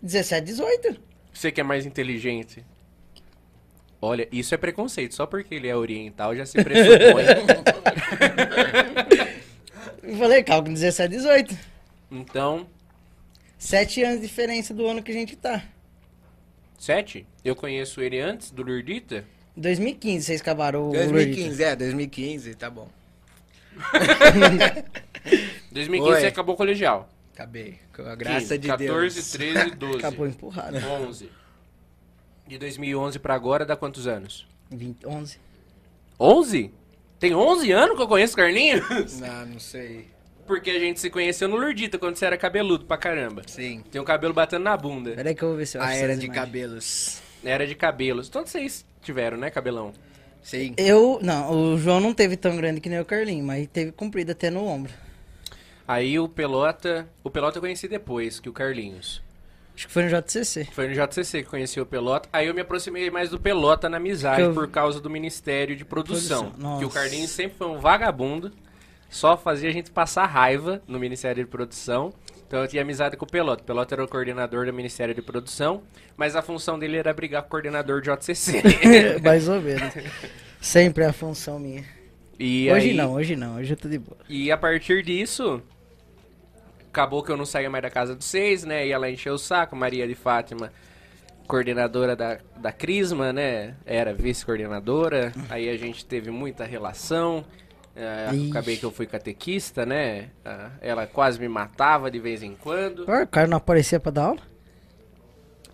17, 0.02 0.46
18. 0.46 1.13
Você 1.34 1.52
que 1.52 1.60
é 1.60 1.64
mais 1.64 1.86
inteligente. 1.86 2.64
Olha, 4.02 4.28
isso 4.32 4.54
é 4.54 4.58
preconceito. 4.58 5.16
Só 5.16 5.26
porque 5.26 5.56
ele 5.56 5.68
é 5.68 5.76
oriental 5.76 6.36
já 6.36 6.46
se 6.46 6.64
pressupõe. 6.64 7.24
Eu 10.04 10.18
falei, 10.18 10.44
com 10.44 10.62
17, 10.62 11.10
18. 11.10 11.58
então, 12.12 12.68
7 13.58 14.04
anos 14.04 14.20
de 14.20 14.28
diferença 14.28 14.74
do 14.74 14.86
ano 14.86 15.02
que 15.02 15.12
a 15.12 15.14
gente 15.14 15.38
tá. 15.38 15.64
sete. 16.78 17.26
Eu 17.46 17.56
conheço 17.56 18.02
ele 18.02 18.20
antes 18.20 18.52
do 18.52 18.62
Lurdita. 18.62 19.24
2015 19.56 20.26
vocês 20.26 20.42
acabaram 20.42 20.90
o 20.90 20.92
2015, 20.92 21.64
é, 21.64 21.76
2015, 21.76 22.56
tá 22.56 22.70
bom. 22.70 22.90
2015 25.72 26.14
Oi. 26.14 26.20
você 26.20 26.28
acabou 26.28 26.56
o 26.56 26.58
colegial. 26.58 27.10
Acabei. 27.34 27.80
Com 27.96 28.04
a 28.04 28.16
graça 28.16 28.40
15, 28.40 28.58
de 28.60 28.68
14, 28.68 29.16
Deus. 29.16 29.32
13, 29.32 29.72
12. 29.76 29.98
Acabou 30.06 30.28
empurrado. 30.28 30.78
11. 30.78 31.30
De 32.48 32.58
2011 32.58 33.20
pra 33.20 33.34
agora 33.34 33.66
dá 33.66 33.76
quantos 33.76 34.06
anos? 34.08 34.48
20, 34.70 35.06
11. 35.08 35.40
11? 36.20 36.72
Tem 37.20 37.34
11 37.34 37.72
anos 37.72 37.96
que 37.96 38.02
eu 38.02 38.08
conheço 38.08 38.34
o 38.34 38.38
Carlinhos? 38.38 38.84
Não, 39.20 39.46
não 39.46 39.60
sei. 39.60 40.08
Porque 40.46 40.70
a 40.70 40.80
gente 40.80 41.00
se 41.00 41.10
conheceu 41.10 41.48
no 41.48 41.56
Lurdita 41.56 41.98
quando 41.98 42.18
você 42.18 42.26
era 42.26 42.38
cabeludo 42.38 42.86
pra 42.86 42.98
caramba. 42.98 43.44
Sim. 43.48 43.82
Tem 43.90 44.02
o 44.02 44.04
cabelo 44.04 44.34
batendo 44.34 44.64
na 44.64 44.76
bunda. 44.76 45.12
Pera 45.12 45.30
aí 45.30 45.36
que 45.36 45.42
eu 45.42 45.48
vou 45.50 45.58
ver 45.58 45.66
se 45.66 45.78
eu 45.78 45.82
A 45.82 45.86
acho 45.86 45.96
era 45.96 46.18
de 46.18 46.26
imagens. 46.26 46.46
cabelos. 46.46 47.22
Era 47.46 47.66
de 47.66 47.76
cabelos. 47.76 48.28
Todos 48.28 48.52
vocês 48.52 48.86
tiveram, 49.02 49.38
né, 49.38 49.50
cabelão? 49.50 49.94
Sim. 50.42 50.74
Eu, 50.76 51.18
não, 51.22 51.74
o 51.74 51.78
João 51.78 52.02
não 52.02 52.14
teve 52.14 52.36
tão 52.36 52.58
grande 52.58 52.82
que 52.82 52.90
nem 52.90 53.00
o 53.00 53.06
Carlinho, 53.06 53.46
mas 53.46 53.68
teve 53.72 53.94
comprido 53.94 54.34
até 54.34 54.50
no 54.50 54.66
ombro. 54.66 54.92
Aí 55.88 56.20
o 56.20 56.28
Pelota. 56.30 57.08
O 57.24 57.30
Pelota 57.30 57.58
eu 57.58 57.62
conheci 57.62 57.88
depois 57.88 58.40
que 58.40 58.50
o 58.50 58.54
Carlinhos. 58.54 59.22
Acho 59.76 59.88
que 59.88 59.94
foi 59.94 60.04
no 60.04 60.10
JCC. 60.10 60.66
Foi 60.72 60.88
no 60.88 60.94
JCC 60.94 61.44
que 61.44 61.50
conheci 61.50 61.82
o 61.82 61.86
Pelota. 61.86 62.30
Aí 62.32 62.48
eu 62.48 62.54
me 62.54 62.62
aproximei 62.62 63.10
mais 63.10 63.32
do 63.32 63.40
Pelota 63.40 63.90
na 63.90 63.98
amizade 63.98 64.42
eu- 64.42 64.54
por 64.54 64.68
causa 64.70 65.02
do 65.02 65.10
Ministério 65.10 65.76
de 65.76 65.84
Produção. 65.84 66.52
Produção, 66.52 66.80
Que 66.80 66.86
o. 66.86 66.90
Carlinhos 66.90 67.32
sempre 67.32 67.58
foi 67.58 67.68
um 67.68 67.80
vagabundo. 67.80 68.52
Só 69.10 69.36
fazia 69.38 69.70
a 69.70 69.74
gente 69.74 69.92
passar 69.92 70.26
raiva 70.26 70.82
no 70.88 71.00
Ministério 71.00 71.44
de 71.44 71.50
Produção. 71.50 72.14
Então 72.48 72.62
eu 72.62 72.68
tinha 72.68 72.84
amizade 72.84 73.18
com 73.18 73.26
o 73.26 73.28
Pelota. 73.30 73.64
O 73.64 73.66
Pelota 73.66 73.96
era 73.96 74.04
o 74.04 74.08
coordenador 74.08 74.66
do 74.68 74.74
Ministério 74.74 75.14
de 75.16 75.22
Produção. 75.24 75.82
Mas 76.16 76.36
a 76.36 76.42
função 76.44 76.78
dele 76.78 76.98
era 76.98 77.12
brigar 77.14 77.42
com 77.42 77.48
o 77.48 77.52
coordenador 77.52 78.00
de 78.00 78.10
JCC. 78.12 78.62
Mais 79.24 79.50
ou 79.50 79.60
menos. 79.60 79.92
Sempre 80.62 81.04
é 81.04 81.08
a 81.08 81.14
função 81.14 81.60
minha. 81.60 81.84
E 82.40 82.72
hoje 82.72 82.90
aí- 82.92 82.96
não, 82.96 83.14
hoje 83.14 83.36
não, 83.36 83.58
hoje 83.58 83.74
eu 83.74 83.78
tô 83.78 83.88
de 83.90 83.98
boa. 83.98 84.18
E 84.30 84.52
a 84.52 84.58
partir 84.58 85.04
disso, 85.04 85.62
acabou 86.94 87.24
que 87.24 87.32
eu 87.32 87.38
não 87.38 87.46
saía 87.46 87.72
mais 87.72 87.82
da 87.82 87.90
casa 87.90 88.16
dos 88.16 88.26
seis, 88.26 88.64
né? 88.64 88.86
Ia 88.86 89.00
lá 89.00 89.10
encher 89.10 89.32
o 89.32 89.38
saco. 89.38 89.76
Maria 89.76 90.08
de 90.08 90.14
Fátima, 90.14 90.72
coordenadora 91.48 92.16
da, 92.16 92.38
da 92.56 92.72
Crisma, 92.72 93.34
né? 93.34 93.74
Era 93.84 94.14
vice-coordenadora. 94.14 95.34
Aí 95.50 95.68
a 95.70 95.76
gente 95.76 96.06
teve 96.06 96.30
muita 96.30 96.64
relação. 96.64 97.44
Ixi. 98.32 98.50
acabei 98.50 98.78
que 98.78 98.84
eu 98.84 98.92
fui 98.92 99.06
catequista, 99.08 99.86
né? 99.86 100.30
Ah, 100.46 100.70
ela 100.82 101.06
quase 101.08 101.40
me 101.40 101.48
matava 101.48 102.10
de 102.10 102.20
vez 102.20 102.44
em 102.44 102.56
quando. 102.56 103.04
O 103.04 103.28
cara 103.28 103.48
não 103.48 103.58
aparecia 103.58 104.00
pra 104.00 104.12
dar 104.12 104.26
aula? 104.26 104.42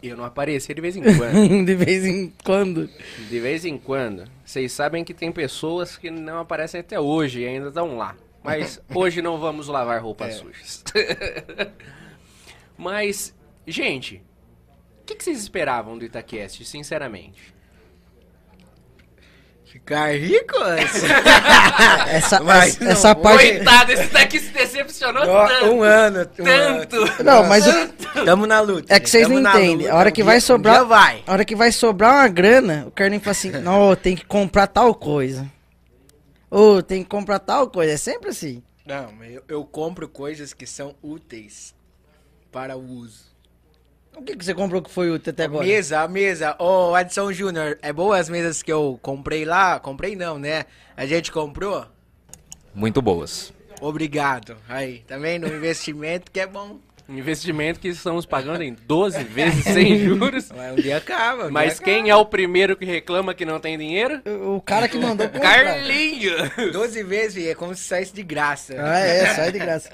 E 0.02 0.08
eu 0.08 0.16
não 0.16 0.24
aparecia 0.24 0.74
de 0.74 0.82
vez 0.82 0.96
em 0.96 1.04
quando. 1.04 1.64
de 1.66 1.76
vez 1.76 2.06
em 2.06 2.34
quando. 2.44 2.90
De 3.30 3.40
vez 3.40 3.66
em 3.66 3.78
quando. 3.78 4.24
Vocês 4.46 4.72
sabem 4.72 5.04
que 5.04 5.14
tem 5.14 5.32
pessoas 5.32 5.98
que 5.98 6.10
não 6.10 6.40
aparecem 6.40 6.80
até 6.80 6.98
hoje 6.98 7.42
e 7.42 7.46
ainda 7.46 7.68
estão 7.68 7.98
lá. 7.98 8.16
Mas 8.44 8.82
hoje 8.94 9.22
não 9.22 9.38
vamos 9.40 9.68
lavar 9.68 10.02
roupas 10.02 10.36
sujas. 10.36 10.84
Mas, 12.78 13.36
gente, 13.68 14.24
o 15.02 15.06
que, 15.06 15.16
que 15.16 15.24
vocês 15.24 15.40
esperavam 15.40 15.98
do 15.98 16.06
Itaquest, 16.06 16.64
sinceramente? 16.64 17.54
Ficar 19.66 20.18
rico? 20.18 20.56
Essa, 22.10 22.40
Mas 22.42 22.82
essa, 22.82 23.14
parte. 23.14 23.52
Coitado, 23.58 23.92
esse 23.92 24.08
daqui 24.12 24.40
se 24.40 24.50
decepcionou 24.52 25.22
tanto. 25.24 25.66
um 25.68 25.84
ano. 25.84 26.22
Um 26.22 26.26
Tanto. 26.44 26.96
Ano. 26.96 27.24
Não, 27.24 27.44
mas 27.44 27.68
o- 27.68 27.88
Tamo 28.26 28.48
na 28.48 28.62
luta. 28.62 28.92
É 28.92 29.00
que 29.00 29.08
vocês 29.08 29.28
não 29.28 29.40
entendem. 29.40 29.76
luta, 29.78 29.92
A 29.94 29.96
hora 29.98 30.12
que 30.12 30.24
vai 30.24 30.42
sobrar- 30.42 30.86
vai. 30.86 31.24
a 31.28 31.32
hora 31.32 31.46
que 31.46 31.56
vai 31.56 31.72
sobrar 31.72 32.16
uma 32.16 32.28
grana, 32.28 32.86
o 32.88 32.92
Carlinho 32.92 33.22
fala 33.22 33.32
assim: 33.32 33.52
não, 33.52 33.96
tem 33.96 34.16
que 34.16 34.26
comprar 34.26 34.66
tal 34.66 34.94
coisa. 34.96 35.46
Ô, 36.50 36.82
tem 36.82 37.04
que 37.04 37.10
comprar 37.10 37.40
tal 37.40 37.70
coisa. 37.70 37.94
É 37.94 37.98
sempre 37.98 38.30
assim. 38.30 38.64
Não, 38.86 39.12
mas 39.12 39.34
eu, 39.34 39.44
eu 39.48 39.66
compro 39.66 40.08
coisas 40.10 40.54
que 40.54 40.66
são 40.66 40.96
úteis 41.02 41.76
para 42.52 42.76
o 42.76 42.84
uso. 42.84 43.30
O 44.16 44.24
que, 44.24 44.36
que 44.36 44.44
você 44.44 44.54
comprou 44.54 44.82
que 44.82 44.90
foi 44.90 45.12
útil 45.12 45.32
até 45.32 45.46
agora? 45.46 45.66
Mesa, 45.66 46.02
a 46.02 46.08
mesa. 46.08 46.56
Ô, 46.60 46.98
Edson 46.98 47.32
Júnior, 47.32 47.78
é 47.82 47.94
boa 47.94 48.18
as 48.18 48.28
mesas 48.28 48.64
que 48.64 48.72
eu 48.72 49.00
comprei 49.02 49.46
lá? 49.46 49.80
Comprei 49.80 50.16
não, 50.16 50.40
né? 50.40 50.66
A 50.98 51.06
gente 51.06 51.32
comprou? 51.32 51.86
Muito 52.74 53.02
boas. 53.02 53.54
Obrigado. 53.80 54.58
Aí, 54.68 55.00
também 55.08 55.40
no 55.40 55.48
investimento 55.48 56.32
que 56.32 56.40
é 56.40 56.48
bom. 56.48 56.80
Um 57.10 57.18
investimento 57.18 57.80
que 57.80 57.88
estamos 57.88 58.24
pagando 58.26 58.62
em 58.62 58.74
12 58.86 59.24
vezes 59.24 59.64
sem 59.64 59.98
juros. 60.06 60.52
Mas 60.56 60.74
um 60.74 60.76
dia 60.76 60.98
acaba. 60.98 61.48
um 61.48 61.52
Mas 61.52 61.76
dia 61.78 61.84
quem 61.86 62.10
é 62.10 62.16
o 62.16 62.24
primeiro 62.24 62.78
que 62.78 62.86
reclama 62.86 63.34
que 63.34 63.44
não 63.46 63.60
tem 63.60 63.78
dinheiro? 63.80 64.22
O 64.26 64.58
o 64.58 64.62
cara 64.62 64.88
que 64.88 64.98
mandou 65.00 65.28
comprar. 65.30 65.64
Carlinho! 65.66 66.36
acaba. 66.44 66.72
12 66.72 67.04
vezes, 67.04 67.34
filho, 67.34 67.50
é 67.50 67.56
como 67.56 67.74
se 67.74 67.84
saísse 67.84 68.14
de 68.14 68.22
graça. 68.22 68.76
Ah, 68.78 69.00
é, 69.00 69.26
sai 69.34 69.52
de 69.52 69.58
graça. 69.58 69.90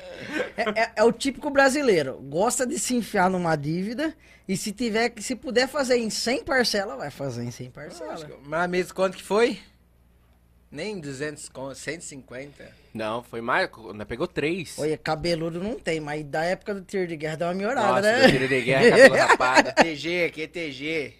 É, 0.57 0.81
é- 0.81 0.91
é 0.97 1.03
o 1.03 1.11
típico 1.13 1.49
brasileiro. 1.49 2.15
Gosta 2.23 2.65
de 2.65 2.77
se 2.77 2.93
enfiar 2.95 3.29
numa 3.29 3.55
dívida 3.55 4.13
e 4.47 4.57
se 4.57 4.71
tiver 4.73 5.09
que, 5.09 5.23
se 5.23 5.35
puder 5.35 5.67
fazer 5.69 5.97
em 5.97 6.09
100 6.09 6.43
parcelas, 6.43 6.97
vai 6.97 7.09
fazer 7.11 7.43
em 7.43 7.51
100 7.51 7.71
parcelas. 7.71 8.25
Mas 8.45 8.61
a 8.61 8.67
mesa 8.67 8.93
quanto 8.93 9.15
que 9.17 9.23
foi? 9.23 9.57
Nem 10.71 10.99
200 10.99 11.47
conto, 11.49 11.75
150. 11.75 12.69
Não, 12.93 13.23
foi 13.23 13.39
mais. 13.39 13.69
Ainda 13.89 14.05
pegou 14.05 14.27
três. 14.27 14.75
Olha, 14.77 14.97
cabeludo 14.97 15.61
não 15.63 15.75
tem, 15.79 16.01
mas 16.01 16.23
da 16.25 16.43
época 16.43 16.73
do 16.73 16.81
tiro 16.81 17.07
de 17.07 17.15
guerra 17.15 17.37
deu 17.37 17.47
uma 17.47 17.53
melhorada, 17.53 17.87
Nossa, 17.87 18.01
né? 18.01 18.25
do 18.27 18.31
tiro 18.31 18.47
de 18.47 18.61
guerra, 18.61 18.89
cabelo 18.91 19.15
rapado. 19.15 19.73
TG, 19.75 20.25
aqui 20.25 20.41
é 20.43 20.47
TG. 20.47 21.13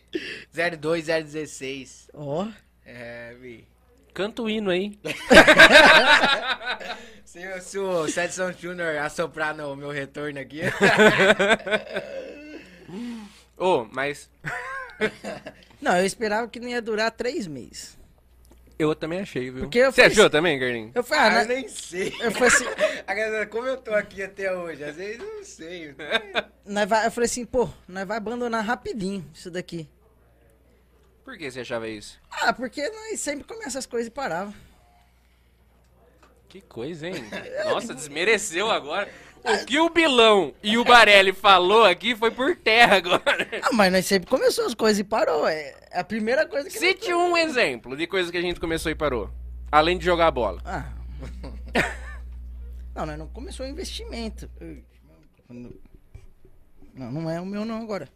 02016. 0.80 2.10
Ó, 2.14 2.48
É, 2.86 3.34
vi. 3.39 3.66
Canta 4.14 4.41
o 4.41 4.50
hino 4.50 4.70
aí. 4.72 4.98
Se, 7.26 7.46
o- 7.48 7.62
se 7.62 7.78
o 7.80 8.08
Sedson 8.08 8.52
Júnior 8.54 8.96
assoprar 8.98 9.54
no 9.56 9.76
meu 9.76 9.89
retorno 9.91 10.39
aqui. 10.39 10.62
Ô, 13.58 13.86
mas 13.91 14.30
não, 15.82 15.98
eu 15.98 16.06
esperava 16.06 16.48
que 16.48 16.60
não 16.62 16.70
ia 16.70 16.82
durar 16.82 17.12
três 17.12 17.46
meses. 17.48 17.98
Eu 18.78 18.93
também 18.95 19.19
achei, 19.21 19.49
viu? 19.49 19.61
Porque 19.61 19.80
eu 19.80 19.91
Você 19.91 20.01
falei 20.01 20.11
achou 20.11 20.23
assim- 20.26 20.32
também, 20.32 20.59
Carlinhos? 20.59 20.91
Eu 20.95 21.03
falei, 21.03 21.23
Ah, 21.23 21.28
ah, 21.41 21.45
né? 21.45 21.55
nem 21.55 21.67
sei. 21.67 22.13
Eu 22.19 22.32
falei 22.32 22.47
assim, 22.47 22.65
Agora, 23.07 23.45
como 23.47 23.67
eu 23.67 23.78
tô 23.78 23.93
aqui 23.93 24.21
até 24.23 24.53
hoje, 24.55 24.84
às 24.84 24.95
vezes 24.95 25.19
eu 25.19 25.26
não 25.36 25.43
sei. 25.43 25.95
nós 26.65 26.89
vai, 26.89 27.05
eu 27.07 27.11
falei 27.11 27.26
assim, 27.26 27.45
pô, 27.45 27.69
nós 27.88 28.07
vai 28.07 28.17
abandonar 28.17 28.63
rapidinho 28.63 29.26
isso 29.34 29.49
daqui. 29.51 29.88
Por 31.23 31.38
que 31.38 31.49
você 31.49 31.61
achava 31.61 31.88
isso? 31.88 32.19
Ah, 32.30 32.53
porque 32.53 32.88
nós 32.89 33.19
sempre 33.19 33.45
começa 33.47 33.80
as 33.80 33.86
coisas 33.86 34.07
e 34.07 34.11
parava. 34.11 34.53
Que 36.49 36.61
coisa, 36.61 37.07
hein? 37.07 37.15
Nossa, 37.65 37.93
desmereceu 37.93 38.69
agora. 38.69 39.09
O 39.46 39.66
que 39.66 39.80
o 39.80 39.89
Bilão 39.89 40.54
e 40.64 40.76
o 40.76 40.84
Barelli 40.84 41.32
falou 41.32 41.84
aqui 41.84 42.16
foi 42.16 42.32
por 42.32 42.56
terra 42.56 42.98
agora. 42.98 43.48
Ah, 43.62 43.72
mas 43.72 43.91
nós 43.91 44.06
sempre 44.06 44.28
começou 44.28 44.66
as 44.66 44.74
coisas 44.74 45.00
e 45.00 45.04
parou. 45.04 45.48
É 45.48 45.76
a 45.91 46.04
primeira 46.04 46.48
coisa 46.48 46.68
que. 46.68 46.78
Cite 46.78 47.14
um 47.14 47.38
exemplo 47.38 47.96
de 47.96 48.08
coisa 48.08 48.32
que 48.32 48.38
a 48.38 48.41
gente 48.41 48.60
começou 48.60 48.91
e 48.91 48.96
parou. 48.96 49.30
Além 49.72 49.98
de 50.00 50.06
jogar 50.06 50.32
bola. 50.32 50.60
Ah. 50.66 50.91
não, 52.96 53.06
nós 53.06 53.20
não 53.20 53.28
começou 53.28 53.66
o 53.66 53.70
investimento. 53.70 54.50
Não, 56.93 57.12
não 57.12 57.30
é 57.30 57.39
o 57.39 57.46
meu 57.46 57.64
não 57.64 57.82
agora. 57.82 58.10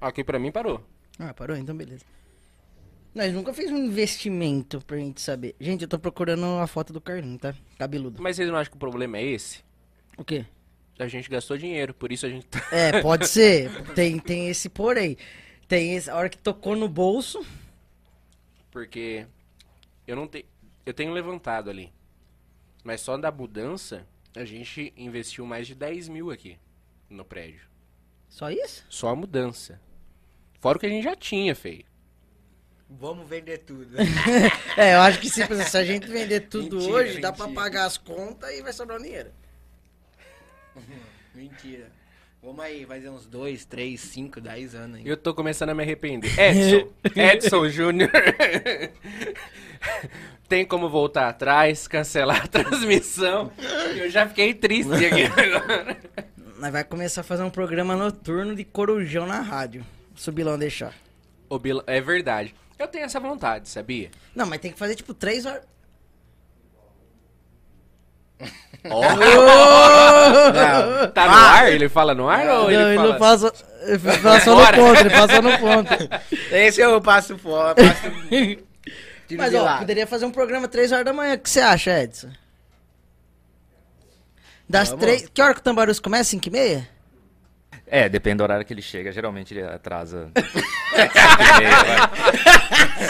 Aqui 0.00 0.24
pra 0.24 0.38
mim 0.38 0.50
parou. 0.50 0.84
Ah, 1.18 1.32
parou? 1.32 1.56
Então 1.56 1.76
beleza. 1.76 2.04
Nós 3.14 3.32
nunca 3.32 3.52
fez 3.52 3.70
um 3.70 3.76
investimento 3.76 4.80
pra 4.84 4.96
gente 4.96 5.20
saber. 5.20 5.54
Gente, 5.60 5.82
eu 5.82 5.88
tô 5.88 5.98
procurando 5.98 6.44
a 6.60 6.66
foto 6.66 6.92
do 6.92 7.00
Carlinho, 7.00 7.38
tá? 7.38 7.54
Cabeludo. 7.78 8.22
Mas 8.22 8.36
vocês 8.36 8.48
não 8.48 8.56
acham 8.56 8.70
que 8.70 8.76
o 8.76 8.80
problema 8.80 9.18
é 9.18 9.24
esse? 9.24 9.67
O 10.18 10.24
quê? 10.24 10.44
A 10.98 11.06
gente 11.06 11.30
gastou 11.30 11.56
dinheiro, 11.56 11.94
por 11.94 12.10
isso 12.10 12.26
a 12.26 12.28
gente 12.28 12.44
tá... 12.46 12.60
É, 12.72 13.00
pode 13.00 13.28
ser. 13.28 13.70
Tem, 13.94 14.18
tem 14.18 14.48
esse 14.48 14.68
porém. 14.68 15.16
Tem 15.68 15.94
esse, 15.94 16.10
a 16.10 16.16
hora 16.16 16.28
que 16.28 16.36
tocou 16.36 16.74
no 16.74 16.88
bolso. 16.88 17.40
Porque 18.70 19.24
eu 20.06 20.16
não 20.16 20.26
tenho. 20.26 20.44
Eu 20.84 20.92
tenho 20.92 21.12
levantado 21.12 21.70
ali. 21.70 21.92
Mas 22.82 23.00
só 23.00 23.16
da 23.16 23.30
mudança, 23.30 24.06
a 24.34 24.44
gente 24.44 24.92
investiu 24.96 25.46
mais 25.46 25.66
de 25.66 25.74
10 25.74 26.08
mil 26.08 26.30
aqui 26.30 26.58
no 27.08 27.24
prédio. 27.24 27.60
Só 28.28 28.50
isso? 28.50 28.84
Só 28.88 29.08
a 29.10 29.16
mudança. 29.16 29.80
Fora 30.60 30.76
o 30.78 30.80
que 30.80 30.86
a 30.86 30.90
gente 30.90 31.04
já 31.04 31.14
tinha 31.14 31.54
feio. 31.54 31.84
Vamos 32.90 33.28
vender 33.28 33.58
tudo. 33.58 33.96
É, 34.76 34.94
eu 34.94 35.00
acho 35.00 35.20
que 35.20 35.28
se, 35.28 35.44
se 35.64 35.76
a 35.76 35.84
gente 35.84 36.06
vender 36.06 36.42
tudo 36.42 36.76
Mentira, 36.76 36.94
hoje, 36.94 37.20
dá 37.20 37.32
pra 37.32 37.46
mentira. 37.46 37.62
pagar 37.62 37.84
as 37.84 37.98
contas 37.98 38.50
e 38.50 38.62
vai 38.62 38.72
sobrar 38.72 38.98
um 38.98 39.02
dinheiro. 39.02 39.32
Mentira. 41.34 41.90
Vamos 42.42 42.64
aí, 42.64 42.86
fazer 42.86 43.08
uns 43.08 43.26
2, 43.26 43.64
3, 43.64 44.00
5, 44.00 44.40
10 44.40 44.74
anos 44.74 44.96
ainda. 44.98 45.08
Eu 45.08 45.16
tô 45.16 45.34
começando 45.34 45.70
a 45.70 45.74
me 45.74 45.82
arrepender. 45.82 46.30
Edson, 46.38 46.88
Edson 47.16 47.68
Júnior. 47.68 48.10
Tem 50.48 50.64
como 50.64 50.88
voltar 50.88 51.28
atrás, 51.28 51.88
cancelar 51.88 52.44
a 52.44 52.46
transmissão. 52.46 53.50
Eu 53.96 54.08
já 54.08 54.26
fiquei 54.26 54.54
triste 54.54 55.04
aqui 55.04 55.24
agora. 55.24 55.98
Nós 56.58 56.72
vai 56.72 56.84
começar 56.84 57.20
a 57.20 57.24
fazer 57.24 57.42
um 57.42 57.50
programa 57.50 57.96
noturno 57.96 58.54
de 58.54 58.64
corujão 58.64 59.26
na 59.26 59.40
rádio. 59.40 59.84
Se 60.16 60.30
o 60.30 60.32
Bilão 60.32 60.58
deixar. 60.58 60.94
Ô, 61.48 61.58
Bila, 61.58 61.82
é 61.86 62.00
verdade. 62.00 62.54
Eu 62.78 62.86
tenho 62.86 63.04
essa 63.04 63.20
vontade, 63.20 63.68
sabia? 63.68 64.10
Não, 64.34 64.46
mas 64.46 64.60
tem 64.60 64.72
que 64.72 64.78
fazer 64.78 64.94
tipo 64.94 65.12
três 65.12 65.44
horas. 65.44 65.66
Não. 68.84 69.00
Tá 71.12 71.26
no 71.26 71.32
ar? 71.34 71.72
Ele 71.72 71.88
fala 71.88 72.14
no 72.14 72.28
ar 72.28 72.46
ou 72.46 72.46
não, 72.46 72.70
ele 72.70 72.82
ele 72.82 72.96
fala... 72.96 73.12
não 73.12 73.18
passa. 73.18 73.52
Ele 73.82 73.98
passa 73.98 74.50
no 74.50 74.56
Fora. 74.56 74.76
ponto, 74.76 75.00
ele 75.00 75.10
passa 75.10 75.42
no 75.42 75.58
ponto. 75.58 76.24
Esse 76.52 76.80
eu 76.80 77.00
passo 77.00 77.38
fora, 77.38 77.74
passo 77.74 78.02
Mas 79.36 79.54
ó, 79.54 79.62
lado. 79.62 79.78
poderia 79.80 80.06
fazer 80.06 80.24
um 80.24 80.30
programa 80.30 80.68
três 80.68 80.90
horas 80.92 81.04
da 81.04 81.12
manhã. 81.12 81.34
O 81.34 81.38
que 81.38 81.50
você 81.50 81.60
acha, 81.60 82.02
Edson? 82.02 82.30
Das 84.68 84.88
Vamos. 84.90 85.04
três. 85.04 85.28
Que 85.32 85.40
hora 85.42 85.54
que 85.54 85.60
o 85.60 85.62
Tambarus 85.62 85.98
começa? 86.00 86.30
Cinco 86.30 86.48
e 86.48 86.50
meia? 86.50 86.88
É, 87.90 88.08
depende 88.08 88.38
do 88.38 88.42
horário 88.42 88.64
que 88.64 88.72
ele 88.72 88.82
chega. 88.82 89.12
Geralmente 89.12 89.54
ele 89.54 89.62
atrasa. 89.62 90.30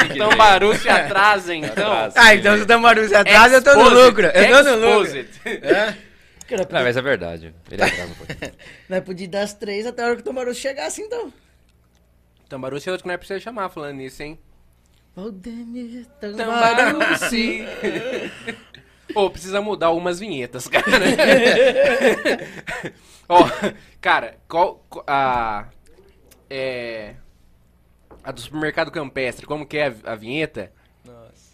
Vai. 0.05 0.15
Então. 0.15 0.37
Baru 0.37 0.75
se 0.77 0.89
atrasa, 0.89 1.55
então. 1.55 1.93
Atrasa. 1.93 2.15
Ah, 2.17 2.35
então 2.35 2.57
se 2.57 2.63
o 2.63 2.67
Tamaruz 2.67 3.13
atrás, 3.13 3.53
eu 3.53 3.63
tô 3.63 3.75
no 3.75 3.89
lucro. 3.89 4.27
Eu 4.27 4.65
tô 4.65 4.77
no 4.77 4.99
lucro. 4.99 5.27
É? 5.45 5.95
Não, 6.71 6.83
mas 6.83 6.97
é 6.97 7.03
verdade. 7.03 7.55
Ele 7.71 7.83
atrasa 7.83 8.11
um 8.11 8.15
pouquinho. 8.15 8.53
Nós 8.89 9.01
podíamos 9.01 9.23
ir 9.23 9.27
das 9.29 9.55
três 9.55 9.87
até 9.87 10.03
a 10.03 10.07
hora 10.07 10.15
que 10.17 10.23
o 10.23 10.25
Tambarus 10.25 10.57
chegasse, 10.57 11.03
então. 11.03 11.33
Tambaru, 12.49 12.77
é 12.77 12.91
outro 12.91 13.03
que 13.03 13.07
não 13.07 13.15
é 13.15 13.19
pra 13.19 13.27
você 13.27 13.39
chamar 13.39 13.69
falando 13.69 13.97
nisso, 13.97 14.23
hein? 14.23 14.39
Valdemir 15.15 16.07
Tambaruci. 16.21 17.67
Pô, 19.13 19.31
precisa 19.31 19.61
mudar 19.61 19.87
algumas 19.89 20.19
vinhetas, 20.21 20.67
cara. 20.69 20.87
Ó, 23.29 23.39
cara, 24.01 24.37
qual 24.49 24.85
a 25.07 25.67
é 26.51 27.15
a 28.23 28.33
do 28.33 28.41
supermercado 28.41 28.91
campestre, 28.91 29.47
como 29.47 29.67
que 29.67 29.79
é 29.79 29.89
a, 30.05 30.13
a 30.13 30.15
vinheta? 30.15 30.73
Nossa. 31.05 31.49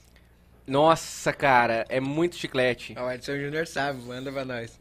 Nossa, 0.66 1.32
cara, 1.32 1.84
é 1.88 2.00
muito 2.00 2.36
chiclete. 2.36 2.94
Ó, 2.98 3.06
O 3.06 3.12
Edson 3.12 3.36
Júnior 3.36 3.66
sabe, 3.66 4.00
manda 4.02 4.32
pra 4.32 4.44
nós. 4.44 4.78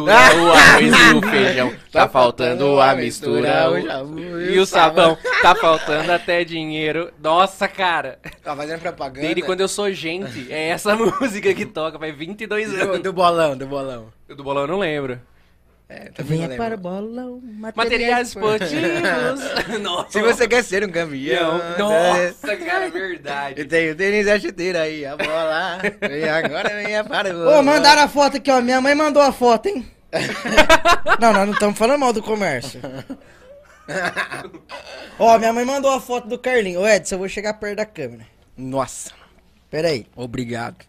Mistura 0.00 0.12
o 0.40 0.52
arroz 0.52 0.92
e 1.12 1.14
o 1.14 1.22
feijão. 1.30 1.72
Tá 1.92 2.08
faltando 2.08 2.80
a 2.80 2.94
mistura. 2.94 3.70
o- 3.70 4.40
E 4.40 4.58
o 4.58 4.66
sabão. 4.66 5.16
Tá 5.42 5.54
faltando 5.54 6.10
até 6.12 6.44
dinheiro. 6.44 7.10
Nossa, 7.22 7.68
cara. 7.68 8.18
Tá 8.42 8.56
fazendo 8.56 8.80
propaganda. 8.80 9.20
Desde 9.20 9.42
quando 9.42 9.60
eu 9.60 9.68
sou 9.68 9.92
gente, 9.92 10.50
é 10.50 10.68
essa 10.68 10.94
música 10.96 11.52
que 11.54 11.66
toca, 11.66 11.98
faz 11.98 12.16
22 12.16 12.70
Do, 12.70 12.80
anos. 12.82 12.98
do 13.00 13.12
bolão, 13.12 13.56
do 13.56 13.66
bolão. 13.66 14.06
Do 14.28 14.42
bolão 14.42 14.62
eu 14.62 14.68
não 14.68 14.78
lembro. 14.78 15.20
É, 15.92 16.10
não 16.18 16.24
Venha 16.24 16.48
lembro. 16.48 16.56
para 16.56 16.74
o 16.74 16.78
bolão. 16.78 17.42
Materiais 17.76 18.28
esportivos. 18.28 18.80
Nossa. 19.82 20.10
Se 20.10 20.22
você 20.22 20.48
quer 20.48 20.64
ser 20.64 20.82
um 20.88 20.90
campeão. 20.90 21.60
Nossa, 21.78 22.56
cara, 22.56 22.86
é 22.86 22.90
verdade. 22.90 23.60
Eu 23.60 23.68
tenho 23.68 23.92
o 23.92 23.96
tênis 23.96 24.26
e 24.26 24.30
a 24.30 24.40
chuteira 24.40 24.80
aí, 24.82 25.04
a 25.04 25.14
bola. 25.14 25.78
Vem 26.00 26.28
agora, 26.30 26.70
venha 26.82 27.04
para 27.04 27.28
o 27.28 27.32
bolão. 27.34 27.60
Ô, 27.60 27.62
mandaram 27.62 28.02
a 28.02 28.08
foto 28.08 28.38
aqui, 28.38 28.50
ó. 28.50 28.62
Minha 28.62 28.80
mãe 28.80 28.94
mandou 28.94 29.20
a 29.20 29.30
foto, 29.32 29.66
hein? 29.68 29.86
não, 31.20 31.32
nós 31.34 31.46
não 31.46 31.52
estamos 31.52 31.76
falando 31.78 32.00
mal 32.00 32.12
do 32.12 32.22
comércio. 32.22 32.80
Ó, 35.18 35.38
minha 35.38 35.52
mãe 35.52 35.64
mandou 35.66 35.92
a 35.92 36.00
foto 36.00 36.26
do 36.26 36.38
Carlinho. 36.38 36.80
Ô, 36.80 36.88
Edson, 36.88 37.16
eu 37.16 37.18
vou 37.18 37.28
chegar 37.28 37.52
perto 37.54 37.76
da 37.76 37.86
câmera. 37.86 38.24
Nossa, 38.56 39.10
Pera 39.70 39.88
aí. 39.88 40.06
obrigado. 40.16 40.86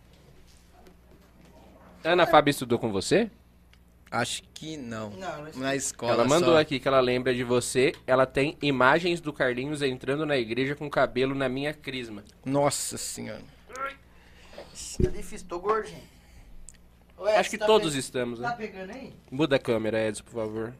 Ana 2.05 2.25
Fábio 2.25 2.51
estudou 2.51 2.79
com 2.79 2.89
você? 2.91 3.29
Acho 4.13 4.43
que 4.53 4.77
não. 4.77 5.09
Não, 5.09 5.45
Na 5.55 5.75
escola 5.75 6.13
Ela 6.13 6.25
mandou 6.25 6.53
só. 6.53 6.59
aqui 6.59 6.79
que 6.79 6.87
ela 6.87 6.99
lembra 6.99 7.33
de 7.33 7.43
você. 7.43 7.93
Ela 8.05 8.27
tem 8.27 8.55
imagens 8.61 9.19
do 9.19 9.33
Carlinhos 9.33 9.81
entrando 9.81 10.23
na 10.23 10.37
igreja 10.37 10.75
com 10.75 10.87
cabelo 10.87 11.33
na 11.33 11.49
minha 11.49 11.73
crisma. 11.73 12.23
Nossa 12.45 12.95
senhora. 12.97 13.41
Tá 13.73 15.09
difícil, 15.09 15.47
tô 15.47 15.59
gordinho. 15.59 15.97
Ô, 17.17 17.25
Acho 17.25 17.49
que 17.49 17.57
tá 17.57 17.65
todos 17.65 17.93
pe- 17.93 17.99
estamos, 17.99 18.39
Tá 18.39 18.49
né? 18.49 18.55
pegando 18.55 18.91
aí? 18.91 19.13
Muda 19.31 19.55
a 19.55 19.59
câmera, 19.59 20.07
Edson, 20.07 20.23
por 20.23 20.33
favor. 20.33 20.73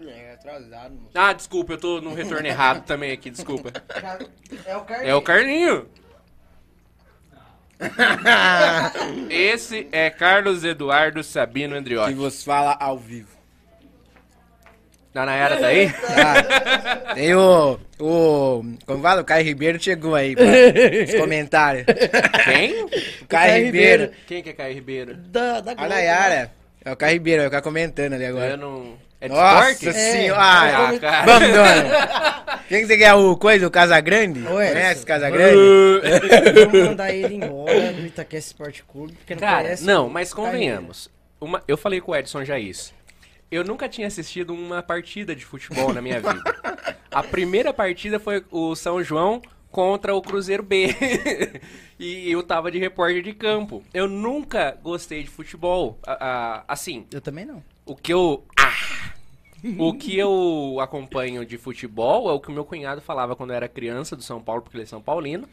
É 0.00 0.34
atrasado, 0.34 0.94
moço. 0.94 1.10
Ah, 1.14 1.32
desculpa, 1.32 1.72
eu 1.72 1.78
tô 1.78 2.00
no 2.00 2.14
retorno 2.14 2.46
errado 2.46 2.84
também 2.84 3.12
aqui, 3.12 3.30
desculpa. 3.30 3.72
É 4.66 4.76
o 4.76 4.82
Carlinho. 4.84 5.10
É 5.10 5.14
o 5.14 5.22
Carlinho. 5.22 5.88
Esse 9.30 9.88
é 9.92 10.10
Carlos 10.10 10.64
Eduardo 10.64 11.22
Sabino 11.22 11.74
Que 11.74 11.78
Andriotti. 11.78 12.14
vos 12.14 12.42
fala 12.42 12.76
ao 12.78 12.98
vivo. 12.98 13.38
A 15.14 15.26
Nayara 15.26 15.56
tá 15.56 15.66
aí? 15.66 15.86
Ah, 16.16 17.14
tem 17.14 17.34
o. 17.34 17.78
O. 17.98 18.62
Como 18.86 19.02
fala? 19.02 19.22
O 19.22 19.24
Caio 19.24 19.44
Ribeiro 19.44 19.82
chegou 19.82 20.14
aí 20.14 20.36
pra 20.36 20.44
os 20.44 21.14
comentários. 21.20 21.86
Quem? 22.44 22.84
O 22.84 23.26
Caio 23.26 23.64
Ribeiro. 23.64 24.12
Quem 24.28 24.42
que 24.44 24.50
é 24.50 24.52
Caio 24.52 24.74
Ribeiro? 24.74 25.16
Da, 25.16 25.60
da 25.60 25.72
A 25.72 25.74
Globo. 25.74 25.88
Né? 25.90 26.50
É 26.84 26.92
o 26.92 26.96
Caio 26.96 27.14
Ribeiro, 27.14 27.42
vai 27.42 27.50
ficar 27.50 27.62
comentando 27.62 28.12
ali 28.12 28.26
agora. 28.26 28.50
Eu 28.50 28.56
não... 28.58 29.07
É 29.20 29.28
de 29.28 29.34
Nossa 29.34 29.70
esporte? 29.72 29.98
senhora! 29.98 30.40
Ah, 30.40 30.88
Ah, 30.90 30.98
cara. 30.98 31.26
Vamos, 31.26 31.48
dona. 31.48 32.58
Quem 32.68 32.80
que 32.82 32.86
você 32.86 32.98
quer? 32.98 33.14
O 33.14 33.36
coisa, 33.36 33.66
o 33.66 33.70
Casagrande? 33.70 34.40
Ué. 34.46 34.72
Conhece 34.72 35.02
o 35.02 35.06
Casagrande? 35.06 35.56
Vamos 36.70 36.88
mandar 36.88 37.12
ele 37.12 37.34
embora 37.34 37.92
do 37.92 38.06
Itaquera 38.06 38.38
Esporte 38.38 38.84
Clube, 38.84 39.14
porque 39.14 39.34
não 39.34 39.40
Cara, 39.40 39.62
conhece. 39.64 39.84
não, 39.84 40.08
mas 40.08 40.32
o 40.32 40.36
convenhamos. 40.36 41.10
Uma, 41.40 41.62
eu 41.66 41.76
falei 41.76 42.00
com 42.00 42.12
o 42.12 42.16
Edson 42.16 42.44
já 42.44 42.58
isso. 42.58 42.94
Eu 43.50 43.64
nunca 43.64 43.88
tinha 43.88 44.06
assistido 44.06 44.52
uma 44.54 44.82
partida 44.82 45.34
de 45.34 45.44
futebol 45.44 45.92
na 45.92 46.02
minha 46.02 46.20
vida. 46.20 46.42
A 47.10 47.22
primeira 47.22 47.72
partida 47.72 48.20
foi 48.20 48.44
o 48.50 48.76
São 48.76 49.02
João 49.02 49.40
contra 49.70 50.14
o 50.14 50.20
Cruzeiro 50.22 50.62
B. 50.62 50.94
e 51.98 52.30
eu 52.30 52.42
tava 52.42 52.70
de 52.70 52.78
repórter 52.78 53.22
de 53.22 53.32
campo. 53.32 53.82
Eu 53.94 54.06
nunca 54.06 54.76
gostei 54.82 55.22
de 55.22 55.30
futebol. 55.30 55.98
A- 56.06 56.12
a- 56.26 56.64
assim, 56.68 57.06
Eu 57.12 57.20
também 57.20 57.44
não. 57.46 57.62
O 57.88 57.96
que 57.96 58.12
eu. 58.12 58.44
Ah! 58.58 58.72
O 59.76 59.92
que 59.92 60.16
eu 60.16 60.78
acompanho 60.80 61.44
de 61.44 61.58
futebol 61.58 62.30
é 62.30 62.32
o 62.32 62.38
que 62.38 62.48
o 62.48 62.52
meu 62.52 62.64
cunhado 62.64 63.00
falava 63.00 63.34
quando 63.34 63.50
eu 63.50 63.56
era 63.56 63.68
criança 63.68 64.14
do 64.14 64.22
São 64.22 64.40
Paulo, 64.40 64.62
porque 64.62 64.76
ele 64.76 64.84
é 64.84 64.86
São 64.86 65.02
Paulino. 65.02 65.48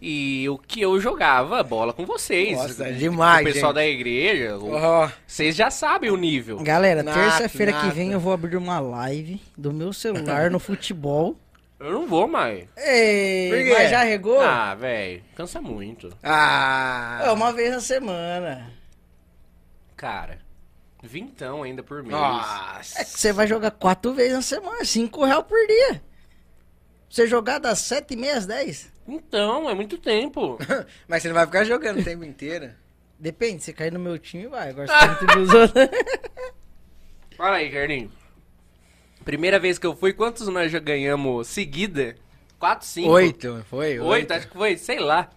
E 0.00 0.48
o 0.48 0.56
que 0.56 0.80
eu 0.80 0.98
jogava 0.98 1.62
bola 1.62 1.92
com 1.92 2.06
vocês. 2.06 2.56
Nossa, 2.56 2.88
o 2.88 2.94
demais, 2.94 3.46
O 3.46 3.52
pessoal 3.52 3.72
gente. 3.72 3.74
da 3.74 3.86
igreja. 3.86 4.56
o- 4.56 4.72
Ó, 4.72 5.10
Vocês 5.26 5.54
já 5.54 5.70
sabem 5.70 6.10
o 6.10 6.16
nível. 6.16 6.60
Galera, 6.62 7.04
terça-feira 7.04 7.74
que 7.74 7.90
vem 7.90 8.12
eu 8.12 8.18
vou 8.20 8.32
abrir 8.32 8.56
uma 8.56 8.80
live 8.80 9.38
do 9.54 9.70
meu 9.70 9.92
celular 9.92 10.50
no 10.50 10.58
futebol. 10.58 11.36
Eu 11.78 11.92
não 11.92 12.06
vou 12.06 12.28
mais. 12.28 12.68
Ei, 12.76 13.50
Por 13.50 13.58
quê? 13.58 13.74
mas 13.76 13.90
já 13.90 14.04
regou? 14.04 14.40
Ah, 14.40 14.72
velho, 14.74 15.20
cansa 15.34 15.60
muito. 15.60 16.08
ah. 16.22 17.20
É 17.24 17.30
uma 17.32 17.52
vez 17.52 17.72
na 17.72 17.80
semana. 17.80 18.70
Cara, 19.96 20.38
vintão 21.02 21.62
ainda 21.62 21.82
por 21.82 22.02
mês. 22.02 22.12
Nossa. 22.12 23.00
É 23.00 23.04
que 23.04 23.18
você 23.18 23.32
vai 23.32 23.46
jogar 23.46 23.72
quatro 23.72 24.14
vezes 24.14 24.34
na 24.34 24.42
semana, 24.42 24.84
cinco 24.84 25.24
reais 25.24 25.44
por 25.44 25.66
dia. 25.66 26.02
Você 27.10 27.26
jogar 27.26 27.58
das 27.58 27.80
sete 27.80 28.14
e 28.14 28.16
meia 28.16 28.36
às 28.36 28.46
dez? 28.46 28.92
Então, 29.06 29.68
é 29.68 29.74
muito 29.74 29.98
tempo. 29.98 30.56
Mas 31.08 31.22
você 31.22 31.28
não 31.28 31.34
vai 31.34 31.44
ficar 31.44 31.64
jogando 31.64 32.00
o 32.00 32.04
tempo 32.04 32.24
inteiro. 32.24 32.70
Depende, 33.18 33.62
se 33.62 33.72
cair 33.72 33.92
no 33.92 33.98
meu 33.98 34.18
time, 34.18 34.46
vai. 34.46 34.70
Agora 34.70 34.86
se 34.86 34.92
cair 34.92 35.10
no 35.10 35.16
time 35.18 35.34
dos 35.34 35.54
outros... 35.54 35.88
Fala 37.36 37.56
aí, 37.56 37.70
Carlinhos. 37.70 38.12
Primeira 39.24 39.58
vez 39.58 39.78
que 39.78 39.86
eu 39.86 39.94
fui, 39.94 40.12
quantos 40.12 40.46
nós 40.48 40.70
já 40.70 40.78
ganhamos 40.78 41.46
seguida? 41.48 42.16
Quatro, 42.58 42.86
cinco? 42.86 43.10
Oito, 43.10 43.64
foi? 43.68 43.98
Oito, 43.98 44.32
acho 44.32 44.48
que 44.48 44.54
foi, 44.54 44.76
sei 44.76 44.98
lá. 44.98 45.30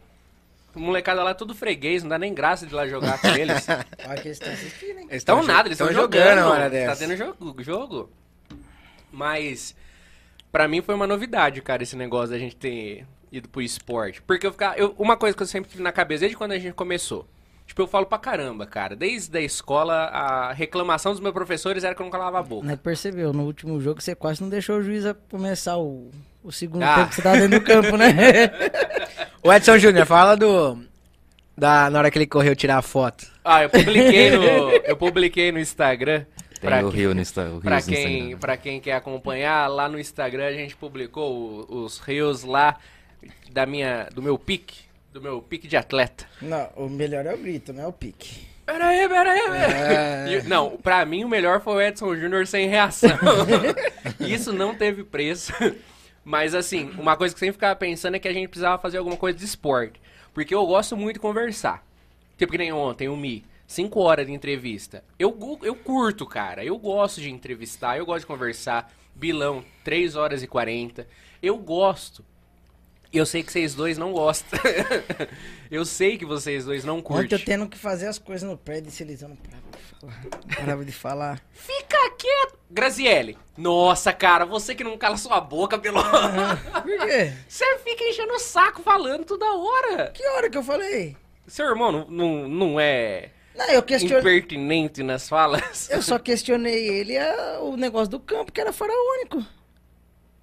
O 0.75 0.79
molecada 0.79 1.23
lá 1.23 1.31
é 1.31 1.33
tudo 1.33 1.55
freguês, 1.55 2.03
não 2.03 2.09
dá 2.09 2.19
nem 2.19 2.33
graça 2.33 2.65
de 2.65 2.73
ir 2.73 2.75
lá 2.75 2.87
jogar 2.87 3.19
com 3.21 3.27
eles. 3.29 3.65
Olha 4.07 4.21
que 4.21 4.27
eles 4.27 4.37
estão 4.37 4.51
assistindo, 4.53 4.99
hein? 4.99 5.07
Eles 5.09 5.23
jo- 5.23 5.41
nada, 5.43 5.67
eles 5.69 5.77
tão 5.77 5.87
estão 5.87 6.01
jogando. 6.03 6.39
a 6.39 6.49
hora 6.49 6.63
Tá 6.63 6.69
dessa. 6.69 7.05
tendo 7.07 7.15
jogo, 7.17 7.63
jogo. 7.63 8.09
Mas, 9.11 9.75
pra 10.51 10.67
mim 10.67 10.81
foi 10.81 10.93
uma 10.95 11.07
novidade, 11.07 11.61
cara, 11.61 11.83
esse 11.83 11.95
negócio 11.95 12.29
da 12.31 12.37
gente 12.39 12.55
ter 12.55 13.05
ido 13.31 13.47
pro 13.49 13.61
esporte. 13.61 14.21
Porque 14.21 14.45
eu 14.45 14.51
ficava. 14.51 14.75
eu- 14.77 14.93
uma 14.97 15.15
coisa 15.15 15.35
que 15.35 15.41
eu 15.43 15.47
sempre 15.47 15.69
tive 15.69 15.81
na 15.83 15.91
cabeça 15.91 16.21
desde 16.21 16.37
quando 16.37 16.51
a 16.51 16.59
gente 16.59 16.73
começou. 16.73 17.27
Tipo, 17.65 17.81
eu 17.81 17.87
falo 17.87 18.05
pra 18.05 18.17
caramba, 18.17 18.65
cara. 18.65 18.95
Desde 18.95 19.37
a 19.37 19.41
escola, 19.41 19.93
a 20.05 20.53
reclamação 20.53 21.11
dos 21.11 21.19
meus 21.21 21.33
professores 21.33 21.83
era 21.83 21.95
que 21.95 22.01
eu 22.01 22.05
não 22.05 22.11
calava 22.11 22.39
a 22.39 22.43
boca. 22.43 22.65
Não 22.67 22.77
percebeu, 22.77 23.33
no 23.33 23.43
último 23.43 23.81
jogo 23.81 24.01
você 24.01 24.13
quase 24.15 24.41
não 24.41 24.49
deixou 24.49 24.77
o 24.77 24.83
juiz 24.83 25.03
começar 25.29 25.77
o, 25.77 26.11
o 26.43 26.51
segundo 26.51 26.83
Ah. 26.83 26.95
tempo 26.95 27.09
que 27.09 27.15
você 27.15 27.21
tava 27.23 27.37
dentro 27.39 27.59
do 27.59 27.65
campo, 27.65 27.97
né? 27.97 28.13
O 29.43 29.53
Edson 29.53 29.77
Júnior, 29.77 30.05
fala 30.07 30.35
do. 30.35 30.83
Da, 31.55 31.89
na 31.89 31.99
hora 31.99 32.09
que 32.11 32.17
ele 32.17 32.25
correu 32.25 32.55
tirar 32.55 32.77
a 32.79 32.81
foto. 32.81 33.27
Ah, 33.43 33.61
eu 33.63 33.69
publiquei 33.69 34.31
no, 34.31 34.43
eu 34.83 34.97
publiquei 34.97 35.51
no 35.51 35.59
Instagram. 35.59 36.25
Tem 36.59 36.69
pra 36.69 36.83
o 36.85 36.89
quem- 36.89 36.99
Rio 37.01 37.13
no, 37.15 37.21
Insta, 37.21 37.49
o 37.51 37.61
Pra 37.61 37.75
Rios 37.75 37.87
no 37.87 37.93
quem, 37.93 38.17
Instagram. 38.19 38.39
pra 38.39 38.57
quem 38.57 38.79
quer 38.79 38.93
acompanhar, 38.93 39.67
lá 39.67 39.87
no 39.87 39.99
Instagram 39.99 40.47
a 40.47 40.51
gente 40.53 40.75
publicou 40.75 41.65
os 41.69 41.99
rios 41.99 42.43
lá 42.43 42.77
da 43.51 43.65
minha, 43.67 44.07
do 44.13 44.21
meu 44.21 44.37
pique, 44.37 44.79
do 45.15 45.21
meu 45.21 45.41
pique 45.41 45.65
de 45.67 45.77
atleta. 45.77 46.25
não, 46.41 46.69
o 46.75 46.89
melhor 46.89 47.25
é 47.25 47.33
o 47.33 47.37
grito, 47.37 47.71
não 47.71 47.83
é 47.83 47.87
o 47.87 47.93
pique. 47.93 48.45
Pera 48.65 48.87
aí, 48.87 49.07
pera 49.07 49.31
aí, 49.31 49.41
pera 49.41 49.73
É. 49.77 50.23
aí. 50.25 50.43
Não, 50.43 50.75
pra 50.77 51.05
mim 51.05 51.23
o 51.23 51.29
melhor 51.29 51.61
foi 51.61 51.73
o 51.75 51.81
Edson 51.81 52.15
Júnior 52.17 52.45
sem 52.45 52.67
reação. 52.67 53.17
Isso 54.19 54.51
não 54.51 54.75
teve 54.75 55.03
preço. 55.05 55.53
Mas 56.23 56.53
assim, 56.53 56.89
uma 56.97 57.15
coisa 57.15 57.33
que 57.33 57.37
eu 57.37 57.45
sempre 57.47 57.53
ficava 57.53 57.75
pensando 57.77 58.15
é 58.15 58.19
que 58.19 58.27
a 58.27 58.33
gente 58.33 58.49
precisava 58.49 58.81
fazer 58.81 58.97
alguma 58.97 59.15
coisa 59.15 59.37
de 59.37 59.45
esporte. 59.45 60.01
Porque 60.33 60.53
eu 60.53 60.65
gosto 60.65 60.97
muito 60.97 61.13
de 61.15 61.19
conversar. 61.21 61.85
Tipo 62.37 62.51
que 62.51 62.57
nem 62.57 62.73
ontem, 62.73 63.07
o 63.07 63.15
Mi. 63.15 63.45
Cinco 63.67 64.01
horas 64.01 64.27
de 64.27 64.33
entrevista. 64.33 65.01
Eu, 65.17 65.37
eu 65.63 65.75
curto, 65.75 66.25
cara. 66.25 66.63
Eu 66.65 66.77
gosto 66.77 67.21
de 67.21 67.31
entrevistar, 67.31 67.97
eu 67.97 68.05
gosto 68.05 68.21
de 68.21 68.27
conversar. 68.27 68.91
Bilão, 69.15 69.63
3 69.83 70.15
horas 70.17 70.43
e 70.43 70.47
40. 70.47 71.07
Eu 71.41 71.57
gosto. 71.57 72.25
Eu 73.17 73.25
sei 73.25 73.43
que 73.43 73.51
vocês 73.51 73.73
dois 73.75 73.97
não 73.97 74.11
gostam. 74.11 74.59
eu 75.71 75.85
sei 75.85 76.17
que 76.17 76.25
vocês 76.25 76.65
dois 76.65 76.83
não 76.83 76.97
Ontem 76.97 77.03
curtem. 77.07 77.39
eu 77.39 77.45
tendo 77.45 77.67
que 77.67 77.77
fazer 77.77 78.07
as 78.07 78.17
coisas 78.19 78.47
no 78.49 78.57
prédio, 78.57 78.91
se 78.91 79.03
eles 79.03 79.21
não 79.21 79.35
paravam 79.35 79.71
de 79.71 79.81
falar. 79.81 80.23
Não 80.23 80.55
parava 80.55 80.85
de 80.85 80.91
falar. 80.91 81.41
Fica 81.53 82.09
quieto. 82.17 82.59
Graziele. 82.69 83.37
Nossa, 83.57 84.11
cara, 84.11 84.45
você 84.45 84.75
que 84.75 84.83
não 84.83 84.97
cala 84.97 85.17
sua 85.17 85.39
boca, 85.39 85.77
pelo... 85.79 86.01
Por 86.03 87.07
quê? 87.07 87.31
você 87.47 87.77
fica 87.79 88.03
enchendo 88.03 88.33
o 88.33 88.39
saco 88.39 88.81
falando 88.83 89.23
toda 89.25 89.45
hora. 89.45 90.11
Que 90.11 90.25
hora 90.27 90.49
que 90.49 90.57
eu 90.57 90.63
falei? 90.63 91.15
Seu 91.47 91.67
irmão 91.67 91.91
não, 91.91 92.07
não, 92.09 92.47
não 92.49 92.79
é 92.79 93.29
Não, 93.55 93.69
eu 93.69 93.83
questionei. 93.83 94.19
impertinente 94.19 95.03
nas 95.03 95.29
falas? 95.29 95.89
Eu 95.89 96.01
só 96.01 96.17
questionei 96.19 96.87
ele 96.87 97.17
a- 97.17 97.59
o 97.61 97.77
negócio 97.77 98.09
do 98.09 98.19
campo, 98.19 98.51
que 98.51 98.59
era 98.59 98.73
faraônico. 98.73 99.41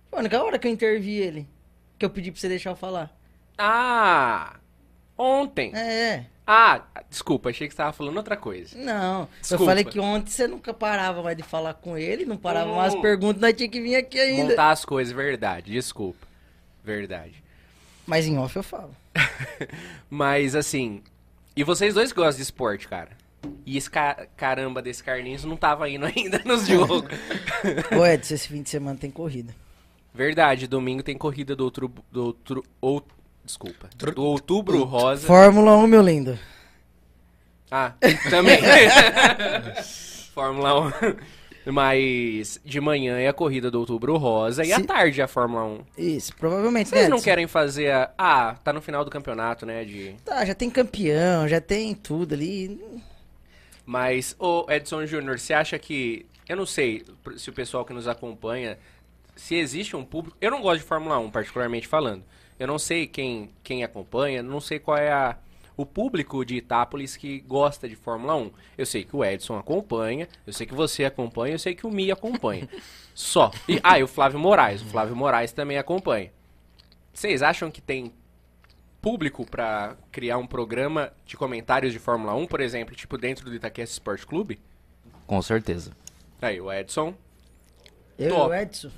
Foi 0.08 0.18
a 0.18 0.20
única 0.20 0.42
hora 0.42 0.58
que 0.58 0.66
eu 0.68 0.70
intervi 0.72 1.16
ele. 1.18 1.46
Que 2.02 2.06
eu 2.06 2.10
pedi 2.10 2.32
pra 2.32 2.40
você 2.40 2.48
deixar 2.48 2.70
eu 2.70 2.74
falar. 2.74 3.16
Ah, 3.56 4.56
ontem. 5.16 5.70
É, 5.72 5.78
é. 6.14 6.26
Ah, 6.44 6.82
desculpa, 7.08 7.50
achei 7.50 7.68
que 7.68 7.74
você 7.74 7.76
tava 7.76 7.92
falando 7.92 8.16
outra 8.16 8.36
coisa. 8.36 8.76
Não. 8.76 9.28
Desculpa. 9.40 9.62
Eu 9.62 9.66
falei 9.68 9.84
que 9.84 10.00
ontem 10.00 10.28
você 10.32 10.48
nunca 10.48 10.74
parava 10.74 11.22
mais 11.22 11.36
de 11.36 11.44
falar 11.44 11.74
com 11.74 11.96
ele, 11.96 12.24
não 12.24 12.36
parava 12.36 12.72
Hum. 12.72 12.74
mais 12.74 12.92
as 12.92 13.00
perguntas, 13.00 13.40
nós 13.40 13.54
tinha 13.54 13.68
que 13.68 13.80
vir 13.80 13.94
aqui 13.94 14.18
ainda. 14.18 14.48
Montar 14.50 14.72
as 14.72 14.84
coisas, 14.84 15.14
verdade, 15.14 15.70
desculpa. 15.70 16.26
Verdade. 16.82 17.40
Mas 18.04 18.26
em 18.26 18.36
off 18.36 18.56
eu 18.56 18.64
falo. 18.64 18.90
Mas 20.10 20.56
assim, 20.56 21.04
e 21.54 21.62
vocês 21.62 21.94
dois 21.94 22.10
gostam 22.10 22.38
de 22.38 22.42
esporte, 22.42 22.88
cara? 22.88 23.10
E 23.64 23.76
esse 23.76 23.88
ca- 23.88 24.26
caramba 24.36 24.82
desse 24.82 25.04
Carlinhos 25.04 25.44
não 25.44 25.56
tava 25.56 25.88
indo 25.88 26.04
ainda 26.12 26.40
nos 26.44 26.66
jogos. 26.66 27.04
Ô, 27.96 28.04
Edson, 28.04 28.34
esse 28.34 28.48
fim 28.48 28.60
de 28.62 28.70
semana 28.70 28.98
tem 28.98 29.10
corrida. 29.10 29.54
Verdade, 30.14 30.66
domingo 30.66 31.02
tem 31.02 31.16
corrida 31.16 31.56
do 31.56 31.64
outro. 31.64 31.92
Do 32.10 32.24
outro 32.24 32.62
ou, 32.80 33.02
desculpa. 33.44 33.88
Do 34.14 34.22
outubro 34.24 34.82
rosa. 34.84 35.26
Fórmula 35.26 35.76
1, 35.78 35.86
meu 35.86 36.02
lindo. 36.02 36.38
Ah, 37.70 37.94
também. 38.28 38.58
Fórmula 40.34 40.88
1. 40.88 41.70
Mas 41.72 42.60
de 42.64 42.80
manhã 42.80 43.18
é 43.18 43.28
a 43.28 43.32
corrida 43.32 43.70
do 43.70 43.78
Outubro 43.78 44.16
Rosa 44.16 44.64
e 44.64 44.72
à 44.72 44.76
Se- 44.76 44.82
tarde 44.82 45.20
é 45.20 45.24
a 45.24 45.28
Fórmula 45.28 45.64
1. 45.64 45.80
Isso, 45.96 46.34
provavelmente. 46.36 46.88
Vocês 46.88 47.02
né, 47.04 47.08
não 47.08 47.18
Edson? 47.18 47.24
querem 47.24 47.46
fazer 47.46 47.92
a. 47.92 48.10
Ah, 48.18 48.56
tá 48.64 48.72
no 48.72 48.82
final 48.82 49.04
do 49.04 49.10
campeonato, 49.10 49.64
né? 49.64 49.84
De... 49.84 50.16
Tá, 50.24 50.44
já 50.44 50.54
tem 50.54 50.68
campeão, 50.68 51.46
já 51.46 51.60
tem 51.60 51.94
tudo 51.94 52.34
ali. 52.34 52.80
Mas, 53.86 54.34
ô 54.40 54.66
Edson 54.68 55.06
Júnior, 55.06 55.38
você 55.38 55.54
acha 55.54 55.78
que. 55.78 56.26
Eu 56.48 56.56
não 56.56 56.66
sei 56.66 57.04
se 57.36 57.48
o 57.48 57.52
pessoal 57.52 57.84
que 57.84 57.92
nos 57.92 58.08
acompanha. 58.08 58.76
Se 59.34 59.54
existe 59.54 59.96
um 59.96 60.04
público. 60.04 60.36
Eu 60.40 60.50
não 60.50 60.60
gosto 60.60 60.80
de 60.80 60.86
Fórmula 60.86 61.18
1, 61.18 61.30
particularmente 61.30 61.88
falando. 61.88 62.24
Eu 62.58 62.66
não 62.66 62.78
sei 62.78 63.06
quem, 63.06 63.50
quem 63.62 63.82
acompanha, 63.82 64.42
não 64.42 64.60
sei 64.60 64.78
qual 64.78 64.96
é 64.96 65.10
a, 65.10 65.36
o 65.76 65.84
público 65.84 66.44
de 66.44 66.56
Itápolis 66.56 67.16
que 67.16 67.40
gosta 67.40 67.88
de 67.88 67.96
Fórmula 67.96 68.36
1. 68.36 68.50
Eu 68.78 68.86
sei 68.86 69.04
que 69.04 69.16
o 69.16 69.24
Edson 69.24 69.56
acompanha, 69.58 70.28
eu 70.46 70.52
sei 70.52 70.66
que 70.66 70.74
você 70.74 71.04
acompanha, 71.04 71.54
eu 71.54 71.58
sei 71.58 71.74
que 71.74 71.86
o 71.86 71.90
Mi 71.90 72.10
acompanha. 72.10 72.68
Só. 73.14 73.50
E, 73.68 73.80
ah, 73.82 73.98
e 73.98 74.02
o 74.02 74.08
Flávio 74.08 74.38
Moraes. 74.38 74.80
O 74.82 74.86
Flávio 74.86 75.16
Moraes 75.16 75.52
também 75.52 75.78
acompanha. 75.78 76.30
Vocês 77.12 77.42
acham 77.42 77.70
que 77.70 77.80
tem 77.80 78.12
público 79.00 79.44
pra 79.44 79.96
criar 80.12 80.38
um 80.38 80.46
programa 80.46 81.12
de 81.26 81.36
comentários 81.36 81.92
de 81.92 81.98
Fórmula 81.98 82.34
1, 82.34 82.46
por 82.46 82.60
exemplo, 82.60 82.94
tipo 82.94 83.18
dentro 83.18 83.50
do 83.50 83.54
Itaquest 83.56 83.92
Sport 83.94 84.24
Clube? 84.24 84.60
Com 85.26 85.42
certeza. 85.42 85.90
Aí, 86.40 86.60
o 86.60 86.72
Edson. 86.72 87.14
Eu 88.18 88.30
Top. 88.30 88.46
e 88.46 88.48
o 88.48 88.54
Edson. 88.54 88.90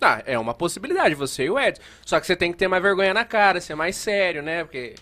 Ah, 0.00 0.22
é 0.26 0.38
uma 0.38 0.52
possibilidade, 0.54 1.14
você 1.14 1.44
e 1.44 1.50
o 1.50 1.58
Edson. 1.58 1.82
Só 2.04 2.20
que 2.20 2.26
você 2.26 2.36
tem 2.36 2.52
que 2.52 2.58
ter 2.58 2.68
mais 2.68 2.82
vergonha 2.82 3.14
na 3.14 3.24
cara, 3.24 3.60
ser 3.60 3.74
mais 3.74 3.96
sério, 3.96 4.42
né? 4.42 4.64
Porque. 4.64 4.94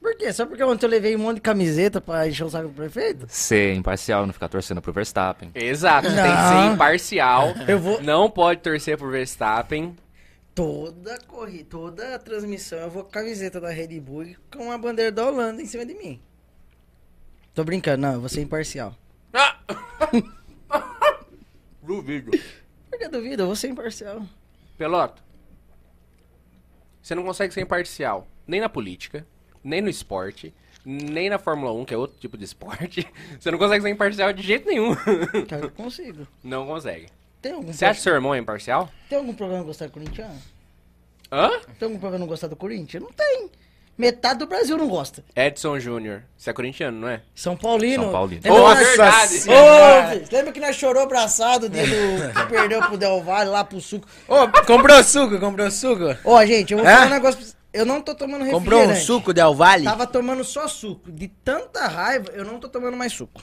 Por 0.00 0.16
quê? 0.16 0.32
Só 0.32 0.46
porque 0.46 0.62
ontem 0.62 0.86
eu 0.86 0.90
levei 0.90 1.14
um 1.14 1.18
monte 1.18 1.34
de 1.36 1.40
camiseta 1.42 2.00
pra 2.00 2.26
encher 2.26 2.44
o 2.44 2.48
saco 2.48 2.68
do 2.68 2.74
prefeito? 2.74 3.26
Ser 3.28 3.74
imparcial, 3.74 4.24
não 4.26 4.32
ficar 4.32 4.48
torcendo 4.48 4.80
pro 4.80 4.92
Verstappen. 4.94 5.50
Exato, 5.54 6.08
você 6.08 6.14
tem 6.16 6.24
que 6.24 6.30
Não. 6.30 6.48
ser 6.68 6.74
imparcial. 6.74 7.48
Eu 7.68 7.78
vou- 7.78 8.00
Não 8.02 8.30
pode 8.30 8.62
torcer 8.62 8.96
pro 8.96 9.10
Verstappen. 9.10 9.94
Toda 10.54 11.18
corrida, 11.28 11.66
toda 11.68 12.14
a 12.14 12.18
transmissão 12.18 12.78
eu 12.78 12.90
vou 12.90 13.02
com 13.02 13.10
a 13.10 13.12
camiseta 13.12 13.60
da 13.60 13.68
Red 13.70 14.00
Bull 14.00 14.24
e 14.24 14.36
com 14.50 14.72
a 14.72 14.78
bandeira 14.78 15.12
da 15.12 15.26
Holanda 15.26 15.60
em 15.60 15.66
cima 15.66 15.84
de 15.84 15.94
mim. 15.94 16.20
Tô 17.54 17.62
brincando, 17.62 17.98
não, 18.02 18.14
eu 18.14 18.20
vou 18.20 18.28
ser 18.28 18.40
imparcial. 18.40 18.94
Ah! 19.34 19.58
Duvido. 21.82 22.30
Que 23.00 23.08
duvido? 23.08 23.44
Eu 23.44 23.46
vou 23.46 23.56
ser 23.56 23.68
imparcial. 23.68 24.22
Pelota. 24.76 25.22
Você 27.00 27.14
não 27.14 27.24
consegue 27.24 27.54
ser 27.54 27.62
imparcial 27.62 28.28
nem 28.46 28.60
na 28.60 28.68
política, 28.68 29.26
nem 29.64 29.80
no 29.80 29.88
esporte, 29.88 30.52
nem 30.84 31.30
na 31.30 31.38
Fórmula 31.38 31.72
1, 31.72 31.86
que 31.86 31.94
é 31.94 31.96
outro 31.96 32.18
tipo 32.20 32.36
de 32.36 32.44
esporte. 32.44 33.10
Você 33.40 33.50
não 33.50 33.56
consegue 33.58 33.82
ser 33.82 33.88
imparcial 33.88 34.30
de 34.34 34.42
jeito 34.42 34.66
nenhum. 34.68 34.94
Cara, 35.48 35.64
eu 35.64 35.70
consigo. 35.70 36.28
Não 36.44 36.66
consegue. 36.66 37.06
Tem 37.40 37.52
algum, 37.52 37.72
Você 37.72 37.86
acha 37.86 37.94
que 37.96 38.02
seu 38.02 38.12
irmão 38.12 38.34
é 38.34 38.38
imparcial? 38.38 38.90
tem 39.08 39.16
algum 39.16 39.32
problema 39.32 39.62
em 39.62 39.66
gostar 39.66 39.86
do 39.86 39.92
Corinthians? 39.92 40.30
Hã? 41.32 41.48
Tem 41.78 41.86
algum 41.86 41.98
problema 41.98 42.16
em 42.16 42.20
não 42.20 42.26
gostar 42.26 42.48
do 42.48 42.56
Corinthians? 42.56 43.02
Não 43.02 43.12
tem. 43.12 43.50
Metade 44.00 44.38
do 44.38 44.46
Brasil 44.46 44.78
não 44.78 44.88
gosta. 44.88 45.22
Edson 45.36 45.78
Júnior. 45.78 46.22
Você 46.36 46.48
é 46.48 46.52
corintiano, 46.54 46.98
não 46.98 47.08
é? 47.08 47.20
São 47.34 47.54
Paulino. 47.54 48.04
São 48.04 48.12
Paulino. 48.12 48.40
Lembra, 48.42 48.60
nós- 48.60 48.78
verdade. 48.78 49.44
Ô, 49.50 50.34
lembra 50.34 50.52
que 50.52 50.60
nós 50.60 50.74
chorou 50.76 51.02
abraçado 51.02 51.68
do 51.68 51.76
que 51.76 52.46
perdeu 52.48 52.80
pro 52.82 52.96
Del 52.96 53.22
Valle 53.22 53.50
lá 53.50 53.62
pro 53.62 53.78
suco? 53.80 54.08
Ô, 54.26 54.48
comprou 54.66 55.04
suco, 55.04 55.38
comprou 55.38 55.70
suco. 55.70 56.16
Ó, 56.24 56.44
gente, 56.46 56.72
eu 56.72 56.78
vou 56.78 56.86
Hã? 56.86 56.92
falar 56.94 57.06
um 57.06 57.10
negócio. 57.10 57.40
pra. 57.40 57.60
Eu 57.72 57.84
não 57.86 58.00
tô 58.00 58.14
tomando 58.14 58.42
refrigerante. 58.44 58.64
Comprou 58.70 58.88
um 58.90 58.96
suco 58.96 59.32
Del 59.34 59.54
Valle? 59.54 59.84
Tava 59.84 60.06
tomando 60.06 60.42
só 60.42 60.66
suco. 60.66 61.12
De 61.12 61.28
tanta 61.28 61.86
raiva, 61.86 62.30
eu 62.32 62.44
não 62.44 62.58
tô 62.58 62.68
tomando 62.68 62.96
mais 62.96 63.12
suco. 63.12 63.40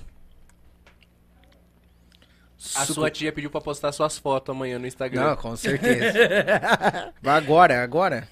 A 2.76 2.86
sua 2.86 3.10
tia 3.12 3.32
pediu 3.32 3.50
pra 3.52 3.62
postar 3.62 3.92
suas 3.92 4.18
fotos 4.18 4.54
amanhã 4.54 4.80
no 4.80 4.88
Instagram. 4.88 5.24
Não, 5.30 5.36
com 5.38 5.56
certeza. 5.56 7.14
Vai 7.22 7.38
agora, 7.38 7.84
agora. 7.84 8.28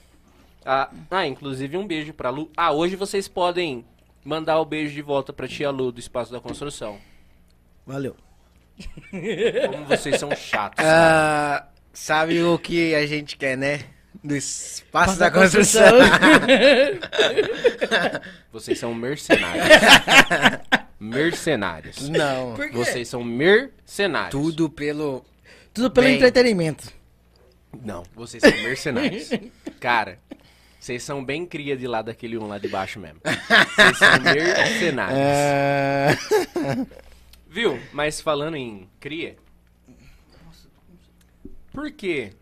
Ah, 0.65 0.89
ah, 1.11 1.27
inclusive 1.27 1.77
um 1.77 1.85
beijo 1.85 2.13
pra 2.13 2.29
Lu. 2.31 2.49
Ah, 2.57 2.71
hoje 2.71 2.95
vocês 2.95 3.27
podem 3.27 3.85
mandar 4.23 4.59
o 4.59 4.65
beijo 4.65 4.93
de 4.93 5.01
volta 5.01 5.31
pra 5.31 5.47
tia 5.47 5.69
Lu 5.69 5.91
do 5.91 5.99
Espaço 5.99 6.31
da 6.31 6.39
Construção. 6.39 6.97
Valeu. 7.85 8.15
Como 9.69 9.85
vocês 9.85 10.19
são 10.19 10.35
chatos. 10.35 10.83
Ah, 10.83 11.67
sabe 11.93 12.41
o 12.43 12.57
que 12.57 12.95
a 12.95 13.05
gente 13.05 13.37
quer, 13.37 13.55
né? 13.55 13.81
Do 14.23 14.35
espaço 14.35 14.85
Passa 14.91 15.19
da 15.19 15.27
a 15.27 15.31
construção. 15.31 15.83
Vocês 18.51 18.79
são 18.79 18.93
mercenários. 18.93 19.67
mercenários. 20.99 22.09
Não. 22.09 22.55
Por 22.55 22.69
quê? 22.69 22.77
Vocês 22.77 23.09
são 23.09 23.23
mercenários. 23.23 24.31
Tudo 24.31 24.69
pelo. 24.69 25.23
Tudo 25.73 25.91
pelo 25.91 26.07
Bem. 26.07 26.15
entretenimento. 26.15 26.91
Não, 27.83 28.03
vocês 28.15 28.41
são 28.41 28.51
mercenários. 28.63 29.29
Cara, 29.79 30.17
vocês 30.85 31.01
são 31.01 31.25
bem 31.25 31.47
cria 31.47 31.75
de 31.75 31.87
lá 31.87 32.03
daquele 32.03 32.37
um 32.37 32.45
lá 32.45 32.59
de 32.59 32.67
baixo 32.67 32.99
mesmo. 32.99 33.19
Vocês 33.23 33.97
são 33.97 34.21
mercenários. 34.21 35.17
Ah, 35.17 36.85
Viu? 37.49 37.79
Mas 37.91 38.21
falando 38.21 38.55
em 38.55 38.87
cria. 38.99 39.35
Por 41.71 41.91
quê? 41.91 42.33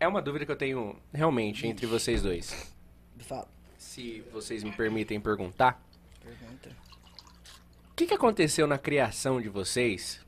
É 0.00 0.08
uma 0.08 0.20
dúvida 0.20 0.44
que 0.44 0.50
eu 0.50 0.56
tenho 0.56 0.96
realmente 1.12 1.68
entre 1.68 1.86
vocês 1.86 2.20
dois. 2.20 2.74
Fala. 3.20 3.46
Se 3.78 4.24
vocês 4.32 4.64
me 4.64 4.72
permitem 4.72 5.20
perguntar. 5.20 5.80
O 6.26 7.94
que, 7.94 8.08
que 8.08 8.14
aconteceu 8.14 8.66
na 8.66 8.76
criação 8.76 9.40
de 9.40 9.48
vocês 9.48 10.20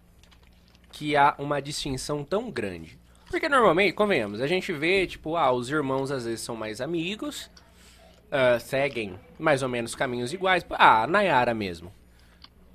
que 0.93 1.17
há 1.17 1.35
uma 1.37 1.61
distinção 1.61 2.23
tão 2.23 2.49
grande? 2.49 2.97
Porque 3.31 3.49
normalmente, 3.49 3.93
convenhamos, 3.93 4.41
a 4.41 4.47
gente 4.47 4.73
vê, 4.73 5.07
tipo, 5.07 5.37
ah, 5.37 5.51
os 5.53 5.69
irmãos 5.71 6.11
às 6.11 6.25
vezes 6.25 6.41
são 6.41 6.55
mais 6.57 6.81
amigos, 6.81 7.51
ah, 8.31 8.59
seguem 8.59 9.19
mais 9.39 9.63
ou 9.63 9.69
menos 9.69 9.95
caminhos 9.95 10.33
iguais. 10.33 10.65
Ah, 10.71 11.03
a 11.03 11.07
Nayara 11.07 11.53
mesmo. 11.55 11.93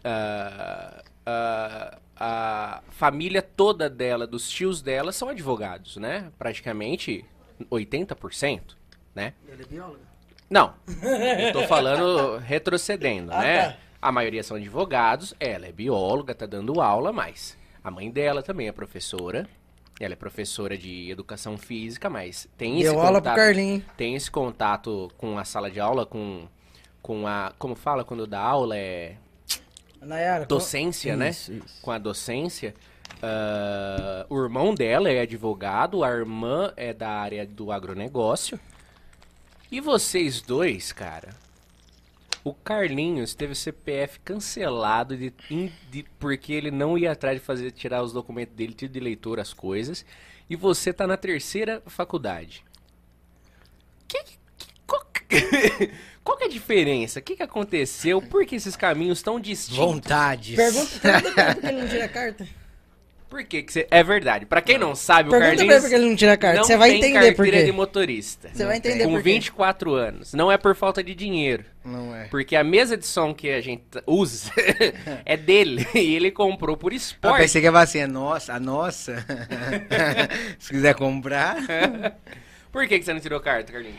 Ah, 0.03 1.03
ah, 1.25 1.97
a 2.15 2.81
família 2.91 3.41
toda 3.41 3.89
dela, 3.89 4.27
dos 4.27 4.49
tios 4.49 4.81
dela, 4.81 5.11
são 5.11 5.29
advogados, 5.29 5.97
né? 5.97 6.31
Praticamente 6.37 7.25
80%, 7.71 8.75
né? 9.15 9.33
Ele 9.47 9.63
é 9.63 9.65
biólogo? 9.65 9.99
Não. 10.49 10.73
Eu 11.47 11.53
tô 11.53 11.63
falando 11.63 12.37
retrocedendo, 12.37 13.31
Ah, 13.31 13.39
né? 13.41 13.69
tá. 13.69 13.77
A 14.01 14.11
maioria 14.11 14.43
são 14.43 14.57
advogados, 14.57 15.33
ela 15.39 15.67
é 15.67 15.71
bióloga, 15.71 16.33
tá 16.33 16.45
dando 16.47 16.81
aula, 16.81 17.13
mas 17.13 17.55
a 17.83 17.91
mãe 17.91 18.09
dela 18.09 18.41
também 18.41 18.67
é 18.67 18.71
professora. 18.71 19.47
Ela 20.03 20.13
é 20.13 20.15
professora 20.15 20.77
de 20.77 21.11
educação 21.11 21.57
física, 21.57 22.09
mas 22.09 22.47
tem 22.57 22.79
esse 22.81 22.89
Deu 22.89 22.99
aula 22.99 23.21
pro 23.21 23.29
contato, 23.31 23.35
Carlinho. 23.35 23.85
tem 23.95 24.15
esse 24.15 24.31
contato 24.31 25.11
com 25.17 25.37
a 25.37 25.43
sala 25.43 25.69
de 25.69 25.79
aula, 25.79 26.05
com 26.05 26.47
com 27.01 27.25
a 27.27 27.53
como 27.57 27.75
fala 27.75 28.03
quando 28.03 28.25
dá 28.27 28.39
aula 28.39 28.77
é 28.77 29.15
Nayara. 30.01 30.45
docência, 30.45 31.15
né? 31.15 31.29
Isso, 31.29 31.53
isso. 31.53 31.81
Com 31.81 31.91
a 31.91 31.97
docência. 31.97 32.73
Ah, 33.21 34.25
o 34.29 34.41
irmão 34.41 34.73
dela 34.73 35.09
é 35.09 35.21
advogado, 35.21 36.03
a 36.03 36.09
irmã 36.09 36.73
é 36.75 36.93
da 36.93 37.09
área 37.09 37.45
do 37.45 37.71
agronegócio. 37.71 38.59
E 39.71 39.79
vocês 39.79 40.41
dois, 40.41 40.91
cara? 40.91 41.29
O 42.43 42.53
Carlinhos 42.53 43.35
teve 43.35 43.53
o 43.53 43.55
CPF 43.55 44.19
cancelado 44.21 45.15
de, 45.15 45.31
de- 45.91 46.05
porque 46.19 46.51
ele 46.53 46.71
não 46.71 46.97
ia 46.97 47.11
atrás 47.11 47.39
de 47.39 47.45
fazer 47.45 47.71
tirar 47.71 48.01
os 48.01 48.11
documentos 48.11 48.55
dele, 48.55 48.73
título 48.73 48.93
de 48.93 48.99
eleitor, 48.99 49.39
as 49.39 49.53
coisas. 49.53 50.03
E 50.49 50.55
você 50.55 50.91
tá 50.91 51.05
na 51.05 51.15
terceira 51.17 51.83
faculdade. 51.85 52.65
Que, 54.07 54.23
que- 54.23 54.37
qual, 54.87 55.05
que- 55.05 55.91
qual 56.23 56.37
que 56.37 56.43
é 56.45 56.47
a 56.47 56.49
diferença? 56.49 57.19
O 57.19 57.21
que, 57.21 57.35
que 57.35 57.43
aconteceu? 57.43 58.19
Por 58.21 58.43
que 58.45 58.55
esses 58.55 58.75
caminhos 58.75 59.21
tão 59.21 59.39
distintos? 59.39 59.77
vontades. 59.77 60.55
Pergunta 60.55 60.99
pergunta 60.99 61.31
pra 61.31 61.43
ele 61.49 61.53
por 61.55 61.61
que 61.61 61.67
ele 61.67 61.81
não 61.81 61.87
tira 61.87 62.05
a 62.05 62.09
carta. 62.09 62.47
Por 63.31 63.43
que, 63.45 63.63
que 63.63 63.71
você. 63.71 63.87
É 63.89 64.03
verdade. 64.03 64.45
Pra 64.45 64.61
quem 64.61 64.77
não 64.77 64.93
sabe, 64.93 65.29
o 65.29 65.31
Pergunta 65.31 65.39
pra 65.39 65.53
ele 65.53 65.57
Carlinhos. 65.59 65.81
por 65.83 65.89
que 65.89 65.95
ele 65.95 66.09
não 66.09 66.15
tira 66.17 66.33
a 66.33 66.37
carta. 66.37 66.57
não 66.57 66.65
Você 66.65 66.75
vai 66.75 66.89
tem 66.89 66.99
entender 66.99 67.31
por 67.31 67.37
carteira 67.37 67.57
quê. 67.59 67.63
de 67.63 67.71
motorista. 67.71 68.49
Você 68.53 68.65
vai 68.65 68.75
entender 68.77 69.03
Com 69.05 69.11
por 69.11 69.23
quê. 69.23 69.31
24 69.31 69.93
anos. 69.95 70.33
Não 70.33 70.51
é 70.51 70.57
por 70.57 70.75
falta 70.75 71.01
de 71.01 71.15
dinheiro. 71.15 71.63
Não 71.85 72.13
é. 72.13 72.25
Porque 72.25 72.57
a 72.57 72.63
mesa 72.63 72.97
de 72.97 73.07
som 73.07 73.33
que 73.33 73.49
a 73.49 73.61
gente 73.61 73.83
usa 74.05 74.51
é 75.25 75.37
dele. 75.37 75.87
E 75.95 76.13
ele 76.13 76.29
comprou 76.29 76.75
por 76.75 76.91
Eu 76.91 76.97
esporte. 76.97 77.37
pensei 77.41 77.61
que 77.61 77.67
ia 77.67 77.71
falar 77.71 77.83
assim, 77.85 78.01
a 78.01 78.07
nossa, 78.07 78.53
a 78.53 78.59
nossa. 78.59 79.25
Se 80.59 80.69
quiser 80.69 80.93
comprar. 80.95 81.55
Por 82.71 82.85
que, 82.85 82.99
que 82.99 83.05
você 83.05 83.13
não 83.13 83.21
tirou 83.21 83.39
carta, 83.39 83.71
Carlinhos? 83.71 83.97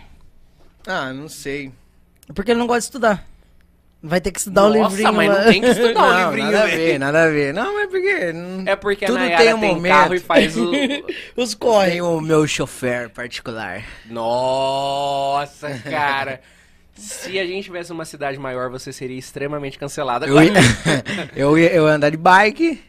Ah, 0.86 1.12
não 1.12 1.28
sei. 1.28 1.72
Porque 2.34 2.50
ele 2.50 2.58
não 2.60 2.66
gosta 2.66 2.80
de 2.80 2.84
estudar. 2.84 3.26
Vai 4.04 4.20
ter 4.20 4.32
que 4.32 4.38
estudar 4.40 4.64
o 4.64 4.74
Nossa, 4.74 4.88
livrinho 4.96 5.12
mas 5.12 5.28
lá. 5.28 5.38
não 5.44 5.52
tem 5.52 5.60
que 5.60 5.66
estudar 5.68 6.28
o 6.28 6.34
livrinho, 6.34 6.50
nada 6.50 6.62
a 6.64 6.66
ver, 6.66 6.98
nada 6.98 7.22
a 7.22 7.28
ver. 7.28 7.54
Não, 7.54 7.74
mas 7.74 7.88
porque... 7.88 8.32
não- 8.32 8.64
É 8.66 8.74
porque 8.74 9.06
Tudo 9.06 9.16
a 9.18 9.20
Nayara 9.20 9.44
tem 9.44 9.54
um 9.54 9.60
tem 9.60 9.74
momento. 9.74 9.92
carro 9.92 10.14
e 10.14 10.18
faz 10.18 10.56
o... 10.56 10.72
Os 11.40 11.54
corre. 11.54 11.90
Tem 11.92 12.02
o 12.02 12.20
meu 12.20 12.44
chofer 12.46 13.10
particular. 13.10 13.84
Nossa, 14.06 15.70
cara. 15.88 16.40
Se 16.94 17.38
a 17.38 17.46
gente 17.46 17.64
tivesse 17.64 17.92
uma 17.92 18.04
cidade 18.04 18.38
maior, 18.38 18.68
você 18.70 18.92
seria 18.92 19.18
extremamente 19.18 19.78
cancelado. 19.78 20.26
Eu 20.26 20.42
ia, 20.42 20.52
eu 21.36 21.56
ia, 21.58 21.72
eu 21.72 21.86
ia 21.86 21.92
andar 21.94 22.10
de 22.10 22.16
bike. 22.16 22.82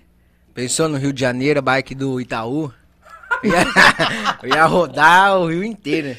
Pensou 0.54 0.88
no 0.90 0.98
Rio 0.98 1.14
de 1.14 1.22
Janeiro, 1.22 1.62
bike 1.62 1.96
do 1.96 2.20
Itaú. 2.20 2.72
Eu 3.44 3.50
ia, 3.52 3.66
eu 4.44 4.50
ia 4.50 4.66
rodar 4.66 5.38
o 5.38 5.48
Rio 5.50 5.64
inteiro. 5.66 6.16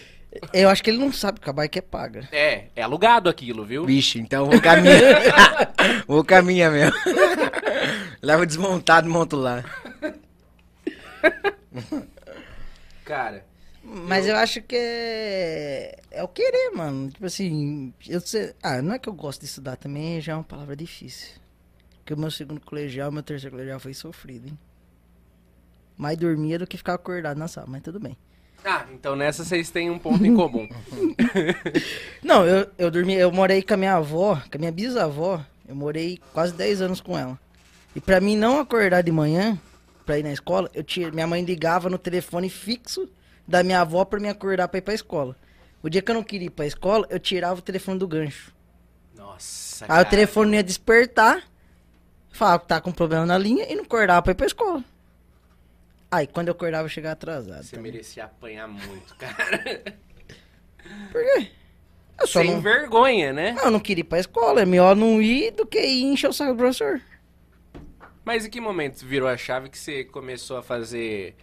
Eu 0.53 0.69
acho 0.69 0.83
que 0.83 0.91
ele 0.91 0.99
não 0.99 1.13
sabe 1.13 1.41
que 1.41 1.49
a 1.49 1.53
bike 1.53 1.79
é 1.79 1.83
paga. 1.83 2.29
É, 2.33 2.67
é 2.75 2.83
alugado 2.83 3.29
aquilo, 3.29 3.65
viu? 3.65 3.85
Vixe, 3.85 4.19
então 4.19 4.45
eu 4.45 4.51
vou 4.51 4.61
caminhar. 4.61 5.23
vou 6.07 6.25
caminhar 6.25 6.73
mesmo. 6.73 6.97
Leva 8.23 8.47
desmontado 8.47 9.09
e 9.09 9.11
monto 9.11 9.37
lá. 9.37 9.65
Cara, 13.05 13.45
Mas 13.83 14.27
eu 14.27 14.37
acho 14.37 14.63
que 14.63 14.75
é. 14.77 15.99
É 16.11 16.23
o 16.23 16.29
querer, 16.29 16.71
mano. 16.75 17.11
Tipo 17.11 17.27
assim. 17.27 17.93
Eu 18.09 18.21
sei... 18.21 18.55
Ah, 18.63 18.81
não 18.81 18.95
é 18.95 18.99
que 18.99 19.09
eu 19.09 19.13
gosto 19.13 19.41
de 19.41 19.47
estudar 19.47 19.77
também, 19.77 20.21
já 20.21 20.33
é 20.33 20.37
uma 20.37 20.45
palavra 20.45 20.75
difícil. 20.75 21.35
Porque 21.99 22.15
o 22.15 22.19
meu 22.19 22.31
segundo 22.31 22.61
colegial, 22.61 23.13
meu 23.13 23.23
terceiro 23.23 23.55
colegial 23.55 23.81
foi 23.81 23.95
sofrido, 23.95 24.49
hein? 24.49 24.59
Mais 25.97 26.19
dormia 26.19 26.59
do 26.59 26.67
que 26.67 26.77
ficar 26.77 26.95
acordado 26.95 27.39
na 27.39 27.49
sala, 27.49 27.67
mas 27.69 27.83
tudo 27.83 28.01
bem. 28.01 28.17
Ah, 28.65 28.87
então 28.93 29.15
nessa 29.15 29.45
vocês 29.45 29.71
têm 29.71 29.91
um 29.91 29.99
ponto 29.99 30.25
em 30.25 30.35
comum. 30.37 30.69
Não, 32.23 32.47
eu, 32.47 32.67
eu 32.79 32.91
dormi, 32.91 33.15
eu 33.15 33.31
morei 33.31 33.63
com 33.63 33.75
a 33.75 33.77
minha 33.77 33.95
avó, 33.95 34.37
com 34.51 34.57
a 34.57 34.59
minha 34.59 34.73
bisavó. 34.73 35.45
Eu 35.67 35.75
morei 35.75 36.19
quase 36.33 36.53
10 36.55 36.83
anos 36.83 37.01
com 37.01 37.17
ela. 37.19 37.39
E 37.97 38.01
pra 38.01 38.21
mim 38.21 38.37
não 38.37 38.59
acordar 38.61 39.03
de 39.03 39.11
manhã, 39.13 39.59
pra 40.05 40.19
ir 40.19 40.23
na 40.23 40.33
escola, 40.33 40.69
eu 40.75 40.83
tinha, 40.83 41.11
minha 41.11 41.27
mãe 41.27 41.43
ligava 41.45 41.89
no 41.89 41.97
telefone 41.99 42.51
fixo 42.51 43.09
da 43.47 43.63
minha 43.63 43.81
avó 43.81 44.05
pra 44.05 44.21
me 44.21 44.29
acordar 44.29 44.69
pra 44.69 44.79
ir 44.79 44.83
pra 44.83 44.95
escola. 44.95 45.37
O 45.83 45.89
dia 45.89 46.03
que 46.03 46.11
eu 46.11 46.15
não 46.15 46.23
queria 46.23 46.47
ir 46.47 46.51
pra 46.51 46.67
escola, 46.67 47.07
eu 47.11 47.19
tirava 47.19 47.61
o 47.61 47.63
telefone 47.63 47.99
do 47.99 48.09
gancho. 48.09 48.53
Nossa, 49.17 49.85
Aí 49.85 49.89
cara. 49.89 50.03
o 50.03 50.11
telefone 50.11 50.51
não 50.51 50.57
ia 50.57 50.63
despertar, 50.65 51.43
falava 52.31 52.59
que 52.61 52.69
tá 52.69 52.81
com 52.81 52.91
problema 52.93 53.25
na 53.27 53.39
linha 53.39 53.71
e 53.71 53.75
não 53.77 53.85
acordava 53.85 54.23
pra 54.23 54.33
ir 54.33 54.35
pra 54.35 54.47
escola. 54.47 54.83
Aí 56.15 56.29
quando 56.29 56.47
eu 56.47 56.53
acordava, 56.53 56.85
eu 56.85 56.89
chegava 56.89 57.15
atrasado. 57.15 57.65
Você 57.65 57.75
também. 57.75 57.91
merecia 57.91 58.25
apanhar 58.25 58.69
muito, 58.69 59.15
cara. 59.19 59.83
Por 61.11 61.21
quê? 61.21 61.51
Eu 62.21 62.27
só 62.29 62.41
Sem 62.41 62.53
não... 62.53 62.61
vergonha, 62.61 63.33
né? 63.33 63.57
Eu 63.65 63.71
não 63.71 63.81
queria 63.81 64.03
ir 64.03 64.05
pra 64.05 64.21
escola, 64.21 64.63
é 64.63 64.65
melhor 64.65 64.95
não 64.95 65.21
ir 65.21 65.51
do 65.51 65.67
que 65.67 65.81
ir 65.81 66.05
encher 66.05 66.29
o 66.29 66.33
saco 66.33 66.53
do 66.53 66.59
professor. 66.59 67.01
Mas 68.25 68.47
em 68.47 68.51
que 68.51 68.61
momento 68.61 69.05
virou 69.05 69.29
a 69.29 69.37
chave 69.37 69.69
que 69.69 69.77
você 69.77 70.05
começou 70.05 70.57
a 70.57 70.63
fazer 70.63 71.35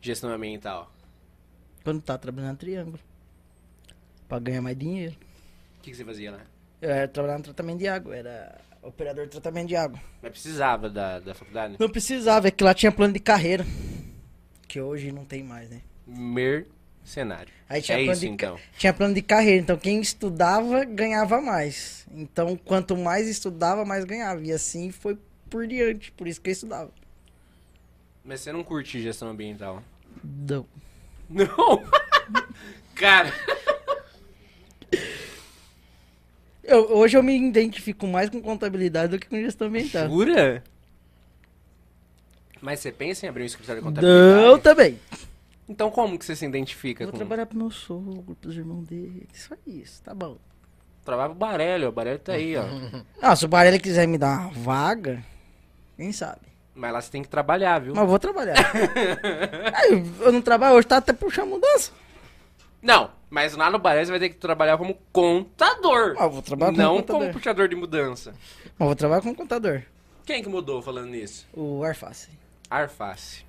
gestão 0.00 0.30
ambiental? 0.30 0.92
Quando 1.84 2.02
tá 2.02 2.18
trabalhando 2.18 2.50
no 2.52 2.56
Triângulo. 2.56 2.98
Pra 4.28 4.40
ganhar 4.40 4.60
mais 4.60 4.76
dinheiro. 4.76 5.14
O 5.78 5.80
que, 5.80 5.92
que 5.92 5.96
você 5.96 6.04
fazia 6.04 6.32
lá? 6.32 6.40
Eu 6.82 6.90
era 6.90 7.06
trabalhar 7.06 7.38
no 7.38 7.44
tratamento 7.44 7.78
de 7.78 7.86
água, 7.86 8.16
era 8.16 8.60
operador 8.82 9.24
de 9.24 9.32
tratamento 9.32 9.68
de 9.68 9.76
água. 9.76 10.00
Mas 10.22 10.30
precisava 10.32 10.88
da, 10.88 11.20
da 11.20 11.34
faculdade? 11.34 11.76
Não 11.78 11.88
precisava, 11.88 12.48
é 12.48 12.50
que 12.50 12.64
lá 12.64 12.74
tinha 12.74 12.92
plano 12.92 13.12
de 13.12 13.20
carreira. 13.20 13.66
Que 14.66 14.80
hoje 14.80 15.12
não 15.12 15.24
tem 15.24 15.42
mais, 15.42 15.70
né? 15.70 15.80
Mercenário. 16.06 17.52
Aí 17.68 17.82
tinha, 17.82 17.98
é 17.98 18.04
plano 18.04 18.12
isso, 18.12 18.20
de, 18.20 18.28
então. 18.28 18.58
tinha 18.76 18.92
plano 18.92 19.14
de 19.14 19.22
carreira, 19.22 19.60
então 19.60 19.76
quem 19.76 20.00
estudava 20.00 20.84
ganhava 20.84 21.40
mais. 21.40 22.06
Então 22.12 22.56
quanto 22.56 22.96
mais 22.96 23.28
estudava, 23.28 23.84
mais 23.84 24.04
ganhava. 24.04 24.42
E 24.42 24.52
assim 24.52 24.90
foi 24.90 25.18
por 25.50 25.66
diante, 25.66 26.12
por 26.12 26.26
isso 26.26 26.40
que 26.40 26.50
eu 26.50 26.52
estudava. 26.52 26.90
Mas 28.24 28.40
você 28.40 28.52
não 28.52 28.62
curte 28.62 29.00
gestão 29.00 29.28
ambiental? 29.28 29.82
Não. 30.22 30.66
Não! 31.28 31.82
cara, 32.94 33.32
Eu- 36.68 36.96
hoje 36.98 37.16
eu 37.16 37.22
me 37.22 37.34
identifico 37.36 38.06
mais 38.06 38.28
com 38.28 38.40
contabilidade 38.42 39.12
do 39.12 39.18
que 39.18 39.26
com 39.28 39.36
gestão 39.36 39.68
ambiental. 39.68 40.08
jura? 40.08 40.62
Mas 42.60 42.80
você 42.80 42.90
pensa 42.92 43.24
em 43.26 43.28
abrir 43.28 43.44
um 43.44 43.46
escritório 43.46 43.80
de 43.80 43.86
contabilidade? 43.88 44.42
Não, 44.42 44.58
também. 44.58 44.98
Então 45.68 45.90
como 45.90 46.18
que 46.18 46.24
você 46.24 46.34
se 46.34 46.44
identifica 46.46 47.04
Vou 47.04 47.12
com... 47.12 47.18
trabalhar 47.18 47.46
pro 47.46 47.56
meu 47.58 47.70
sogro, 47.70 48.36
pros 48.40 48.56
irmãos 48.56 48.86
dele. 48.86 49.28
Só 49.32 49.54
isso, 49.66 50.02
tá 50.02 50.14
bom. 50.14 50.36
Trabalha 51.04 51.30
pro 51.30 51.38
Barelli, 51.38 51.84
ó. 51.84 51.88
O 51.88 51.92
Barelli 51.92 52.18
tá 52.18 52.32
aí, 52.32 52.56
ó. 52.56 52.64
Ah, 53.22 53.34
se 53.36 53.44
o 53.44 53.48
Barelli 53.48 53.78
quiser 53.78 54.06
me 54.06 54.18
dar 54.18 54.40
uma 54.40 54.50
vaga, 54.50 55.22
quem 55.96 56.12
sabe? 56.12 56.40
Mas 56.74 56.92
lá 56.92 57.00
você 57.00 57.10
tem 57.10 57.22
que 57.22 57.28
trabalhar, 57.28 57.80
viu? 57.80 57.92
Mas 57.94 58.02
eu 58.02 58.08
vou 58.08 58.18
trabalhar. 58.18 58.54
Aí, 59.74 59.92
eu- 59.92 60.26
eu 60.26 60.32
não 60.32 60.40
trabalho 60.42 60.76
hoje, 60.76 60.86
tá 60.86 60.98
até 60.98 61.12
puxando 61.12 61.48
mudança. 61.48 61.92
Não, 62.80 63.10
mas 63.28 63.54
lá 63.54 63.70
no 63.70 63.78
Barelli 63.78 64.06
você 64.06 64.12
vai 64.12 64.20
ter 64.20 64.28
que 64.30 64.36
trabalhar 64.36 64.78
como 64.78 64.94
contador. 65.12 66.14
Ah, 66.18 66.24
eu 66.24 66.30
vou 66.30 66.42
trabalhar 66.42 66.72
como 66.72 66.82
não 66.82 66.96
contador. 66.96 67.20
como 67.22 67.32
puxador 67.32 67.68
de 67.68 67.74
mudança. 67.76 68.32
Mas 68.32 68.80
eu 68.80 68.86
vou 68.86 68.96
trabalhar 68.96 69.22
como 69.22 69.34
contador. 69.34 69.82
Quem 70.24 70.42
que 70.42 70.48
mudou 70.48 70.80
falando 70.82 71.08
nisso? 71.08 71.46
O 71.52 71.82
Arface. 71.82 72.28
Arface. 72.70 73.44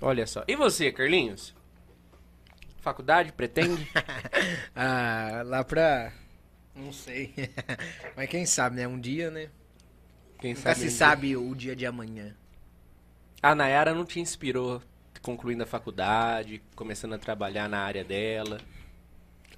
Olha 0.00 0.26
só. 0.26 0.44
E 0.46 0.54
você, 0.54 0.92
Carlinhos? 0.92 1.54
Faculdade, 2.80 3.32
pretende? 3.32 3.90
Ah, 4.74 5.42
lá 5.44 5.64
pra... 5.64 6.12
Não 6.74 6.92
sei. 6.92 7.34
Mas 8.16 8.28
quem 8.28 8.46
sabe, 8.46 8.76
né? 8.76 8.86
Um 8.86 9.00
dia, 9.00 9.30
né? 9.30 9.48
Quem 10.38 10.54
Nunca 10.54 10.72
se 10.74 10.82
um 10.82 10.86
dia? 10.86 10.90
sabe 10.96 11.36
o 11.36 11.54
dia 11.54 11.74
de 11.74 11.84
amanhã. 11.84 12.36
A 13.42 13.54
Nayara 13.54 13.92
não 13.92 14.04
te 14.04 14.20
inspirou 14.20 14.80
concluindo 15.22 15.62
a 15.62 15.66
faculdade, 15.66 16.60
começando 16.74 17.14
a 17.14 17.18
trabalhar 17.18 17.68
na 17.68 17.78
área 17.80 18.04
dela? 18.04 18.58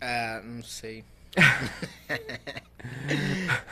Ah, 0.00 0.40
não 0.44 0.62
sei. 0.62 1.04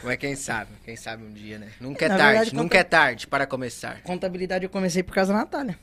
Mas 0.02 0.16
quem 0.16 0.36
sabe, 0.36 0.70
quem 0.84 0.96
sabe 0.96 1.24
um 1.24 1.32
dia, 1.32 1.58
né? 1.58 1.70
Nunca 1.80 2.04
é 2.04 2.08
Na 2.08 2.16
tarde, 2.16 2.32
verdade, 2.34 2.54
nunca 2.54 2.78
é 2.78 2.84
tarde 2.84 3.26
para 3.26 3.46
começar. 3.46 4.02
Contabilidade 4.02 4.64
eu 4.64 4.70
comecei 4.70 5.02
por 5.02 5.14
causa 5.14 5.32
da 5.32 5.38
Natália. 5.40 5.78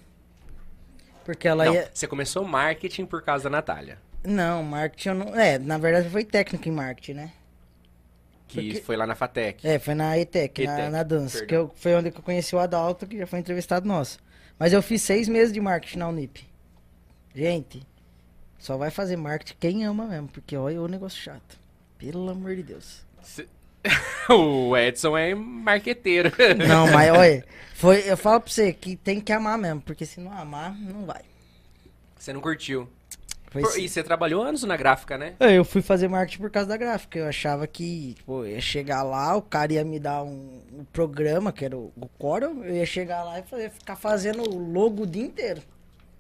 Porque 1.24 1.48
ela 1.48 1.66
não, 1.66 1.74
ia. 1.74 1.90
você 1.92 2.08
começou 2.08 2.46
marketing 2.46 3.06
por 3.06 3.22
causa 3.24 3.46
da 3.46 3.50
Natália. 3.50 3.98
Não, 4.24 4.64
marketing 4.64 5.10
eu 5.10 5.16
não. 5.16 5.36
É, 5.36 5.58
na 5.58 5.78
verdade 5.78 6.10
foi 6.10 6.24
técnico 6.24 6.68
em 6.70 6.72
marketing, 6.72 7.14
né? 7.14 7.32
Que 8.48 8.62
Porque- 8.62 8.82
foi 8.82 8.96
lá 8.96 9.08
na 9.08 9.16
Fatec. 9.16 9.68
É, 9.68 9.80
foi 9.80 9.96
na 9.96 10.18
ETEC, 10.20 10.66
na, 10.66 10.74
ETEC, 10.76 10.92
na 10.92 11.04
dança. 11.04 11.40
perdão. 11.40 11.48
Que 11.48 11.56
eu, 11.56 11.72
foi 11.76 11.96
onde 11.96 12.10
eu 12.10 12.14
conheci 12.14 12.56
o 12.56 12.60
Adalto, 12.60 13.08
que 13.08 13.18
já 13.18 13.26
foi 13.26 13.40
entrevistado 13.40 13.88
nosso. 13.88 14.20
Mas 14.58 14.74
eu 14.74 14.82
fiz 14.82 15.02
seis 15.02 15.28
meses 15.28 15.54
de 15.54 15.60
marketing 15.60 16.00
na 16.00 16.08
Unip. 16.10 16.46
Gente, 17.34 17.86
só 18.58 18.78
vai 18.78 18.90
fazer 18.90 19.18
marketing 19.18 19.56
quem 19.60 19.86
ama 19.86 20.06
mesmo, 20.06 20.28
porque 20.30 20.56
olha 20.56 20.82
o 20.82 20.88
negócio 20.88 21.22
chato. 21.22 21.60
Pelo 21.98 22.30
amor 22.30 22.56
de 22.56 22.64
Deus. 22.64 23.06
Cê- 23.22 23.48
o 24.30 24.76
Edson 24.76 25.18
é 25.18 25.36
marqueteiro. 25.36 26.32
Não, 26.68 26.88
mas 26.92 27.12
olha, 27.12 27.46
foi, 27.76 28.10
eu 28.10 28.18
falo 28.18 28.42
pra 28.42 28.52
você 28.52 28.72
que 28.74 28.96
tem 28.96 29.20
que 29.20 29.32
amar 29.34 29.58
mesmo, 29.58 29.82
porque 29.82 30.06
se 30.06 30.20
não 30.20 30.32
amar, 30.32 30.74
não 30.80 31.06
vai. 31.06 31.22
Você 32.18 32.32
não 32.34 32.42
curtiu. 32.42 32.90
E 33.78 33.88
você 33.90 34.04
trabalhou 34.04 34.42
anos 34.44 34.64
na 34.64 34.76
gráfica, 34.76 35.18
né? 35.18 35.36
É, 35.40 35.54
Eu 35.58 35.64
fui 35.66 35.82
fazer 35.82 36.08
marketing 36.08 36.42
por 36.42 36.50
causa 36.52 36.68
da 36.70 36.78
gráfica. 36.78 37.20
Eu 37.20 37.28
achava 37.28 37.66
que, 37.68 38.14
tipo, 38.16 38.44
eu 38.44 38.48
ia 38.52 38.62
chegar 38.62 39.04
lá, 39.04 39.36
o 39.36 39.42
cara 39.42 39.74
ia 39.74 39.84
me 39.86 40.00
dar 40.00 40.24
um, 40.24 40.62
um 40.74 40.84
programa, 40.86 41.52
que 41.54 41.64
era 41.66 41.78
o, 41.78 41.92
o 41.96 42.08
Corel, 42.18 42.64
eu 42.64 42.76
ia 42.76 42.86
chegar 42.86 43.24
lá 43.24 43.40
e 43.40 43.44
fazer, 43.44 43.70
ficar 43.72 43.96
fazendo 43.96 44.44
o 44.44 44.58
logo 44.58 45.04
o 45.04 45.08
dia 45.08 45.24
inteiro. 45.26 45.62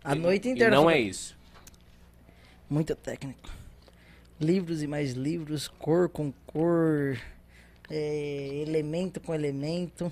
A 0.04 0.16
E- 0.16 0.20
noite 0.20 0.48
E 0.48 0.52
inteira. 0.52 0.76
não 0.76 0.90
é 0.90 1.00
isso. 1.00 1.36
Muito 2.70 2.96
técnico. 2.96 3.50
Livros 4.40 4.82
e 4.84 4.88
mais 4.88 5.12
livros, 5.14 5.68
cor 5.68 6.10
com 6.10 6.32
cor, 6.46 7.18
é, 7.90 8.50
elemento 8.68 9.20
com 9.20 9.34
elemento, 9.34 10.12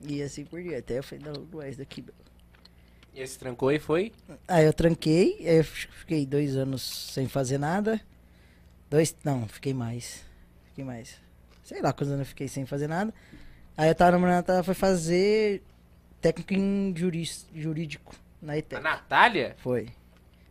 e 0.00 0.22
assim 0.22 0.44
por 0.44 0.60
diante. 0.62 0.92
Aí 0.92 0.98
eu 0.98 1.02
falei, 1.04 1.24
não, 1.24 1.42
não 1.52 1.62
é 1.62 1.68
isso 1.70 1.78
daqui. 1.78 2.04
E 3.14 3.20
esse 3.20 3.38
trancou 3.38 3.72
e 3.72 3.78
foi? 3.78 4.12
Aí 4.46 4.64
eu 4.64 4.72
tranquei, 4.72 5.36
aí 5.40 5.56
eu 5.58 5.64
fi- 5.64 5.88
fiquei 5.98 6.24
dois 6.26 6.56
anos 6.56 6.82
sem 7.12 7.26
fazer 7.28 7.58
nada. 7.58 8.00
Dois, 8.88 9.14
não, 9.24 9.46
fiquei 9.48 9.74
mais. 9.74 10.24
Fiquei 10.68 10.84
mais. 10.84 11.16
Sei 11.64 11.80
lá 11.82 11.92
quantos 11.92 12.08
anos 12.08 12.20
eu 12.20 12.26
fiquei 12.26 12.48
sem 12.48 12.66
fazer 12.66 12.86
nada. 12.88 13.12
Aí 13.76 13.88
eu 13.88 13.94
tava 13.94 14.12
namorando, 14.12 14.48
ela 14.48 14.62
foi 14.62 14.74
fazer 14.74 15.62
técnico 16.20 16.54
em 16.54 16.92
juris, 16.96 17.46
jurídico 17.54 18.14
na 18.42 18.54
A 18.54 18.58
ETEC. 18.58 18.82
Natália? 18.82 19.56
Foi. 19.58 19.88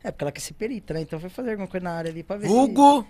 É, 0.04 0.12
porque 0.12 0.24
ela 0.24 0.32
quer 0.32 0.40
ser 0.40 0.54
perita, 0.54 0.94
né? 0.94 1.02
Então 1.02 1.20
foi 1.20 1.30
fazer 1.30 1.52
alguma 1.52 1.68
coisa 1.68 1.84
na 1.84 1.92
área 1.92 2.10
ali 2.12 2.24
pra 2.24 2.38
ver 2.38 2.48
Vulgo, 2.48 3.02
se... 3.04 3.08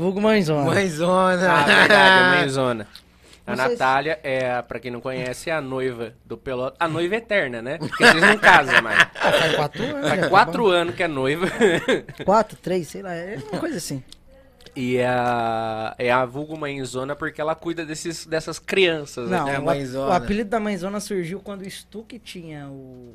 Vulgo 0.00 0.20
mãezona. 0.20 0.64
mãezona. 0.64 1.52
Ah, 1.52 1.64
verdade, 1.64 2.24
a 2.24 2.30
mãezona. 2.40 2.86
A 3.46 3.50
Não 3.50 3.56
sei 3.56 3.66
se- 3.66 3.72
Natália 3.82 4.20
é, 4.22 4.62
pra 4.62 4.78
quem 4.78 4.90
não 4.90 5.00
conhece, 5.00 5.50
é 5.50 5.52
a 5.52 5.60
noiva 5.60 6.14
do 6.24 6.36
Pelota. 6.38 6.76
A 6.78 6.86
noiva 6.86 7.16
eterna, 7.16 7.60
né? 7.60 7.76
Porque 7.78 8.04
vocês 8.06 8.22
não 8.22 8.38
casam 8.38 8.80
mais. 8.82 8.98
Ah, 9.22 9.32
faz 9.32 9.54
quatro 9.56 9.82
anos. 9.84 10.08
Faz 10.08 10.20
tá 10.20 10.28
quatro 10.28 10.66
anos 10.68 10.94
que 10.94 11.02
é 11.02 11.08
noiva. 11.08 11.46
Quatro, 12.24 12.56
três, 12.56 12.88
sei 12.88 13.02
lá. 13.02 13.14
É 13.14 13.36
uma 13.50 13.60
coisa 13.60 13.76
assim. 13.78 14.02
E 14.74 15.00
a, 15.02 15.94
é 15.98 16.10
a 16.10 16.24
vulgo 16.24 16.56
mãezona 16.58 17.14
porque 17.14 17.40
ela 17.40 17.54
cuida 17.54 17.84
desses, 17.84 18.24
dessas 18.26 18.58
crianças, 18.58 19.28
né? 19.28 19.38
Não, 19.38 19.48
É, 19.48 19.58
o, 19.58 19.64
mãezona. 19.64 20.08
o 20.08 20.12
apelido 20.12 20.48
da 20.50 20.58
mãezona 20.58 20.98
surgiu 20.98 21.40
quando 21.40 21.62
o 21.62 21.70
Stuck 21.70 22.18
tinha 22.20 22.66
o, 22.68 23.14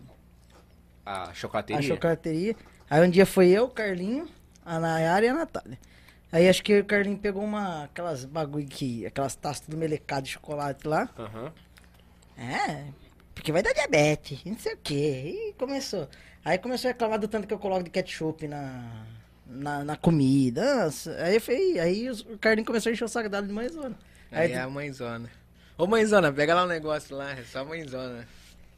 A 1.05 1.23
a 1.29 1.33
chocolateria. 1.33 1.81
chocolateria. 1.87 2.55
Aí 2.89 3.05
um 3.05 3.09
dia 3.09 3.25
foi 3.25 3.47
eu, 3.49 3.65
o 3.65 3.69
Carlinho, 3.69 4.27
a 4.65 4.79
Nayara 4.79 5.25
e 5.25 5.29
a 5.29 5.33
Natália. 5.33 5.77
Aí 6.31 6.47
acho 6.49 6.61
que 6.63 6.79
o 6.79 6.85
Carlinho 6.85 7.17
pegou 7.17 7.43
uma, 7.43 7.85
aquelas 7.85 8.25
bagulho 8.25 8.65
que, 8.67 9.05
aquelas 9.05 9.35
taças 9.35 9.61
tudo 9.61 9.77
melecado 9.77 10.23
de 10.25 10.31
chocolate 10.31 10.87
lá. 10.87 11.09
Aham. 11.17 11.53
É, 12.37 12.85
porque 13.33 13.51
vai 13.51 13.63
dar 13.63 13.73
diabetes, 13.73 14.43
não 14.45 14.57
sei 14.59 14.73
o 14.73 14.77
quê. 14.77 15.49
E 15.49 15.53
começou. 15.53 16.07
Aí 16.43 16.57
começou 16.57 16.89
a 16.89 16.91
reclamar 16.91 17.19
do 17.19 17.27
tanto 17.27 17.47
que 17.47 17.53
eu 17.53 17.59
coloco 17.59 17.83
de 17.83 17.89
ketchup 17.89 18.47
na, 18.47 19.05
na, 19.45 19.83
na 19.83 19.95
comida. 19.97 20.83
Nossa, 20.85 21.11
Aí, 21.23 21.39
foi, 21.39 21.79
aí 21.79 22.09
os- 22.09 22.21
o 22.21 22.37
Carlinho 22.37 22.65
começou 22.65 22.89
a 22.89 22.93
encher 22.93 23.05
o 23.05 23.07
saco 23.07 23.29
dela 23.29 23.45
de 23.45 23.53
mãezona. 23.53 23.95
Aí, 24.31 24.47
Aí 24.47 24.51
é 24.51 24.59
a 24.59 24.69
mãezona. 24.69 25.29
Ô 25.77 25.87
mãezona, 25.87 26.31
pega 26.31 26.53
lá 26.55 26.63
um 26.65 26.67
negócio 26.67 27.15
lá, 27.15 27.31
é 27.31 27.43
só 27.43 27.63
mãezona. 27.63 28.27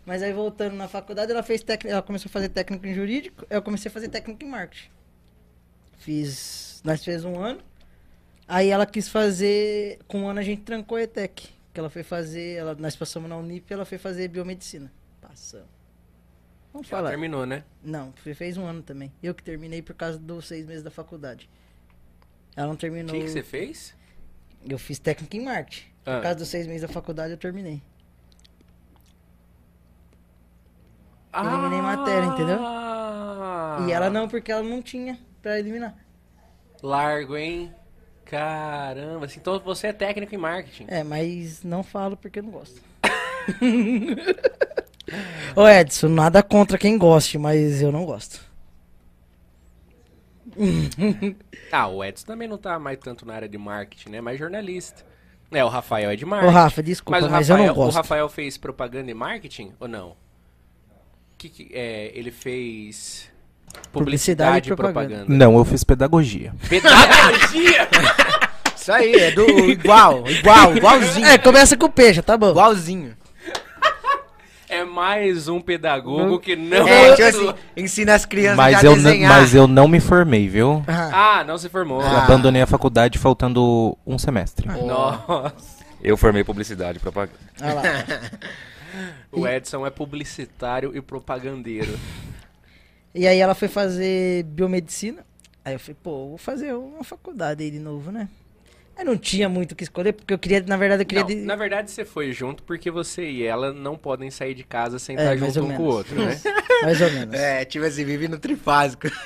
Mas 0.05 0.21
aí 0.23 0.33
voltando 0.33 0.75
na 0.75 0.87
faculdade, 0.87 1.31
ela 1.31 1.43
fez 1.43 1.61
técnica, 1.63 1.93
ela 1.93 2.01
começou 2.01 2.29
a 2.29 2.31
fazer 2.31 2.49
técnico 2.49 2.85
em 2.87 2.93
jurídico, 2.93 3.45
eu 3.49 3.61
comecei 3.61 3.89
a 3.89 3.93
fazer 3.93 4.07
técnico 4.09 4.43
em 4.43 4.47
marketing. 4.49 4.89
Fiz, 5.99 6.68
nós 6.83 7.03
fez 7.03 7.23
um 7.25 7.39
ano. 7.39 7.61
Aí 8.47 8.69
ela 8.69 8.85
quis 8.85 9.07
fazer, 9.07 9.99
com 10.07 10.21
um 10.21 10.27
ano 10.27 10.39
a 10.39 10.43
gente 10.43 10.61
trancou 10.63 10.97
a 10.97 11.03
ETEC, 11.03 11.49
que 11.73 11.79
ela 11.79 11.89
foi 11.89 12.01
fazer, 12.03 12.55
ela, 12.57 12.73
nós 12.75 12.95
passamos 12.95 13.29
na 13.29 13.37
Unip, 13.37 13.71
ela 13.71 13.85
foi 13.85 13.97
fazer 13.97 14.27
biomedicina. 14.27 14.91
Passamos. 15.21 15.67
Vamos 16.73 16.87
Já 16.87 16.97
falar. 16.97 17.09
terminou, 17.09 17.45
né? 17.45 17.63
Não, 17.83 18.11
fe- 18.13 18.33
fez 18.33 18.57
um 18.57 18.65
ano 18.65 18.81
também. 18.81 19.11
Eu 19.21 19.33
que 19.35 19.43
terminei 19.43 19.81
por 19.81 19.93
causa 19.95 20.17
dos 20.17 20.47
seis 20.47 20.65
meses 20.65 20.81
da 20.83 20.89
faculdade. 20.91 21.49
Ela 22.55 22.67
não 22.67 22.73
O 22.73 22.77
terminou. 22.77 23.13
que, 23.15 23.21
que 23.23 23.29
você 23.29 23.43
fez? 23.43 23.95
Eu 24.67 24.77
fiz 24.79 24.97
técnico 24.99 25.35
em 25.35 25.43
marketing. 25.45 25.87
Por 26.03 26.13
Ah. 26.13 26.21
causa 26.21 26.37
dos 26.39 26.47
seis 26.47 26.65
meses 26.67 26.81
da 26.81 26.87
faculdade 26.87 27.31
eu 27.31 27.37
terminei. 27.37 27.81
Eliminei 31.33 31.81
matéria, 31.81 32.25
entendeu? 32.25 32.57
Ah. 32.61 33.85
E 33.87 33.91
ela 33.91 34.09
não, 34.09 34.27
porque 34.27 34.51
ela 34.51 34.63
não 34.63 34.81
tinha 34.81 35.17
pra 35.41 35.59
eliminar. 35.59 35.95
Largo, 36.81 37.35
hein? 37.37 37.73
Caramba, 38.25 39.25
assim, 39.25 39.39
então 39.39 39.59
você 39.59 39.87
é 39.87 39.93
técnico 39.93 40.33
em 40.35 40.37
marketing. 40.37 40.85
É, 40.87 41.03
mas 41.03 41.63
não 41.63 41.83
falo 41.83 42.15
porque 42.15 42.39
eu 42.39 42.43
não 42.43 42.51
gosto. 42.51 42.81
Ô 45.55 45.67
Edson, 45.67 46.09
nada 46.09 46.43
contra 46.43 46.77
quem 46.77 46.97
goste, 46.97 47.37
mas 47.37 47.81
eu 47.81 47.91
não 47.91 48.05
gosto. 48.05 48.41
Ah, 51.71 51.87
o 51.87 52.03
Edson 52.03 52.25
também 52.25 52.47
não 52.47 52.57
tá 52.57 52.79
mais 52.79 52.97
tanto 52.99 53.25
na 53.25 53.35
área 53.35 53.47
de 53.49 53.57
marketing, 53.57 54.09
né? 54.09 54.21
Mais 54.21 54.39
jornalista. 54.39 55.05
É, 55.51 55.63
o 55.63 55.67
Rafael 55.67 56.11
é 56.11 56.15
de 56.15 56.25
Ô 56.25 56.27
marketing. 56.27 56.53
Rafa, 56.53 56.83
desculpa, 56.83 57.21
Mas, 57.21 57.31
mas, 57.31 57.49
o 57.49 57.51
eu 57.51 57.55
Rafael, 57.57 57.67
não 57.67 57.73
o 57.81 57.85
gosto. 57.85 57.97
Rafael 57.97 58.29
fez 58.29 58.57
propaganda 58.57 59.09
e 59.09 59.13
marketing 59.13 59.73
ou 59.79 59.87
não? 59.87 60.15
Que, 61.37 61.49
que- 61.49 61.69
é, 61.73 62.11
ele 62.13 62.31
fez 62.31 63.28
publicidade, 63.91 63.91
Publicidade 63.91 64.67
e 64.71 64.75
propaganda. 64.75 65.07
propaganda. 65.25 65.45
Não, 65.45 65.57
eu 65.57 65.65
fiz 65.65 65.83
pedagogia. 65.83 66.53
Pedagogia! 66.69 67.87
Isso 68.75 68.91
aí, 68.91 69.13
é 69.13 69.31
do 69.31 69.45
igual, 69.69 70.27
igual, 70.27 70.75
igualzinho. 70.75 71.25
É, 71.27 71.37
começa 71.37 71.75
com 71.77 71.89
peixe, 71.89 72.21
tá 72.21 72.37
bom. 72.37 72.49
Igualzinho. 72.51 73.15
é 74.69 74.83
mais 74.85 75.47
um 75.47 75.59
pedagogo 75.59 76.39
que 76.39 76.55
não 76.55 76.87
É, 76.87 77.13
tipo 77.15 77.27
assim, 77.27 77.53
ensina 77.75 78.13
as 78.15 78.25
crianças 78.25 78.57
Mas 78.57 78.77
a 78.77 78.83
eu, 78.87 78.95
não, 78.95 79.03
desenhar. 79.03 79.31
mas 79.31 79.53
eu 79.55 79.67
não 79.67 79.87
me 79.87 79.99
formei, 79.99 80.47
viu? 80.47 80.83
Ah, 80.87 81.43
não 81.45 81.57
se 81.57 81.67
formou. 81.69 82.01
Eu 82.01 82.07
Ah. 82.07 82.23
abandonei 82.23 82.61
a 82.61 82.67
faculdade 82.67 83.17
faltando 83.17 83.97
um 84.07 84.17
semestre. 84.17 84.67
Nossa. 84.67 85.53
Eu 86.01 86.15
formei 86.15 86.43
publicidade 86.43 86.97
e 86.97 87.01
propaganda. 87.01 87.37
Olha 87.61 87.73
lá. 87.73 87.81
O 89.31 89.47
Edson 89.47 89.85
é 89.85 89.91
publicitário 89.91 90.91
e 90.95 90.99
propagandeiro. 91.01 91.97
E 93.13 93.27
aí 93.27 93.39
ela 93.39 93.55
foi 93.55 93.67
fazer 93.67 94.43
biomedicina. 94.43 95.25
Aí 95.65 95.73
eu 95.73 95.79
falei, 95.79 95.97
pô, 96.01 96.29
vou 96.29 96.37
fazer 96.37 96.73
uma 96.73 97.03
faculdade 97.03 97.63
aí 97.63 97.71
de 97.71 97.79
novo, 97.79 98.11
né? 98.11 98.27
Eu 98.97 99.05
não 99.05 99.17
tinha 99.17 99.47
muito 99.47 99.71
o 99.71 99.75
que 99.77 99.83
escolher, 99.83 100.11
porque 100.11 100.33
eu 100.33 100.37
queria, 100.37 100.61
na 100.67 100.75
verdade, 100.75 101.03
eu 101.03 101.05
queria. 101.05 101.21
Não, 101.23 101.27
de- 101.29 101.35
na 101.37 101.55
verdade, 101.55 101.89
você 101.89 102.03
foi 102.03 102.33
junto 102.33 102.61
porque 102.63 102.91
você 102.91 103.23
e 103.29 103.43
ela 103.43 103.71
não 103.71 103.95
podem 103.97 104.29
sair 104.29 104.53
de 104.53 104.63
casa 104.65 104.99
sem 104.99 105.15
É, 105.15 105.19
estar 105.21 105.37
mais 105.37 105.53
junto 105.53 105.65
ou 105.67 105.71
um 105.71 105.75
com 105.77 105.83
o 105.83 105.85
menos. 105.85 105.95
outro, 105.95 106.15
né? 106.25 106.37
Mais 106.83 107.01
ou 107.01 107.11
menos. 107.11 107.33
É, 107.35 107.63
tipo 107.65 107.85
assim, 107.85 108.03
vive 108.05 108.27
no 108.27 108.37
trifásico. 108.39 109.07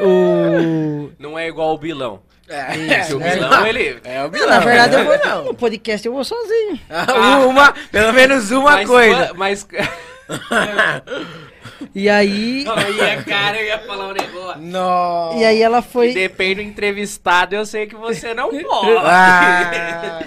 O... 0.00 1.10
Não 1.18 1.38
é 1.38 1.46
igual 1.48 1.74
o 1.74 1.78
Bilão. 1.78 2.22
É, 2.48 3.04
Que 3.06 3.14
o 3.14 3.18
né? 3.20 3.34
Bilão, 3.34 3.66
ele... 3.66 4.00
é 4.04 4.20
o 4.20 4.22
Não, 4.24 4.30
Bilão. 4.30 4.48
na 4.48 4.58
verdade, 4.58 4.94
eu 4.96 5.04
vou, 5.04 5.44
no 5.44 5.54
podcast 5.54 6.04
eu 6.06 6.12
vou 6.12 6.24
sozinho. 6.24 6.80
uma, 7.48 7.72
pelo 7.90 8.12
menos 8.12 8.50
uma 8.50 8.72
mas, 8.72 8.88
coisa. 8.88 9.32
Mas... 9.34 9.66
E 11.94 12.08
aí. 12.08 12.64
Olha, 12.66 13.22
cara, 13.24 13.60
eu 13.60 13.66
ia 13.66 13.78
falar 13.80 14.08
um 14.08 14.12
negócio. 14.12 14.62
Nossa. 14.62 15.38
E 15.38 15.44
aí 15.44 15.62
ela 15.62 15.82
foi. 15.82 16.12
Depende 16.12 16.56
do 16.56 16.62
entrevistado, 16.62 17.54
eu 17.54 17.66
sei 17.66 17.86
que 17.86 17.96
você 17.96 18.34
não 18.34 18.50
pode. 18.62 18.96
Ah, 19.04 20.24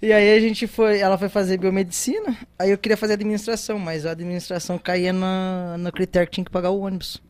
E 0.00 0.12
aí 0.12 0.36
a 0.36 0.40
gente 0.40 0.66
foi. 0.66 0.98
Ela 0.98 1.18
foi 1.18 1.28
fazer 1.28 1.58
biomedicina. 1.58 2.36
Aí 2.58 2.70
eu 2.70 2.78
queria 2.78 2.96
fazer 2.96 3.14
administração, 3.14 3.78
mas 3.78 4.06
a 4.06 4.12
administração 4.12 4.78
caía 4.78 5.12
na, 5.12 5.76
no 5.78 5.92
critério 5.92 6.28
que 6.28 6.34
tinha 6.34 6.44
que 6.44 6.50
pagar 6.50 6.70
o 6.70 6.80
ônibus. 6.80 7.22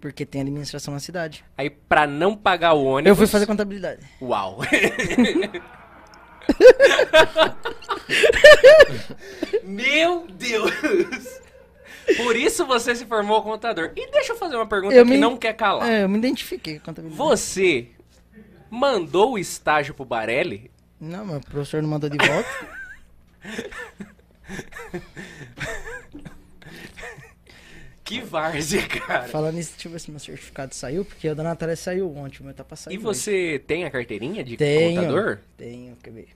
Porque 0.00 0.26
tem 0.26 0.42
administração 0.42 0.92
na 0.92 1.00
cidade. 1.00 1.42
Aí, 1.56 1.70
pra 1.70 2.06
não 2.06 2.36
pagar 2.36 2.74
o 2.74 2.84
ônibus... 2.84 3.08
Eu 3.08 3.16
fui 3.16 3.26
fazer 3.26 3.46
contabilidade. 3.46 4.00
Uau. 4.20 4.58
Meu 9.64 10.26
Deus. 10.30 11.40
Por 12.16 12.36
isso 12.36 12.66
você 12.66 12.94
se 12.94 13.06
formou 13.06 13.42
contador. 13.42 13.92
E 13.96 14.10
deixa 14.10 14.32
eu 14.32 14.36
fazer 14.36 14.56
uma 14.56 14.66
pergunta 14.66 14.94
Eu 14.94 15.04
que 15.04 15.10
me- 15.12 15.18
não 15.18 15.36
quer 15.36 15.54
calar. 15.54 15.88
É, 15.88 16.02
eu 16.04 16.08
me 16.08 16.18
identifiquei 16.18 16.78
com 16.78 16.86
contabilidade. 16.86 17.16
Você 17.18 17.88
mandou 18.70 19.32
o 19.32 19.38
estágio 19.38 19.94
pro 19.94 20.04
Barelli? 20.04 20.70
Não, 21.00 21.24
mas 21.24 21.36
o 21.36 21.40
professor 21.40 21.82
não 21.82 21.88
mandou 21.90 22.08
de 22.10 22.18
volta. 22.18 22.48
Que 28.04 28.20
várzea, 28.20 28.86
cara. 28.86 29.22
Falando 29.28 29.54
nisso, 29.54 29.72
deixa 29.72 29.88
eu 29.88 29.92
ver 29.92 29.98
se 29.98 30.10
meu 30.10 30.20
certificado 30.20 30.74
saiu, 30.74 31.04
porque 31.06 31.26
o 31.26 31.34
da 31.34 31.42
Natália 31.42 31.74
saiu 31.74 32.14
ontem, 32.14 32.40
o 32.40 32.44
meu 32.44 32.52
tá 32.52 32.76
sair 32.76 32.92
E 32.94 32.98
hoje. 32.98 33.04
você 33.06 33.62
tem 33.66 33.84
a 33.86 33.90
carteirinha 33.90 34.44
de 34.44 34.58
Tenho. 34.58 35.00
contador? 35.00 35.38
Tenho, 35.56 35.96
quer 36.02 36.10
ver? 36.10 36.28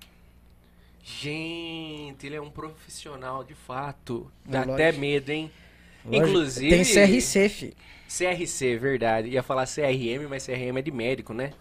Gente, 1.20 2.26
ele 2.26 2.36
é 2.36 2.40
um 2.40 2.50
profissional 2.50 3.42
de 3.42 3.54
fato. 3.54 4.30
Dá 4.44 4.58
lógico. 4.58 4.74
até 4.74 4.92
medo, 4.92 5.30
hein? 5.30 5.50
Lógico. 6.04 6.28
Inclusive. 6.28 6.70
Tem 6.70 6.84
CRC, 6.84 7.48
fi. 7.48 7.76
CRC, 8.06 8.76
verdade. 8.76 9.28
Ia 9.28 9.42
falar 9.42 9.66
CRM, 9.66 10.28
mas 10.28 10.44
CRM 10.44 10.76
é 10.78 10.82
de 10.82 10.90
médico, 10.90 11.32
né? 11.32 11.52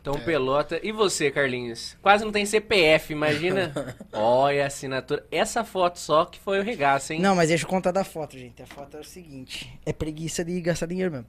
Então, 0.00 0.14
É. 0.14 0.20
pelota. 0.20 0.80
E 0.82 0.90
você, 0.92 1.30
Carlinhos? 1.30 1.96
Quase 2.00 2.24
não 2.24 2.32
tem 2.32 2.46
CPF, 2.46 3.12
imagina. 3.12 3.72
Olha 4.12 4.64
a 4.64 4.66
assinatura. 4.68 5.26
Essa 5.30 5.62
foto 5.62 5.98
só 5.98 6.24
que 6.24 6.38
foi 6.38 6.58
o 6.58 6.62
regaço, 6.62 7.12
hein? 7.12 7.20
Não, 7.20 7.34
mas 7.36 7.48
deixa 7.48 7.64
eu 7.64 7.68
contar 7.68 7.90
da 7.90 8.04
foto, 8.04 8.38
gente. 8.38 8.62
A 8.62 8.66
foto 8.66 8.96
é 8.96 9.00
o 9.00 9.04
seguinte: 9.04 9.70
é 9.84 9.92
preguiça 9.92 10.44
de 10.44 10.58
gastar 10.60 10.86
dinheiro 10.86 11.10
mesmo. 11.12 11.26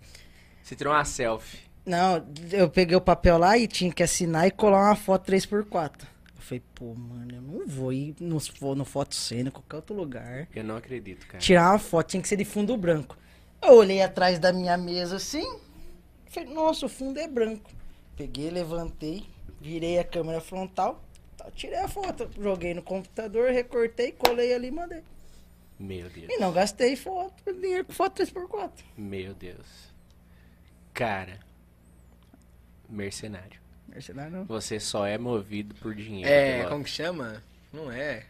Você 0.63 0.76
tirou 0.76 0.93
uma 0.93 1.03
selfie. 1.03 1.59
Não, 1.86 2.26
eu 2.51 2.70
peguei 2.70 2.95
o 2.95 3.01
papel 3.01 3.38
lá 3.38 3.57
e 3.57 3.67
tinha 3.67 3.91
que 3.91 4.03
assinar 4.03 4.47
e 4.47 4.51
colar 4.51 4.86
uma 4.86 4.95
foto 4.95 5.30
3x4. 5.32 5.91
Falei, 6.50 6.64
pô, 6.74 6.95
mano, 6.95 7.36
eu 7.36 7.41
não 7.43 7.68
vou 7.68 7.93
ir 7.93 8.16
no, 8.20 8.39
no 8.76 8.84
foto 8.84 9.14
cena, 9.14 9.52
qualquer 9.52 9.76
outro 9.76 9.95
lugar. 9.95 10.47
Eu 10.56 10.64
não 10.64 10.78
acredito, 10.78 11.28
cara. 11.28 11.38
Tirar 11.38 11.74
uma 11.74 11.78
foto, 11.78 12.08
tinha 12.08 12.24
que 12.24 12.28
ser 12.28 12.38
de 12.38 12.43
fundo 12.43 12.76
branco. 12.76 13.16
Eu 13.62 13.74
olhei 13.74 14.02
atrás 14.02 14.39
da 14.39 14.52
minha 14.52 14.76
mesa 14.76 15.18
assim, 15.18 15.47
falei, 16.26 16.52
nossa, 16.52 16.88
o 16.88 16.89
fundo 16.89 17.20
é 17.20 17.28
branco. 17.28 17.70
Peguei, 18.18 18.50
levantei, 18.50 19.28
virei 19.62 20.00
a 20.00 20.04
câmera 20.04 20.41
frontal, 20.41 21.04
tá, 21.38 21.52
tirei 21.52 21.78
a 21.78 21.88
foto, 21.88 22.28
joguei 22.41 22.74
no 22.74 22.82
computador, 22.82 23.52
recortei, 23.52 24.12
colei 24.12 24.52
ali 24.52 24.70
e 24.70 24.72
mandei. 24.72 25.04
Meu 25.78 26.10
Deus. 26.10 26.30
E 26.32 26.39
não 26.39 26.52
gastei 26.52 26.95
foto, 26.95 27.43
dinheiro 27.54 27.86
com 27.86 27.93
foto 27.93 28.24
3x4. 28.24 28.72
Meu 28.97 29.36
Deus. 29.36 29.93
Cara. 30.95 31.39
Mercenário. 32.89 33.59
Mercenário 33.89 34.31
não. 34.31 34.45
Você 34.45 34.79
só 34.79 35.05
é 35.05 35.17
movido 35.17 35.75
por 35.75 35.93
dinheiro. 35.95 36.29
é, 36.29 36.65
como 36.65 36.83
que 36.83 36.89
chama? 36.89 37.43
Não 37.73 37.91
é. 37.91 38.23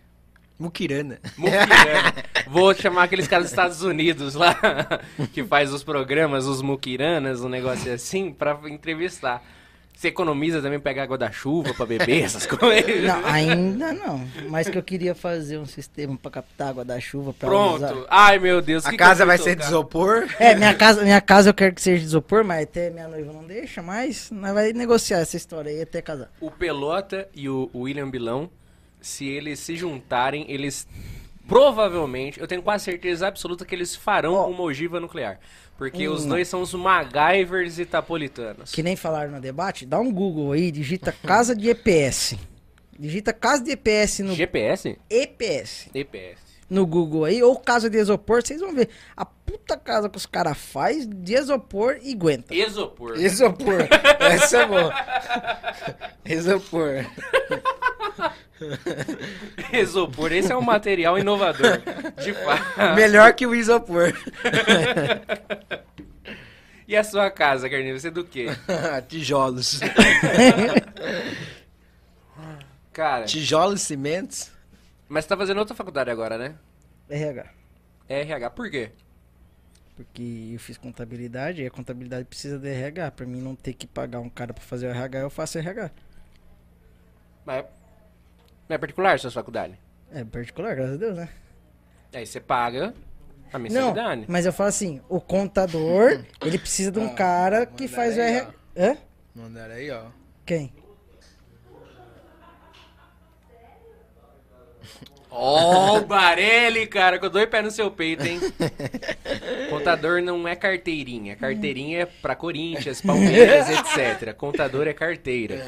Mukirana. 0.57 1.20
Mukirana. 1.38 2.14
Vou 2.47 2.74
chamar 2.74 3.03
aqueles 3.03 3.28
caras 3.28 3.45
dos 3.45 3.51
Estados 3.51 3.82
Unidos 3.82 4.34
lá, 4.34 4.57
que 5.34 5.43
faz 5.43 5.72
os 5.72 5.84
programas, 5.84 6.45
os 6.45 6.62
Mukiranas, 6.62 7.41
um 7.41 7.49
negócio 7.49 7.93
assim, 7.93 8.34
pra 8.34 8.60
entrevistar. 8.66 9.41
Você 10.00 10.08
economiza 10.08 10.62
também 10.62 10.80
pegar 10.80 11.04
água 11.04 11.18
da 11.18 11.30
chuva 11.30 11.74
pra 11.74 11.86
beber, 11.86 12.24
essas 12.24 12.45
coisas? 12.47 13.04
Não, 13.04 13.26
ainda 13.26 13.91
não. 13.91 14.26
Mas 14.47 14.70
que 14.70 14.78
eu 14.78 14.82
queria 14.82 15.14
fazer 15.14 15.58
um 15.58 15.66
sistema 15.66 16.18
pra 16.18 16.32
captar 16.32 16.70
água 16.70 16.86
da 16.86 17.02
chuva 17.02 17.34
pra 17.34 17.50
usar. 17.50 17.89
Pronto. 17.89 18.08
Ai, 18.10 18.39
meu 18.39 18.62
Deus. 18.62 18.86
A 18.86 18.91
que 18.91 18.95
casa 18.95 19.24
que 19.24 19.28
vai 19.28 19.38
ser 19.38 19.58
de 19.58 19.64
isopor. 19.66 20.26
É, 20.39 20.56
minha 20.56 20.74
casa, 20.74 21.04
minha 21.04 21.20
casa 21.20 21.50
eu 21.50 21.54
quero 21.54 21.76
que 21.76 21.82
seja 21.82 22.00
de 22.00 22.06
isopor, 22.06 22.45
mas 22.45 22.64
até 22.64 22.89
minha 22.89 23.10
noiva 23.10 23.34
não 23.34 23.43
deixa, 23.43 23.82
mas 23.82 24.32
nós 24.32 24.54
vai 24.54 24.72
negociar 24.72 25.18
essa 25.18 25.36
história 25.36 25.70
aí 25.70 25.82
até 25.82 26.02
casar. 26.02 26.32
O 26.39 26.50
Pelota 26.50 27.28
e 27.36 27.50
o 27.50 27.70
William 27.76 28.10
Bilão, 28.10 28.50
se 29.02 29.28
eles 29.28 29.60
se 29.60 29.76
juntarem, 29.76 30.45
eles 30.47 30.88
provavelmente, 31.45 32.39
eu 32.39 32.47
tenho 32.47 32.62
quase 32.62 32.86
certeza 32.86 33.28
absoluta 33.28 33.66
que 33.66 33.76
eles 33.76 33.97
farão 33.97 34.36
Ó. 34.36 34.47
uma 34.47 34.62
ogiva 34.62 34.97
nuclear. 34.97 35.39
Porque 35.80 36.10
Hum. 36.10 36.12
os 36.14 36.26
dois 36.26 36.46
são 36.48 36.62
os 36.62 36.74
MacGyvers 36.74 37.80
itapolitanos. 37.80 38.70
Que 38.74 38.84
nem 38.84 38.98
falaram 38.98 39.32
no 39.32 39.40
debate, 39.40 39.86
dá 39.86 39.98
um 39.98 40.12
Google 40.12 40.52
aí, 40.52 40.72
digita 40.72 41.14
casa 41.14 41.56
de 41.56 41.70
EPS. 41.70 42.36
Digita 43.00 43.32
casa 43.32 43.64
de 43.64 43.72
EPS 43.72 44.20
no 44.20 44.36
GPS? 44.36 44.98
EPS. 45.10 45.90
EPS. 45.96 46.49
No 46.70 46.86
Google 46.86 47.26
aí, 47.26 47.42
ou 47.42 47.58
casa 47.58 47.90
de 47.90 47.98
isopor, 47.98 48.46
vocês 48.46 48.62
vão 48.62 48.76
ver 48.76 48.90
a 49.18 49.26
puta 49.26 49.76
casa 49.76 50.08
que 50.08 50.18
os 50.18 50.28
caras 50.28 50.56
faz 50.58 51.08
de 51.08 51.34
isopor 51.34 51.98
e 52.02 52.14
aguenta. 52.14 52.54
Isopor. 52.54 53.20
Isopor. 53.20 53.88
Essa 54.20 54.58
é 54.60 54.66
boa. 54.68 54.94
Isopor. 56.26 57.06
Isopor, 59.74 60.32
esse 60.34 60.52
é 60.52 60.58
um 60.58 60.62
material 60.62 61.18
inovador. 61.18 61.82
De 62.22 62.34
fato. 62.34 62.96
Melhor 62.96 63.34
que 63.34 63.48
o 63.48 63.56
isopor. 63.56 64.14
E 66.88 66.96
a 66.96 67.04
sua 67.04 67.32
casa, 67.32 67.70
Carlinhos? 67.70 68.02
Você 68.02 68.10
é 68.10 68.12
do 68.12 68.24
quê? 68.24 68.48
Tijolos. 69.08 69.80
Cara, 72.92 73.26
Tijolos, 73.26 73.82
cimentos. 73.82 74.52
Mas 75.10 75.26
você 75.26 75.30
tá 75.30 75.38
fazendo 75.38 75.57
outra 75.57 75.76
faculdade 75.76 76.10
agora, 76.10 76.38
né? 76.38 76.55
RH. 77.10 77.45
RH, 78.07 78.49
por 78.51 78.70
quê? 78.70 78.91
Porque 79.95 80.51
eu 80.53 80.60
fiz 80.60 80.78
contabilidade 80.78 81.62
e 81.62 81.66
a 81.68 81.72
contabilidade 81.72 82.26
precisa 82.26 82.57
de 82.57 82.70
RH. 82.70 83.12
Pra 83.12 83.26
mim 83.26 83.41
não 83.41 83.55
ter 83.55 83.74
que 83.74 83.86
pagar 83.86 84.20
um 84.22 84.30
cara 84.30 84.53
pra 84.53 84.64
fazer 84.64 84.88
o 84.88 84.91
RH, 84.91 85.20
eu 85.20 85.30
faço 85.30 85.57
RH. 85.57 85.91
Mas 87.45 87.66
não 88.68 88.76
é 88.76 88.78
particular 88.78 89.20
sua 89.20 89.32
faculdade? 89.32 89.78
É 90.12 90.24
particular, 90.24 90.76
graças 90.76 90.95
a 90.95 90.97
Deus, 90.97 91.18
né? 91.18 91.30
Aí 92.14 92.26
você 92.26 92.39
paga 92.39 92.93
a 93.51 93.57
Não, 93.57 93.64
mensalidade. 93.64 94.26
mas 94.28 94.45
eu 94.45 94.53
falo 94.53 94.70
assim, 94.70 95.01
o 95.10 95.20
contador, 95.20 96.24
ele 96.45 96.57
precisa 96.57 96.91
de 96.91 96.99
um 96.99 97.07
Ah, 97.07 97.16
cara 97.16 97.66
que 97.66 97.88
faz 97.88 98.18
o 98.18 98.22
aí, 98.22 98.28
RH. 98.36 98.53
Hã? 98.78 98.97
Mandaram 99.36 99.76
aí, 99.76 99.91
ó. 99.91 100.05
Quem? 100.45 100.74
Ó, 105.32 105.98
o 105.98 106.06
Barelli, 106.06 106.88
cara, 106.88 107.20
com 107.20 107.30
dois 107.30 107.48
pés 107.48 107.64
no 107.64 107.72
seu 107.72 107.92
peito, 107.92 108.26
hein? 108.26 108.40
Contador 109.70 110.22
não 110.22 110.48
é 110.48 110.56
carteirinha. 110.56 111.36
Carteirinha 111.36 112.02
é 112.02 112.06
pra 112.06 112.36
Corinthians, 112.36 113.02
Palmeiras, 113.02 113.68
etc. 113.96 114.34
Contador 114.34 114.88
é 114.88 114.94
carteira. 114.94 115.66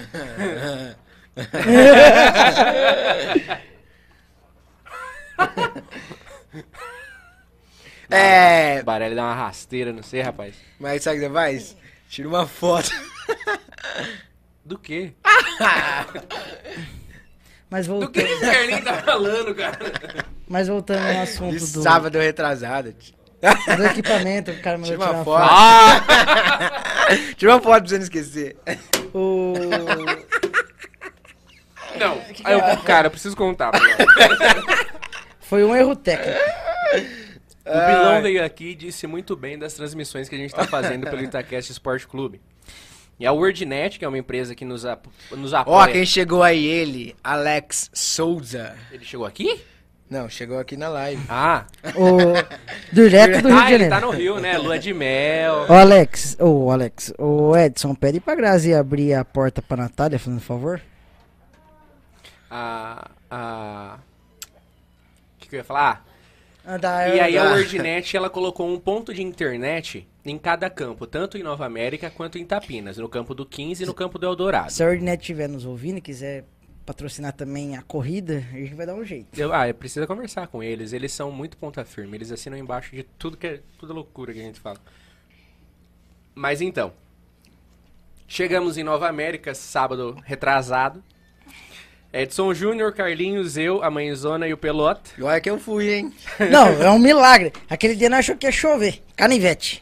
É. 8.10 8.80
O 8.82 8.84
Barelli 8.84 9.16
dá 9.16 9.24
uma 9.24 9.34
rasteira, 9.34 9.94
não 9.94 10.04
sei, 10.04 10.22
rapaz. 10.22 10.54
Mas 10.78 11.02
sabe 11.02 11.18
o 11.18 11.22
que 11.22 11.28
você 11.28 11.34
faz? 11.34 11.78
Tira 12.10 12.28
uma 12.28 12.46
foto. 12.46 12.92
Do 14.66 14.78
quê? 14.78 15.14
Mas 17.72 17.88
Do 17.88 18.12
que 18.12 18.22
voltando, 18.22 18.38
o 18.38 18.52
Carlinhos 18.52 18.84
tá 18.84 18.94
falando, 18.96 19.56
cara? 19.56 19.80
mas 20.46 20.68
voltando 20.68 21.02
no 21.02 21.22
assunto 21.22 21.58
De 21.58 21.72
do, 21.72 21.82
sábado 21.82 22.20
retrasado. 22.20 22.94
do 23.78 23.86
equipamento, 23.86 24.52
que 24.52 24.60
o 24.60 24.62
cara 24.62 24.78
mandou 24.78 24.98
Tira 24.98 25.06
tirar 25.06 25.12
uma 25.12 25.20
uma 25.20 25.26
foto. 25.26 25.50
Ah! 25.50 26.84
Tira 27.38 27.54
uma 27.54 27.62
foto 27.62 27.80
pra 27.80 27.88
você 27.88 27.96
não 27.96 28.04
esquecer. 28.04 28.58
O... 29.14 29.54
Não, 31.98 32.22
aí 32.44 32.54
eu, 32.54 32.78
cara, 32.84 33.08
eu 33.08 33.12
preciso 33.12 33.38
contar. 33.38 33.72
Foi 35.40 35.64
um 35.64 35.74
erro 35.74 35.96
técnico. 35.96 36.40
O 37.66 37.72
Bilão 37.72 38.22
veio 38.22 38.44
aqui 38.44 38.72
e 38.72 38.76
disse 38.76 39.08
muito 39.08 39.34
bem 39.38 39.58
das 39.58 39.74
transmissões 39.74 40.28
que 40.28 40.36
a 40.36 40.38
gente 40.38 40.54
tá 40.54 40.66
fazendo 40.66 41.10
pelo 41.10 41.22
Itacast 41.24 41.72
Esporte 41.72 42.06
Clube. 42.06 42.42
E 43.22 43.28
a 43.28 43.32
WordNet, 43.32 44.00
que 44.00 44.04
é 44.04 44.08
uma 44.08 44.18
empresa 44.18 44.56
que 44.56 44.66
nos, 44.66 44.84
ap 44.84 45.06
nos 45.30 45.54
Ó, 45.54 45.58
apoia... 45.58 45.94
quem 45.94 46.04
chegou 46.08 46.42
aí, 46.42 46.66
ele, 46.66 47.16
Alex 47.24 47.92
Souza. 47.94 48.76
Ele 48.92 49.06
chegou 49.06 49.28
aqui? 49.28 49.62
Não, 50.10 50.28
chegou 50.28 50.58
aqui 50.58 50.76
na 50.76 50.90
live. 50.90 51.22
Ah, 51.30 51.66
O... 51.96 52.34
Direto 52.92 53.44
do 53.44 53.50
Rio 53.50 53.58
de 53.58 53.62
ah 53.62 53.72
ele 53.72 53.84
Janeiro. 53.84 53.90
tá 53.90 54.02
no 54.02 54.10
Rio, 54.10 54.40
né? 54.40 54.58
Lua 54.58 54.80
de 54.80 54.92
mel. 54.92 55.68
Ô 55.70 55.74
Alex, 55.74 56.36
ô 56.40 56.72
Alex, 56.72 57.14
ô 57.20 57.56
Edson, 57.56 57.94
pede 57.94 58.20
pra 58.20 58.34
Grazi 58.34 58.74
abrir 58.74 59.14
a 59.14 59.24
porta 59.24 59.62
pra 59.62 59.78
Natália, 59.78 60.18
fazendo 60.18 60.42
favor. 60.42 60.82
A... 62.50 63.08
a... 63.30 63.98
O 65.38 65.42
que, 65.42 65.48
que 65.48 65.56
eu 65.58 65.60
ia 65.60 65.64
falar? 65.64 66.04
Ah, 66.66 66.78
da- 66.78 67.08
E 67.16 67.20
aí 67.20 67.38
a 67.38 67.44
WordNet, 67.56 68.16
ela 68.16 68.30
colocou 68.30 68.68
um 68.72 68.80
ponto 68.80 69.14
de 69.14 69.24
internet 69.24 70.08
em 70.24 70.38
cada 70.38 70.70
campo, 70.70 71.08
tanto 71.08 71.38
em 71.38 71.44
Nova 71.44 71.66
América 71.66 72.10
quanto 72.12 72.38
em 72.38 72.46
Tapinas, 72.46 72.98
no 72.98 73.10
campo 73.10 73.34
do 73.34 73.46
15 73.46 73.84
e 73.84 73.86
no 73.88 73.94
campo 73.94 74.20
do 74.20 74.26
Eldorado. 74.28 74.72
Se 74.72 74.84
a 74.84 74.88
Ordnet 74.88 75.20
estiver 75.22 75.50
nos 75.50 75.66
ouvindo 75.66 75.98
e 75.98 76.02
quiser 76.02 76.46
patrocinar 76.86 77.34
também 77.34 77.76
a 77.78 77.82
corrida, 77.82 78.44
a 78.54 78.58
gente 78.58 78.76
vai 78.76 78.86
dar 78.86 78.94
um 78.96 79.04
jeito. 79.04 79.40
Eu, 79.40 79.52
ah, 79.54 79.72
precisa 79.74 80.06
conversar 80.06 80.48
com 80.48 80.62
eles, 80.62 80.94
eles 80.94 81.12
são 81.12 81.32
muito 81.32 81.58
ponta 81.58 81.84
firme, 81.84 82.16
eles 82.18 82.32
assinam 82.32 82.58
embaixo 82.58 82.96
de 82.96 83.04
tudo 83.04 83.38
que 83.38 83.48
é, 83.48 83.60
tudo 83.80 83.94
loucura 83.94 84.32
que 84.34 84.40
a 84.40 84.44
gente 84.44 84.60
fala. 84.60 84.78
Mas 86.36 86.62
então, 86.62 86.94
chegamos 88.28 88.78
em 88.78 88.84
Nova 88.84 89.08
América, 89.08 89.54
sábado 89.56 90.18
retrasado. 90.24 91.04
Edson 92.14 92.54
Júnior, 92.54 92.94
Carlinhos, 92.94 93.56
eu, 93.58 93.82
a 93.84 93.90
Mãezona 93.90 94.48
e 94.48 94.54
o 94.54 94.58
Pelota. 94.58 95.12
E 95.18 95.24
olha 95.24 95.40
que 95.40 95.50
eu 95.50 95.58
fui, 95.60 95.94
hein? 95.94 96.14
Não, 96.52 96.68
é 96.82 96.90
um 96.90 97.00
milagre. 97.00 97.54
Aquele 97.70 97.96
dia 97.96 98.10
nós 98.10 98.20
achou 98.20 98.36
que 98.36 98.46
ia 98.46 98.52
chover. 98.52 99.02
Canivete. 99.16 99.82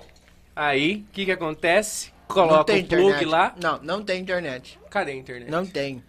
Aí, 0.55 1.05
o 1.09 1.11
que 1.13 1.25
que 1.25 1.31
acontece? 1.31 2.11
não 2.35 2.35
Coloca 2.35 2.73
tem 2.73 2.83
o 2.83 2.87
plug 2.87 3.23
internet. 3.23 3.25
lá. 3.25 3.55
Não, 3.59 3.79
não 3.81 4.03
tem 4.03 4.21
internet. 4.21 4.79
Cadê 4.89 5.11
a 5.13 5.15
internet? 5.15 5.49
Não 5.49 5.65
tem. 5.65 6.03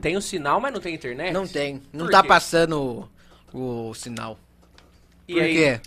Tem 0.00 0.16
o 0.16 0.22
sinal, 0.22 0.60
mas 0.60 0.72
não 0.72 0.80
tem 0.80 0.94
internet? 0.94 1.32
Não 1.32 1.46
tem. 1.46 1.82
Não 1.92 2.06
Por 2.06 2.12
tá 2.12 2.22
quê? 2.22 2.28
passando 2.28 3.08
o, 3.52 3.88
o 3.90 3.94
sinal. 3.94 4.38
E 5.26 5.34
Por 5.34 5.42
aí, 5.42 5.54
quê? 5.54 5.80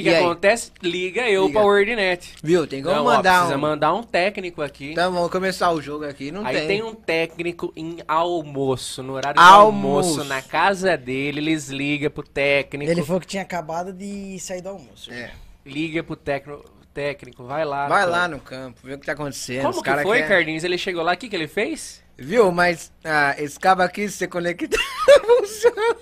O 0.00 0.04
que, 0.04 0.10
que 0.10 0.14
acontece? 0.16 0.70
Liga 0.82 1.28
eu 1.28 1.46
Liga. 1.46 1.58
pra 1.58 1.66
WordNet. 1.68 2.34
Viu? 2.42 2.66
Tem 2.66 2.82
como 2.82 2.94
Não, 2.94 3.02
ó, 3.06 3.16
mandar 3.16 3.34
precisa 3.38 3.56
um... 3.56 3.60
mandar 3.60 3.94
um 3.94 4.02
técnico 4.02 4.62
aqui. 4.62 4.92
Então 4.92 5.12
vamos 5.12 5.30
começar 5.30 5.70
o 5.72 5.80
jogo 5.80 6.04
aqui. 6.04 6.30
Não 6.30 6.44
Aí 6.46 6.56
tem. 6.56 6.66
tem. 6.68 6.82
um 6.82 6.94
técnico 6.94 7.72
em 7.76 7.98
almoço, 8.06 9.02
no 9.02 9.14
horário 9.14 9.38
de 9.40 9.44
Almoço. 9.46 10.08
almoço, 10.10 10.24
na 10.28 10.42
casa 10.42 10.96
dele, 10.96 11.40
eles 11.40 11.68
ligam 11.68 12.10
pro 12.10 12.22
técnico. 12.22 12.90
Ele 12.90 13.02
falou 13.02 13.20
que 13.20 13.26
tinha 13.26 13.42
acabado 13.42 13.92
de 13.92 14.38
sair 14.38 14.60
do 14.60 14.68
almoço. 14.70 15.12
É. 15.12 15.30
Liga 15.64 16.02
pro 16.02 16.14
técnico, 16.16 16.64
técnico, 16.94 17.44
vai 17.44 17.64
lá. 17.64 17.88
Vai 17.88 18.04
pô. 18.04 18.10
lá 18.10 18.28
no 18.28 18.38
campo, 18.40 18.80
vê 18.84 18.94
o 18.94 18.98
que 18.98 19.06
tá 19.06 19.12
acontecendo. 19.12 19.62
Como 19.62 19.70
Os 19.70 19.78
que 19.78 19.84
cara 19.84 20.02
foi, 20.02 20.18
quer- 20.18 20.28
Carlinhos? 20.28 20.64
Ele 20.64 20.78
chegou 20.78 21.02
lá, 21.02 21.12
o 21.12 21.16
que, 21.16 21.28
que 21.28 21.36
ele 21.36 21.48
fez? 21.48 22.02
Viu? 22.18 22.50
Mas 22.50 22.90
ah, 23.04 23.34
esse 23.38 23.58
cabo 23.58 23.82
aqui, 23.82 24.08
se 24.08 24.16
você 24.16 24.26
conectar, 24.26 24.78
funciona. 25.24 25.96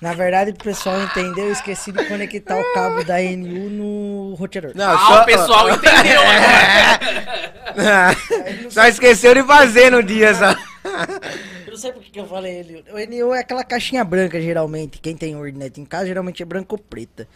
Na 0.00 0.14
verdade, 0.14 0.52
pro 0.52 0.64
pessoal 0.64 1.00
entender, 1.02 1.42
eu 1.42 1.52
esqueci 1.52 1.90
de 1.90 2.04
conectar 2.04 2.56
o 2.56 2.72
cabo 2.72 3.02
da 3.02 3.20
NU 3.20 3.68
no 3.68 4.34
roteador. 4.36 4.70
Não, 4.76 4.90
ah, 4.90 4.98
só, 4.98 5.22
o 5.22 5.24
pessoal 5.24 5.70
entendeu 5.74 6.20
agora. 6.20 8.16
só 8.70 8.86
esqueceu 8.86 9.34
de 9.34 9.42
fazer 9.42 9.90
no 9.90 10.00
dia, 10.02 10.32
só. 10.34 10.52
Eu 11.66 11.72
não 11.72 11.76
sei 11.76 11.92
por 11.92 12.02
que 12.02 12.20
eu 12.20 12.28
falei 12.28 12.58
ele. 12.58 12.84
O 12.92 12.96
NU 13.10 13.34
é 13.34 13.40
aquela 13.40 13.64
caixinha 13.64 14.04
branca, 14.04 14.40
geralmente. 14.40 15.00
Quem 15.00 15.16
tem 15.16 15.34
Ordnet 15.34 15.80
em 15.80 15.84
casa, 15.84 16.06
geralmente 16.06 16.40
é 16.42 16.46
branca 16.46 16.74
ou 16.74 16.78
preta. 16.78 17.26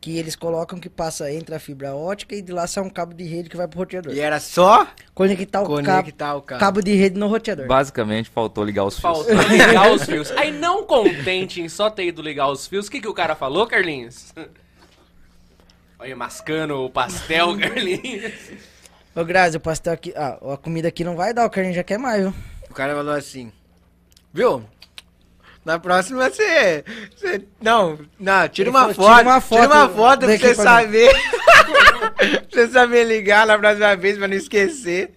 Que 0.00 0.18
eles 0.18 0.36
colocam 0.36 0.78
que 0.78 0.88
passa 0.88 1.32
entre 1.32 1.54
a 1.54 1.58
fibra 1.58 1.94
ótica 1.94 2.34
e 2.36 2.42
de 2.42 2.52
lá 2.52 2.66
sai 2.66 2.84
um 2.84 2.90
cabo 2.90 3.12
de 3.14 3.24
rede 3.24 3.48
que 3.48 3.56
vai 3.56 3.66
pro 3.66 3.78
roteador. 3.80 4.12
E 4.14 4.20
era 4.20 4.38
só 4.38 4.86
Conectar 5.14 5.62
o 5.62 5.66
conectar 5.66 6.02
cabo, 6.26 6.38
o 6.38 6.42
cabo. 6.42 6.60
cabo 6.60 6.82
de 6.82 6.94
rede 6.94 7.18
no 7.18 7.26
roteador. 7.28 7.66
Basicamente, 7.66 8.28
faltou 8.30 8.62
ligar 8.62 8.84
os 8.84 8.94
fios. 9.00 9.02
Faltou 9.02 9.34
ligar 9.48 9.90
os 9.92 10.04
fios. 10.04 10.30
Aí, 10.32 10.52
não 10.52 10.84
contente 10.84 11.60
em 11.60 11.68
só 11.68 11.90
ter 11.90 12.04
ido 12.06 12.22
ligar 12.22 12.48
os 12.50 12.66
fios, 12.66 12.86
o 12.86 12.90
que, 12.90 13.00
que 13.00 13.08
o 13.08 13.14
cara 13.14 13.34
falou, 13.34 13.66
Carlinhos? 13.66 14.32
Olha, 15.98 16.14
mascando 16.14 16.84
o 16.84 16.90
pastel, 16.90 17.56
Carlinhos. 17.58 18.32
Ô, 19.14 19.24
Grazi, 19.24 19.56
o 19.56 19.60
pastel 19.60 19.94
aqui. 19.94 20.12
Ah, 20.14 20.38
a 20.52 20.56
comida 20.58 20.88
aqui 20.88 21.02
não 21.02 21.16
vai 21.16 21.32
dar, 21.32 21.46
o 21.46 21.50
Carlinhos 21.50 21.76
já 21.76 21.82
quer 21.82 21.98
mais, 21.98 22.20
viu? 22.22 22.34
O 22.70 22.74
cara 22.74 22.94
falou 22.94 23.14
assim, 23.14 23.50
viu? 24.32 24.62
Na 25.66 25.80
próxima 25.80 26.30
você. 26.30 26.84
você- 27.16 27.42
não, 27.60 27.98
não, 28.20 28.48
tira 28.48 28.70
uma, 28.70 28.82
falou, 28.82 28.94
foto, 28.94 29.16
tira 29.18 29.28
uma 29.30 29.40
Tira 29.40 29.66
uma 29.66 29.88
foto 29.88 29.96
foto 29.96 30.18
pra 30.20 30.38
você 30.38 30.54
saber. 30.54 31.10
pra 32.16 32.38
você 32.52 32.68
saber 32.68 33.02
ligar 33.02 33.48
na 33.48 33.58
próxima 33.58 33.96
vez 33.96 34.16
pra 34.16 34.28
não 34.28 34.36
esquecer. 34.36 35.10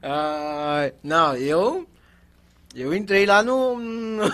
Ah, 0.00 0.92
não, 1.02 1.34
eu. 1.36 1.88
Eu 2.72 2.94
entrei 2.94 3.26
lá 3.26 3.42
no. 3.42 3.76
no- 3.80 4.32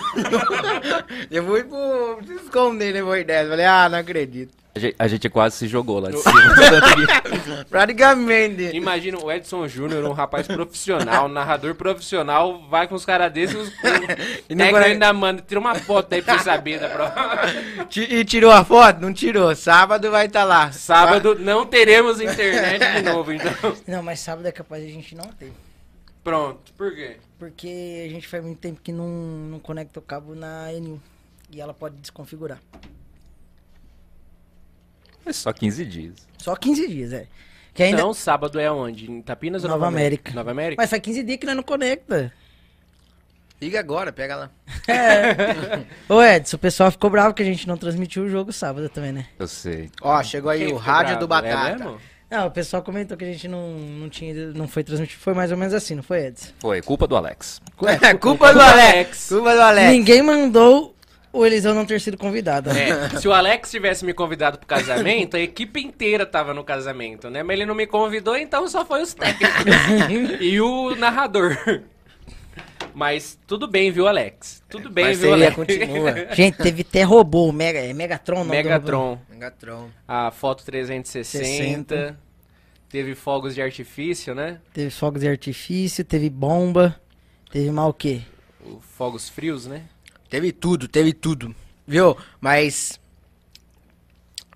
eu 1.31 1.43
fui 1.43 1.63
pro. 1.63 2.19
se 2.27 2.33
esconder 2.35 2.93
depois 2.93 3.25
dessa. 3.25 3.49
Falei, 3.49 3.65
ah, 3.65 3.89
não 3.89 3.97
acredito. 3.97 4.53
A 4.73 4.79
gente, 4.79 4.95
a 4.97 5.07
gente 5.07 5.29
quase 5.29 5.57
se 5.57 5.67
jogou 5.67 5.99
lá 5.99 6.09
de 6.11 6.17
cima. 6.17 7.65
Praticamente. 7.69 8.63
Imagina 8.75 9.17
o 9.19 9.31
Edson 9.31 9.67
Júnior, 9.67 10.05
um 10.05 10.13
rapaz 10.13 10.47
profissional, 10.47 11.25
um 11.25 11.29
narrador 11.29 11.75
profissional, 11.75 12.61
vai 12.69 12.87
com 12.87 12.95
os 12.95 13.03
caras 13.05 13.31
desses, 13.33 13.55
os, 13.55 13.69
E 14.49 14.55
não 14.55 14.65
conecta- 14.67 14.87
ainda 14.87 15.11
manda, 15.13 15.41
tira 15.45 15.59
uma 15.59 15.75
foto 15.75 16.13
aí 16.13 16.21
pra 16.21 16.37
você 16.37 16.45
saber 16.45 16.79
da 16.79 16.89
prova. 16.89 17.15
E 17.95 18.23
tirou 18.23 18.51
a 18.51 18.63
foto? 18.63 19.01
Não 19.01 19.11
tirou. 19.13 19.53
Sábado 19.55 20.09
vai 20.09 20.27
estar 20.27 20.45
lá. 20.45 20.71
Sábado 20.71 21.35
não 21.35 21.65
teremos 21.65 22.21
internet 22.21 22.79
de 22.93 23.01
novo, 23.01 23.33
então. 23.33 23.51
Não, 23.85 24.01
mas 24.01 24.21
sábado 24.21 24.47
é 24.47 24.51
capaz 24.53 24.81
de 24.83 24.89
a 24.89 24.93
gente 24.93 25.13
não 25.15 25.25
ter. 25.25 25.51
Pronto, 26.23 26.71
por 26.77 26.93
quê? 26.95 27.17
Porque 27.37 28.05
a 28.07 28.09
gente 28.09 28.27
faz 28.27 28.41
muito 28.43 28.59
tempo 28.59 28.79
que 28.81 28.91
não, 28.93 29.07
não 29.09 29.59
conecta 29.59 29.99
o 29.99 30.01
cabo 30.01 30.33
na 30.35 30.67
N1. 30.71 30.97
E 31.51 31.59
ela 31.59 31.73
pode 31.73 31.95
desconfigurar. 31.97 32.59
É 35.25 35.33
só 35.33 35.51
15 35.51 35.85
dias. 35.85 36.13
Só 36.37 36.55
15 36.55 36.87
dias, 36.87 37.13
é. 37.13 37.27
Que 37.73 37.83
ainda... 37.83 37.99
Então, 37.99 38.13
sábado 38.13 38.59
é 38.59 38.71
onde? 38.71 39.09
Em 39.09 39.21
Tapinas 39.21 39.63
ou 39.63 39.69
Nova 39.69 39.85
Nova 39.85 39.95
América. 39.95 40.33
Nova 40.33 40.51
América? 40.51 40.81
Mas 40.81 40.89
faz 40.89 41.01
15 41.01 41.23
dias 41.23 41.37
que 41.37 41.45
nós 41.45 41.55
não 41.55 41.63
conecta. 41.63 42.33
Liga 43.61 43.79
agora, 43.79 44.11
pega 44.11 44.35
lá. 44.35 44.49
Ô 46.09 46.21
Edson, 46.21 46.55
o 46.55 46.59
pessoal 46.59 46.89
ficou 46.89 47.11
bravo 47.11 47.33
que 47.33 47.43
a 47.43 47.45
gente 47.45 47.67
não 47.67 47.77
transmitiu 47.77 48.23
o 48.23 48.29
jogo 48.29 48.51
sábado 48.51 48.89
também, 48.89 49.11
né? 49.11 49.27
Eu 49.37 49.47
sei. 49.47 49.91
Ó, 50.01 50.21
chegou 50.23 50.49
aí 50.49 50.65
Quem 50.65 50.73
o 50.73 50.77
rádio 50.77 51.19
do 51.19 51.27
bravo? 51.27 51.45
É 51.45 51.53
Batata. 51.53 51.77
mesmo? 51.77 52.01
Não, 52.31 52.47
o 52.47 52.51
pessoal 52.51 52.81
comentou 52.81 53.15
que 53.15 53.25
a 53.25 53.27
gente 53.27 53.47
não, 53.47 53.71
não 53.73 54.09
tinha, 54.09 54.33
não 54.53 54.67
foi 54.67 54.83
transmitir. 54.83 55.17
Foi 55.19 55.33
mais 55.33 55.51
ou 55.51 55.57
menos 55.57 55.73
assim, 55.73 55.93
não 55.93 56.01
foi, 56.01 56.27
Edson? 56.27 56.49
Foi, 56.59 56.81
culpa 56.81 57.05
do 57.05 57.15
Alex. 57.15 57.61
É, 58.01 58.13
culpa 58.15 58.53
do 58.53 58.61
Alex. 58.61 59.29
Culpa 59.29 59.53
do 59.53 59.61
Alex. 59.61 59.91
Ninguém 59.91 60.21
mandou 60.23 60.95
o 61.33 61.45
Eliseu 61.45 61.73
não 61.73 61.85
ter 61.85 62.01
sido 62.01 62.17
convidado. 62.17 62.69
É, 62.69 63.09
se 63.19 63.27
o 63.27 63.31
Alex 63.31 63.71
tivesse 63.71 64.03
me 64.03 64.13
convidado 64.13 64.57
pro 64.57 64.67
casamento, 64.67 65.37
a 65.37 65.39
equipe 65.39 65.79
inteira 65.79 66.25
tava 66.25 66.53
no 66.53 66.63
casamento, 66.63 67.29
né? 67.29 67.41
Mas 67.41 67.55
ele 67.55 67.65
não 67.65 67.75
me 67.75 67.87
convidou, 67.87 68.35
então 68.35 68.67
só 68.67 68.85
foi 68.85 69.01
os 69.01 69.13
técnicos. 69.13 69.65
e 70.41 70.59
o 70.59 70.95
narrador. 70.95 71.57
Mas 72.93 73.39
tudo 73.47 73.67
bem, 73.67 73.91
viu, 73.91 74.07
Alex? 74.07 74.61
Tudo 74.69 74.89
bem, 74.89 75.13
viu, 75.15 75.29
Parceria 75.29 75.33
Alex? 75.33 75.55
continua. 75.55 76.13
Gente, 76.35 76.57
teve 76.57 76.81
até 76.81 77.03
robô, 77.03 77.47
o 77.47 77.53
Mega, 77.53 77.79
é 77.79 77.93
Megatron, 77.93 78.41
o 78.41 78.43
nome 78.43 78.51
do 78.61 78.69
robô? 78.69 78.69
Megatron, 78.69 79.19
Megatron. 79.29 79.89
a 80.07 80.31
foto 80.31 80.65
360, 80.65 81.95
60. 81.95 82.19
teve 82.89 83.15
fogos 83.15 83.55
de 83.55 83.61
artifício, 83.61 84.35
né? 84.35 84.59
Teve 84.73 84.89
fogos 84.89 85.21
de 85.21 85.29
artifício, 85.29 86.03
teve 86.03 86.29
bomba, 86.29 86.99
teve 87.49 87.71
mal 87.71 87.89
o 87.89 87.93
quê? 87.93 88.21
O 88.65 88.81
fogos 88.81 89.29
frios, 89.29 89.65
né? 89.65 89.83
Teve 90.31 90.53
tudo, 90.53 90.87
teve 90.87 91.11
tudo. 91.11 91.53
Viu? 91.85 92.15
Mas. 92.39 92.97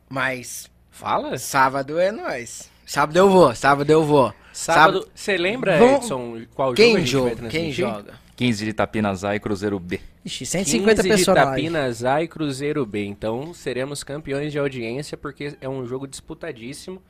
Mas. 0.09 0.71
Fala? 0.89 1.37
Sábado 1.37 1.99
é 1.99 2.13
nós. 2.13 2.71
Sábado 2.85 3.17
eu 3.17 3.29
vou, 3.29 3.53
sábado 3.53 3.89
eu 3.91 4.03
vou. 4.05 4.33
Sábado, 4.53 5.05
você 5.13 5.35
lembra, 5.35 5.77
Vamos- 5.77 6.05
Edson, 6.05 6.41
qual 6.55 6.69
jogo 6.69 6.73
a 6.73 6.75
Quem 6.77 6.87
gente 6.99 7.15
vai 7.17 7.29
joga? 7.35 7.49
Quem 7.49 7.71
joga? 7.73 8.13
15 8.37 8.63
de 8.65 8.71
Tapinas 8.73 9.23
A 9.25 9.35
e 9.35 9.39
Cruzeiro 9.39 9.77
B. 9.79 9.99
Ixi, 10.23 10.45
150 10.45 11.03
15 11.03 11.09
pessoas 11.09 11.25
de 11.35 11.41
na 11.43 11.49
live. 11.49 11.63
Tapinas 11.63 12.03
A 12.05 12.23
e 12.23 12.27
Cruzeiro 12.29 12.85
B. 12.85 13.03
Então 13.05 13.53
seremos 13.53 14.01
campeões 14.01 14.53
de 14.53 14.59
audiência 14.59 15.17
porque 15.17 15.57
é 15.59 15.67
um 15.67 15.85
jogo 15.85 16.07
disputadíssimo. 16.07 17.01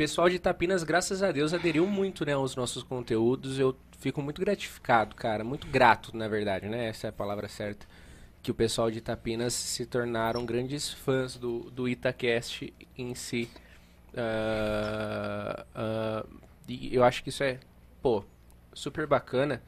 Pessoal 0.00 0.30
de 0.30 0.38
Tapinas, 0.38 0.82
graças 0.82 1.22
a 1.22 1.30
Deus, 1.30 1.52
aderiu 1.52 1.86
muito 1.86 2.24
né, 2.24 2.32
aos 2.32 2.56
nossos 2.56 2.82
conteúdos. 2.82 3.58
Eu 3.58 3.76
fico 3.98 4.22
muito 4.22 4.40
gratificado, 4.40 5.14
cara. 5.14 5.44
Muito 5.44 5.66
grato, 5.66 6.16
na 6.16 6.26
verdade, 6.26 6.70
né? 6.70 6.88
Essa 6.88 7.08
é 7.08 7.10
a 7.10 7.12
palavra 7.12 7.48
certa. 7.48 7.86
Que 8.42 8.50
o 8.50 8.54
pessoal 8.54 8.90
de 8.90 9.02
Tapinas 9.02 9.52
se 9.52 9.84
tornaram 9.84 10.46
grandes 10.46 10.90
fãs 10.90 11.36
do, 11.36 11.70
do 11.70 11.86
Itacast 11.86 12.72
em 12.96 13.14
si. 13.14 13.50
Ah, 14.16 15.66
ah, 15.74 16.26
e 16.66 16.94
eu 16.96 17.04
acho 17.04 17.22
que 17.22 17.28
isso 17.28 17.44
é, 17.44 17.60
pô, 18.00 18.24
super 18.72 19.06
bacana. 19.06 19.62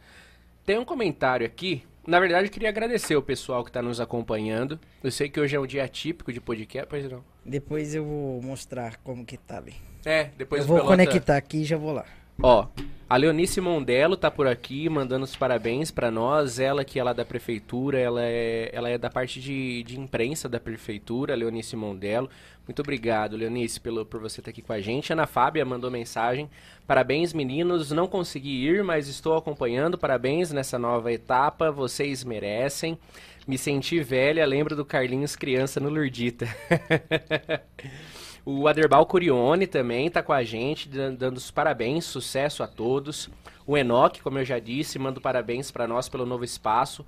Tem 0.64 0.78
um 0.78 0.84
comentário 0.86 1.44
aqui. 1.44 1.84
Na 2.06 2.18
verdade, 2.18 2.46
eu 2.46 2.50
queria 2.50 2.70
agradecer 2.70 3.16
o 3.16 3.22
pessoal 3.22 3.62
que 3.62 3.68
está 3.68 3.82
nos 3.82 4.00
acompanhando. 4.00 4.80
Eu 5.04 5.10
sei 5.10 5.28
que 5.28 5.38
hoje 5.38 5.54
é 5.54 5.60
um 5.60 5.66
dia 5.66 5.84
atípico 5.84 6.32
de 6.32 6.40
podcast, 6.40 6.88
pois 6.88 7.06
não. 7.06 7.22
Depois 7.44 7.94
eu 7.94 8.06
vou 8.06 8.40
mostrar 8.40 8.96
como 9.04 9.26
que 9.26 9.36
tá 9.36 9.59
ali. 9.59 9.91
É, 10.05 10.31
depois 10.37 10.62
eu 10.62 10.69
vou 10.69 10.77
Pelota- 10.79 10.93
conectar 10.97 11.37
aqui 11.37 11.59
e 11.59 11.65
já 11.65 11.77
vou 11.77 11.93
lá. 11.93 12.05
Ó, 12.43 12.66
a 13.09 13.16
Leonice 13.16 13.61
Mondelo 13.61 14.16
tá 14.16 14.31
por 14.31 14.47
aqui 14.47 14.89
mandando 14.89 15.24
os 15.24 15.37
parabéns 15.37 15.91
pra 15.91 16.11
nós. 16.11 16.59
Ela 16.59 16.85
que 16.85 16.99
é 16.99 17.15
da 17.15 17.24
prefeitura, 17.24 17.99
ela 17.99 18.23
é, 18.24 18.70
ela 18.73 18.89
é 18.89 18.97
da 18.99 19.11
parte 19.11 19.41
de, 19.41 19.83
de 19.85 20.01
imprensa 20.01 20.49
da 20.49 20.59
prefeitura, 20.59 21.35
Leonice 21.35 21.77
Mondelo. 21.77 22.29
Muito 22.66 22.81
obrigado, 22.81 23.37
Leonice, 23.37 23.81
pelo, 23.81 24.07
por 24.07 24.20
você 24.20 24.41
estar 24.41 24.51
aqui 24.51 24.62
com 24.62 24.73
a 24.73 24.81
gente. 24.81 25.12
Ana 25.12 25.27
Fábia 25.27 25.65
mandou 25.65 25.91
mensagem. 25.91 26.49
Parabéns, 26.87 27.33
meninos. 27.33 27.91
Não 27.93 28.07
consegui 28.07 28.65
ir, 28.66 28.83
mas 28.83 29.09
estou 29.09 29.37
acompanhando. 29.37 29.99
Parabéns 29.99 30.51
nessa 30.53 30.79
nova 30.79 31.12
etapa. 31.12 31.70
Vocês 31.70 32.24
merecem. 32.24 32.99
Me 33.47 33.59
senti 33.59 34.01
velha, 34.01 34.47
lembro 34.47 34.77
do 34.77 34.85
Carlinhos 34.85 35.35
criança 35.35 35.81
no 35.81 35.89
Lurdita. 35.89 36.47
O 38.44 38.66
Aderbal 38.66 39.06
Curione 39.06 39.66
também 39.66 40.10
tá 40.10 40.23
com 40.23 40.32
a 40.32 40.43
gente, 40.43 40.89
dan- 40.89 41.14
dando 41.14 41.36
os 41.36 41.51
parabéns, 41.51 42.05
sucesso 42.05 42.62
a 42.62 42.66
todos. 42.66 43.31
O 43.66 43.78
Enoque, 43.78 44.20
como 44.20 44.39
eu 44.39 44.44
já 44.44 44.59
disse, 44.59 44.98
manda 44.98 45.20
parabéns 45.20 45.70
para 45.70 45.86
nós 45.86 46.09
pelo 46.09 46.27
novo 46.27 46.44
espaço. 46.44 47.06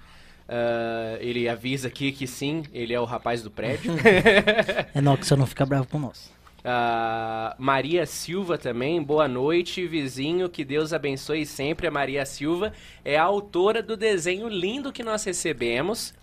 Ah, 0.49 1.17
ele 1.21 1.49
avisa 1.49 1.89
aqui 1.89 2.13
que 2.13 2.27
sim, 2.27 2.63
ele 2.73 2.93
é 2.95 3.01
o 3.01 3.05
rapaz 3.05 3.43
do 3.43 3.51
prédio. 3.51 3.93
Que 5.19 5.27
você 5.27 5.35
não 5.37 5.47
fica 5.47 5.67
bravo 5.67 5.89
com 5.89 5.99
nós. 5.99 6.33
Ah, 6.65 7.55
Maria 7.59 8.07
Silva 8.07 8.57
também, 8.57 9.03
boa 9.03 9.27
noite, 9.29 9.87
vizinho, 9.87 10.49
que 10.49 10.65
Deus 10.65 10.93
abençoe 10.93 11.45
sempre. 11.45 11.87
A 11.87 11.91
Maria 11.91 12.25
Silva 12.25 12.73
é 13.05 13.19
a 13.19 13.23
autora 13.25 13.83
do 13.83 13.97
desenho 13.97 14.49
lindo 14.49 14.93
que 14.93 15.03
nós 15.03 15.25
recebemos. 15.25 16.15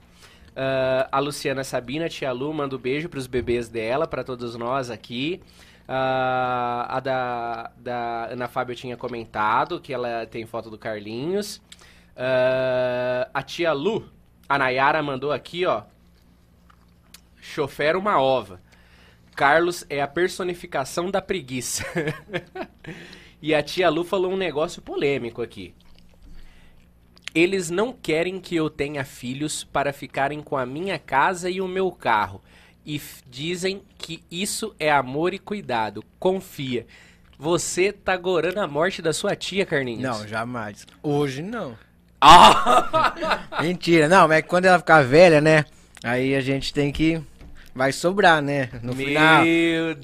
Ah, 0.55 1.07
a 1.11 1.19
Luciana 1.19 1.63
Sabina, 1.63 2.09
tia 2.09 2.31
Lu, 2.31 2.53
manda 2.53 2.75
um 2.75 2.79
beijo 2.79 3.09
para 3.09 3.19
os 3.19 3.27
bebês 3.27 3.69
dela, 3.69 4.07
para 4.07 4.23
todos 4.23 4.55
nós 4.55 4.89
aqui. 4.89 5.41
Ah, 5.87 6.85
a 6.89 6.99
da, 6.99 7.71
da 7.77 8.25
Ana 8.31 8.47
Fábio 8.47 8.75
tinha 8.75 8.97
comentado 8.97 9.79
que 9.79 9.93
ela 9.93 10.25
tem 10.25 10.45
foto 10.45 10.69
do 10.69 10.77
Carlinhos. 10.77 11.61
Ah, 12.15 13.29
a 13.33 13.41
tia 13.41 13.71
Lu, 13.73 14.07
a 14.47 14.57
Nayara 14.57 15.01
mandou 15.01 15.31
aqui, 15.31 15.65
ó. 15.65 15.83
Chofer 17.41 17.95
uma 17.95 18.21
ova. 18.21 18.61
Carlos 19.35 19.85
é 19.89 20.01
a 20.01 20.07
personificação 20.07 21.09
da 21.09 21.21
preguiça. 21.21 21.83
e 23.41 23.55
a 23.55 23.63
tia 23.63 23.89
Lu 23.89 24.03
falou 24.03 24.31
um 24.31 24.37
negócio 24.37 24.81
polêmico 24.81 25.41
aqui. 25.41 25.73
Eles 27.33 27.69
não 27.69 27.93
querem 27.93 28.39
que 28.39 28.55
eu 28.55 28.69
tenha 28.69 29.05
filhos 29.05 29.63
para 29.63 29.93
ficarem 29.93 30.41
com 30.41 30.57
a 30.57 30.65
minha 30.65 30.99
casa 30.99 31.49
e 31.49 31.61
o 31.61 31.67
meu 31.67 31.91
carro. 31.91 32.41
E 32.85 32.99
dizem 33.29 33.81
que 33.97 34.23
isso 34.29 34.75
é 34.79 34.91
amor 34.91 35.33
e 35.33 35.39
cuidado. 35.39 36.03
Confia. 36.19 36.85
Você 37.37 37.91
tá 37.91 38.15
gorando 38.17 38.59
a 38.59 38.67
morte 38.67 39.01
da 39.01 39.13
sua 39.13 39.35
tia, 39.35 39.65
Carlinhos? 39.65 40.03
Não, 40.03 40.27
jamais. 40.27 40.85
Hoje 41.01 41.41
não. 41.41 41.75
Ah! 42.23 43.47
Mentira. 43.61 44.07
Não, 44.07 44.27
mas 44.27 44.43
quando 44.45 44.65
ela 44.65 44.77
ficar 44.77 45.03
velha, 45.03 45.41
né? 45.41 45.65
Aí 46.03 46.35
a 46.35 46.41
gente 46.41 46.71
tem 46.71 46.91
que. 46.91 47.19
Vai 47.73 47.91
sobrar, 47.91 48.43
né? 48.43 48.69
No 48.83 48.93
Meu 48.93 49.07
final. 49.07 49.43
Deus. 49.43 49.97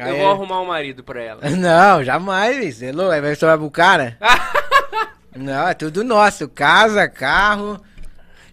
Aí 0.00 0.10
Eu 0.10 0.16
é- 0.16 0.18
vou 0.18 0.30
arrumar 0.30 0.60
um 0.60 0.66
marido 0.66 1.02
pra 1.02 1.20
ela. 1.20 1.40
Não, 1.50 2.04
jamais, 2.04 2.80
é? 2.80 2.90
Aí 2.90 3.20
vai 3.20 3.34
sobrar 3.34 3.58
pro 3.58 3.68
cara? 3.72 4.16
não, 5.34 5.68
é 5.68 5.74
tudo 5.74 6.02
nosso. 6.04 6.48
Casa, 6.48 7.08
carro. 7.08 7.80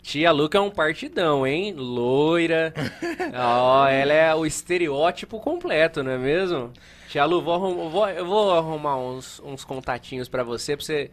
Tia 0.01 0.31
Luca 0.31 0.57
é 0.57 0.61
um 0.61 0.71
partidão, 0.71 1.45
hein? 1.45 1.73
Loira. 1.77 2.73
Ó, 3.37 3.87
ela 3.87 4.13
é 4.13 4.33
o 4.33 4.45
estereótipo 4.45 5.39
completo, 5.39 6.01
não 6.03 6.11
é 6.11 6.17
mesmo? 6.17 6.71
Tia 7.07 7.23
Lu, 7.25 7.41
vou 7.41 7.89
vou- 7.89 8.09
eu 8.09 8.25
vou 8.25 8.51
arrumar 8.57 8.97
uns, 8.97 9.39
uns 9.43 9.63
contatinhos 9.63 10.27
pra 10.27 10.43
você, 10.43 10.75
pra 10.75 10.85
você 10.85 11.11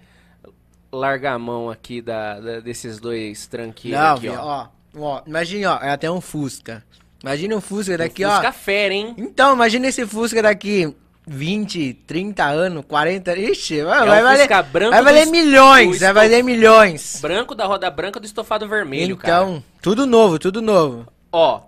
largar 0.90 1.34
a 1.34 1.38
mão 1.38 1.68
aqui 1.68 2.00
da, 2.00 2.40
da- 2.40 2.60
desses 2.60 2.98
dois 2.98 3.46
tranquilos 3.46 3.98
não, 4.00 4.14
aqui, 4.16 4.28
ó. 4.30 4.42
ó. 4.42 4.68
ó. 4.96 5.22
Imagina, 5.26 5.74
ó, 5.74 5.84
é 5.84 5.90
até 5.90 6.10
um 6.10 6.20
Fusca. 6.20 6.82
Imagina 7.22 7.56
um 7.56 7.60
Fusca 7.60 7.98
daqui, 7.98 8.24
ó. 8.24 8.30
Fusca 8.30 8.52
fera, 8.52 8.94
hein? 8.94 9.14
Então, 9.18 9.52
imagina 9.54 9.86
esse 9.88 10.06
Fusca 10.06 10.40
daqui 10.40 10.94
20, 11.28 11.94
30 12.06 12.44
anos, 12.44 12.84
40. 12.86 13.36
Ixi, 13.38 13.82
vai, 13.82 14.02
É 14.02 14.06
vai 14.06 14.22
valer, 14.22 14.48
vai 14.48 15.02
valer 15.02 15.22
es- 15.24 15.30
milhões, 15.30 15.98
do 15.98 16.00
vai 16.00 16.12
valer 16.12 16.42
milhões. 16.42 17.18
Branco 17.20 17.54
da 17.54 17.66
roda 17.66 17.90
branca 17.90 18.18
do 18.18 18.26
estofado 18.26 18.66
vermelho, 18.68 19.16
cara. 19.16 19.42
Então, 19.44 19.64
tudo 19.82 20.06
novo, 20.06 20.38
tudo 20.38 20.60
novo. 20.62 21.06
Ó, 21.30 21.62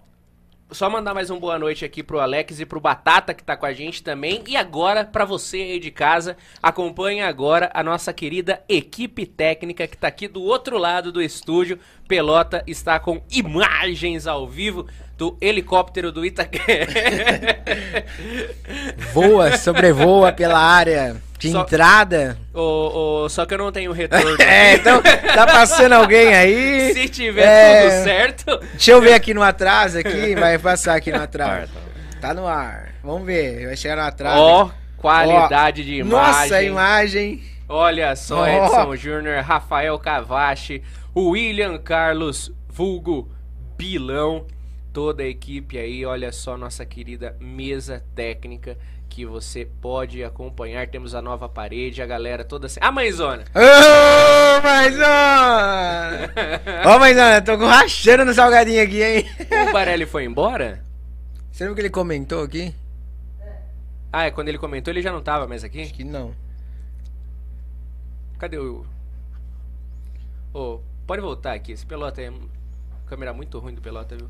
só 0.72 0.88
mandar 0.88 1.12
mais 1.14 1.30
um 1.30 1.38
boa 1.38 1.58
noite 1.58 1.84
aqui 1.84 2.00
pro 2.02 2.20
Alex 2.20 2.60
e 2.60 2.64
pro 2.64 2.78
Batata 2.80 3.34
que 3.34 3.42
tá 3.42 3.56
com 3.56 3.66
a 3.66 3.72
gente 3.72 4.02
também. 4.04 4.42
E 4.46 4.56
agora, 4.56 5.04
pra 5.04 5.24
você 5.24 5.56
aí 5.58 5.80
de 5.80 5.90
casa, 5.90 6.36
acompanhe 6.62 7.22
agora 7.22 7.70
a 7.74 7.82
nossa 7.82 8.12
querida 8.12 8.62
equipe 8.68 9.26
técnica 9.26 9.86
que 9.88 9.96
tá 9.96 10.06
aqui 10.08 10.28
do 10.28 10.40
outro 10.42 10.78
lado 10.78 11.10
do 11.10 11.20
estúdio. 11.20 11.78
Pelota 12.06 12.62
está 12.68 12.98
com 13.00 13.20
imagens 13.30 14.26
ao 14.28 14.46
vivo 14.46 14.86
do 15.20 15.36
helicóptero 15.38 16.10
do 16.10 16.24
Itaquera. 16.24 16.88
Voa, 19.12 19.54
sobrevoa 19.58 20.32
pela 20.32 20.58
área 20.58 21.14
de 21.38 21.50
Só- 21.50 21.60
entrada. 21.60 22.38
Ô, 22.54 23.26
só 23.28 23.44
que 23.44 23.52
eu 23.52 23.58
não 23.58 23.70
tenho 23.70 23.92
retorno. 23.92 24.34
É, 24.40 24.76
então 24.76 25.02
tá 25.02 25.46
passando 25.46 25.92
alguém 25.92 26.34
aí. 26.34 26.94
Se 26.96 27.06
tiver 27.10 27.42
É. 27.44 27.82
tudo 27.82 28.04
certo. 28.04 28.58
Deixa 28.72 28.92
eu 28.92 29.00
ver 29.02 29.12
aqui 29.12 29.34
no 29.34 29.42
atraso 29.42 29.98
aqui, 29.98 30.34
vai 30.34 30.58
passar 30.58 30.94
aqui 30.96 31.12
no 31.12 31.20
atraso. 31.22 31.70
Tá 32.18 32.32
no 32.32 32.46
ar. 32.46 32.94
Vamos 33.04 33.26
ver, 33.26 33.66
vai 33.66 33.76
chegar 33.76 33.96
no 33.96 34.02
atraso. 34.02 34.40
Ó, 34.40 34.62
aqui. 34.62 34.72
qualidade 34.96 35.84
de 35.84 35.96
imagem. 35.96 36.10
Nossa, 36.32 36.56
a 36.56 36.62
imagem. 36.62 37.42
Olha 37.68 38.16
só, 38.16 38.40
Ó. 38.40 38.46
Edson 38.46 38.96
Júnior, 38.96 39.42
Rafael 39.42 39.98
Cavache, 39.98 40.82
o 41.14 41.28
William 41.32 41.76
Carlos, 41.76 42.50
vulgo 42.70 43.30
Bilão, 43.76 44.46
toda 44.92 45.22
a 45.22 45.26
equipe 45.26 45.78
aí, 45.78 46.04
olha 46.04 46.32
só 46.32 46.56
nossa 46.56 46.84
querida 46.84 47.36
mesa 47.40 48.04
técnica 48.14 48.76
que 49.08 49.26
você 49.26 49.64
pode 49.64 50.22
acompanhar. 50.22 50.86
Temos 50.88 51.14
a 51.14 51.20
nova 51.20 51.48
parede, 51.48 52.00
a 52.00 52.06
galera 52.06 52.44
toda 52.44 52.66
assim. 52.66 52.78
Ah, 52.80 52.92
mãezona! 52.92 53.44
Ô, 53.54 54.62
Maisona! 54.62 56.32
Ô, 56.86 56.98
Maisona, 56.98 57.42
tô 57.42 57.56
rachando 57.56 58.24
no 58.24 58.32
salgadinho 58.32 58.82
aqui, 58.82 59.02
hein? 59.02 59.24
O 59.68 59.72
Barelli 59.72 60.06
foi 60.06 60.24
embora? 60.24 60.82
Você 61.50 61.64
viu 61.64 61.74
que 61.74 61.80
ele 61.80 61.90
comentou 61.90 62.42
aqui? 62.42 62.74
Ah, 64.12 64.24
é 64.24 64.30
quando 64.30 64.48
ele 64.48 64.58
comentou, 64.58 64.92
ele 64.92 65.02
já 65.02 65.12
não 65.12 65.22
tava 65.22 65.46
mais 65.46 65.64
aqui? 65.64 65.82
Acho 65.82 65.92
que 65.92 66.04
não. 66.04 66.34
Cadê 68.38 68.58
o. 68.58 68.86
Ô, 70.54 70.80
pode 71.06 71.20
voltar 71.20 71.52
aqui. 71.52 71.72
Esse 71.72 71.84
pelota 71.84 72.22
é. 72.22 72.32
Câmera 73.06 73.32
muito 73.32 73.58
ruim 73.58 73.74
do 73.74 73.80
pelota, 73.82 74.16
viu? 74.16 74.28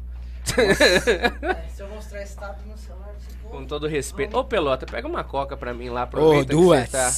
Se 1.68 1.82
eu 1.82 1.88
mostrar 1.88 2.22
esse 2.22 2.36
tato 2.36 2.64
no 2.66 2.76
celular, 2.76 3.14
você 3.18 3.36
Com 3.48 3.64
todo 3.64 3.86
respeito. 3.86 4.36
Ô, 4.36 4.44
Pelota, 4.44 4.86
pega 4.86 5.06
uma 5.06 5.24
coca 5.24 5.56
pra 5.56 5.72
mim 5.72 5.88
lá, 5.88 6.00
Ô, 6.00 6.04
aproveita 6.04 6.46
que 6.46 6.52
duas. 6.52 6.88
você 6.88 6.96
tá... 6.96 7.12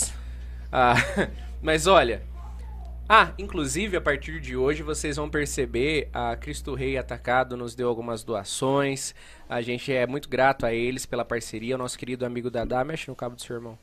Ah, 0.70 0.94
mas 1.60 1.86
olha... 1.86 2.22
Ah, 3.09 3.32
inclusive, 3.36 3.94
a 3.96 4.00
partir 4.00 4.40
de 4.40 4.56
hoje, 4.56 4.82
vocês 4.82 5.16
vão 5.16 5.28
perceber, 5.28 6.09
a 6.14 6.34
Cristo 6.34 6.74
Rei 6.74 6.96
Atacado 6.96 7.59
nos 7.59 7.74
deu 7.74 7.88
algumas 7.88 8.24
doações. 8.24 9.14
A 9.48 9.60
gente 9.60 9.92
é 9.92 10.06
muito 10.06 10.30
grato 10.30 10.64
a 10.64 10.72
eles 10.72 11.04
pela 11.04 11.24
parceria. 11.24 11.74
O 11.74 11.78
nosso 11.78 11.98
querido 11.98 12.24
amigo 12.24 12.50
Dadá, 12.50 12.82
mexe 12.82 13.09
no 13.09 13.16
cabo 13.16 13.36
do 13.36 13.42
seu 13.42 13.56
irmão. 13.56 13.78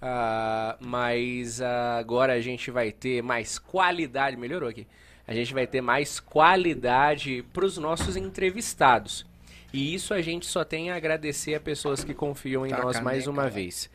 Ah, 0.00 0.76
mas 0.80 1.60
ah, 1.60 1.98
agora 1.98 2.32
a 2.32 2.40
gente 2.40 2.70
vai 2.70 2.90
ter 2.90 3.22
mais 3.22 3.58
qualidade. 3.58 4.36
Melhorou 4.36 4.68
aqui. 4.68 4.86
A 5.30 5.32
gente 5.32 5.54
vai 5.54 5.64
ter 5.64 5.80
mais 5.80 6.18
qualidade 6.18 7.44
para 7.52 7.64
os 7.64 7.78
nossos 7.78 8.16
entrevistados. 8.16 9.24
E 9.72 9.94
isso 9.94 10.12
a 10.12 10.20
gente 10.20 10.44
só 10.44 10.64
tem 10.64 10.90
a 10.90 10.96
agradecer 10.96 11.54
a 11.54 11.60
pessoas 11.60 12.02
que 12.02 12.12
confiam 12.12 12.66
em 12.66 12.70
Tá, 12.70 12.82
nós 12.82 12.98
mais 12.98 13.26
caneca, 13.26 13.30
uma 13.30 13.42
vai. 13.42 13.50
vez. 13.52 13.88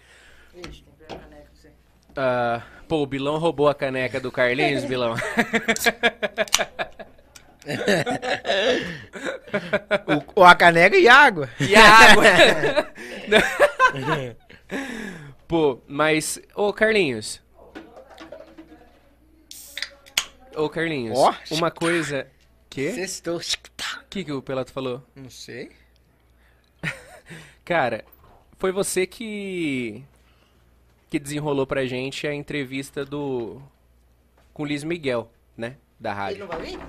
Ah, 2.15 2.61
pô, 2.87 3.03
o 3.03 3.05
Bilão 3.05 3.37
roubou 3.37 3.67
a 3.67 3.75
caneca 3.75 4.17
do 4.17 4.31
Carlinhos, 4.31 4.83
Bilão. 4.87 5.15
O, 10.35 10.43
a 10.45 10.55
caneca 10.55 10.95
e 10.95 11.09
a 11.09 11.15
água. 11.15 11.49
E 11.59 11.75
a 11.75 11.85
água? 11.85 12.23
Pô, 15.45 15.81
mas. 15.85 16.39
Ô, 16.55 16.71
Carlinhos. 16.71 17.43
Ô, 20.55 20.69
Carlinhos. 20.69 21.17
Ó. 21.17 21.33
Uma 21.51 21.71
coisa. 21.71 22.27
Quê? 22.69 22.91
Sextou. 22.91 23.37
O 23.37 23.41
que, 24.09 24.23
que 24.23 24.31
o 24.31 24.41
Pelato 24.41 24.71
falou? 24.71 25.03
Não 25.15 25.29
sei. 25.29 25.71
Cara, 27.63 28.03
foi 28.57 28.71
você 28.71 29.05
que. 29.05 30.03
que 31.09 31.19
desenrolou 31.19 31.65
pra 31.65 31.85
gente 31.85 32.27
a 32.27 32.33
entrevista 32.33 33.05
do. 33.05 33.61
com 34.53 34.63
o 34.63 34.65
Liz 34.65 34.83
Miguel, 34.83 35.31
né? 35.57 35.75
Da 35.99 36.13
rádio. 36.13 36.47
vai 36.47 36.61
vir? 36.61 36.79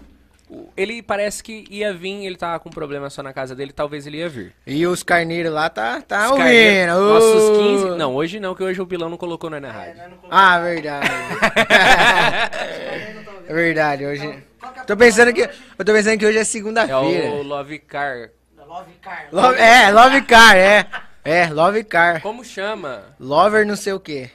Ele 0.76 1.02
parece 1.02 1.42
que 1.42 1.64
ia 1.68 1.92
vir, 1.92 2.24
ele 2.24 2.36
tava 2.36 2.60
com 2.60 2.70
problema 2.70 3.10
só 3.10 3.20
na 3.20 3.32
casa 3.32 3.52
dele, 3.52 3.72
talvez 3.72 4.06
ele 4.06 4.18
ia 4.18 4.28
vir. 4.28 4.54
E 4.64 4.86
os 4.86 5.02
carneiros 5.02 5.52
lá 5.52 5.68
tá, 5.68 6.00
tá 6.00 6.26
Os 6.26 6.32
ouvindo. 6.32 6.86
Nossos 6.86 7.50
Ô. 7.50 7.86
15. 7.88 7.98
Não, 7.98 8.14
hoje 8.14 8.38
não, 8.38 8.54
que 8.54 8.62
hoje 8.62 8.80
o 8.80 8.86
Bilão 8.86 9.08
não 9.08 9.16
colocou 9.16 9.50
nós 9.50 9.60
na 9.60 9.72
rádio. 9.72 10.00
Ah, 10.30 10.60
verdade. 10.60 11.08
é 13.48 13.54
verdade, 13.54 14.04
hoje. 14.06 14.42
Tô 14.86 14.96
pensando 14.96 15.32
que. 15.32 15.42
Eu 15.78 15.84
tô 15.84 15.92
pensando 15.92 16.18
que 16.18 16.26
hoje 16.26 16.38
é 16.38 16.40
É 16.40 16.44
segunda-feira. 16.44 17.30
o 17.30 17.42
Love 17.42 17.78
Car. 17.80 18.30
Love 18.58 18.92
Car. 19.00 19.28
Love- 19.32 19.58
é, 19.60 19.90
Love 19.90 20.22
Car, 20.22 20.56
é. 20.56 20.86
É, 21.24 21.46
Love 21.48 21.84
Car. 21.84 22.20
Como 22.22 22.44
chama? 22.44 23.04
Lover 23.18 23.66
não 23.66 23.76
sei 23.76 23.92
o 23.92 24.00
quê. 24.00 24.30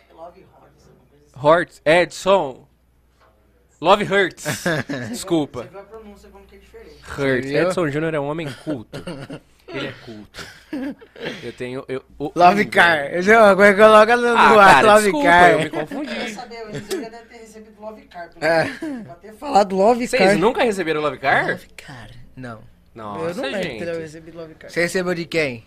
Hort. 1.42 1.72
Edson. 1.86 2.68
Love 3.80 4.04
Hurts. 4.04 4.64
Desculpa. 5.10 5.64
viu 5.64 5.80
a 5.80 5.84
pronúncia 5.84 6.30
como 6.30 6.46
que 6.46 6.56
é 6.56 6.60
diferente. 6.60 6.98
Hurts. 7.18 7.50
Edson 7.52 7.88
Júnior 7.90 8.14
é 8.14 8.20
um 8.20 8.28
homem 8.30 8.48
culto. 8.64 9.02
Ele 9.74 9.88
é 9.88 9.94
culto. 10.06 10.46
Eu 11.44 11.54
tenho. 11.54 11.86
Eu, 11.88 12.04
o- 12.20 12.32
Love 12.36 12.66
Car. 12.66 13.06
Eu 13.14 13.40
agora 13.44 13.74
coloca 13.76 14.18
no 14.18 14.28
Ah, 14.28 14.64
ar, 14.66 14.76
cara, 14.76 14.88
Love 14.94 15.02
desculpa, 15.04 15.28
Car. 15.28 15.52
eu 15.52 15.60
me 15.60 15.70
confundi. 15.70 16.30
Saber, 16.34 16.66
o 16.66 16.70
Eliseu 16.70 17.02
já 17.02 17.10
deve 17.10 17.26
ter 17.26 17.38
recebido 17.38 17.82
Love 17.82 18.02
Car. 18.04 18.30
É. 18.42 18.64
Pra 19.04 19.16
ter 19.16 19.34
falado 19.34 19.76
Love 19.76 20.08
Vocês 20.08 20.22
Car. 20.32 20.38
nunca 20.38 20.64
receberam 20.64 21.02
Love 21.02 21.18
Car? 21.18 21.48
Love 21.52 21.68
Car. 21.78 22.10
Não. 22.36 22.60
eu 22.60 23.04
Nossa, 23.04 23.34
não 23.42 23.44
lembro 23.44 23.62
de 23.62 23.68
ter 23.80 23.86
gente. 23.86 24.00
recebido 24.00 24.38
Love 24.38 24.56
Car. 24.56 24.70
Você 24.70 24.82
recebeu 24.82 25.14
de 25.14 25.26
quem? 25.26 25.66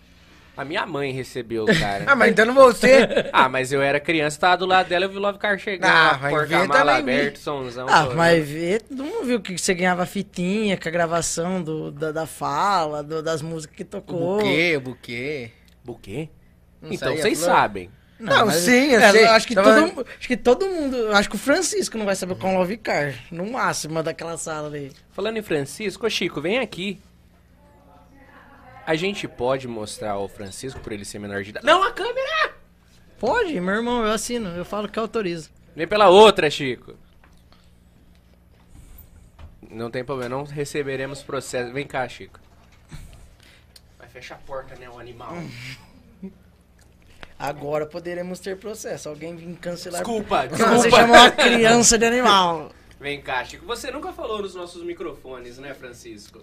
A 0.57 0.63
minha 0.63 0.85
mãe 0.85 1.11
recebeu, 1.11 1.65
cara. 1.79 2.03
Ah, 2.07 2.15
mas 2.15 2.31
então 2.31 2.45
não 2.45 2.53
você. 2.53 3.07
Ah, 3.33 3.49
mas 3.49 3.71
eu 3.71 3.81
era 3.81 3.99
criança, 3.99 4.39
tava 4.39 4.57
do 4.57 4.65
lado 4.65 4.87
dela, 4.87 5.05
eu 5.05 5.09
vi 5.09 5.17
o 5.17 5.19
Love 5.19 5.37
Car 5.39 5.57
chegando, 5.59 5.89
Ah, 5.91 6.13
vai 6.13 6.45
ver 6.45 6.67
também, 6.67 6.95
aberto, 7.15 7.37
somzão. 7.39 7.87
Ah, 7.89 8.05
todo. 8.05 8.15
mas 8.15 8.47
vê, 8.47 8.79
todo 8.79 9.03
mundo 9.03 9.25
viu 9.25 9.41
que 9.41 9.57
você 9.57 9.73
ganhava 9.73 10.05
fitinha 10.05 10.77
com 10.77 10.87
a 10.87 10.91
gravação 10.91 11.61
do, 11.61 11.91
da, 11.91 12.11
da 12.11 12.25
fala, 12.25 13.03
do- 13.03 13.21
das 13.21 13.41
músicas 13.41 13.75
que 13.75 13.83
O 13.83 13.85
tocou. 13.85 14.37
buquê, 14.37 14.77
o 14.77 14.81
buquê. 14.81 15.51
Buquê? 15.83 16.29
Não 16.81 16.91
Então, 16.93 17.15
vocês 17.15 17.37
sabem. 17.39 17.89
Não, 18.17 18.45
mas- 18.45 18.55
sim, 18.57 18.91
eu 18.93 19.01
É, 19.01 19.11
sei. 19.11 19.25
acho 19.25 19.45
que, 19.47 19.55
Tava- 19.55 19.75
todo, 19.89 20.07
acho 20.17 20.27
que 20.27 20.37
todo 20.37 20.65
mundo. 20.67 21.11
Acho 21.11 21.29
que 21.29 21.35
o 21.35 21.39
Francisco 21.39 21.97
não 21.97 22.05
vai 22.05 22.15
saber 22.15 22.35
com 22.35 22.57
Love 22.57 22.77
Car. 22.77 23.13
No 23.29 23.45
máximo 23.51 24.01
daquela 24.01 24.37
sala 24.37 24.69
ali. 24.69 24.91
Falando 25.11 25.35
em 25.37 25.41
Francisco, 25.41 26.05
ô 26.05 26.09
Chico, 26.09 26.39
vem 26.39 26.59
aqui. 26.59 26.97
A 28.85 28.95
gente 28.95 29.27
pode 29.27 29.67
mostrar 29.67 30.17
o 30.17 30.27
Francisco 30.27 30.79
por 30.79 30.91
ele 30.93 31.03
ser 31.03 31.17
menor 31.19 31.43
de 31.43 31.49
idade. 31.49 31.65
Não, 31.65 31.81
a 31.81 31.91
câmera! 31.91 32.53
Pode, 33.19 33.59
meu 33.59 33.75
irmão, 33.75 34.05
eu 34.05 34.11
assino. 34.11 34.49
Eu 34.49 34.63
falo 34.63 34.87
que 34.87 34.99
autorizo. 34.99 35.49
Vem 35.75 35.87
pela 35.87 36.09
outra, 36.09 36.49
Chico. 36.49 36.95
Não 39.69 39.89
tem 39.89 40.05
problema, 40.05 40.37
não 40.37 40.43
receberemos 40.43 41.23
processo. 41.23 41.73
Vem 41.73 41.87
cá, 41.87 42.07
Chico. 42.07 42.39
Vai 43.97 44.07
fechar 44.07 44.35
a 44.35 44.37
porta, 44.39 44.75
né, 44.75 44.87
o 44.89 44.99
animal. 44.99 45.35
Agora 47.39 47.85
poderemos 47.85 48.39
ter 48.39 48.57
processo. 48.57 49.09
Alguém 49.09 49.35
vir 49.35 49.55
cancelar. 49.57 50.01
Desculpa, 50.01 50.43
Não, 50.43 50.49
desculpa. 50.49 50.75
Você 50.77 50.91
chamou 50.91 51.15
uma 51.15 51.31
criança 51.31 51.97
de 51.97 52.05
animal. 52.05 52.71
Vem 52.99 53.21
cá, 53.21 53.43
Chico. 53.43 53.65
Você 53.65 53.91
nunca 53.91 54.13
falou 54.13 54.41
nos 54.41 54.55
nossos 54.55 54.83
microfones, 54.83 55.57
né, 55.57 55.73
Francisco? 55.73 56.41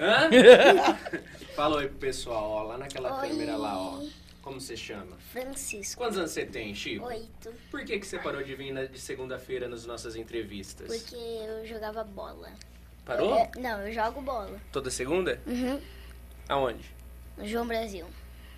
Hã? 0.00 0.30
Falou 1.54 1.78
aí 1.78 1.88
pro 1.88 1.98
pessoal, 1.98 2.42
ó, 2.50 2.62
lá 2.62 2.78
naquela 2.78 3.20
Oi. 3.20 3.28
câmera 3.28 3.56
lá, 3.56 3.78
ó. 3.78 4.02
Como 4.42 4.58
você 4.58 4.74
chama? 4.76 5.16
Francisco. 5.30 6.00
Quantos 6.00 6.16
anos 6.16 6.30
você 6.30 6.46
tem, 6.46 6.74
Chico? 6.74 7.04
Oito. 7.06 7.52
Por 7.70 7.84
que, 7.84 7.98
que 8.00 8.06
você 8.06 8.18
parou 8.18 8.42
de 8.42 8.54
vir 8.54 8.72
na- 8.72 8.86
de 8.86 8.98
segunda-feira 8.98 9.68
nas 9.68 9.84
nossas 9.84 10.16
entrevistas? 10.16 10.86
Porque 10.86 11.14
eu 11.14 11.66
jogava 11.66 12.02
bola. 12.02 12.50
Parou? 13.04 13.34
É, 13.36 13.50
não, 13.58 13.86
eu 13.86 13.92
jogo 13.92 14.22
bola. 14.22 14.58
Toda 14.72 14.90
segunda? 14.90 15.38
Uhum. 15.46 15.78
Aonde? 16.48 16.90
No 17.36 17.46
João 17.46 17.66
Brasil. 17.66 18.06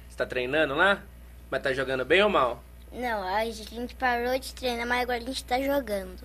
Você 0.09 0.17
tá 0.17 0.25
treinando 0.25 0.75
lá? 0.77 1.03
Mas 1.51 1.63
tá 1.63 1.73
jogando 1.73 2.05
bem 2.05 2.23
ou 2.23 2.31
mal? 2.31 2.63
Não, 2.93 3.23
a 3.27 3.45
gente 3.51 3.95
parou 3.97 4.39
de 4.39 4.55
treinar, 4.55 4.87
mas 4.87 5.01
agora 5.03 5.19
a 5.19 5.21
gente 5.27 5.43
tá 5.45 5.61
jogando. 5.61 6.21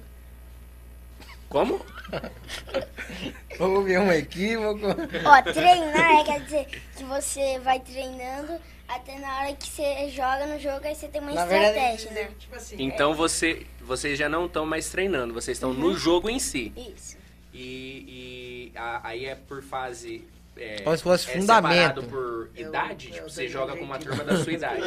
Como? 1.50 1.80
Houve 3.60 3.98
um 3.98 4.12
equívoco. 4.12 4.86
Ó, 5.26 5.42
treinar 5.54 6.20
é, 6.20 6.24
quer 6.24 6.42
dizer 6.42 6.68
que 6.96 7.04
você 7.04 7.60
vai 7.60 7.80
treinando 7.80 8.54
até 8.88 9.18
na 9.20 9.40
hora 9.40 9.54
que 9.54 9.68
você 9.68 10.10
joga 10.10 10.46
no 10.46 10.60
jogo, 10.60 10.82
aí 10.86 10.96
você 10.96 11.08
tem 11.08 11.20
uma 11.22 11.34
Na 11.34 11.46
verdade, 11.46 11.96
estratégia, 11.96 12.10
dizer, 12.10 12.24
né? 12.30 12.36
tipo 12.40 12.56
assim, 12.56 12.76
Então 12.80 13.14
você, 13.14 13.66
vocês 13.82 14.18
já 14.18 14.30
não 14.30 14.46
estão 14.46 14.66
mais 14.66 14.90
treinando, 14.90 15.34
vocês 15.34 15.58
estão 15.58 15.74
no 15.74 15.96
jogo 15.98 16.30
em 16.30 16.40
si. 16.40 16.72
Isso. 16.96 17.18
E, 17.54 18.72
e 18.74 18.78
a- 18.78 19.02
aí 19.04 19.26
é 19.26 19.36
por 19.36 19.62
fase 19.64 20.24
é, 20.60 20.82
Como 20.82 20.98
se 20.98 21.04
fosse 21.04 21.30
é 21.30 21.34
fundamento. 21.40 22.04
por 22.04 22.50
idade? 22.56 23.12
tipo, 23.12 23.30
você 23.30 23.48
joga 23.48 23.76
com 23.76 23.84
uma 23.84 24.00
turma 24.00 24.24
da 24.24 24.38
sua 24.44 24.52
idade. 24.54 24.82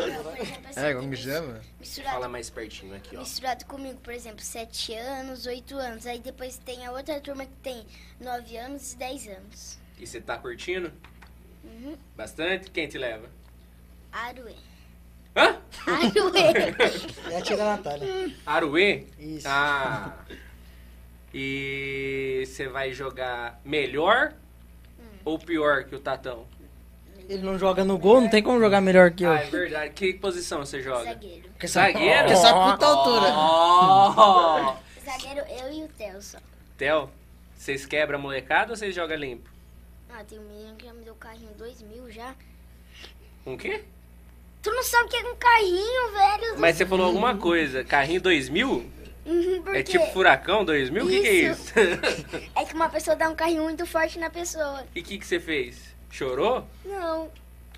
É, 0.76 0.94
como 0.94 1.10
que 1.10 1.16
tem 1.16 1.32
chama? 1.32 1.60
Misturado, 1.78 2.14
Fala 2.14 2.28
mais 2.28 2.50
pertinho 2.50 2.94
aqui, 2.94 3.16
ó. 3.16 3.20
misturado 3.20 3.64
comigo, 3.66 3.98
por 4.00 4.12
exemplo, 4.12 4.40
7 4.42 4.94
anos, 4.94 5.46
8 5.46 5.76
anos. 5.76 6.06
Aí 6.06 6.18
depois 6.20 6.58
tem 6.58 6.86
a 6.86 6.92
outra 6.92 7.20
turma 7.20 7.44
que 7.44 7.56
tem 7.62 7.86
9 8.20 8.56
anos 8.56 8.92
e 8.92 8.96
10 8.96 9.28
anos. 9.28 9.78
E 9.98 10.06
você 10.06 10.20
tá 10.20 10.36
curtindo? 10.38 10.92
Uhum. 11.62 11.96
Bastante? 12.16 12.70
Quem 12.70 12.88
te 12.88 12.96
leva? 12.98 13.28
Aruê. 14.12 14.54
Hã? 15.36 15.60
Aruê. 15.86 17.30
É 17.32 17.36
a 17.36 17.42
tia 17.42 17.56
da 17.56 17.64
Natália. 17.76 18.34
Aruê? 18.44 19.06
Isso. 19.18 19.46
Ah. 19.48 20.16
E 21.32 22.42
você 22.46 22.66
vai 22.68 22.92
jogar 22.92 23.60
melhor 23.64 24.34
ou 25.24 25.38
pior 25.38 25.84
que 25.84 25.94
o 25.94 26.00
Tatão? 26.00 26.46
Ele 27.28 27.42
não 27.42 27.58
joga 27.58 27.84
no 27.84 27.96
gol, 27.96 28.20
não 28.20 28.28
tem 28.28 28.42
como 28.42 28.58
jogar 28.58 28.80
melhor 28.80 29.12
que 29.12 29.22
eu. 29.22 29.30
Ah, 29.30 29.40
é 29.40 29.44
verdade. 29.44 29.92
Que 29.94 30.14
posição 30.14 30.64
você 30.64 30.82
joga? 30.82 31.04
Zagueiro. 31.04 31.48
Porque 31.50 31.68
Zagueiro? 31.68 32.18
porque 32.18 32.32
essa 32.32 32.52
puta 32.52 32.86
altura. 32.86 33.26
Oh! 33.36 34.76
Zagueiro, 35.04 35.46
eu 35.48 35.72
e 35.72 35.84
o 35.84 35.88
Theo 35.88 36.20
só. 36.20 36.38
Theo, 36.76 37.08
vocês 37.56 37.86
quebram 37.86 38.18
a 38.18 38.22
molecada 38.22 38.72
ou 38.72 38.76
vocês 38.76 38.94
jogam 38.94 39.16
limpo? 39.16 39.48
Ah, 40.12 40.24
tem 40.24 40.38
um 40.40 40.42
menino 40.42 40.74
que 40.74 40.86
já 40.86 40.92
me 40.92 41.04
deu 41.04 41.14
carrinho 41.14 41.52
2 41.56 41.82
mil 41.82 42.10
já. 42.10 42.34
Um 43.46 43.56
quê? 43.56 43.84
Tu 44.62 44.70
não 44.70 44.82
sabe 44.82 45.06
o 45.06 45.08
que 45.08 45.16
é 45.16 45.30
um 45.30 45.36
carrinho, 45.36 46.12
velho? 46.12 46.58
Mas 46.58 46.76
você 46.76 46.84
falou 46.84 47.06
alguma 47.06 47.36
coisa. 47.36 47.84
Carrinho 47.84 48.20
2000? 48.20 48.90
Uhum, 49.26 49.62
É 49.74 49.82
tipo 49.82 50.06
furacão 50.12 50.64
2000? 50.64 51.04
O 51.04 51.08
que, 51.08 51.20
que 51.20 51.26
é 51.28 51.32
Isso. 51.32 51.72
É 52.56 52.64
que 52.64 52.74
uma 52.74 52.88
pessoa 52.88 53.14
dá 53.16 53.28
um 53.28 53.34
carrinho 53.34 53.64
muito 53.64 53.84
forte 53.86 54.18
na 54.18 54.30
pessoa. 54.30 54.84
e 54.94 55.00
o 55.00 55.04
que, 55.04 55.18
que 55.18 55.26
você 55.26 55.38
fez? 55.38 55.76
Chorou? 56.10 56.66
Não. 56.84 57.28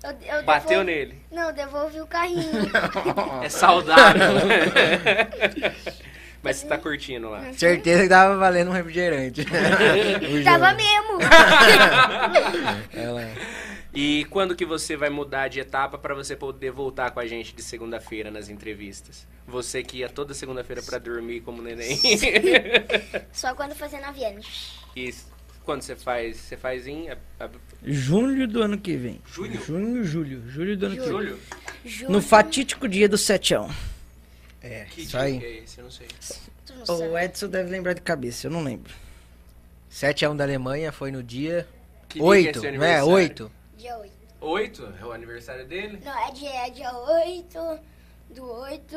Eu, 0.03 0.11
eu 0.37 0.43
Bateu 0.43 0.69
devolvi- 0.79 0.85
nele? 0.91 1.21
Não, 1.31 1.53
devolvi 1.53 2.01
o 2.01 2.07
carrinho. 2.07 2.69
É 3.43 3.49
saudável. 3.49 4.31
Mas 6.43 6.57
você 6.57 6.67
tá 6.67 6.77
curtindo 6.77 7.29
lá. 7.29 7.41
Certeza 7.53 8.03
que 8.03 8.09
tava 8.09 8.35
valendo 8.35 8.69
um 8.69 8.73
refrigerante. 8.73 9.45
Tava 10.43 10.73
mesmo. 10.73 11.19
Ela... 12.93 13.29
E 13.93 14.25
quando 14.31 14.55
que 14.55 14.65
você 14.65 14.97
vai 14.97 15.09
mudar 15.09 15.47
de 15.49 15.59
etapa 15.59 15.97
pra 15.99 16.15
você 16.15 16.35
poder 16.35 16.71
voltar 16.71 17.11
com 17.11 17.19
a 17.19 17.27
gente 17.27 17.53
de 17.53 17.61
segunda-feira 17.61 18.31
nas 18.31 18.49
entrevistas? 18.49 19.27
Você 19.47 19.83
que 19.83 19.97
ia 19.97 20.09
toda 20.09 20.33
segunda-feira 20.33 20.81
pra 20.81 20.97
dormir 20.97 21.41
como 21.41 21.61
neném. 21.61 21.99
Só 23.31 23.53
quando 23.53 23.75
fazendo 23.75 24.05
aviões. 24.05 24.79
e 24.95 25.13
quando 25.63 25.81
você 25.83 25.95
faz? 25.95 26.37
Você 26.37 26.57
faz 26.57 26.87
em 26.87 27.09
a- 27.09 27.17
a- 27.39 27.49
Junho 27.83 28.47
do 28.47 28.61
ano 28.63 28.77
que 28.79 28.95
vem. 28.97 29.21
Junho? 29.25 29.61
Junho, 29.63 30.03
julho. 30.03 30.43
Julho 30.49 30.75
do 30.77 30.85
ano 30.87 30.95
que 30.95 31.01
vem. 31.01 31.09
julho? 31.85 32.09
No 32.09 32.21
fatídico 32.21 32.87
dia 32.87 33.07
do 33.07 33.17
setião. 33.17 33.69
É, 34.61 34.85
Que 34.85 35.01
isso 35.01 35.11
dia 35.11 35.21
aí. 35.21 35.39
que 35.39 35.45
é 35.45 35.57
esse? 35.57 35.77
Eu 35.77 35.83
não 35.83 35.91
sei. 35.91 36.07
Não 36.69 36.81
O 36.83 36.85
sabe. 36.85 37.25
Edson 37.25 37.47
deve 37.47 37.69
lembrar 37.69 37.93
de 37.93 38.01
cabeça, 38.01 38.47
eu 38.47 38.51
não 38.51 38.63
lembro. 38.63 38.91
7x1 39.91 40.35
da 40.35 40.43
Alemanha 40.45 40.91
foi 40.91 41.11
no 41.11 41.21
dia 41.21 41.67
Que 42.09 42.19
dia 42.19 42.19
que 42.19 42.19
é 42.19 42.23
8, 42.23 42.53
seu 42.53 42.63
né? 42.63 42.69
aniversário? 42.69 43.09
8. 43.11 43.51
Dia 43.83 43.97
8. 43.97 44.13
8? 44.39 44.93
É 45.01 45.05
o 45.05 45.11
aniversário 45.11 45.67
dele? 45.67 45.99
Não, 46.05 46.17
é 46.17 46.31
dia, 46.31 46.67
é 46.67 46.69
dia 46.69 46.89
8 46.93 47.79
do 48.29 48.49
8. 48.49 48.95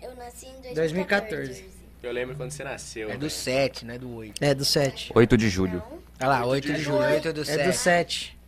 Eu 0.00 0.16
nasci 0.16 0.46
em 0.46 0.62
2014. 0.62 0.72
2014. 0.72 1.64
Eu 2.02 2.10
lembro 2.10 2.34
quando 2.36 2.52
você 2.52 2.64
nasceu. 2.64 3.10
É 3.10 3.12
do 3.12 3.28
velho. 3.28 3.30
7, 3.30 3.84
não 3.84 3.94
é 3.94 3.98
do 3.98 4.14
8. 4.14 4.42
É 4.42 4.54
do 4.54 4.64
7. 4.64 5.12
8 5.14 5.36
de 5.36 5.50
julho. 5.50 5.84
Não, 5.90 6.02
Olha 6.20 6.26
lá, 6.26 6.46
8 6.46 6.72
de 6.72 6.80
julho, 6.80 7.00
8 7.00 7.32
do 7.34 7.44
7. 7.44 7.60
É 7.60 7.66
do 7.66 7.72
7. 7.74 8.38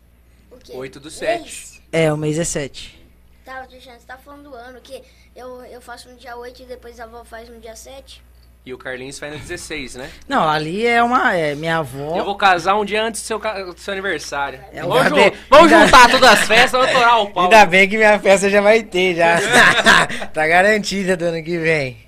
o 0.51 0.57
quê? 0.57 0.73
8 0.73 0.99
do 0.99 1.11
7. 1.11 1.43
Mês? 1.43 1.83
É, 1.93 2.11
o 2.11 2.17
mês 2.17 2.39
é 2.39 2.45
7. 2.45 3.07
Tá, 3.45 3.67
Cristiano, 3.67 4.01
você 4.01 4.07
tá 4.07 4.17
falando 4.17 4.45
do 4.45 4.55
ano, 4.55 4.81
que 4.81 5.05
eu, 5.37 5.63
eu 5.67 5.83
faço 5.83 6.09
no 6.09 6.17
dia 6.17 6.39
8 6.39 6.63
e 6.63 6.65
depois 6.65 6.99
a 6.99 7.05
avó 7.05 7.23
faz 7.23 7.51
no 7.51 7.61
dia 7.61 7.77
7. 7.77 8.23
E 8.67 8.73
o 8.73 8.79
Carlinhos 8.79 9.19
faz 9.19 9.31
no 9.35 9.39
16, 9.41 9.97
né? 9.97 10.11
Não, 10.27 10.49
ali 10.49 10.87
é 10.87 11.03
uma. 11.03 11.35
É, 11.37 11.55
minha 11.55 11.79
avó. 11.79 12.17
Eu 12.17 12.25
vou 12.25 12.35
casar 12.35 12.77
um 12.77 12.85
dia 12.85 13.03
antes 13.03 13.21
do 13.21 13.25
seu, 13.27 13.39
do 13.39 13.79
seu 13.79 13.93
aniversário. 13.93 14.59
É, 14.73 14.81
vamos 14.81 15.09
ju- 15.09 15.15
bem- 15.17 15.33
vamos 15.51 15.71
ainda- 15.73 15.85
juntar 15.87 16.09
todas 16.11 16.31
as 16.31 16.39
festas, 16.47 16.71
vamos 16.73 16.91
torar 16.91 17.21
o 17.21 17.31
pau. 17.31 17.45
Ainda 17.45 17.67
bem 17.67 17.87
que 17.87 17.99
minha 17.99 18.19
festa 18.19 18.49
já 18.49 18.63
vai 18.63 18.83
ter, 18.83 19.17
já. 19.17 19.37
tá 20.33 20.47
garantida 20.47 21.15
do 21.15 21.27
ano 21.27 21.43
que 21.43 21.59
vem. 21.59 21.99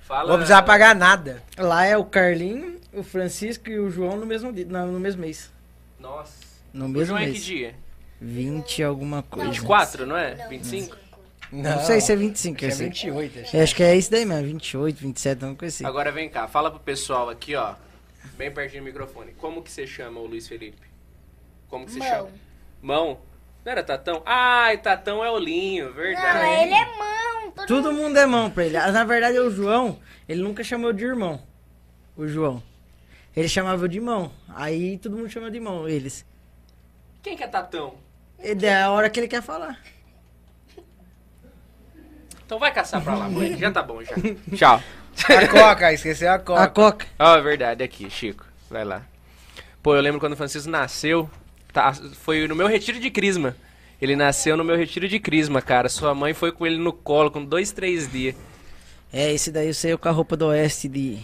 Fala, 0.00 0.28
Vou 0.28 0.36
precisar 0.38 0.62
pagar 0.62 0.94
nada. 0.94 1.42
Lá 1.58 1.84
é 1.84 1.96
o 1.98 2.04
Carlinho, 2.04 2.80
o 2.94 3.02
Francisco 3.02 3.68
e 3.68 3.78
o 3.78 3.90
João 3.90 4.16
no 4.16 4.24
mesmo, 4.24 4.50
dia, 4.52 4.64
no, 4.66 4.86
no 4.92 4.98
mesmo 5.00 5.20
mês. 5.20 5.50
Nossa. 6.00 6.32
No 6.72 6.86
O 6.86 6.88
mesmo 6.88 7.06
João 7.08 7.18
é 7.18 7.26
que 7.26 7.30
mês. 7.32 7.44
dia? 7.44 7.74
20 8.22 8.82
alguma 8.82 9.22
coisa. 9.22 9.50
24, 9.50 10.06
não 10.06 10.16
é? 10.16 10.34
Não, 10.34 10.48
25? 10.48 10.96
Não, 10.96 11.09
sei 11.86 12.00
se 12.00 12.12
é 12.12 12.16
25, 12.16 12.64
eu 12.64 12.68
Acho 12.68 12.76
que 12.78 12.84
é 12.84 12.88
sei. 12.88 12.88
28. 12.88 13.40
acho. 13.40 13.56
Eu 13.56 13.62
acho 13.62 13.74
que 13.76 13.82
é 13.82 13.96
isso 13.96 14.10
daí 14.10 14.24
mesmo, 14.24 14.46
28, 14.46 14.96
27, 14.98 15.42
alguma 15.42 15.58
coisa 15.58 15.74
assim. 15.74 15.84
Agora 15.84 16.12
vem 16.12 16.28
cá, 16.28 16.46
fala 16.48 16.70
pro 16.70 16.80
pessoal 16.80 17.28
aqui, 17.28 17.54
ó. 17.56 17.74
Bem 18.36 18.50
pertinho 18.50 18.82
do 18.82 18.86
microfone. 18.86 19.32
Como 19.32 19.62
que 19.62 19.70
você 19.70 19.86
chama 19.86 20.20
o 20.20 20.26
Luiz 20.26 20.46
Felipe? 20.46 20.86
Como 21.68 21.86
que 21.86 21.92
você 21.92 21.98
Mão. 21.98 22.08
chama? 22.08 22.28
Mão? 22.82 23.18
Não 23.64 23.72
era 23.72 23.82
Tatão? 23.82 24.22
Ai, 24.24 24.78
Tatão 24.78 25.24
é 25.24 25.30
o 25.30 25.38
Linho, 25.38 25.86
Não, 25.86 25.92
verdade. 25.94 26.62
ele 26.62 26.74
é 26.74 26.84
mão. 26.96 27.50
Todo 27.52 27.66
Todo 27.66 27.92
mundo 27.92 28.16
é 28.18 28.26
mão 28.26 28.50
pra 28.50 28.64
ele. 28.64 28.76
Ah, 28.76 28.90
Na 28.92 29.04
verdade, 29.04 29.38
o 29.38 29.50
João, 29.50 29.98
ele 30.28 30.42
nunca 30.42 30.62
chamou 30.64 30.92
de 30.92 31.04
irmão. 31.04 31.42
O 32.16 32.26
João. 32.26 32.62
Ele 33.36 33.48
chamava 33.48 33.88
de 33.88 34.00
mão. 34.00 34.32
Aí 34.48 34.98
todo 34.98 35.16
mundo 35.16 35.28
chama 35.28 35.50
de 35.50 35.60
mão, 35.60 35.88
eles. 35.88 36.24
Quem 37.22 37.36
que 37.36 37.42
é 37.44 37.48
Tatão? 37.48 37.94
Ele 38.38 38.64
é 38.66 38.82
a 38.82 38.90
hora 38.90 39.10
que 39.10 39.20
ele 39.20 39.28
quer 39.28 39.42
falar. 39.42 39.78
Então 42.50 42.58
vai 42.58 42.74
caçar 42.74 43.00
pra 43.00 43.14
lá, 43.14 43.28
mãe. 43.28 43.54
Já 43.56 43.70
tá 43.70 43.80
bom, 43.80 44.02
já. 44.02 44.16
Tchau. 44.56 44.82
A 45.28 45.46
Coca, 45.46 45.92
esqueceu 45.92 46.32
a 46.32 46.38
Coca. 46.40 46.60
A 46.60 46.66
Coca. 46.66 47.06
Ó, 47.16 47.36
é 47.36 47.40
verdade, 47.40 47.84
aqui, 47.84 48.10
Chico. 48.10 48.44
Vai 48.68 48.84
lá. 48.84 49.06
Pô, 49.80 49.94
eu 49.94 50.00
lembro 50.00 50.18
quando 50.18 50.32
o 50.32 50.36
Francisco 50.36 50.68
nasceu, 50.68 51.30
tá, 51.72 51.92
foi 51.92 52.48
no 52.48 52.56
meu 52.56 52.66
retiro 52.66 52.98
de 52.98 53.08
crisma. 53.08 53.56
Ele 54.02 54.16
nasceu 54.16 54.56
no 54.56 54.64
meu 54.64 54.76
retiro 54.76 55.06
de 55.06 55.20
crisma, 55.20 55.62
cara. 55.62 55.88
Sua 55.88 56.12
mãe 56.12 56.34
foi 56.34 56.50
com 56.50 56.66
ele 56.66 56.76
no 56.76 56.92
colo 56.92 57.30
com 57.30 57.44
dois, 57.44 57.70
três 57.70 58.10
dias. 58.10 58.34
É, 59.12 59.32
esse 59.32 59.52
daí 59.52 59.68
eu 59.68 59.74
sei 59.74 59.96
com 59.96 60.08
a 60.08 60.12
roupa 60.12 60.36
do 60.36 60.46
Oeste 60.46 60.88
de, 60.88 61.20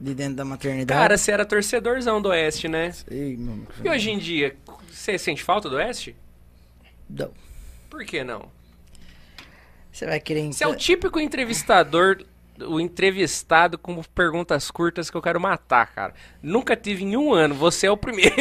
de 0.00 0.14
dentro 0.14 0.36
da 0.36 0.46
maternidade. 0.46 0.98
Cara, 0.98 1.18
você 1.18 1.30
era 1.30 1.44
torcedorzão 1.44 2.22
do 2.22 2.30
Oeste, 2.30 2.68
né? 2.68 2.90
Mano. 3.10 3.66
E 3.84 3.88
hoje 3.90 4.10
em 4.10 4.18
dia, 4.18 4.56
você 4.90 5.18
sente 5.18 5.44
falta 5.44 5.68
do 5.68 5.76
Oeste? 5.76 6.16
Não. 7.06 7.30
Por 7.90 8.02
que 8.02 8.24
não? 8.24 8.48
Você 10.00 10.06
vai 10.06 10.18
querer 10.18 10.50
Você 10.50 10.64
é 10.64 10.66
o 10.66 10.70
entrar... 10.70 10.80
típico 10.80 11.20
entrevistador, 11.20 12.24
o 12.58 12.80
entrevistado 12.80 13.76
com 13.76 14.02
perguntas 14.02 14.70
curtas 14.70 15.10
que 15.10 15.16
eu 15.16 15.20
quero 15.20 15.38
matar, 15.38 15.92
cara. 15.92 16.14
Nunca 16.42 16.74
tive 16.74 17.04
em 17.04 17.18
um 17.18 17.34
ano, 17.34 17.54
você 17.54 17.86
é 17.86 17.90
o 17.90 17.98
primeiro. 17.98 18.32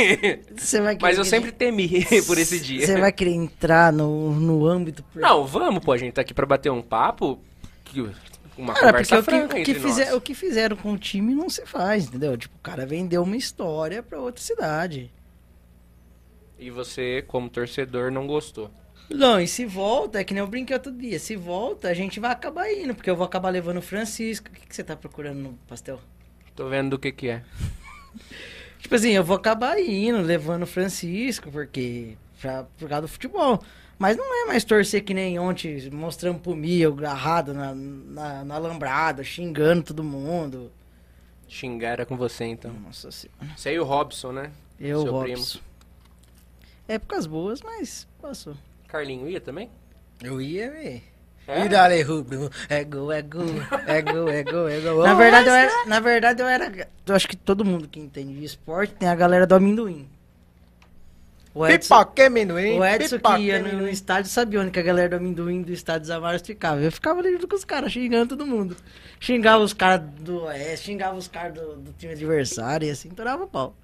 Você 0.55 0.79
vai 0.79 0.95
querer 0.95 1.01
Mas 1.01 1.17
eu 1.17 1.25
sempre 1.25 1.51
temi 1.51 2.05
por 2.25 2.37
esse 2.37 2.61
dia. 2.61 2.85
Você 2.85 2.97
vai 2.97 3.11
querer 3.11 3.31
entrar 3.33 3.91
no, 3.91 4.33
no 4.39 4.65
âmbito... 4.65 5.03
Não, 5.13 5.45
vamos, 5.45 5.83
pô, 5.83 5.91
a 5.91 5.97
gente 5.97 6.13
tá 6.13 6.21
aqui 6.21 6.33
pra 6.33 6.45
bater 6.45 6.71
um 6.71 6.81
papo. 6.81 7.37
que- 7.83 8.09
Uma 8.57 8.73
Cara, 8.73 8.93
porque 9.03 9.13
conversa 9.13 9.45
o 9.45 9.49
que, 9.49 9.61
o, 9.61 9.63
que 9.65 9.73
fizer- 9.75 10.13
o 10.13 10.21
que 10.21 10.33
fizeram 10.33 10.77
com 10.77 10.93
o 10.93 10.97
time 10.97 11.35
não 11.35 11.49
se 11.49 11.65
faz, 11.65 12.05
entendeu? 12.05 12.37
Tipo, 12.37 12.55
o 12.55 12.61
cara 12.63 12.85
vendeu 12.85 13.21
uma 13.21 13.35
história 13.35 14.01
pra 14.01 14.17
outra 14.17 14.41
cidade. 14.41 15.11
E 16.57 16.71
você, 16.71 17.21
como 17.27 17.49
torcedor, 17.49 18.11
não 18.11 18.25
gostou. 18.25 18.71
Não, 19.09 19.41
e 19.41 19.47
se 19.47 19.65
volta, 19.65 20.19
é 20.19 20.23
que 20.23 20.33
nem 20.33 20.41
eu 20.41 20.47
brinquei 20.47 20.75
outro 20.75 20.91
dia, 20.91 21.17
se 21.17 21.35
volta, 21.35 21.89
a 21.89 21.93
gente 21.93 22.19
vai 22.19 22.31
acabar 22.31 22.71
indo, 22.71 22.93
porque 22.93 23.09
eu 23.09 23.15
vou 23.15 23.25
acabar 23.25 23.49
levando 23.49 23.77
o 23.77 23.81
Francisco. 23.81 24.49
O 24.49 24.51
que, 24.51 24.67
que 24.67 24.75
você 24.75 24.83
tá 24.83 24.95
procurando 24.95 25.39
no 25.39 25.53
pastel? 25.67 25.99
Tô 26.55 26.69
vendo 26.69 26.91
do 26.91 26.99
que 26.99 27.11
que 27.11 27.29
é. 27.29 27.43
Tipo 28.79 28.95
assim, 28.95 29.11
eu 29.11 29.23
vou 29.23 29.35
acabar 29.35 29.79
indo, 29.79 30.21
levando 30.21 30.63
o 30.63 30.67
Francisco, 30.67 31.51
porque. 31.51 32.15
Pra, 32.39 32.63
por 32.77 32.87
causa 32.87 33.01
do 33.01 33.07
futebol. 33.07 33.61
Mas 33.97 34.15
não 34.15 34.43
é 34.43 34.47
mais 34.47 34.63
torcer 34.63 35.03
que 35.03 35.13
nem 35.13 35.37
ontem, 35.37 35.89
mostrando 35.91 36.39
pro 36.39 36.55
Mia, 36.55 36.87
agarrado 36.87 37.53
na, 37.53 37.75
na, 37.75 38.45
na 38.45 38.55
alambrada, 38.55 39.23
xingando 39.25 39.83
todo 39.83 40.01
mundo. 40.01 40.71
Xingar 41.49 41.93
era 41.93 42.05
com 42.05 42.15
você, 42.15 42.45
então. 42.45 42.71
Nossa 42.71 43.11
senhora. 43.11 43.57
Você 43.57 43.73
e 43.73 43.79
o 43.79 43.83
Robson, 43.83 44.31
né? 44.31 44.51
Eu, 44.79 45.01
Seu 45.01 45.11
Robson. 45.11 45.59
Épocas 46.87 47.25
boas, 47.25 47.61
mas 47.61 48.07
passou. 48.21 48.55
Carlinho 48.89 49.29
ia 49.29 49.39
também? 49.39 49.69
Eu 50.21 50.41
ia, 50.41 50.69
véi. 50.71 51.03
É? 51.47 51.65
E 51.65 51.69
dale 51.69 52.01
rubro. 52.03 52.49
É 52.67 52.83
gol, 52.83 53.11
é 53.11 53.21
gol. 53.21 53.45
É 53.87 54.01
gol, 54.01 54.29
é 54.29 54.43
gol, 54.43 54.67
é 54.69 54.79
gol. 54.79 55.03
Na 55.03 55.15
verdade, 55.15 55.47
eu 55.47 55.53
era, 55.53 55.85
na 55.87 55.99
verdade, 55.99 56.41
eu 56.41 56.47
era. 56.47 56.87
Eu 57.07 57.15
acho 57.15 57.27
que 57.27 57.35
todo 57.35 57.65
mundo 57.65 57.87
que 57.87 57.99
entende 57.99 58.35
de 58.35 58.45
esporte 58.45 58.93
tem 58.93 59.09
a 59.09 59.15
galera 59.15 59.47
do 59.47 59.55
amendoim. 59.55 60.07
O 61.53 61.65
Edson, 61.65 61.97
Pipoca, 61.97 62.27
amendoim. 62.27 62.77
o 62.79 62.85
Edson 62.85 63.15
pipoca, 63.17 63.37
que 63.37 63.41
ia 63.41 63.59
no, 63.59 63.79
no 63.79 63.89
estádio 63.89 64.29
sabia 64.29 64.61
onde 64.61 64.69
que 64.69 64.79
a 64.79 64.83
galera 64.83 65.09
do 65.09 65.15
amendoim 65.15 65.63
do 65.63 65.73
estádio 65.73 66.01
dos 66.01 66.11
Amaros 66.11 66.43
ficava. 66.43 66.79
Eu 66.79 66.91
ficava 66.91 67.19
ali 67.19 67.31
junto 67.31 67.47
com 67.47 67.55
os 67.55 67.65
caras, 67.65 67.91
xingando 67.91 68.27
todo 68.27 68.45
mundo. 68.45 68.77
Xingava 69.19 69.63
os 69.63 69.73
caras 69.73 70.01
do 70.19 70.43
Oeste, 70.43 70.85
xingava 70.85 71.17
os 71.17 71.27
caras 71.27 71.53
do, 71.55 71.75
do 71.77 71.93
time 71.93 72.13
adversário 72.13 72.87
e 72.87 72.91
assim, 72.91 73.09
torava 73.09 73.43
o 73.45 73.47
pau. 73.47 73.75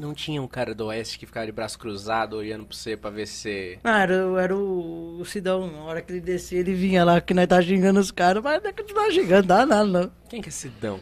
Não 0.00 0.14
tinha 0.14 0.40
um 0.40 0.48
cara 0.48 0.74
do 0.74 0.86
Oeste 0.86 1.18
que 1.18 1.26
ficava 1.26 1.44
de 1.46 1.52
braço 1.52 1.78
cruzado 1.78 2.36
olhando 2.36 2.64
pra 2.64 2.74
você 2.76 2.96
pra 2.96 3.10
ver 3.10 3.26
se 3.26 3.34
você. 3.34 3.78
Ah, 3.84 4.00
era, 4.02 4.26
o- 4.28 4.38
era 4.38 4.56
o, 4.56 5.18
o 5.20 5.24
Sidão. 5.26 5.70
Na 5.70 5.80
hora 5.82 6.00
que 6.00 6.10
ele 6.12 6.20
descia, 6.20 6.58
ele 6.58 6.72
vinha 6.72 7.04
lá 7.04 7.20
que 7.20 7.34
nós 7.34 7.46
tá 7.46 7.60
xingando 7.60 8.00
os 8.00 8.10
caras, 8.10 8.42
mas 8.42 8.62
não 8.62 8.70
é 8.70 8.72
continuar 8.72 9.10
xingando, 9.10 9.46
dá 9.48 9.66
nada 9.66 9.84
não. 9.84 10.10
Quem 10.28 10.40
que 10.40 10.48
é 10.48 10.52
Sidão? 10.52 10.98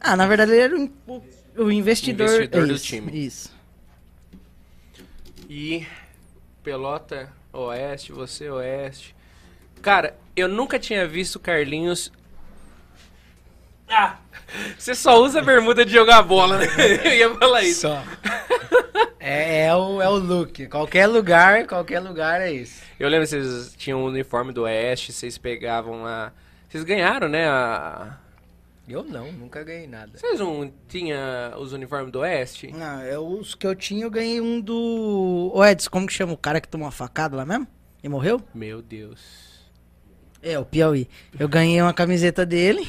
Ah, 0.00 0.14
na 0.16 0.26
verdade 0.26 0.52
ele 0.52 0.60
era 0.60 0.76
o, 0.78 0.90
o- 1.08 1.22
o 1.64 1.72
investidor, 1.72 2.28
Investidor 2.28 2.66
do 2.68 2.74
isso, 2.74 2.84
time. 2.84 3.26
Isso. 3.26 3.52
E 5.48 5.86
Pelota 6.62 7.32
Oeste, 7.52 8.12
você 8.12 8.48
Oeste. 8.50 9.16
Cara, 9.82 10.16
eu 10.36 10.48
nunca 10.48 10.78
tinha 10.78 11.06
visto 11.06 11.38
Carlinhos. 11.40 12.12
Ah! 13.90 14.18
Você 14.78 14.94
só 14.94 15.22
usa 15.22 15.42
bermuda 15.42 15.84
de 15.84 15.92
jogar 15.92 16.22
bola, 16.22 16.58
né? 16.58 16.66
Eu 17.04 17.12
ia 17.12 17.34
falar 17.34 17.62
isso. 17.62 17.82
Só. 17.82 18.02
É, 19.20 19.66
é 19.66 19.74
o, 19.74 20.00
é 20.00 20.08
o 20.08 20.16
look. 20.16 20.66
Qualquer 20.68 21.06
lugar, 21.06 21.66
qualquer 21.66 22.00
lugar 22.00 22.40
é 22.40 22.50
isso. 22.52 22.82
Eu 22.98 23.08
lembro 23.08 23.26
que 23.26 23.30
vocês 23.30 23.74
tinham 23.76 24.00
um 24.00 24.06
uniforme 24.06 24.52
do 24.52 24.62
Oeste, 24.62 25.12
vocês 25.12 25.36
pegavam 25.36 26.02
lá. 26.02 26.32
Vocês 26.68 26.82
ganharam, 26.84 27.28
né? 27.28 27.46
A... 27.46 28.16
Eu 28.88 29.04
não, 29.04 29.30
nunca 29.32 29.62
ganhei 29.62 29.86
nada. 29.86 30.12
Vocês 30.14 30.40
não 30.40 30.72
tinham 30.88 31.18
os 31.58 31.74
uniformes 31.74 32.10
do 32.10 32.20
Oeste? 32.20 32.72
Não, 32.72 33.00
é 33.02 33.18
os 33.18 33.54
que 33.54 33.66
eu 33.66 33.74
tinha, 33.74 34.04
eu 34.04 34.10
ganhei 34.10 34.40
um 34.40 34.60
do. 34.60 35.50
Ô 35.54 35.62
Edson, 35.62 35.90
como 35.90 36.06
que 36.06 36.12
chama 36.14 36.32
o 36.32 36.38
cara 36.38 36.58
que 36.58 36.68
tomou 36.68 36.86
uma 36.86 36.92
facada 36.92 37.36
lá 37.36 37.44
mesmo? 37.44 37.66
E 38.02 38.08
morreu? 38.08 38.40
Meu 38.54 38.80
Deus. 38.80 39.48
É, 40.42 40.58
o 40.58 40.64
Piauí. 40.64 41.06
Eu 41.38 41.48
ganhei 41.48 41.82
uma 41.82 41.92
camiseta 41.92 42.46
dele. 42.46 42.88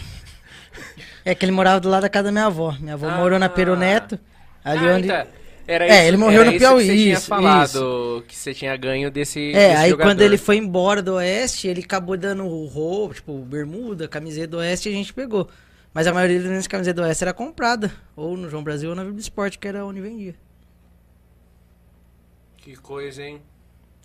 É 1.26 1.36
que 1.36 1.46
ele 1.46 1.52
morava 1.52 1.80
do 1.80 1.90
lado 1.90 2.02
da 2.04 2.10
casa 2.10 2.26
da 2.26 2.32
minha 2.32 2.46
avó. 2.46 2.76
Minha 2.80 2.94
avó 2.94 3.08
Ah. 3.08 3.18
morou 3.18 3.38
na 3.40 3.50
Peroneto. 3.50 4.20
Ali 4.64 4.88
Ah, 4.88 4.96
onde. 4.96 5.06
então, 5.08 5.28
Era 5.68 5.86
É, 5.86 6.00
isso, 6.00 6.08
ele 6.08 6.18
morreu 6.18 6.41
era 6.41 6.50
no 6.50 6.56
isso 6.58 6.66
Piauí, 6.66 6.84
Que 6.84 6.90
você 6.90 6.98
tinha 6.98 7.14
isso, 7.14 7.28
falado 7.28 8.24
que 8.28 8.36
você 8.36 8.54
tinha 8.56 8.76
ganho 8.76 9.12
desse. 9.12 9.52
É, 9.52 9.70
desse 9.70 9.82
aí 9.84 9.90
jogador. 9.91 10.10
quando 10.10 10.22
ele 10.22 10.36
foi 10.38 10.58
embora 10.58 11.00
do 11.00 11.14
Oeste, 11.14 11.68
ele 11.68 11.82
acabou 11.82 12.18
dando 12.18 12.44
o 12.44 12.66
roubo, 12.66 13.14
tipo, 13.14 13.38
bermuda, 13.46 14.08
camiseta 14.08 14.48
do 14.48 14.58
Oeste 14.58 14.90
e 14.90 14.91
a 14.91 14.96
gente 14.96 15.14
pegou. 15.14 15.48
Mas 15.94 16.08
a 16.08 16.14
maioria 16.14 16.41
das 16.41 16.66
camisetas 16.66 16.96
do 17.04 17.06
Oeste 17.08 17.24
era 17.24 17.34
comprada. 17.34 17.91
Ou 18.16 18.36
no 18.36 18.50
João 18.50 18.64
Brasil 18.64 18.90
ou 18.90 18.96
na 18.96 19.04
Vibra 19.04 19.20
Esporte, 19.22 19.60
que 19.60 19.68
era 19.68 19.86
onde 19.86 20.02
vendia. 20.02 20.34
Que 22.58 22.76
coisa, 22.76 23.24
hein? 23.24 23.40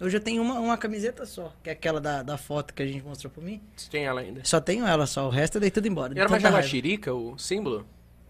Hoje 0.00 0.16
eu 0.16 0.20
tenho 0.20 0.42
uma, 0.42 0.58
uma 0.58 0.76
camiseta 0.76 1.24
só, 1.24 1.52
que 1.62 1.70
é 1.70 1.72
aquela 1.72 2.00
da, 2.00 2.22
da 2.22 2.36
foto 2.36 2.74
que 2.74 2.82
a 2.82 2.86
gente 2.86 3.04
mostrou 3.04 3.30
pra 3.30 3.42
mim. 3.42 3.60
Você 3.76 3.88
tem 3.90 4.04
ela 4.04 4.20
ainda? 4.20 4.40
Só 4.44 4.60
tenho 4.60 4.84
ela 4.86 5.06
só, 5.06 5.26
o 5.26 5.30
resto 5.30 5.56
eu 5.56 5.60
dei 5.60 5.70
tudo 5.70 5.86
embora. 5.86 6.12
Era 6.18 6.28
uma 6.28 6.40
jaguatirica, 6.40 7.14
o 7.14 7.38
símbolo? 7.38 7.86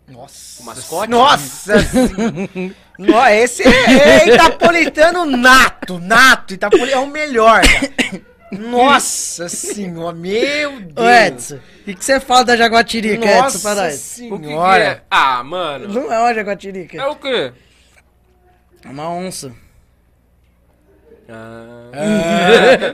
Nossa. 0.07 0.62
O 0.62 0.66
mascote? 0.66 1.11
Nossa 1.11 1.78
senhora. 1.82 2.74
No- 2.99 3.27
Esse 3.28 3.62
é, 3.62 3.69
é 4.28 4.35
Itapolitano 4.35 5.24
nato, 5.24 5.99
nato. 5.99 6.53
Itapoli 6.53 6.93
é 6.93 6.99
o 6.99 7.07
melhor. 7.07 7.62
cara. 7.62 8.23
Nossa 8.53 9.49
senhora, 9.49 10.15
meu 10.15 10.81
Deus. 10.81 10.95
Ô 10.99 11.09
Edson, 11.11 11.57
o 11.57 11.85
que, 11.86 11.95
que 11.95 12.05
você 12.05 12.20
fala 12.20 12.45
da 12.45 12.57
jaguatirica, 12.57 13.24
Edson, 13.24 13.59
para 13.61 13.85
Nossa? 13.85 13.86
O 13.86 13.91
que, 13.91 14.39
que 14.39 14.47
senhora. 14.47 14.85
é? 14.85 15.03
Ah, 15.11 15.43
mano. 15.43 15.89
Não 15.89 16.12
é 16.12 16.19
uma 16.20 16.35
jaguatirica, 16.35 16.99
É 16.99 17.07
o 17.07 17.16
quê? 17.16 17.53
é 18.85 18.89
uma 18.91 19.09
onça. 19.11 19.51
Ah, 21.28 21.90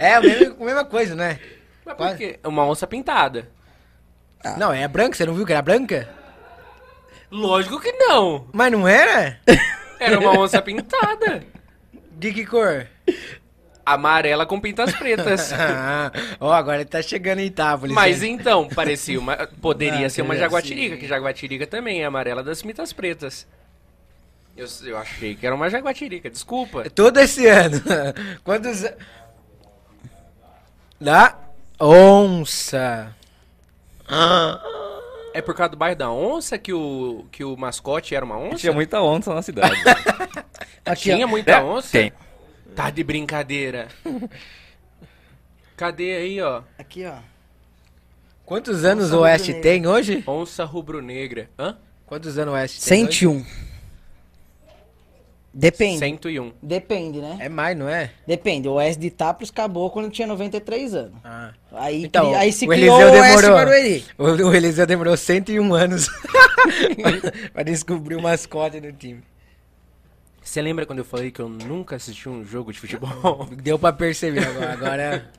É 0.01 0.15
a 0.15 0.21
mesma, 0.21 0.57
a 0.61 0.65
mesma 0.65 0.85
coisa, 0.85 1.15
né? 1.15 1.39
mas 1.85 1.97
por 1.97 2.17
quê? 2.17 2.39
Uma 2.45 2.65
onça 2.67 2.87
pintada. 2.87 3.49
Não, 4.57 4.73
é 4.73 4.87
branca, 4.89 5.17
você 5.17 5.27
não 5.27 5.35
viu 5.35 5.45
que 5.45 5.53
era 5.53 5.61
branca? 5.63 6.09
Lógico 7.31 7.79
que 7.81 7.93
não. 7.93 8.47
Mas 8.53 8.73
não 8.73 8.87
era? 8.89 9.39
Era 10.01 10.19
uma 10.19 10.31
onça 10.39 10.63
pintada. 10.63 11.43
De 12.13 12.33
que 12.33 12.47
cor? 12.47 12.87
Amarela 13.85 14.47
com 14.47 14.59
pintas 14.59 14.93
pretas. 14.95 15.53
Ah, 15.57 16.11
Ó, 16.41 16.51
agora 16.51 16.79
ele 16.79 16.87
tá 16.87 17.03
chegando 17.03 17.41
em 17.41 17.47
Itápolis. 17.47 17.95
Mas 17.95 18.23
né? 18.23 18.29
então, 18.29 18.67
parecia 18.69 19.21
uma. 19.21 19.37
Poderia 19.61 20.07
Ah, 20.07 20.11
ser 20.11 20.23
uma 20.23 20.35
jaguatirica, 20.37 20.97
que 20.97 21.07
jaguatirica 21.07 21.67
também 21.67 22.01
é 22.03 22.07
amarela 22.07 22.43
das 22.43 22.63
pintas 22.63 22.95
pretas. 22.95 23.47
Eu, 24.61 24.67
eu 24.89 24.99
achei 24.99 25.35
que 25.35 25.47
era 25.47 25.55
uma 25.55 25.71
jaguatirica, 25.71 26.29
desculpa. 26.29 26.91
Todo 26.91 27.19
esse 27.19 27.47
ano. 27.47 27.81
Quantos. 28.45 28.85
Da 31.01 31.39
onça. 31.81 33.17
É 35.33 35.41
por 35.41 35.55
causa 35.55 35.71
do 35.71 35.79
bairro 35.79 35.97
da 35.97 36.11
onça 36.11 36.59
que 36.59 36.75
o, 36.75 37.25
que 37.33 37.43
o 37.43 37.57
mascote 37.57 38.15
era 38.15 38.23
uma 38.23 38.37
onça? 38.37 38.59
Tinha 38.59 38.73
muita 38.75 39.01
onça 39.01 39.33
na 39.33 39.41
cidade. 39.41 39.75
Aqui, 40.85 41.11
ó. 41.11 41.15
Tinha 41.15 41.27
muita 41.27 41.65
onça? 41.65 41.93
Tem. 41.93 42.13
Tá 42.77 42.91
de 42.91 43.03
brincadeira. 43.03 43.89
Cadê 45.75 46.17
aí, 46.17 46.43
ó? 46.43 46.63
Aqui, 46.77 47.07
ó. 47.07 47.15
Quantos 48.45 48.85
anos 48.85 49.07
Onça 49.07 49.17
o 49.17 49.21
Oeste 49.21 49.55
tem 49.55 49.87
hoje? 49.87 50.23
Onça 50.27 50.65
rubro-negra. 50.65 51.49
Hã? 51.59 51.79
Quantos 52.05 52.37
anos 52.37 52.53
o 52.53 52.57
Oeste 52.57 52.87
tem? 52.87 53.07
hoje? 53.39 53.47
101. 55.53 55.61
Depende. 55.61 55.99
101. 55.99 56.53
Depende, 56.63 57.21
né? 57.21 57.37
É 57.41 57.49
mais, 57.49 57.77
não 57.77 57.89
é? 57.89 58.11
Depende. 58.27 58.69
O 58.69 58.75
Oeste 58.75 59.01
de 59.01 59.09
Itápolis 59.09 59.51
acabou 59.51 59.91
quando 59.91 60.11
tinha 60.11 60.27
93 60.29 60.95
anos. 60.95 61.13
Ah. 61.25 61.51
Aí, 61.73 62.05
Então, 62.05 62.27
cri- 62.31 62.35
aí 62.39 62.53
se 62.53 62.65
o 62.67 62.69
criou 62.69 63.01
Eliseu 63.01 63.19
o 63.19 63.21
Oeste 63.23 63.37
demorou. 63.37 63.57
Barueri. 63.59 64.05
O, 64.19 64.25
o 64.25 64.55
Eliseu 64.55 64.87
demorou 64.87 65.17
101 65.17 65.75
anos 65.75 66.09
pra- 66.09 67.33
pra 67.53 67.63
descobrir 67.65 68.15
o 68.17 68.23
mascote 68.23 68.81
do 68.81 68.93
time. 68.93 69.23
Você 70.43 70.63
lembra 70.63 70.87
quando 70.87 71.01
eu 71.01 71.05
falei 71.05 71.31
que 71.31 71.41
eu 71.41 71.49
nunca 71.49 71.97
assisti 71.97 72.29
um 72.29 72.45
jogo 72.45 72.73
de 72.73 72.79
futebol? 72.81 73.47
Deu 73.63 73.79
pra 73.79 73.93
perceber 73.93 74.47
agora. 74.47 74.73
Agora. 74.73 75.31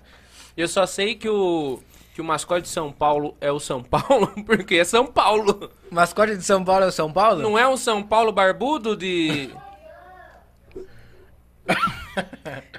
Eu 0.56 0.68
só 0.68 0.86
sei 0.86 1.16
que 1.16 1.28
o, 1.30 1.80
que 2.14 2.22
o 2.22 2.24
mascote 2.24 2.64
de 2.64 2.70
São 2.70 2.92
Paulo 2.92 3.36
é 3.42 3.52
o 3.52 3.60
São 3.60 3.82
Paulo, 3.82 4.28
porque 4.46 4.76
é 4.76 4.84
São 4.84 5.06
Paulo. 5.08 5.70
O 5.90 5.96
mascote 5.96 6.36
de 6.38 6.44
São 6.44 6.64
Paulo 6.64 6.84
é 6.86 6.88
o 6.88 6.92
São 6.92 7.12
Paulo? 7.12 7.42
Não 7.42 7.58
é 7.58 7.68
um 7.68 7.78
São 7.78 8.04
Paulo 8.04 8.32
barbudo 8.32 8.96
de. 8.96 9.50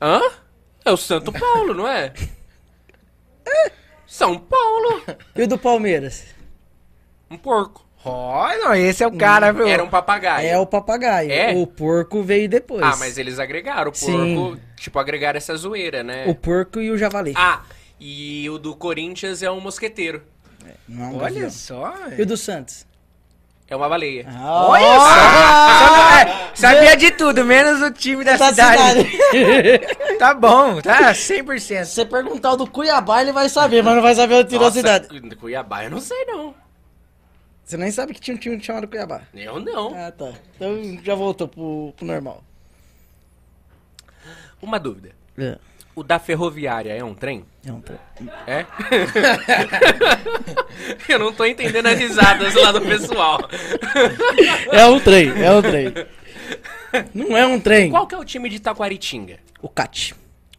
Hã? 0.00 0.20
É 0.84 0.90
o 0.90 0.96
Santo 0.96 1.32
Paulo, 1.32 1.74
não 1.74 1.88
é? 1.88 2.12
São 4.06 4.38
Paulo. 4.38 5.02
E 5.34 5.42
o 5.42 5.48
do 5.48 5.58
Palmeiras? 5.58 6.24
Um 7.30 7.36
porco. 7.36 7.84
Ó, 8.04 8.48
não, 8.58 8.74
esse 8.74 9.02
é 9.02 9.06
o 9.06 9.16
cara, 9.16 9.52
viu? 9.52 9.66
Era 9.66 9.82
um 9.82 9.88
papagaio. 9.88 10.46
É 10.46 10.58
o 10.58 10.64
papagaio. 10.64 11.32
É? 11.32 11.52
O 11.56 11.66
porco 11.66 12.22
veio 12.22 12.48
depois. 12.48 12.82
Ah, 12.82 12.94
mas 12.96 13.18
eles 13.18 13.40
agregaram 13.40 13.90
o 13.90 13.92
porco. 13.92 13.96
Sim. 13.96 14.60
Tipo, 14.76 14.98
agregaram 15.00 15.36
essa 15.36 15.56
zoeira, 15.56 16.04
né? 16.04 16.24
O 16.28 16.34
porco 16.34 16.80
e 16.80 16.90
o 16.90 16.96
javali. 16.96 17.32
Ah, 17.36 17.62
e 17.98 18.48
o 18.48 18.58
do 18.58 18.76
Corinthians 18.76 19.42
é 19.42 19.50
um 19.50 19.60
mosqueteiro. 19.60 20.22
Não 20.88 21.04
é 21.04 21.08
um 21.08 21.16
Olha 21.16 21.24
gavião. 21.30 21.50
só. 21.50 21.94
E 22.16 22.22
o 22.22 22.26
do 22.26 22.36
Santos? 22.36 22.86
É 23.68 23.74
uma 23.74 23.88
baleia. 23.88 24.26
Ah, 24.28 24.66
Olha 24.68 24.84
só! 24.84 25.06
Só 25.86 25.96
não- 25.96 26.18
é, 26.18 26.50
sabia 26.54 26.96
de 26.96 27.10
tudo, 27.10 27.44
menos 27.44 27.82
o 27.82 27.90
time 27.90 28.22
da 28.22 28.36
da 28.36 28.48
cidade. 28.50 29.02
cidade. 29.10 29.96
Tá 30.18 30.32
bom, 30.32 30.80
tá 30.80 31.12
100%. 31.12 31.84
Se 31.84 31.92
você 31.94 32.04
perguntar 32.06 32.52
o 32.52 32.56
do 32.56 32.66
Cuiabá, 32.70 33.20
ele 33.20 33.32
vai 33.32 33.48
saber, 33.50 33.82
mas 33.82 33.94
não 33.96 34.02
vai 34.02 34.14
saber 34.14 34.34
o 34.36 34.44
time 34.44 34.60
da 34.60 34.70
cidade. 34.70 35.08
Cuiabá, 35.36 35.84
eu 35.84 35.90
não 35.90 36.00
sei 36.00 36.24
não. 36.26 36.54
Você 37.64 37.76
nem 37.76 37.90
sabe 37.90 38.14
que 38.14 38.20
tinha 38.20 38.34
um 38.36 38.38
time 38.40 38.62
chamado 38.62 38.86
Cuiabá. 38.88 39.22
Eu 39.34 39.58
não. 39.60 39.92
Ah, 39.94 40.10
tá. 40.12 40.32
Então 40.54 40.98
já 41.02 41.14
voltou 41.16 41.48
pro, 41.48 41.92
pro 41.96 42.06
normal. 42.06 42.42
Uma 44.62 44.78
dúvida. 44.78 45.10
É. 45.36 45.58
O 45.96 46.02
da 46.04 46.18
ferroviária 46.18 46.92
é 46.92 47.02
um 47.02 47.14
trem? 47.14 47.42
É 47.64 47.72
um 47.72 47.80
tra- 47.80 47.98
É? 48.46 48.66
eu 51.08 51.18
não 51.18 51.32
tô 51.32 51.46
entendendo 51.46 51.86
as 51.86 51.98
risadas 51.98 52.54
lá 52.54 52.70
do 52.70 52.82
pessoal. 52.82 53.38
É 54.70 54.84
um 54.84 55.00
trem, 55.00 55.30
é 55.42 55.50
um 55.50 55.62
trem. 55.62 55.94
Não 57.14 57.34
é 57.34 57.46
um 57.46 57.58
trem. 57.58 57.90
Qual 57.90 58.06
que 58.06 58.14
é 58.14 58.18
o 58.18 58.24
time 58.26 58.50
de 58.50 58.60
Taquaritinga? 58.60 59.38
O 59.62 59.70
CAT. 59.70 60.14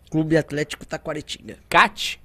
Clube 0.09 0.35
Atlético 0.35 0.83
Taquaritinga. 0.87 1.57
CAT? 1.69 2.19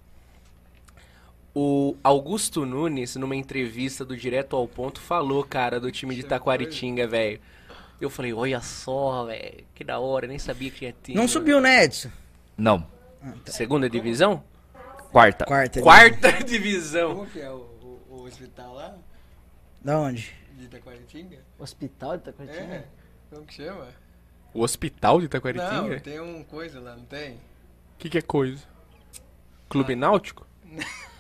O 1.55 1.95
Augusto 2.03 2.65
Nunes, 2.65 3.15
numa 3.17 3.37
entrevista 3.37 4.07
do 4.07 4.17
Direto 4.17 4.57
ao 4.57 4.67
Ponto, 4.67 5.03
falou, 5.03 5.45
cara, 5.45 5.79
do 5.79 5.93
time 5.93 6.15
de 6.15 6.23
Taquaritinga, 6.23 7.07
velho. 7.07 7.39
Eu 8.01 8.09
falei, 8.09 8.33
olha 8.33 8.63
só, 8.63 9.27
velho, 9.27 9.65
que 9.75 9.85
da 9.85 9.99
hora, 9.99 10.27
nem 10.27 10.39
sabia 10.39 10.71
que 10.71 10.79
tinha 10.79 10.95
time. 11.03 11.15
Não 11.17 11.29
subiu, 11.29 11.61
né, 11.61 11.85
Edson? 11.85 12.09
Não. 12.57 12.87
Segunda 13.47 13.89
divisão? 13.89 14.43
Quarta. 15.11 15.45
Quarta. 15.45 15.81
Quarta 15.81 16.33
divisão. 16.45 17.27
que 17.27 17.41
é 17.41 17.51
o, 17.51 18.25
hospital 18.25 18.75
lá 18.75 18.97
Da 19.83 19.99
onde? 19.99 20.35
de 20.57 20.65
Itaquaritinga? 20.65 21.39
Hospital 21.59 22.17
de 22.17 22.25
Taquaritinga? 22.25 22.85
Como 23.31 23.47
que 23.47 23.55
chama? 23.55 23.89
O 24.55 24.63
hospital 24.63 25.21
de 25.21 25.29
Taquaritinga? 25.29 26.01
tem 26.01 26.21
um 26.21 26.45
coisa 26.45 26.81
lá, 26.81 26.97
não 26.97 27.05
tem? 27.05 27.35
O 27.35 27.99
que, 27.99 28.11
que 28.11 28.19
é 28.19 28.23
coisa? 28.23 28.65
Clube 29.69 29.97
Náutico? 29.97 30.47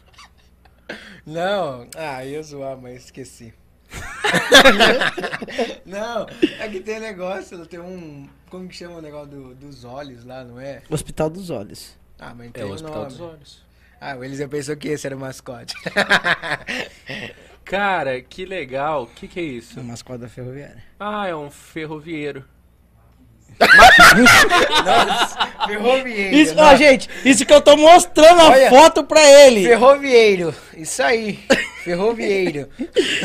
Não, 1.24 1.88
ah, 1.96 2.24
ia 2.24 2.42
zoar, 2.42 2.76
mas 2.76 3.04
esqueci. 3.04 3.54
Não, 5.86 6.26
é 6.58 6.68
que 6.68 6.80
tem 6.80 6.98
negócio, 7.00 7.64
tem 7.66 7.80
um. 7.80 8.28
Como 8.52 8.68
que 8.68 8.76
chama 8.76 8.96
o 8.96 9.00
negócio 9.00 9.28
do- 9.28 9.54
dos 9.54 9.82
olhos 9.82 10.26
lá, 10.26 10.44
não 10.44 10.60
é? 10.60 10.82
Hospital 10.90 11.30
dos 11.30 11.48
Olhos. 11.48 11.96
Ah, 12.18 12.34
mas 12.36 12.48
É 12.48 12.50
tem 12.50 12.64
o 12.64 12.68
um 12.68 12.72
Hospital 12.74 12.94
nome. 12.96 13.08
dos 13.08 13.20
Olhos. 13.22 13.62
Ah, 13.98 14.14
o 14.14 14.22
Eliseu 14.22 14.46
pensou 14.46 14.76
que 14.76 14.88
esse 14.88 15.06
era 15.06 15.16
o 15.16 15.18
mascote. 15.18 15.72
Cara, 17.64 18.20
que 18.20 18.44
legal. 18.44 19.04
O 19.04 19.06
que, 19.06 19.26
que 19.26 19.40
é 19.40 19.42
O 19.42 19.46
isso? 19.46 19.82
mascote 19.82 20.18
da 20.20 20.28
ferroviária. 20.28 20.84
Ah, 21.00 21.26
é 21.26 21.34
um 21.34 21.50
ferrovieiro. 21.50 22.44
Nossa, 24.84 25.46
ferrovieiro. 25.66 26.36
Isso, 26.36 26.54
ó, 26.58 26.76
gente, 26.76 27.08
isso 27.24 27.46
que 27.46 27.52
eu 27.54 27.60
tô 27.62 27.74
mostrando 27.76 28.40
a 28.40 28.50
Olha. 28.50 28.68
foto 28.68 29.02
pra 29.04 29.22
ele. 29.22 29.64
Ferrovieiro, 29.64 30.54
isso 30.76 31.02
aí. 31.02 31.38
Ferrovieiro. 31.84 32.68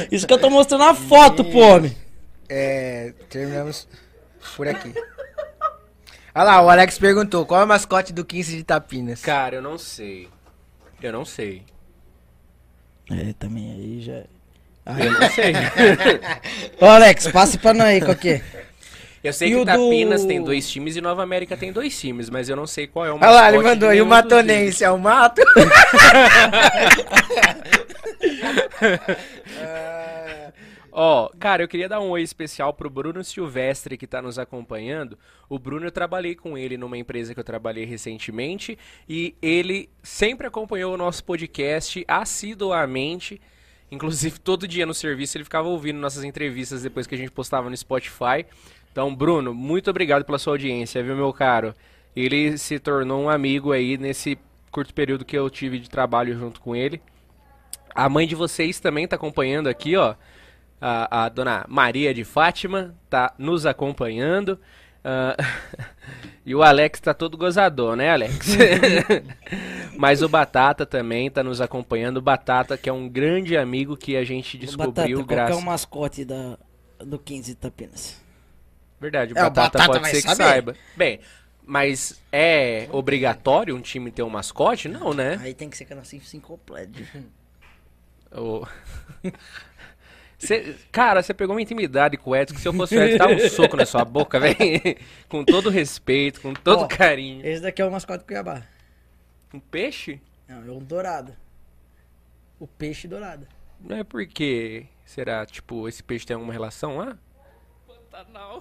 Isso 0.10 0.26
que 0.26 0.34
eu 0.34 0.40
tô 0.40 0.50
mostrando 0.50 0.86
a 0.86 0.94
foto, 0.96 1.44
pô, 1.44 1.60
homem. 1.60 1.94
É, 2.48 3.14
terminamos 3.30 3.88
por 4.56 4.68
aqui. 4.68 4.94
Olha 6.38 6.44
lá, 6.46 6.62
o 6.62 6.70
Alex 6.70 7.00
perguntou, 7.00 7.48
qual 7.48 7.62
é 7.62 7.64
o 7.64 7.68
mascote 7.68 8.14
do 8.14 8.24
15 8.24 8.58
de 8.58 8.64
Tapinas? 8.64 9.22
Cara, 9.22 9.56
eu 9.56 9.62
não 9.62 9.76
sei. 9.76 10.30
Eu 11.02 11.12
não 11.12 11.26
sei. 11.26 11.64
É, 13.10 13.34
também 13.40 13.72
aí 13.72 14.02
já. 14.02 14.24
Eu 15.04 15.12
não 15.14 15.30
sei. 15.32 15.54
Ô, 16.80 16.86
Alex, 16.86 17.28
passe 17.32 17.58
pra 17.58 17.74
nós 17.74 17.88
aí 17.88 18.02
qual 18.02 18.16
que 18.16 18.30
é. 18.30 18.44
Eu 19.24 19.34
sei 19.34 19.48
E 19.48 19.52
que 19.52 19.58
o 19.58 19.66
Tapinas 19.66 20.22
do- 20.22 20.28
tem 20.28 20.44
dois 20.44 20.70
times 20.70 20.96
e 20.96 21.02
Nova 21.02 21.24
América 21.24 21.58
tem 21.58 21.72
dois 21.74 22.00
times, 22.00 22.30
mas 22.30 22.48
eu 22.50 22.56
não 22.56 22.68
sei 22.68 22.86
qual 22.86 23.04
é 23.04 23.12
o 23.12 23.16
Olha 23.16 23.30
lá, 23.32 23.50
ele 23.52 23.64
mandou, 23.64 23.92
e 23.92 24.00
o 24.00 24.06
matonense 24.06 24.84
é 24.84 24.92
o 24.92 25.00
mato? 25.00 25.42
Ó, 31.00 31.30
cara, 31.38 31.62
eu 31.62 31.68
queria 31.68 31.88
dar 31.88 32.00
um 32.00 32.10
oi 32.10 32.24
especial 32.24 32.74
pro 32.74 32.90
Bruno 32.90 33.24
Silvestre 33.24 34.00
que 34.00 34.08
tá 34.08 34.20
nos 34.20 34.40
acompanhando. 34.40 35.16
O 35.48 35.60
Bruno, 35.60 35.86
eu 35.86 35.92
trabalhei 35.92 36.34
com 36.34 36.58
ele 36.58 36.76
numa 36.76 36.98
empresa 36.98 37.36
que 37.36 37.40
eu 37.40 37.44
trabalhei 37.44 37.86
recentemente 37.86 38.76
e 39.08 39.36
ele 39.40 39.92
sempre 40.02 40.48
acompanhou 40.48 40.96
o 40.96 40.98
nosso 40.98 41.24
podcast 41.24 42.04
assiduamente. 42.08 43.40
Inclusive, 43.92 44.40
todo 44.40 44.68
dia 44.68 44.88
no 44.88 44.94
serviço 44.96 45.38
ele 45.38 45.44
ficava 45.44 45.68
ouvindo 45.68 46.00
nossas 46.00 46.24
entrevistas 46.24 46.82
depois 46.82 47.06
que 47.06 47.14
a 47.14 47.18
gente 47.20 47.30
postava 47.30 47.70
no 47.70 47.78
Spotify. 47.78 48.44
Então, 48.92 49.14
Bruno, 49.14 49.54
muito 49.54 49.92
obrigado 49.92 50.26
pela 50.26 50.40
sua 50.40 50.54
audiência, 50.54 51.04
viu, 51.04 51.16
meu 51.16 51.32
caro? 51.32 51.76
Ele 52.16 52.58
se 52.58 52.80
tornou 52.80 53.22
um 53.22 53.30
amigo 53.30 53.72
aí 53.72 54.00
nesse 54.00 54.36
curto 54.72 54.96
período 54.96 55.24
que 55.24 55.38
eu 55.38 55.48
tive 55.48 55.78
de 55.78 55.92
trabalho 55.92 56.36
junto 56.36 56.60
com 56.60 56.76
ele. 56.76 57.00
A 57.94 58.10
mãe 58.10 58.28
de 58.28 58.34
vocês 58.34 58.80
também 58.80 59.08
tá 59.08 59.16
acompanhando 59.16 59.68
aqui, 59.68 59.96
ó. 59.96 60.16
A, 60.80 61.26
a 61.26 61.30
dona 61.30 61.66
Maria 61.68 62.14
de 62.14 62.24
Fátima 62.24 62.96
tá 63.10 63.34
nos 63.38 63.66
acompanhando. 63.66 64.60
Ah, 65.04 65.36
e 66.46 66.54
o 66.54 66.62
Alex 66.62 67.00
tá 67.00 67.14
todo 67.14 67.38
gozador, 67.38 67.96
né, 67.96 68.12
Alex? 68.12 68.56
Mas 69.98 70.22
o 70.22 70.30
Batata 70.30 70.86
também 70.86 71.30
tá 71.32 71.44
nos 71.44 71.62
acompanhando. 71.62 72.18
O 72.18 72.22
Batata, 72.22 72.78
que 72.78 72.90
é 72.90 72.94
um 72.94 73.10
grande 73.10 73.58
amigo 73.58 73.98
que 73.98 74.16
a 74.16 74.24
gente 74.24 74.58
Batata, 74.58 74.68
descobriu 74.78 75.26
qual 75.26 75.46
que 75.48 75.52
é 75.52 75.56
o 75.56 75.62
mascote 75.62 76.26
da, 76.26 76.58
do 77.00 77.18
15 77.18 77.52
de 77.52 77.56
Tapinas? 77.56 78.22
Verdade, 79.00 79.34
o 79.34 79.38
É, 79.38 79.42
o 79.42 79.44
Batata, 79.46 79.80
Batata 79.80 80.00
pode 80.00 80.10
ser 80.10 80.22
que 80.22 80.30
saber. 80.30 80.44
saiba. 80.44 80.76
Bem, 80.96 81.20
mas 81.66 82.22
é 82.32 82.88
obrigatório 82.92 83.76
um 83.76 83.82
time 83.82 84.12
ter 84.12 84.24
um 84.24 84.30
mascote? 84.30 84.88
Não, 84.88 85.14
né? 85.14 85.38
Aí 85.42 85.54
tem 85.54 85.70
que 85.70 85.78
ser 85.78 85.86
canassim 85.86 86.20
completo. 86.40 87.00
O- 88.32 88.66
Cê- 90.40 90.76
cara, 90.92 91.24
você 91.24 91.34
pegou 91.34 91.56
uma 91.56 91.62
intimidade 91.62 92.16
com 92.18 92.30
o 92.32 92.36
Edson, 92.36 92.54
que 92.56 92.62
se 92.62 92.68
eu 92.68 92.74
fosse 92.74 92.96
o 92.96 93.02
Edson, 93.02 93.18
dava 93.18 93.34
um 93.34 93.50
soco 93.50 93.76
na 93.76 93.86
sua 93.86 94.06
boca, 94.06 94.40
velho. 94.40 94.56
com 95.28 95.44
todo 95.44 95.70
respeito, 95.70 96.40
com 96.42 96.54
todo 96.54 96.84
Ó, 96.84 96.88
carinho. 96.88 97.46
Esse 97.46 97.62
daqui 97.62 97.82
é 97.82 97.86
o 97.86 97.92
mascote 97.92 98.20
do 98.24 98.28
Cuiabá. 98.28 98.62
Um 99.54 99.60
peixe? 99.60 100.22
Não, 100.48 100.58
é 100.58 100.72
um 100.72 100.80
dourado. 100.80 101.36
O 102.60 102.68
peixe 102.68 103.08
dourado. 103.08 103.48
Não 103.80 103.98
é 103.98 104.04
porque, 104.04 104.86
será, 105.06 105.46
tipo, 105.46 105.88
esse 105.88 106.04
peixe 106.04 106.26
tem 106.26 106.36
alguma 106.36 106.54
relação 106.54 106.98
lá? 106.98 107.18
Pantanal. 108.12 108.60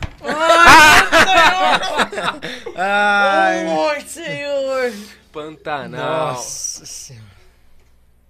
Ai, 2.75 3.67
Oi, 3.97 4.01
senhor! 4.03 4.93
Pantanal. 5.33 6.33
nossa 6.35 6.85
senhora. 6.87 7.27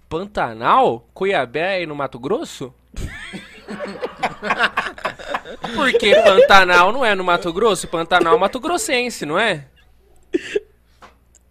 Pantanal? 0.09 1.07
Cuiabé 1.13 1.75
aí 1.75 1.85
no 1.85 1.95
Mato 1.95 2.17
Grosso? 2.19 2.73
Porque 5.75 6.15
Pantanal 6.15 6.91
não 6.91 7.05
é 7.05 7.15
no 7.15 7.23
Mato 7.23 7.53
Grosso, 7.53 7.87
Pantanal 7.87 8.35
é 8.35 8.39
Mato 8.39 8.59
Grossense, 8.59 9.25
não 9.25 9.39
é? 9.39 9.65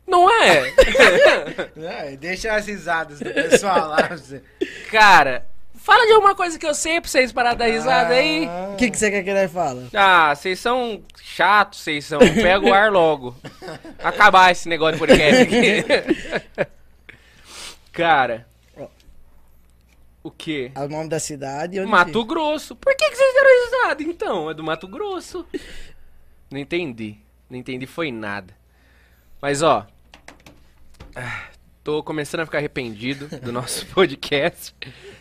Não 0.06 0.31
é? 0.31 0.73
Deixa 2.18 2.55
as 2.55 2.66
risadas 2.66 3.18
do 3.18 3.32
pessoal 3.32 3.89
lá. 3.89 4.09
Cara, 4.90 5.47
fala 5.74 6.06
de 6.06 6.12
alguma 6.12 6.35
coisa 6.35 6.59
que 6.59 6.66
eu 6.66 6.74
sei 6.74 7.01
pra 7.01 7.10
vocês 7.10 7.32
parar 7.32 7.55
da 7.55 7.66
risada 7.66 8.14
aí. 8.14 8.48
O 8.73 8.77
que, 8.77 8.90
que 8.90 8.98
você 8.98 9.10
quer 9.10 9.24
que 9.24 9.31
ele 9.31 9.48
fale? 9.48 9.89
Ah, 9.93 10.35
vocês 10.35 10.60
são 10.60 11.02
chatos, 11.20 11.81
vocês 11.81 12.05
são. 12.05 12.20
Pega 12.20 12.64
o 12.64 12.73
ar 12.73 12.93
logo. 12.93 13.36
Acabar 14.02 14.52
esse 14.52 14.68
negócio 14.68 14.94
de 14.94 14.98
podcast 15.01 15.43
aqui. 15.43 15.85
Cara. 17.93 18.47
O 20.27 20.31
quê? 20.32 20.73
O 20.74 20.89
nome 20.89 21.09
da 21.09 21.20
cidade 21.20 21.77
e 21.77 21.81
onde 21.81 21.89
Mato 21.89 22.20
fica. 22.20 22.24
Grosso. 22.24 22.74
Por 22.74 22.97
que, 22.97 23.11
que 23.11 23.15
vocês 23.15 23.32
deram 23.32 23.65
risada 23.65 24.03
então? 24.03 24.51
É 24.51 24.55
do 24.55 24.65
Mato 24.65 24.89
Grosso. 24.89 25.47
Não 26.51 26.59
entendi. 26.59 27.16
Não 27.48 27.57
entendi 27.57 27.86
foi 27.86 28.11
nada. 28.11 28.53
Mas 29.40 29.62
ó. 29.62 29.86
Tô 31.85 32.03
começando 32.03 32.40
a 32.40 32.44
ficar 32.44 32.59
arrependido 32.59 33.28
do 33.39 33.53
nosso 33.53 33.86
podcast. 33.94 34.74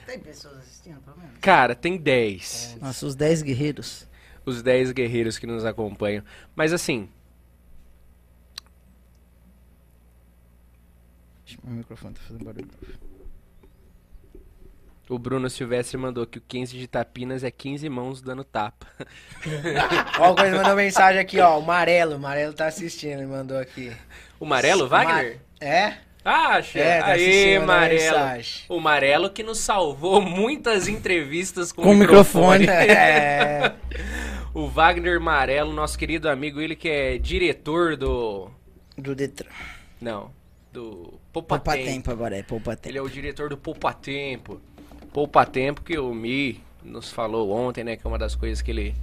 Tem 0.07 0.17
pessoas 0.17 0.57
assistindo, 0.57 0.99
pelo 1.01 1.17
menos? 1.17 1.37
Cara, 1.39 1.75
tem 1.75 1.97
10. 1.97 2.79
Nossa, 2.81 3.05
os 3.05 3.13
10 3.13 3.43
guerreiros. 3.43 4.07
Os 4.43 4.63
10 4.63 4.91
guerreiros 4.91 5.37
que 5.37 5.45
nos 5.45 5.65
acompanham. 5.65 6.23
Mas 6.55 6.73
assim, 6.73 7.07
Meu 11.63 11.75
microfone 11.75 12.15
tá 12.15 12.21
fazendo 12.21 12.43
barulho. 12.43 12.67
O 15.09 15.19
Bruno 15.19 15.49
Silvestre 15.49 15.97
mandou 15.97 16.25
que 16.25 16.37
o 16.37 16.41
15 16.47 16.77
de 16.77 16.87
Tapinas 16.87 17.43
é 17.43 17.51
15 17.51 17.87
mãos 17.89 18.21
dando 18.21 18.43
tapa. 18.43 18.87
Ó, 20.19 20.31
o 20.31 20.35
coisa 20.35 20.55
mandou 20.57 20.75
mensagem 20.75 21.19
aqui, 21.21 21.39
ó. 21.39 21.59
O 21.59 21.61
Marelo, 21.61 22.15
o 22.15 22.19
Marelo 22.19 22.53
tá 22.53 22.67
assistindo, 22.67 23.19
ele 23.19 23.25
mandou 23.27 23.57
aqui. 23.59 23.91
O 24.39 24.45
Marelo 24.45 24.87
Wagner? 24.87 25.39
Ma- 25.61 25.65
É? 25.67 25.97
Acha? 26.23 26.79
É, 26.79 26.99
tá 27.01 27.07
Aê, 27.11 27.59
Marelo. 27.59 28.17
O 28.67 28.79
Marelo 28.79 29.29
que 29.29 29.43
nos 29.43 29.59
salvou 29.59 30.19
muitas 30.21 30.87
entrevistas 30.87 31.71
com, 31.71 31.83
Com 31.83 31.93
microfone. 31.93 32.61
microfone. 32.61 32.65
É. 32.91 33.73
o 34.53 34.67
Wagner 34.67 35.19
Marelo, 35.21 35.71
nosso 35.71 35.97
querido 35.99 36.27
amigo, 36.27 36.59
ele 36.59 36.75
que 36.75 36.89
é 36.89 37.17
diretor 37.19 37.95
do... 37.95 38.49
Do 38.97 39.13
Detran. 39.13 39.49
Não, 40.01 40.31
do 40.73 41.19
Poupa 41.31 41.57
Poupa 41.59 41.73
Tempo. 41.73 41.85
tempo 41.85 42.11
agora, 42.11 42.37
é 42.37 42.41
poupa 42.43 42.75
tempo. 42.75 42.89
Ele 42.89 42.97
é 42.97 43.01
o 43.01 43.09
diretor 43.09 43.49
do 43.49 43.57
Poupa 43.57 43.93
Tempo. 43.93 44.59
Poupa 45.15 45.45
Tempo 45.45 45.81
que 45.81 45.97
o 45.97 46.13
Mi 46.13 46.61
nos 46.83 47.09
falou 47.09 47.49
ontem, 47.49 47.85
né? 47.85 47.95
Que 47.95 48.05
é 48.05 48.09
uma 48.09 48.17
das 48.17 48.35
coisas 48.35 48.61
que 48.61 48.69
ele, 48.69 48.93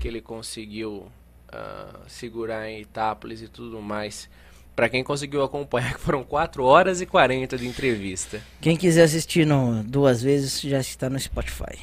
que 0.00 0.08
ele 0.08 0.22
conseguiu 0.22 1.12
ah, 1.52 2.00
segurar 2.06 2.70
em 2.70 2.80
Itápolis 2.80 3.42
e 3.42 3.48
tudo 3.48 3.78
mais. 3.82 4.30
Pra 4.74 4.88
quem 4.88 5.04
conseguiu 5.04 5.42
acompanhar, 5.42 5.92
foram 6.00 6.24
4 6.24 6.64
horas 6.64 7.02
e 7.02 7.06
40 7.06 7.58
de 7.58 7.68
entrevista. 7.68 8.40
Quem 8.62 8.78
quiser 8.78 9.02
assistir 9.02 9.46
no, 9.46 9.84
duas 9.84 10.22
vezes, 10.22 10.58
já 10.58 10.80
está 10.80 11.10
no 11.10 11.20
Spotify. 11.20 11.78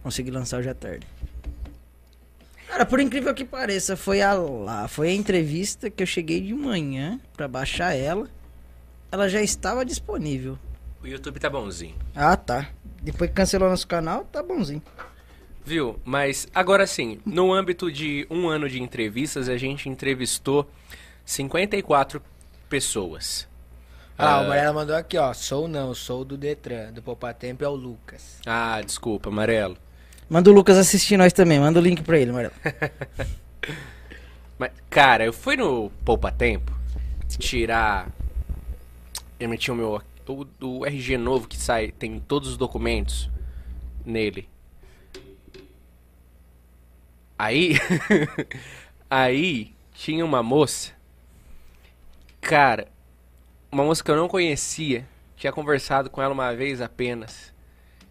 Consegui 0.00 0.30
lançar 0.30 0.58
hoje 0.58 0.68
à 0.68 0.74
tarde. 0.74 1.04
Cara, 2.68 2.86
por 2.86 3.00
incrível 3.00 3.34
que 3.34 3.44
pareça, 3.44 3.96
foi 3.96 4.22
a 4.22 4.32
lá, 4.32 4.86
foi 4.86 5.08
a 5.08 5.12
entrevista 5.12 5.90
que 5.90 6.00
eu 6.00 6.06
cheguei 6.06 6.40
de 6.40 6.54
manhã 6.54 7.20
pra 7.36 7.48
baixar 7.48 7.96
ela. 7.96 8.28
Ela 9.10 9.28
já 9.28 9.42
estava 9.42 9.84
disponível. 9.84 10.56
O 11.02 11.06
YouTube 11.06 11.40
tá 11.40 11.50
bonzinho. 11.50 11.96
Ah, 12.14 12.36
tá. 12.36 12.68
Depois 13.02 13.28
que 13.30 13.36
cancelou 13.36 13.68
nosso 13.68 13.86
canal, 13.86 14.24
tá 14.24 14.42
bonzinho. 14.42 14.82
Viu? 15.64 15.98
Mas 16.04 16.46
agora 16.54 16.86
sim, 16.86 17.20
no 17.24 17.52
âmbito 17.52 17.90
de 17.90 18.26
um 18.30 18.48
ano 18.48 18.68
de 18.68 18.80
entrevistas, 18.82 19.48
a 19.48 19.56
gente 19.56 19.88
entrevistou 19.88 20.68
54 21.24 22.22
pessoas. 22.68 23.48
Ah, 24.18 24.36
Ah. 24.36 24.40
o 24.42 24.48
Marelo 24.48 24.74
mandou 24.74 24.94
aqui, 24.94 25.16
ó. 25.18 25.32
Sou 25.32 25.66
não, 25.66 25.94
sou 25.94 26.24
do 26.24 26.36
Detran. 26.36 26.92
Do 26.92 27.02
Poupa 27.02 27.32
Tempo 27.34 27.64
é 27.64 27.68
o 27.68 27.74
Lucas. 27.74 28.38
Ah, 28.46 28.80
desculpa, 28.80 29.28
amarelo. 29.28 29.76
Manda 30.28 30.50
o 30.50 30.52
Lucas 30.52 30.78
assistir 30.78 31.16
nós 31.16 31.32
também. 31.32 31.58
Manda 31.58 31.78
o 31.78 31.82
link 31.82 32.02
pra 32.02 32.18
ele, 32.18 32.30
Marelo. 32.32 32.54
Mas, 34.58 34.70
cara, 34.88 35.24
eu 35.24 35.32
fui 35.32 35.56
no 35.56 35.90
Poupa 36.04 36.30
Tempo 36.30 36.72
tirar. 37.38 38.08
Eu 39.40 39.48
meti 39.48 39.70
o 39.70 39.74
meu. 39.74 40.00
O, 40.26 40.86
RG 40.86 41.16
novo 41.16 41.48
que 41.48 41.56
sai, 41.56 41.92
tem 41.92 42.20
todos 42.20 42.50
os 42.50 42.56
documentos. 42.56 43.30
nele. 44.04 44.48
Aí, 47.38 47.74
aí 49.10 49.74
tinha 49.92 50.24
uma 50.24 50.42
moça, 50.42 50.92
cara, 52.40 52.86
uma 53.70 53.84
moça 53.84 54.02
que 54.02 54.10
eu 54.10 54.16
não 54.16 54.28
conhecia, 54.28 55.08
tinha 55.36 55.52
conversado 55.52 56.08
com 56.08 56.22
ela 56.22 56.32
uma 56.32 56.54
vez 56.54 56.80
apenas. 56.80 57.52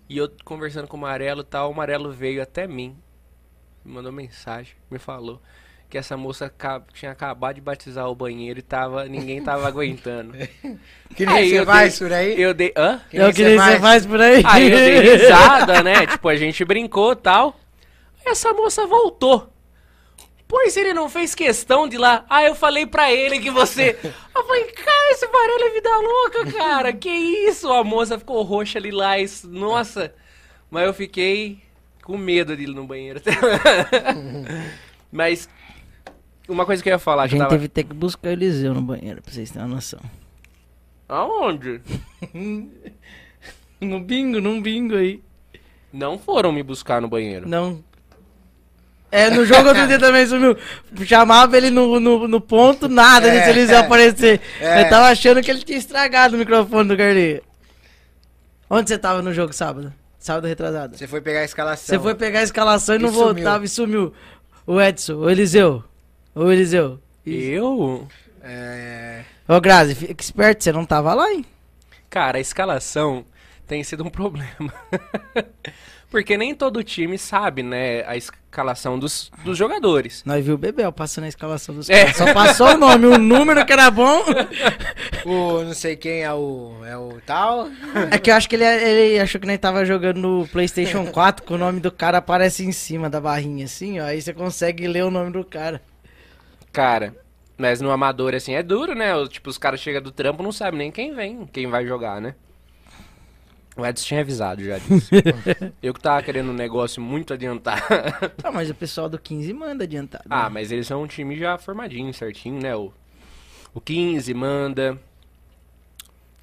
E 0.09 0.17
eu 0.17 0.29
conversando 0.43 0.87
com 0.87 0.97
o 0.97 0.99
Amarelo 0.99 1.43
tal, 1.43 1.69
o 1.69 1.73
Amarelo 1.73 2.11
veio 2.11 2.41
até 2.41 2.67
mim, 2.67 2.97
me 3.85 3.93
mandou 3.93 4.11
mensagem, 4.11 4.75
me 4.89 4.99
falou 4.99 5.41
que 5.91 5.97
essa 5.97 6.15
moça 6.17 6.51
tinha 6.93 7.11
acabado 7.11 7.55
de 7.55 7.61
batizar 7.61 8.07
o 8.09 8.15
banheiro 8.15 8.57
e 8.59 8.61
tava, 8.61 9.03
ninguém 9.05 9.43
tava 9.43 9.67
aguentando. 9.67 10.33
Que 11.13 11.25
Aí 11.25 11.33
nem 11.41 11.49
você 11.49 11.59
eu 11.59 11.65
faz 11.65 11.99
dei- 11.99 12.07
por 12.07 12.13
aí? 12.15 12.41
Eu 12.41 12.53
dei, 12.53 12.73
hã? 12.77 13.01
Que 13.09 13.17
É 13.17 13.19
o 13.19 13.23
nem 13.25 13.33
que 13.33 13.43
nem 13.43 13.59
você 13.59 13.79
faz 13.81 14.05
por 14.05 14.21
aí. 14.21 14.41
Aí 14.45 14.71
eu 14.71 14.77
dei 14.77 14.99
risada, 15.17 15.83
né? 15.83 16.07
Tipo, 16.07 16.29
a 16.29 16.35
gente 16.37 16.63
brincou 16.63 17.11
e 17.11 17.15
tal. 17.17 17.59
Essa 18.25 18.53
moça 18.53 18.87
voltou. 18.87 19.51
Pois 20.47 20.77
ele 20.77 20.93
não 20.93 21.09
fez 21.09 21.35
questão 21.35 21.85
de 21.87 21.95
ir 21.97 21.99
lá. 21.99 22.25
Ah, 22.29 22.43
eu 22.43 22.55
falei 22.55 22.85
pra 22.85 23.11
ele 23.11 23.39
que 23.39 23.51
você. 23.51 23.97
Eu 24.33 24.43
falei, 24.45 24.63
cara, 24.71 25.11
esse 25.11 25.27
Varela 25.27 25.65
é 25.65 25.69
vida 25.73 25.89
louca, 25.97 26.51
cara. 26.57 26.93
Que 26.93 27.09
isso? 27.09 27.69
A 27.71 27.83
moça 27.83 28.17
ficou 28.17 28.41
roxa 28.43 28.79
ali 28.79 28.91
lá. 28.91 29.19
Isso... 29.19 29.49
Nossa. 29.49 30.13
Mas 30.69 30.85
eu 30.87 30.93
fiquei 30.93 31.59
com 32.03 32.17
medo 32.17 32.55
de 32.55 32.63
ir 32.63 32.67
no 32.67 32.85
banheiro. 32.85 33.21
Mas. 35.11 35.49
Uma 36.47 36.65
coisa 36.65 36.81
que 36.83 36.89
eu 36.89 36.93
ia 36.93 36.99
falar 36.99 37.23
A 37.23 37.27
gente 37.27 37.39
tava. 37.39 37.49
teve 37.51 37.63
que 37.67 37.73
ter 37.73 37.83
que 37.83 37.93
buscar 37.93 38.29
o 38.29 38.31
Eliseu 38.31 38.73
no 38.73 38.81
banheiro, 38.81 39.21
pra 39.21 39.31
vocês 39.33 39.49
terem 39.51 39.67
uma 39.67 39.75
noção. 39.75 39.99
Aonde? 41.07 41.81
No 43.79 43.99
bingo, 43.99 44.39
num 44.39 44.61
bingo 44.61 44.95
aí. 44.95 45.23
Não 45.91 46.17
foram 46.19 46.51
me 46.51 46.61
buscar 46.61 47.01
no 47.01 47.07
banheiro. 47.07 47.49
Não. 47.49 47.83
É, 49.11 49.29
no 49.29 49.43
jogo 49.43 49.67
outro 49.69 49.87
dia 49.87 49.97
também 49.99 50.25
sumiu. 50.27 50.55
Chamava 51.03 51.57
ele 51.57 51.69
no, 51.71 51.99
no, 51.99 52.27
no 52.27 52.39
ponto, 52.39 52.87
nada 52.87 53.27
É, 53.27 53.39
de 53.39 53.43
se 53.43 53.49
eles 53.49 53.69
iam 53.71 53.79
aparecer. 53.79 54.39
é. 54.59 54.83
Eu 54.83 54.89
tava 54.89 55.07
achando 55.09 55.41
que 55.41 55.49
ele 55.49 55.63
tinha 55.63 55.77
estragado 55.79 56.35
o 56.35 56.37
microfone 56.39 56.89
do 56.89 56.95
Carlinhos. 56.95 57.41
Onde 58.69 58.87
você 58.87 58.97
tava 58.99 59.21
no 59.23 59.33
jogo 59.33 59.51
sábado? 59.51 59.91
Sábado 60.19 60.47
retrasado. 60.47 60.95
Você 60.95 61.07
foi 61.07 61.19
pegar 61.19 61.39
a 61.39 61.43
escalação. 61.45 61.87
Você 61.97 61.99
foi 61.99 62.13
pegar 62.13 62.39
a 62.39 62.43
escalação 62.43 62.95
e 62.95 62.99
E 62.99 63.01
não 63.01 63.09
sumiu. 63.11 63.25
voltava 63.33 63.65
e 63.65 63.67
sumiu. 63.67 64.13
O 64.67 64.79
Edson, 64.79 65.15
o 65.15 65.27
Eliseu. 65.29 65.83
O 66.33 66.51
Eliseu. 66.51 66.99
Eu? 67.25 68.07
É... 68.41 69.23
Ô 69.47 69.59
Grazi, 69.59 69.93
fica 69.95 70.23
esperto, 70.23 70.63
você 70.63 70.71
não 70.71 70.85
tava 70.85 71.13
lá, 71.13 71.31
hein? 71.31 71.45
Cara, 72.09 72.37
a 72.37 72.41
escalação 72.41 73.25
tem 73.67 73.83
sido 73.83 74.03
um 74.03 74.09
problema. 74.11 74.73
Porque 76.09 76.37
nem 76.37 76.53
todo 76.53 76.83
time 76.83 77.17
sabe, 77.17 77.63
né, 77.63 78.03
a 78.05 78.17
escalação 78.17 78.99
dos, 78.99 79.31
dos 79.45 79.57
jogadores. 79.57 80.23
Nós 80.25 80.43
viu 80.43 80.55
o 80.55 80.57
Bebel 80.57 80.91
passando 80.91 81.23
a 81.23 81.27
escalação 81.29 81.73
dos 81.73 81.89
É. 81.89 81.99
caras. 82.01 82.17
Só 82.17 82.33
passou 82.33 82.67
o 82.73 82.77
nome, 82.77 83.05
o 83.07 83.17
número 83.17 83.65
que 83.65 83.71
era 83.71 83.89
bom. 83.89 84.21
O 85.25 85.63
não 85.63 85.73
sei 85.73 85.95
quem 85.95 86.23
é 86.23 86.33
o. 86.33 86.75
É 86.85 86.97
o 86.97 87.17
tal. 87.25 87.69
É 88.11 88.17
que 88.17 88.29
eu 88.29 88.35
acho 88.35 88.49
que 88.49 88.55
ele, 88.57 88.65
ele 88.65 89.19
achou 89.21 89.39
que 89.39 89.47
nós 89.47 89.57
tava 89.57 89.85
jogando 89.85 90.17
no 90.17 90.45
PlayStation 90.49 91.05
4, 91.05 91.45
que 91.45 91.53
o 91.53 91.57
nome 91.57 91.79
do 91.79 91.91
cara 91.91 92.17
aparece 92.17 92.65
em 92.65 92.73
cima 92.73 93.09
da 93.09 93.21
barrinha, 93.21 93.63
assim, 93.63 93.99
ó. 94.01 94.03
Aí 94.05 94.21
você 94.21 94.33
consegue 94.33 94.87
ler 94.87 95.05
o 95.05 95.11
nome 95.11 95.31
do 95.31 95.45
cara. 95.45 95.81
Cara, 96.71 97.15
mas 97.57 97.81
no 97.81 97.91
amador, 97.91 98.33
assim, 98.33 98.53
é 98.53 98.63
duro, 98.63 98.95
né? 98.95 99.15
O- 99.15 99.27
Tipo, 99.27 99.49
os 99.49 99.57
caras 99.57 99.79
chegam 99.79 100.01
do 100.01 100.11
trampo 100.11 100.41
não 100.43 100.51
sabem 100.51 100.77
nem 100.77 100.91
quem 100.91 101.13
vem, 101.13 101.45
quem 101.45 101.67
vai 101.67 101.85
jogar, 101.85 102.19
né? 102.21 102.35
O 103.75 103.85
Edson 103.85 104.05
tinha 104.05 104.19
avisado 104.21 104.61
já 104.63 104.77
disso. 104.77 105.09
Eu 105.81 105.93
que 105.93 105.99
tava 106.01 106.21
querendo 106.21 106.49
um 106.51 106.53
negócio 106.53 107.01
muito 107.01 107.33
adiantado. 107.33 107.81
Ah, 108.43 108.51
mas 108.51 108.69
o 108.69 108.75
pessoal 108.75 109.07
do 109.07 109.17
15 109.17 109.53
manda 109.53 109.85
adiantado. 109.85 110.25
ah, 110.29 110.43
né? 110.43 110.49
mas 110.49 110.71
eles 110.71 110.85
são 110.87 111.01
um 111.03 111.07
time 111.07 111.37
já 111.37 111.57
formadinho, 111.57 112.13
certinho, 112.13 112.61
né? 112.61 112.75
O, 112.75 112.91
o 113.73 113.79
15 113.79 114.33
manda. 114.33 114.99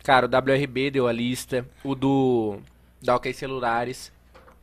Cara, 0.02 0.26
o 0.26 0.28
WRB 0.30 0.90
deu 0.90 1.06
a 1.06 1.12
lista. 1.12 1.66
O 1.84 1.94
do. 1.94 2.60
Da 3.02 3.14
OK 3.16 3.30
Celulares. 3.34 4.10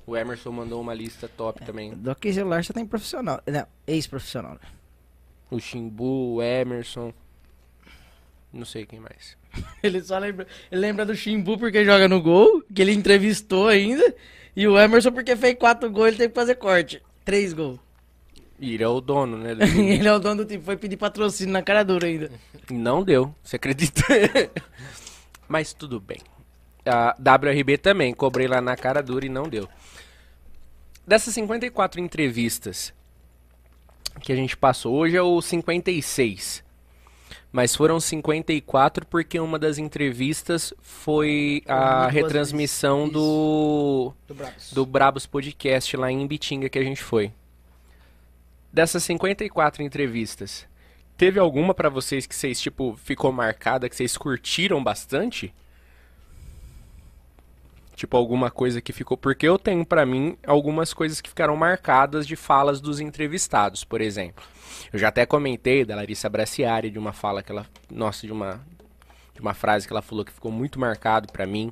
O 0.07 0.17
Emerson 0.17 0.51
mandou 0.51 0.81
uma 0.81 0.93
lista 0.93 1.27
top 1.27 1.63
também. 1.63 1.91
Do 1.93 2.11
OK 2.11 2.31
celular 2.33 2.63
você 2.63 2.73
tem 2.73 2.85
profissional. 2.85 3.41
Não, 3.45 3.65
ex-profissional. 3.87 4.57
O 5.55 5.59
Ximbu, 5.59 6.35
o 6.35 6.43
Emerson. 6.43 7.13
Não 8.51 8.65
sei 8.65 8.85
quem 8.85 8.99
mais. 8.99 9.37
Ele 9.81 10.03
só 10.03 10.17
lembra. 10.17 10.45
Ele 10.69 10.81
lembra 10.81 11.05
do 11.05 11.15
Ximbu 11.15 11.57
porque 11.57 11.85
joga 11.85 12.09
no 12.09 12.21
gol, 12.21 12.61
que 12.73 12.81
ele 12.81 12.91
entrevistou 12.91 13.69
ainda. 13.69 14.13
E 14.53 14.67
o 14.67 14.77
Emerson 14.77 15.13
porque 15.13 15.33
fez 15.35 15.55
quatro 15.57 15.89
gols, 15.89 16.09
ele 16.09 16.17
teve 16.17 16.29
que 16.29 16.35
fazer 16.35 16.55
corte. 16.55 17.01
Três 17.23 17.53
gols. 17.53 17.79
E 18.59 18.73
ele 18.73 18.83
é 18.83 18.87
o 18.87 18.99
dono, 18.99 19.37
né? 19.37 19.51
ele 19.79 20.07
é 20.07 20.13
o 20.13 20.19
dono 20.19 20.43
do 20.43 20.45
time, 20.45 20.61
foi 20.61 20.75
pedir 20.75 20.97
patrocínio 20.97 21.53
na 21.53 21.61
cara 21.61 21.83
dura 21.83 22.05
ainda. 22.05 22.29
Não 22.69 23.01
deu, 23.01 23.33
você 23.41 23.55
acredita? 23.55 24.01
Mas 25.47 25.73
tudo 25.73 26.01
bem. 26.01 26.19
A 26.85 27.15
WRB 27.17 27.77
também, 27.77 28.13
cobrei 28.13 28.47
lá 28.47 28.59
na 28.59 28.75
cara 28.75 29.01
dura 29.01 29.25
e 29.25 29.29
não 29.29 29.49
deu. 29.49 29.67
Dessas 31.07 31.33
54 31.33 31.99
entrevistas 32.01 32.93
que 34.21 34.31
a 34.31 34.35
gente 34.35 34.55
passou, 34.57 34.95
hoje 34.95 35.15
é 35.15 35.21
o 35.21 35.41
56. 35.41 36.63
Mas 37.51 37.73
foram 37.73 37.99
54 37.99 39.05
porque 39.05 39.39
uma 39.39 39.57
das 39.57 39.77
entrevistas 39.77 40.73
foi 40.81 41.63
a 41.65 42.07
retransmissão 42.07 42.99
vezes. 43.01 43.13
do 43.13 44.13
Do 44.27 44.35
Bravos. 44.35 44.73
do 44.73 44.85
Brabos 44.85 45.25
Podcast 45.25 45.95
lá 45.95 46.11
em 46.11 46.27
Bitinga 46.27 46.67
que 46.67 46.77
a 46.77 46.83
gente 46.83 47.01
foi. 47.01 47.31
Dessas 48.73 49.03
54 49.05 49.81
entrevistas, 49.83 50.67
teve 51.15 51.39
alguma 51.39 51.73
pra 51.73 51.87
vocês 51.87 52.25
que 52.25 52.35
vocês 52.35 52.59
tipo 52.59 52.97
ficou 53.01 53.31
marcada, 53.31 53.87
que 53.87 53.95
vocês 53.95 54.17
curtiram 54.17 54.83
bastante? 54.83 55.53
Tipo 57.95 58.17
alguma 58.17 58.51
coisa 58.51 58.81
que 58.81 58.91
ficou, 58.91 59.15
porque 59.15 59.47
eu 59.47 59.57
tenho 59.57 59.85
pra 59.85 60.05
mim 60.05 60.37
algumas 60.45 60.93
coisas 60.93 61.21
que 61.21 61.29
ficaram 61.29 61.55
marcadas 61.55 62.27
de 62.27 62.35
falas 62.35 62.81
dos 62.81 62.99
entrevistados, 62.99 63.85
por 63.85 64.01
exemplo. 64.01 64.43
Eu 64.91 64.99
já 64.99 65.07
até 65.07 65.25
comentei 65.25 65.85
da 65.85 65.95
Larissa 65.95 66.27
Braciari 66.27 66.89
de 66.89 66.99
uma 66.99 67.13
fala 67.13 67.41
que 67.41 67.51
ela, 67.51 67.65
nossa, 67.89 68.27
de 68.27 68.33
uma 68.33 68.59
de 69.33 69.41
uma 69.41 69.53
frase 69.53 69.85
que 69.85 69.91
ela 69.91 70.01
falou 70.01 70.23
que 70.23 70.31
ficou 70.31 70.51
muito 70.51 70.79
marcado 70.79 71.31
pra 71.31 71.45
mim. 71.45 71.71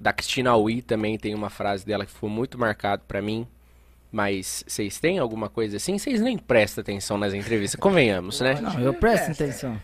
Da 0.00 0.12
Cristina 0.12 0.50
Aui 0.50 0.82
também 0.82 1.16
tem 1.16 1.34
uma 1.34 1.48
frase 1.48 1.86
dela 1.86 2.04
que 2.04 2.12
ficou 2.12 2.28
muito 2.28 2.58
marcado 2.58 3.02
pra 3.06 3.22
mim. 3.22 3.46
Mas 4.10 4.64
vocês 4.66 4.98
têm 4.98 5.18
alguma 5.18 5.48
coisa 5.48 5.76
assim? 5.76 5.98
Vocês 5.98 6.20
nem 6.20 6.36
prestam 6.36 6.82
atenção 6.82 7.18
nas 7.18 7.34
entrevistas, 7.34 7.78
convenhamos, 7.78 8.40
né? 8.40 8.60
Não, 8.60 8.80
eu 8.80 8.94
presto 8.94 9.30
atenção. 9.30 9.80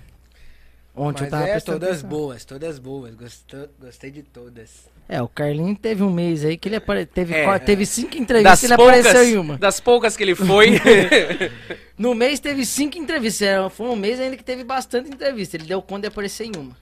Ontem 0.96 1.24
Mas 1.24 1.32
eu 1.32 1.38
tava 1.38 1.48
é, 1.48 1.60
todas 1.60 1.88
atenção. 1.90 2.08
boas, 2.08 2.44
todas 2.44 2.78
boas. 2.78 3.14
Gostou, 3.14 3.68
gostei 3.80 4.10
de 4.10 4.22
todas. 4.22 4.88
É, 5.08 5.20
o 5.20 5.28
Carlinho 5.28 5.76
teve 5.76 6.02
um 6.02 6.10
mês 6.10 6.44
aí 6.44 6.56
que 6.56 6.68
ele 6.68 6.76
apare... 6.76 7.04
teve, 7.04 7.34
É. 7.34 7.58
teve 7.58 7.84
cinco 7.84 8.16
entrevistas 8.16 8.62
e 8.62 8.66
ele 8.66 8.76
poucas, 8.76 9.00
apareceu 9.06 9.28
em 9.34 9.36
uma. 9.38 9.58
das 9.58 9.78
poucas 9.78 10.16
que 10.16 10.22
ele 10.22 10.34
foi. 10.34 10.80
No 11.96 12.12
mês 12.14 12.40
teve 12.40 12.64
cinco 12.66 12.98
entrevistas. 12.98 13.42
Era- 13.46 13.70
Foi 13.70 13.86
um 13.88 13.94
mês 13.96 14.18
ainda 14.18 14.36
que 14.36 14.42
teve 14.42 14.64
bastante 14.64 15.08
entrevista. 15.08 15.56
Ele 15.56 15.64
deu 15.66 15.80
conta 15.80 16.02
de 16.02 16.06
aparecer 16.08 16.44
em 16.46 16.56
uma. 16.56 16.76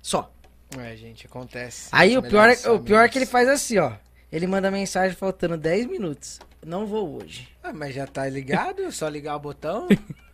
Só. 0.00 0.32
É, 0.78 0.94
gente, 0.96 1.26
acontece. 1.26 1.88
Aí 1.90 2.16
o 2.16 2.22
pior, 2.22 2.48
é, 2.48 2.70
o 2.70 2.78
pior 2.78 3.04
é 3.04 3.08
que 3.08 3.18
ele 3.18 3.26
faz 3.26 3.48
assim, 3.48 3.78
ó. 3.78 3.92
Ele 4.30 4.46
manda 4.46 4.70
mensagem 4.70 5.16
faltando 5.16 5.56
10 5.56 5.86
minutos. 5.86 6.38
Não 6.64 6.86
vou 6.86 7.20
hoje. 7.20 7.48
Ah, 7.60 7.72
mas 7.72 7.92
já 7.94 8.06
tá 8.06 8.28
ligado? 8.28 8.92
Só 8.92 9.08
ligar 9.08 9.34
o 9.34 9.40
botão? 9.40 9.88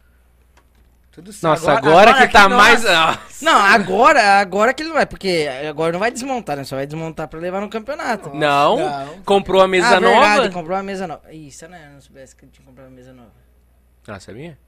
Tudo 1.17 1.33
certo. 1.33 1.45
Nossa, 1.45 1.73
agora, 1.73 2.13
que 2.13 2.29
tá 2.29 2.47
mais. 2.47 2.85
nós- 2.85 2.93
Nossa. 2.93 3.43
Não, 3.45 3.59
agora, 3.59 4.39
agora 4.39 4.75
que 4.75 4.83
ele 4.83 4.91
não 4.91 4.97
vai, 4.97 5.07
porque 5.07 5.49
agora 5.67 5.91
não 5.91 5.99
vai 5.99 6.11
desmontar, 6.11 6.59
né? 6.59 6.65
Só 6.65 6.77
vai 6.77 6.87
desmontar 6.87 7.27
pra 7.27 7.41
levar 7.41 7.63
no 7.63 7.71
campeonato. 7.71 8.35
Não, 8.35 8.77
Não. 8.77 9.23
comprou 9.23 9.63
a 9.63 9.67
mesa 9.67 9.97
ah, 9.97 10.01
verdade, 10.01 10.37
nova. 10.37 10.51
comprou 10.51 10.77
uma 10.77 10.83
mesa 10.83 11.07
nova. 11.07 11.33
Isso, 11.33 11.67
né? 11.69 11.87
Eu 11.89 11.95
não 11.95 12.01
soubesse 12.03 12.37
que 12.37 12.45
ele 12.45 12.53
tinha 12.53 12.67
comprado 12.67 12.89
uma 12.89 12.95
mesa 12.95 13.15
nova. 13.15 13.31
Ah, 14.07 14.21
sabia? 14.21 14.59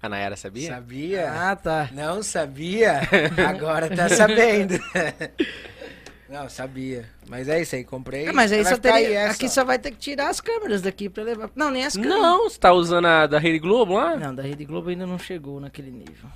A 0.00 0.08
Nayara 0.08 0.36
sabia? 0.36 0.68
Sabia? 0.68 1.32
Ah, 1.32 1.56
tá. 1.56 1.88
Não 1.90 2.22
sabia? 2.22 3.00
Agora 3.48 3.88
tá 3.88 4.08
sabendo. 4.08 4.74
Não, 6.28 6.48
sabia. 6.48 7.04
Mas 7.28 7.48
é 7.48 7.60
isso 7.60 7.74
aí, 7.76 7.84
comprei. 7.84 8.26
Ah, 8.28 8.32
mas 8.32 8.50
aí 8.50 8.64
só 8.64 8.76
teria, 8.78 9.18
essa, 9.20 9.34
aqui 9.34 9.48
só 9.48 9.62
vai 9.64 9.78
ter 9.78 9.90
que 9.90 9.98
tirar 9.98 10.28
as 10.30 10.40
câmeras 10.40 10.80
daqui 10.80 11.08
pra 11.08 11.22
levar. 11.22 11.50
Não, 11.54 11.70
nem 11.70 11.84
as 11.84 11.94
câmeras. 11.94 12.18
Não, 12.18 12.44
você 12.48 12.58
tá 12.58 12.72
usando 12.72 13.06
a 13.06 13.26
da 13.26 13.38
Rede 13.38 13.58
Globo 13.58 13.94
lá? 13.94 14.16
Não, 14.16 14.34
da 14.34 14.42
Rede 14.42 14.64
Globo 14.64 14.88
ainda 14.88 15.06
não 15.06 15.18
chegou 15.18 15.60
naquele 15.60 15.90
nível. 15.90 16.28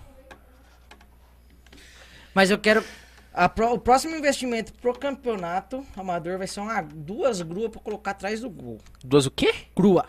Mas 2.35 2.51
eu 2.51 2.59
quero. 2.59 2.85
a 3.32 3.48
pró- 3.48 3.73
o 3.73 3.78
próximo 3.78 4.15
investimento 4.15 4.73
pro 4.74 4.93
campeonato 4.97 5.85
amador 5.97 6.39
vai 6.39 6.47
ser 6.47 6.60
uma, 6.60 6.81
duas 6.82 7.40
gruas 7.43 7.70
pra 7.70 7.81
colocar 7.81 8.10
atrás 8.12 8.40
do 8.40 8.51
gol. 8.51 8.78
Duas 9.02 9.27
o 9.27 9.31
quê? 9.31 9.52
Grua. 9.74 10.06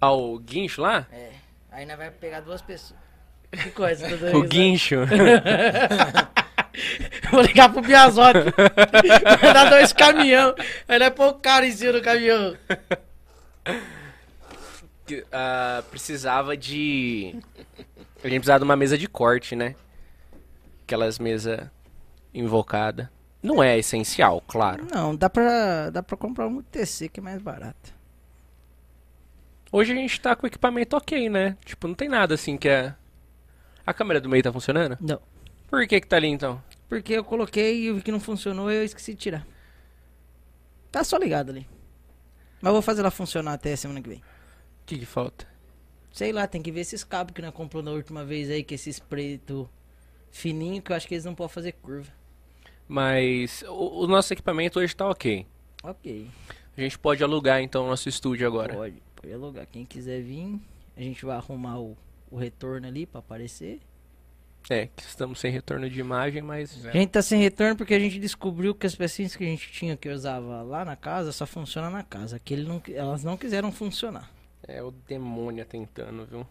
Ah, 0.00 0.12
o 0.12 0.38
guincho 0.38 0.82
lá? 0.82 1.06
É. 1.12 1.30
Aí 1.70 1.86
nós 1.86 1.96
vai 1.96 2.10
pegar 2.10 2.40
duas 2.40 2.60
pessoas. 2.60 2.98
Que 3.52 3.70
coisa, 3.70 4.06
O 4.36 4.42
guincho. 4.42 4.96
Vou 7.30 7.42
ligar 7.42 7.72
pro 7.72 7.82
Biazotti. 7.82 8.52
Vai 9.40 9.54
dar 9.54 9.70
dois 9.70 9.92
caminhão. 9.92 10.54
Ele 10.88 11.04
é 11.04 11.10
pôr 11.10 11.28
o 11.28 11.34
cara 11.34 11.66
em 11.66 11.72
cima 11.72 11.92
do 11.92 12.02
caminhão. 12.02 12.56
Ah, 15.32 15.82
precisava 15.90 16.56
de. 16.56 17.34
A 18.22 18.28
gente 18.28 18.40
precisava 18.40 18.58
de 18.58 18.64
uma 18.64 18.76
mesa 18.76 18.98
de 18.98 19.08
corte, 19.08 19.56
né? 19.56 19.74
Aquelas 20.82 21.18
mesas 21.18 21.60
invocadas. 22.34 23.08
Não 23.42 23.62
é 23.62 23.78
essencial, 23.78 24.42
claro. 24.46 24.86
Não, 24.92 25.14
dá 25.14 25.30
pra, 25.30 25.90
dá 25.90 26.02
pra 26.02 26.16
comprar 26.16 26.46
um 26.48 26.60
TC 26.60 27.08
que 27.08 27.20
é 27.20 27.22
mais 27.22 27.40
barato. 27.40 27.94
Hoje 29.70 29.92
a 29.92 29.94
gente 29.94 30.20
tá 30.20 30.34
com 30.34 30.44
o 30.44 30.46
equipamento 30.46 30.96
ok, 30.96 31.28
né? 31.28 31.56
Tipo, 31.64 31.86
não 31.86 31.94
tem 31.94 32.08
nada 32.08 32.34
assim 32.34 32.56
que 32.56 32.68
é. 32.68 32.94
A 33.86 33.94
câmera 33.94 34.20
do 34.20 34.28
meio 34.28 34.42
tá 34.42 34.52
funcionando? 34.52 34.98
Não. 35.00 35.20
Por 35.68 35.86
que 35.86 36.00
que 36.00 36.06
tá 36.06 36.16
ali 36.16 36.28
então? 36.28 36.62
Porque 36.88 37.12
eu 37.12 37.24
coloquei 37.24 37.86
e 37.86 37.92
vi 37.92 38.02
que 38.02 38.10
não 38.10 38.20
funcionou 38.20 38.70
e 38.70 38.76
eu 38.76 38.84
esqueci 38.84 39.12
de 39.12 39.20
tirar. 39.20 39.46
Tá 40.90 41.04
só 41.04 41.18
ligado 41.18 41.50
ali. 41.50 41.66
Mas 42.60 42.70
eu 42.70 42.72
vou 42.72 42.82
fazer 42.82 43.00
ela 43.00 43.10
funcionar 43.10 43.52
até 43.52 43.76
semana 43.76 44.00
que 44.00 44.08
vem. 44.08 44.18
O 44.18 44.86
que 44.86 44.98
que 44.98 45.06
falta? 45.06 45.46
Sei 46.10 46.32
lá, 46.32 46.46
tem 46.46 46.62
que 46.62 46.72
ver 46.72 46.80
esses 46.80 47.04
cabos 47.04 47.34
que 47.34 47.42
nós 47.42 47.52
comprou 47.52 47.82
na 47.82 47.90
última 47.90 48.24
vez 48.24 48.50
aí, 48.50 48.64
que 48.64 48.74
esses 48.74 48.98
preto 48.98 49.68
fininho, 50.30 50.80
que 50.80 50.90
eu 50.90 50.96
acho 50.96 51.06
que 51.06 51.14
eles 51.14 51.24
não 51.24 51.34
podem 51.34 51.52
fazer 51.52 51.72
curva. 51.72 52.10
Mas 52.88 53.62
o, 53.68 54.04
o 54.04 54.06
nosso 54.06 54.32
equipamento 54.32 54.80
hoje 54.80 54.96
tá 54.96 55.08
ok. 55.08 55.46
Ok. 55.82 56.30
A 56.76 56.80
gente 56.80 56.98
pode 56.98 57.22
alugar 57.22 57.60
então 57.60 57.84
o 57.84 57.88
nosso 57.88 58.08
estúdio 58.08 58.46
agora. 58.46 58.74
Pode, 58.74 59.02
pode 59.14 59.32
alugar. 59.32 59.66
Quem 59.66 59.84
quiser 59.84 60.22
vir, 60.22 60.58
a 60.96 61.02
gente 61.02 61.24
vai 61.24 61.36
arrumar 61.36 61.78
o, 61.78 61.96
o 62.30 62.36
retorno 62.36 62.86
ali 62.86 63.04
pra 63.04 63.20
aparecer. 63.20 63.80
É, 64.70 64.86
que 64.86 65.02
estamos 65.02 65.40
sem 65.40 65.50
retorno 65.50 65.88
de 65.88 65.98
imagem, 65.98 66.42
mas. 66.42 66.84
A 66.86 66.90
gente 66.90 67.10
tá 67.10 67.22
sem 67.22 67.40
retorno 67.40 67.76
porque 67.76 67.94
a 67.94 67.98
gente 67.98 68.18
descobriu 68.18 68.74
que 68.74 68.86
as 68.86 68.94
pecinhas 68.94 69.34
que 69.34 69.42
a 69.42 69.46
gente 69.46 69.70
tinha 69.72 69.96
que 69.96 70.08
usava 70.10 70.62
lá 70.62 70.84
na 70.84 70.94
casa 70.94 71.32
só 71.32 71.46
funciona 71.46 71.88
na 71.88 72.02
casa. 72.02 72.40
Ele 72.50 72.64
não, 72.64 72.82
elas 72.88 73.24
não 73.24 73.36
quiseram 73.36 73.72
funcionar. 73.72 74.30
É 74.66 74.82
o 74.82 74.90
demônio 74.90 75.64
tentando, 75.64 76.26
viu? 76.26 76.46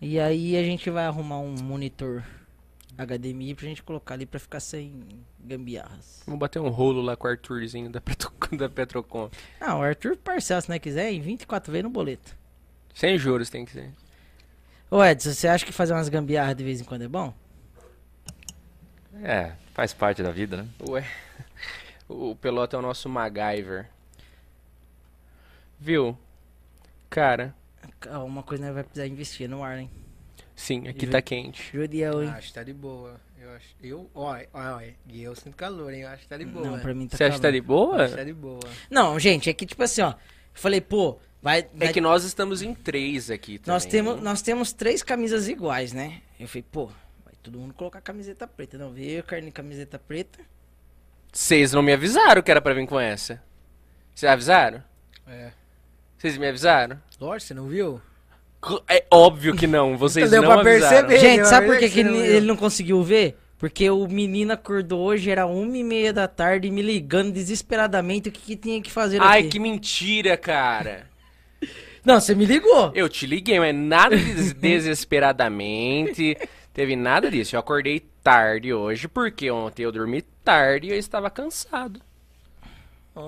E 0.00 0.18
aí 0.18 0.56
a 0.56 0.62
gente 0.64 0.90
vai 0.90 1.06
arrumar 1.06 1.38
um 1.38 1.54
monitor 1.62 2.24
HDMI 2.98 3.54
pra 3.54 3.66
gente 3.66 3.82
colocar 3.82 4.14
ali 4.14 4.26
pra 4.26 4.40
ficar 4.40 4.58
sem 4.58 5.00
gambiarras. 5.38 6.22
Vamos 6.26 6.40
bater 6.40 6.60
um 6.60 6.68
rolo 6.68 7.00
lá 7.00 7.16
com 7.16 7.28
o 7.28 7.30
Arthurzinho 7.30 7.88
da, 7.88 8.00
Petro, 8.00 8.32
da 8.58 8.68
Petrocom. 8.68 9.30
Ah, 9.60 9.76
o 9.76 9.82
Arthur 9.82 10.16
parcela 10.16 10.60
se 10.60 10.68
não 10.68 10.78
quiser 10.80 11.12
em 11.12 11.20
24 11.20 11.70
vezes 11.70 11.84
no 11.84 11.90
boleto. 11.90 12.36
Sem 12.92 13.16
juros 13.16 13.48
tem 13.48 13.64
que 13.64 13.70
ser. 13.70 13.92
Ô 14.90 15.02
Edson, 15.02 15.32
você 15.32 15.46
acha 15.46 15.64
que 15.64 15.72
fazer 15.72 15.94
umas 15.94 16.08
gambiarras 16.08 16.56
de 16.56 16.64
vez 16.64 16.80
em 16.80 16.84
quando 16.84 17.02
é 17.02 17.08
bom? 17.08 17.32
É, 19.22 19.52
faz 19.74 19.92
parte 19.92 20.22
da 20.22 20.30
vida, 20.30 20.56
né? 20.58 20.68
Ué, 20.88 21.04
o 22.08 22.34
Pelota 22.36 22.76
é 22.76 22.78
o 22.78 22.82
nosso 22.82 23.08
MacGyver. 23.08 23.88
Viu? 25.78 26.16
Cara, 27.10 27.54
Ah, 28.08 28.20
Uma 28.20 28.42
coisa 28.42 28.64
nós 28.64 28.74
vai 28.74 28.84
precisar 28.84 29.06
investir 29.06 29.48
no 29.48 29.62
ar, 29.62 29.78
hein? 29.78 29.90
sim, 30.54 30.86
aqui 30.88 31.06
Ju- 31.06 31.12
tá 31.12 31.20
quente. 31.20 31.70
Judiel, 31.76 32.22
hein? 32.22 32.28
Acho 32.30 32.48
que 32.48 32.54
tá 32.54 32.62
de 32.62 32.72
boa. 32.72 33.20
Eu 33.40 33.50
acho. 33.50 33.66
Eu, 33.82 34.10
olha, 34.14 34.48
olha, 34.54 34.76
olha. 34.76 34.94
E 35.08 35.20
eu 35.22 35.34
sinto 35.34 35.56
calor, 35.56 35.92
hein? 35.92 36.02
Eu 36.02 36.08
acho 36.08 36.22
que 36.22 36.28
tá 36.28 36.36
de 36.36 36.44
boa. 36.44 36.64
Não, 36.64 36.78
pra 36.78 36.94
mim 36.94 37.08
tá 37.08 37.16
Você 37.16 37.24
acha 37.24 37.36
que 37.36 37.42
tá 37.42 37.48
calor. 37.48 37.60
de 37.60 37.60
boa? 37.60 37.96
Acho 38.04 38.12
que 38.12 38.18
tá 38.18 38.24
de 38.24 38.32
boa. 38.32 38.60
Não, 38.88 39.18
gente, 39.18 39.50
é 39.50 39.52
que 39.52 39.66
tipo 39.66 39.82
assim, 39.82 40.00
ó. 40.02 40.10
Eu 40.10 40.16
falei, 40.54 40.80
pô, 40.80 41.18
vai. 41.42 41.60
É 41.60 41.68
vai- 41.74 41.92
que 41.92 42.00
nós 42.00 42.22
estamos 42.24 42.62
em 42.62 42.72
três 42.72 43.30
aqui 43.30 43.58
também. 43.58 43.74
nós, 43.74 43.84
temos, 43.84 44.22
nós 44.22 44.42
temos 44.42 44.72
três 44.72 45.02
camisas 45.02 45.48
iguais, 45.48 45.92
né? 45.92 46.22
Eu 46.38 46.46
falei, 46.46 46.64
pô, 46.70 46.88
todo 47.42 47.58
mundo 47.58 47.74
colocar 47.74 48.00
camiseta 48.00 48.46
preta. 48.46 48.78
Não, 48.78 48.90
veio 48.90 49.18
eu, 49.18 49.22
carne 49.22 49.50
camiseta 49.50 49.98
preta. 49.98 50.38
Vocês 51.32 51.72
não 51.72 51.82
me 51.82 51.92
avisaram 51.92 52.42
que 52.42 52.50
era 52.50 52.60
pra 52.60 52.74
vir 52.74 52.86
com 52.86 53.00
essa. 53.00 53.42
Vocês 54.14 54.30
avisaram? 54.30 54.82
É. 55.26 55.50
Vocês 56.18 56.36
me 56.36 56.46
avisaram? 56.46 57.00
Lógico, 57.20 57.48
você 57.48 57.54
não 57.54 57.66
viu? 57.68 58.00
É 58.88 59.04
óbvio 59.10 59.56
que 59.56 59.66
não, 59.66 59.96
vocês 59.96 60.28
Então 60.28 60.40
deu 60.40 60.48
não 60.48 60.60
pra 60.62 60.70
avisaram. 60.70 61.08
perceber. 61.08 61.18
Gente, 61.18 61.48
sabe 61.48 61.66
por 61.66 61.78
que, 61.78 61.90
que 61.90 62.00
ele, 62.00 62.16
ele 62.16 62.46
não 62.46 62.56
conseguiu 62.56 63.02
ver? 63.02 63.36
Porque 63.58 63.88
o 63.90 64.06
menino 64.08 64.52
acordou 64.52 65.00
hoje, 65.00 65.30
era 65.30 65.46
uma 65.46 65.76
e 65.76 65.82
meia 65.84 66.12
da 66.12 66.28
tarde, 66.28 66.70
me 66.70 66.82
ligando 66.82 67.32
desesperadamente 67.32 68.28
o 68.28 68.32
que, 68.32 68.40
que 68.40 68.56
tinha 68.56 68.80
que 68.82 68.90
fazer 68.90 69.20
Ai, 69.20 69.40
aqui. 69.40 69.50
que 69.50 69.58
mentira, 69.58 70.36
cara. 70.36 71.06
Não, 72.04 72.20
você 72.20 72.34
me 72.34 72.44
ligou. 72.44 72.90
Eu 72.94 73.08
te 73.08 73.26
liguei, 73.26 73.58
mas 73.60 73.74
nada 73.74 74.16
de 74.16 74.52
desesperadamente. 74.54 76.36
Teve 76.72 76.96
nada 76.96 77.30
disso. 77.30 77.54
Eu 77.54 77.60
acordei 77.60 78.00
tarde 78.22 78.72
hoje, 78.72 79.06
porque 79.08 79.50
ontem 79.50 79.82
eu 79.82 79.92
dormi 79.92 80.22
tarde 80.44 80.88
e 80.88 80.90
eu 80.90 80.98
estava 80.98 81.28
cansado. 81.30 82.00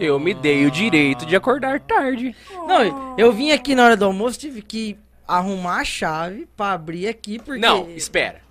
Eu 0.00 0.18
me 0.18 0.32
dei 0.32 0.64
o 0.66 0.70
direito 0.70 1.26
de 1.26 1.36
acordar 1.36 1.78
tarde. 1.80 2.34
Não, 2.66 3.14
eu 3.18 3.30
vim 3.32 3.50
aqui 3.50 3.74
na 3.74 3.84
hora 3.84 3.96
do 3.96 4.06
almoço, 4.06 4.38
tive 4.38 4.62
que 4.62 4.96
arrumar 5.28 5.80
a 5.80 5.84
chave 5.84 6.46
pra 6.56 6.72
abrir 6.72 7.06
aqui, 7.06 7.38
porque... 7.38 7.60
Não, 7.60 7.90
espera. 7.90 8.42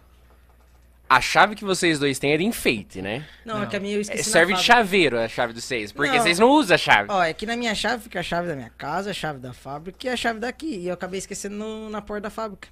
A 1.09 1.19
chave 1.21 1.55
que 1.55 1.65
vocês 1.65 1.97
dois 1.99 2.17
têm 2.19 2.33
é 2.33 2.37
de 2.37 2.43
enfeite, 2.43 3.01
né? 3.01 3.25
Não, 3.45 3.61
é 3.63 3.65
que 3.65 3.75
a 3.75 3.79
minha 3.79 3.95
eu 3.95 3.99
É, 3.99 4.01
esqueci 4.01 4.29
serve 4.29 4.53
de 4.53 4.61
chaveiro 4.63 5.19
a 5.19 5.27
chave 5.27 5.53
dos 5.53 5.63
seis, 5.63 5.91
porque 5.91 6.11
Não. 6.15 6.21
vocês 6.23 6.37
não 6.39 6.49
usam 6.49 6.75
a 6.75 6.77
chave. 6.77 7.07
Ó, 7.11 7.23
é 7.23 7.33
que 7.33 7.45
na 7.47 7.55
minha 7.55 7.73
chave 7.75 8.03
fica 8.03 8.19
a 8.19 8.23
chave 8.23 8.47
da 8.47 8.55
minha 8.55 8.71
casa, 8.77 9.09
a 9.11 9.13
chave 9.13 9.39
da 9.39 9.53
fábrica 9.53 10.07
e 10.07 10.09
a 10.09 10.15
chave 10.15 10.39
daqui. 10.39 10.77
E 10.77 10.87
eu 10.87 10.93
acabei 10.93 11.17
esquecendo 11.19 11.55
no- 11.55 11.89
na 11.89 12.01
porta 12.01 12.21
da 12.21 12.29
fábrica. 12.31 12.67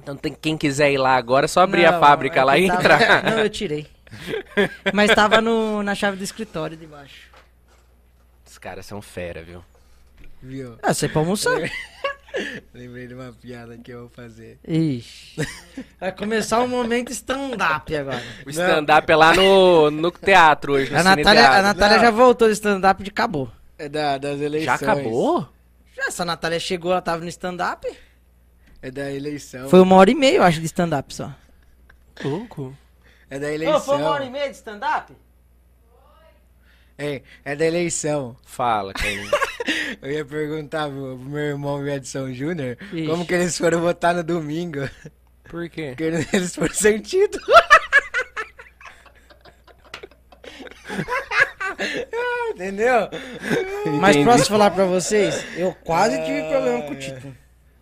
Então 0.00 0.16
tem, 0.16 0.32
quem 0.32 0.56
quiser 0.56 0.92
ir 0.92 0.98
lá 0.98 1.16
agora, 1.16 1.44
é 1.44 1.48
só 1.48 1.60
abrir 1.60 1.84
a 1.84 1.92
Não, 1.92 2.00
fábrica 2.00 2.40
é 2.40 2.44
lá 2.44 2.58
e 2.58 2.66
tava- 2.66 2.80
entrar. 2.80 3.22
Não, 3.30 3.38
eu 3.40 3.50
tirei. 3.50 3.86
Mas 4.94 5.14
tava 5.14 5.40
no, 5.40 5.82
na 5.82 5.94
chave 5.94 6.16
do 6.16 6.24
escritório 6.24 6.76
de 6.76 6.86
baixo. 6.86 7.28
Os 8.46 8.56
caras 8.58 8.86
são 8.86 9.02
fera, 9.02 9.42
viu? 9.42 9.62
Viu? 10.42 10.78
Ah, 10.82 10.94
você 10.94 11.08
pra 11.08 11.20
almoçar. 11.20 11.58
Lembrei 12.72 13.06
de 13.08 13.14
uma 13.14 13.32
piada 13.32 13.76
que 13.78 13.90
eu 13.90 14.00
vou 14.02 14.08
fazer. 14.10 14.58
Ixi. 14.66 15.36
Vai 15.98 16.12
começar 16.12 16.60
um 16.60 16.68
momento 16.68 17.10
stand-up 17.10 17.94
agora. 17.96 18.22
O 18.46 18.50
stand-up 18.50 19.10
é 19.10 19.16
lá 19.16 19.34
no, 19.34 19.90
no 19.90 20.10
teatro 20.12 20.74
hoje, 20.74 20.92
no 20.92 20.98
A 20.98 21.02
Natália, 21.02 21.48
a. 21.50 21.62
Natália 21.62 21.96
Não. 21.96 22.04
já 22.04 22.10
voltou 22.10 22.46
do 22.48 22.52
stand-up 22.52 23.02
e 23.02 23.08
acabou. 23.08 23.50
É 23.78 23.88
da, 23.88 24.18
das 24.18 24.38
Já 24.38 24.44
eleições. 24.44 24.82
acabou? 24.82 25.48
Já, 25.96 26.04
essa 26.06 26.24
Natália 26.24 26.60
chegou, 26.60 26.92
ela 26.92 27.02
tava 27.02 27.22
no 27.22 27.28
stand-up. 27.28 27.88
É 28.80 28.90
da 28.90 29.12
eleição. 29.12 29.68
Foi 29.68 29.80
uma 29.80 29.96
hora 29.96 30.10
e 30.10 30.14
meia, 30.14 30.36
eu 30.36 30.42
acho, 30.42 30.60
de 30.60 30.66
stand-up 30.66 31.12
só. 31.12 31.34
Louco. 32.22 32.76
É 33.28 33.38
da 33.38 33.52
eleição. 33.52 33.80
foi 33.80 33.96
uma 33.96 34.10
hora 34.10 34.24
e 34.24 34.30
meia 34.30 34.48
de 34.48 34.56
stand-up? 34.56 35.12
É, 36.96 37.22
é 37.44 37.56
da 37.56 37.64
eleição. 37.64 38.36
Fala, 38.44 38.92
Carlinhos. 38.92 39.30
Eu 40.02 40.10
ia 40.10 40.24
perguntar 40.24 40.88
pro, 40.88 41.18
meu 41.18 41.40
irmão 41.40 41.80
e 41.80 41.84
o 41.84 41.88
Edson 41.88 42.32
Júnior 42.32 42.76
como 43.06 43.26
que 43.26 43.34
eles 43.34 43.56
foram 43.56 43.80
votar 43.80 44.14
no 44.14 44.24
domingo. 44.24 44.88
Por 45.44 45.68
quê? 45.68 45.94
Porque 45.96 46.04
eles 46.36 46.54
foram 46.54 46.74
sentido. 46.74 47.38
Entendeu? 52.50 53.08
Mas 54.00 54.16
Entendi. 54.16 54.30
posso 54.30 54.46
falar 54.48 54.70
pra 54.70 54.84
vocês? 54.84 55.44
Eu 55.56 55.74
quase 55.84 56.16
tive 56.24 56.48
problema 56.48 56.82
com 56.82 56.92
o 56.92 56.98
título. 56.98 57.36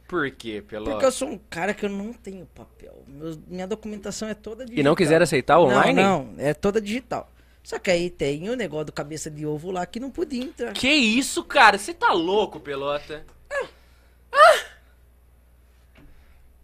Por 0.08 0.30
quê, 0.30 0.62
Pelota? 0.66 0.90
Porque 0.92 1.06
eu 1.06 1.12
sou 1.12 1.28
um 1.28 1.38
cara 1.50 1.74
que 1.74 1.84
eu 1.84 1.90
não 1.90 2.12
tenho 2.12 2.46
papel. 2.46 3.02
Meus- 3.08 3.38
minha 3.46 3.66
documentação 3.66 4.28
é 4.28 4.34
toda 4.34 4.64
digital. 4.64 4.80
E 4.80 4.84
não 4.84 4.94
quiseram 4.94 5.24
aceitar 5.24 5.58
online? 5.58 6.00
Não, 6.00 6.24
não, 6.24 6.34
é 6.44 6.54
toda 6.54 6.80
digital. 6.80 7.30
Só 7.62 7.78
que 7.80 7.90
aí 7.90 8.08
tem 8.08 8.48
o 8.48 8.54
negócio 8.54 8.86
do 8.86 8.92
cabeça 8.92 9.28
de 9.28 9.44
ovo 9.44 9.72
lá 9.72 9.84
que 9.84 9.98
não 9.98 10.10
podia 10.10 10.44
entrar. 10.44 10.72
Que 10.72 10.88
isso, 10.88 11.42
cara? 11.42 11.76
Você 11.76 11.92
tá 11.92 12.12
louco, 12.12 12.60
Pelota? 12.60 13.24
Ah! 14.32 14.64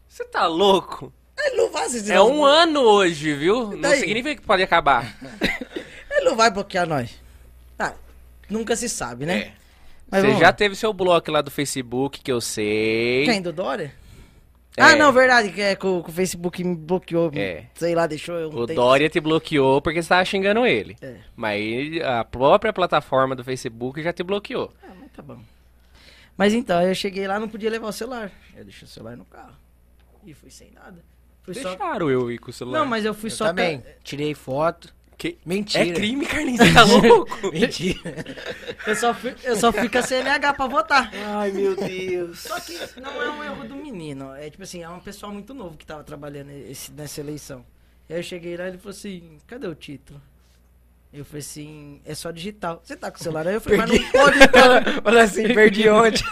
Você 0.08 0.24
tá 0.24 0.46
louco? 0.46 1.12
Ele 1.36 1.56
não 1.56 1.72
vai, 1.72 1.88
É 2.08 2.20
um 2.20 2.44
ano 2.44 2.80
hoje, 2.82 3.34
viu? 3.34 3.76
Não 3.76 3.90
significa 3.96 4.40
que 4.40 4.46
pode 4.46 4.62
acabar. 4.62 5.16
Ele 6.10 6.26
não 6.26 6.36
vai 6.36 6.50
bloquear 6.50 6.86
nós. 6.86 7.10
Ah, 7.78 7.94
nunca 8.48 8.76
se 8.76 8.88
sabe, 8.88 9.26
né? 9.26 9.38
É. 9.38 9.61
Mas 10.12 10.22
Você 10.22 10.32
já 10.34 10.46
lá. 10.48 10.52
teve 10.52 10.76
seu 10.76 10.92
bloco 10.92 11.30
lá 11.32 11.40
do 11.40 11.50
Facebook, 11.50 12.20
que 12.20 12.30
eu 12.30 12.40
sei. 12.40 13.24
Quem, 13.24 13.40
do 13.40 13.50
Dória? 13.52 13.94
É. 14.76 14.82
Ah, 14.82 14.94
não, 14.96 15.10
verdade, 15.12 15.50
que 15.50 15.60
é 15.60 15.74
que 15.74 15.86
o, 15.86 16.02
que 16.02 16.10
o 16.10 16.12
Facebook 16.12 16.62
me 16.62 16.74
bloqueou. 16.76 17.30
É. 17.34 17.64
Sei 17.74 17.94
lá, 17.94 18.06
deixou 18.06 18.36
eu 18.36 18.48
um 18.50 18.54
O 18.58 18.66
tempo 18.66 18.78
Dória 18.80 19.08
te 19.08 19.20
bloqueou 19.20 19.80
porque 19.82 20.02
você 20.02 20.08
tava 20.10 20.24
xingando 20.24 20.64
ele. 20.66 20.96
É. 21.00 21.16
Mas 21.34 22.00
a 22.02 22.24
própria 22.24 22.72
plataforma 22.72 23.34
do 23.34 23.42
Facebook 23.42 24.02
já 24.02 24.12
te 24.12 24.22
bloqueou. 24.22 24.70
Ah, 24.82 24.92
mas 25.00 25.10
tá 25.12 25.22
bom. 25.22 25.38
Mas 26.36 26.52
então, 26.54 26.80
eu 26.82 26.94
cheguei 26.94 27.26
lá, 27.26 27.38
não 27.40 27.48
podia 27.48 27.70
levar 27.70 27.88
o 27.88 27.92
celular. 27.92 28.30
Eu 28.56 28.64
deixei 28.64 28.86
o 28.86 28.90
celular 28.90 29.16
no 29.16 29.24
carro. 29.24 29.54
E 30.26 30.32
fui 30.34 30.50
sem 30.50 30.70
nada. 30.72 31.02
Fui 31.42 31.54
só... 31.54 31.70
Deixaram 31.70 32.10
eu 32.10 32.30
ir 32.30 32.38
com 32.38 32.50
o 32.50 32.52
celular. 32.52 32.78
Não, 32.78 32.86
mas 32.86 33.04
eu 33.04 33.12
fui 33.14 33.28
Eu 33.30 33.34
só... 33.34 33.46
também. 33.46 33.80
ca- 33.80 33.90
Tirei 34.04 34.34
foto. 34.34 34.94
Que... 35.22 35.38
Mentira. 35.46 35.86
É 35.86 35.92
crime, 35.92 36.26
Carlinhos, 36.26 36.58
você 36.66 36.74
tá 36.74 36.82
louco? 36.82 37.52
Mentira. 37.52 38.24
Eu 38.84 38.96
só 38.96 39.14
fui, 39.14 39.32
eu 39.44 39.54
só 39.54 39.72
fui 39.72 39.88
com 39.88 39.98
a 39.98 40.02
CNH 40.02 40.52
pra 40.54 40.66
votar. 40.66 41.12
Ai, 41.14 41.52
meu 41.52 41.76
Deus. 41.76 42.40
Só 42.40 42.58
que 42.58 42.76
não 43.00 43.22
é 43.22 43.30
um 43.30 43.44
erro 43.44 43.68
do 43.68 43.76
menino. 43.76 44.34
É 44.34 44.50
tipo 44.50 44.64
assim, 44.64 44.82
é 44.82 44.88
um 44.88 44.98
pessoal 44.98 45.30
muito 45.30 45.54
novo 45.54 45.76
que 45.76 45.86
tava 45.86 46.02
trabalhando 46.02 46.50
esse, 46.50 46.90
nessa 46.90 47.20
eleição. 47.20 47.64
E 48.08 48.14
aí 48.14 48.18
eu 48.18 48.22
cheguei 48.24 48.56
lá 48.56 48.64
e 48.64 48.68
ele 48.70 48.78
falou 48.78 48.90
assim, 48.90 49.38
cadê 49.46 49.68
o 49.68 49.76
título? 49.76 50.20
Eu 51.12 51.24
falei 51.24 51.40
assim, 51.40 52.00
é 52.04 52.16
só 52.16 52.32
digital. 52.32 52.82
Você 52.82 52.96
tá 52.96 53.08
com 53.08 53.18
o 53.18 53.22
celular 53.22 53.46
aí? 53.46 53.54
Eu 53.54 53.60
falei, 53.60 53.78
mas 53.78 53.90
não 53.90 54.10
pode 54.10 54.42
então. 54.42 54.82
Falou 55.04 55.20
assim, 55.20 55.54
perdi 55.54 55.88
ontem. 55.88 56.24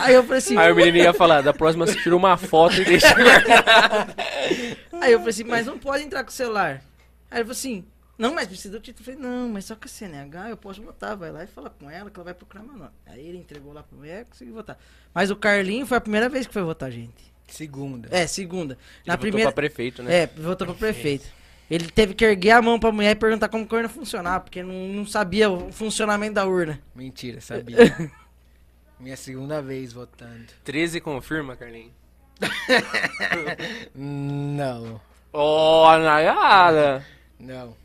Aí 0.00 0.14
eu 0.14 0.22
falei 0.22 0.38
assim, 0.38 0.56
Aí 0.56 0.72
o 0.72 0.76
menino 0.76 0.96
ia 0.96 1.12
falar, 1.12 1.42
da 1.42 1.52
próxima 1.52 1.86
você 1.86 1.94
tira 1.96 2.16
uma 2.16 2.38
foto 2.38 2.80
e 2.80 2.84
deixa 2.84 3.12
guardado. 3.12 4.14
Aí 5.06 5.12
eu 5.12 5.18
falei 5.18 5.30
assim, 5.30 5.44
mas 5.44 5.66
não 5.66 5.78
pode 5.78 6.04
entrar 6.04 6.22
com 6.24 6.30
o 6.30 6.32
celular. 6.32 6.82
Aí 7.30 7.38
ele 7.38 7.44
falou 7.44 7.52
assim, 7.52 7.84
não, 8.18 8.34
mas 8.34 8.48
precisa 8.48 8.72
do 8.72 8.80
título. 8.80 9.08
Eu 9.08 9.14
falei, 9.14 9.30
não, 9.30 9.48
mas 9.48 9.64
só 9.66 9.76
com 9.76 9.84
a 9.84 9.88
CNH 9.88 10.50
eu 10.50 10.56
posso 10.56 10.82
votar. 10.82 11.16
Vai 11.16 11.30
lá 11.30 11.44
e 11.44 11.46
fala 11.46 11.70
com 11.70 11.90
ela 11.90 12.10
que 12.10 12.18
ela 12.18 12.24
vai 12.24 12.34
procurar 12.34 12.62
meu 12.62 12.76
nome. 12.76 12.90
Aí 13.06 13.26
ele 13.26 13.38
entregou 13.38 13.72
lá 13.72 13.82
pro 13.82 13.96
mulher 13.98 14.22
e 14.22 14.24
consegui 14.24 14.50
votar. 14.50 14.78
Mas 15.14 15.30
o 15.30 15.36
Carlinho 15.36 15.86
foi 15.86 15.98
a 15.98 16.00
primeira 16.00 16.28
vez 16.28 16.46
que 16.46 16.52
foi 16.52 16.62
votar, 16.62 16.90
gente. 16.90 17.34
Segunda. 17.48 18.08
É, 18.10 18.26
segunda. 18.26 18.74
Ele 18.74 18.80
Na 19.06 19.14
votou 19.14 19.20
primeira. 19.20 19.52
pra 19.52 19.62
prefeito, 19.62 20.02
né? 20.02 20.22
É, 20.22 20.26
votou 20.26 20.66
pra 20.66 20.74
prefeito. 20.76 21.26
Ele 21.70 21.88
teve 21.90 22.14
que 22.14 22.24
erguer 22.24 22.52
a 22.52 22.62
mão 22.62 22.78
pra 22.78 22.92
mulher 22.92 23.10
e 23.10 23.14
perguntar 23.16 23.48
como 23.48 23.66
que 23.66 23.74
a 23.74 23.78
urna 23.78 23.88
funcionava, 23.88 24.44
porque 24.44 24.62
não, 24.62 24.88
não 24.88 25.06
sabia 25.06 25.50
o 25.50 25.72
funcionamento 25.72 26.34
da 26.34 26.46
urna. 26.46 26.80
Mentira, 26.94 27.40
sabia. 27.40 27.76
Minha 28.98 29.16
segunda 29.16 29.60
vez 29.60 29.92
votando. 29.92 30.46
13 30.64 31.00
confirma, 31.00 31.54
Carlinhos. 31.56 31.92
Não, 33.94 35.00
Ó, 35.32 35.98
Nayara! 35.98 37.04
não. 37.38 37.76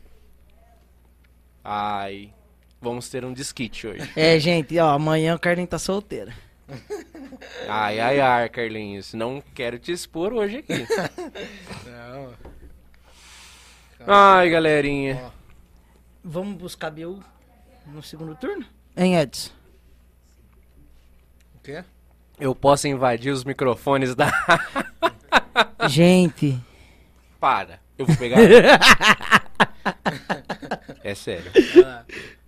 Ai, 1.64 2.32
vamos 2.80 3.08
ter 3.08 3.24
um 3.24 3.32
desquite 3.32 3.86
hoje. 3.86 4.10
É, 4.16 4.38
gente, 4.38 4.78
ó, 4.78 4.90
amanhã 4.90 5.34
o 5.34 5.38
Carlinho 5.38 5.68
tá 5.68 5.78
solteiro. 5.78 6.32
Ai, 7.68 8.00
ai, 8.00 8.20
ai, 8.20 8.48
Carlinhos. 8.48 9.12
Não 9.14 9.42
quero 9.54 9.78
te 9.78 9.92
expor 9.92 10.32
hoje 10.32 10.58
aqui. 10.58 10.72
Não. 11.86 12.32
Ai, 14.06 14.50
galerinha. 14.50 15.30
Vamos 16.24 16.56
buscar 16.56 16.90
Bill 16.90 17.22
no 17.86 18.02
segundo 18.02 18.34
turno? 18.34 18.64
Hein, 18.96 19.16
Edson? 19.16 19.50
O 21.56 21.58
quê? 21.62 21.84
Eu 22.42 22.54
posso 22.56 22.88
invadir 22.88 23.30
os 23.30 23.44
microfones 23.44 24.16
da. 24.16 24.32
Gente, 25.88 26.58
Para. 27.38 27.78
Eu 27.96 28.04
vou 28.04 28.16
pegar. 28.16 28.38
é 31.04 31.14
sério. 31.14 31.52
Ah, 31.86 32.02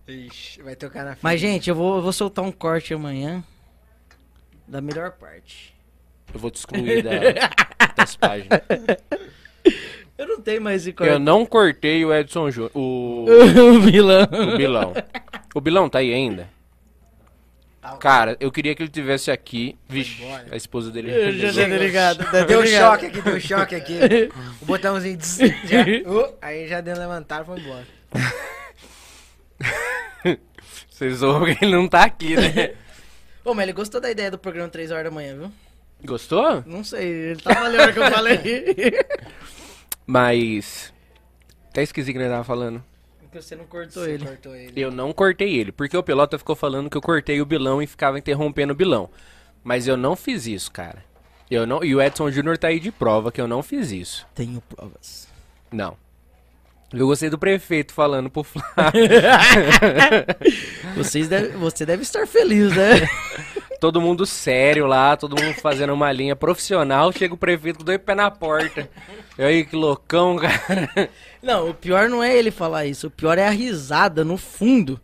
Ixi, 0.09 0.63
vai 0.63 0.75
tocar 0.75 1.05
na 1.05 1.17
mas 1.23 1.41
gente, 1.41 1.71
eu 1.71 1.77
vou, 1.77 1.95
eu 1.97 2.03
vou 2.03 2.13
soltar 2.13 2.45
um 2.45 2.51
corte 2.51 2.93
amanhã 2.93 3.45
da 4.67 4.81
melhor 4.81 5.13
parte. 5.13 5.73
Eu 6.33 6.41
vou 6.41 6.51
te 6.51 6.57
excluir 6.57 7.01
da, 7.01 7.13
das 7.97 8.17
páginas. 8.17 8.61
Eu 10.19 10.29
não 10.29 10.41
tenho 10.41 10.61
mais 10.61 10.83
esse 10.83 10.93
corte. 10.93 11.13
Eu 11.13 11.21
não 11.21 11.47
cortei 11.47 12.05
o 12.05 12.15
Edson 12.15 12.51
Júnior. 12.51 12.71
O, 12.75 13.27
o 13.27 13.81
vilão. 13.81 14.23
o 14.23 14.57
Bilão. 14.57 14.93
O 15.55 15.61
Bilão 15.61 15.89
tá 15.89 15.99
aí 15.99 16.13
ainda? 16.13 16.49
Cara, 18.01 18.37
eu 18.41 18.51
queria 18.51 18.75
que 18.75 18.83
ele 18.83 18.91
tivesse 18.91 19.31
aqui. 19.31 19.77
Vixe, 19.89 20.23
a 20.51 20.57
esposa 20.57 20.91
dele. 20.91 21.13
Eu 21.13 21.53
já 21.53 21.69
tô 21.69 21.77
ligado. 21.77 22.47
Deu 22.47 22.63
ligado. 22.63 22.91
choque 22.91 23.07
aqui, 23.07 23.23
deu 23.23 23.41
choque 23.41 23.75
aqui. 23.75 23.99
O 24.63 24.65
botãozinho. 24.65 25.19
tss, 25.19 25.39
já, 25.69 25.83
uh, 26.11 26.35
aí 26.41 26.67
já 26.67 26.81
deu 26.81 26.97
levantar 26.97 27.43
e 27.43 27.45
foi 27.45 27.61
embora. 27.61 27.87
Vocês 30.91 31.23
ouvem 31.23 31.55
que 31.55 31.65
ele 31.65 31.75
não 31.75 31.89
tá 31.89 32.05
aqui, 32.05 32.37
né? 32.37 32.75
Ô, 33.45 33.53
mas 33.53 33.65
ele 33.65 33.73
gostou 33.73 34.01
da 34.01 34.11
ideia 34.11 34.31
do 34.31 34.39
programa 34.39 34.69
3 34.69 34.91
horas 34.91 35.05
da 35.05 35.11
manhã, 35.11 35.37
viu? 35.37 35.53
Gostou? 36.05 36.63
Não 36.67 36.85
sei, 36.85 37.07
ele 37.07 37.41
tava 37.41 37.69
lendo 37.69 37.91
o 37.91 37.93
que 37.93 37.99
eu 37.99 38.11
falei. 38.11 38.41
Mas. 40.07 40.93
Até 41.71 41.83
esqueci 41.83 42.13
que 42.13 42.19
ele 42.19 42.29
tava 42.29 42.45
falando. 42.45 42.83
Porque 43.35 43.43
você 43.43 43.57
não 43.57 43.65
cortou 43.65 44.05
Você 44.05 44.11
ele. 44.13 44.25
cortou 44.25 44.55
ele. 44.55 44.81
Eu 44.81 44.93
não 44.93 45.13
cortei 45.13 45.57
ele, 45.57 45.73
porque 45.73 45.97
o 45.97 46.03
Pelota 46.05 46.39
ficou 46.39 46.55
falando 46.55 46.89
que 46.89 46.97
eu 46.97 47.01
cortei 47.03 47.41
o 47.41 47.45
Bilão 47.45 47.83
e 47.83 47.87
ficava 47.87 48.17
interrompendo 48.17 48.73
o 48.73 48.77
Bilão. 48.77 49.11
Mas 49.65 49.89
eu 49.89 49.97
não 49.97 50.15
fiz 50.15 50.47
isso, 50.47 50.71
cara. 50.71 51.05
Eu 51.51 51.67
não, 51.67 51.83
e 51.83 51.93
o 51.97 52.01
Edson 52.01 52.31
Júnior 52.31 52.57
tá 52.57 52.69
aí 52.69 52.79
de 52.79 52.93
prova 52.93 53.33
que 53.33 53.41
eu 53.41 53.49
não 53.49 53.61
fiz 53.61 53.91
isso. 53.91 54.25
Tenho 54.37 54.61
provas. 54.61 55.27
Não. 55.73 55.97
Eu 56.93 57.09
gostei 57.09 57.29
do 57.29 57.37
prefeito 57.37 57.93
falando 57.93 58.31
pro 58.31 58.45
Flávio. 58.45 59.03
Vocês 60.95 61.27
deve, 61.27 61.49
você 61.57 61.85
deve 61.85 62.03
estar 62.05 62.29
feliz, 62.29 62.71
né? 62.77 63.01
todo 63.85 64.01
mundo 64.01 64.25
sério 64.25 64.87
lá, 64.87 65.15
todo 65.15 65.39
mundo 65.39 65.57
fazendo 65.57 65.93
uma 65.93 66.11
linha 66.11 66.35
profissional. 66.35 67.13
Chega 67.13 67.35
o 67.35 67.37
prefeito 67.37 67.81
com 67.81 67.85
dois 67.85 67.99
pés 67.99 68.17
na 68.17 68.31
porta. 68.31 68.89
Eu 69.37 69.47
aí, 69.47 69.63
que 69.63 69.77
loucão, 69.77 70.37
cara. 70.37 71.11
Não, 71.43 71.69
o 71.69 71.75
pior 71.75 72.09
não 72.09 72.23
é 72.23 72.35
ele 72.35 72.51
falar 72.51 72.87
isso. 72.87 73.09
O 73.09 73.11
pior 73.11 73.37
é 73.37 73.47
a 73.47 73.51
risada 73.51 74.25
no 74.25 74.39
fundo 74.39 74.99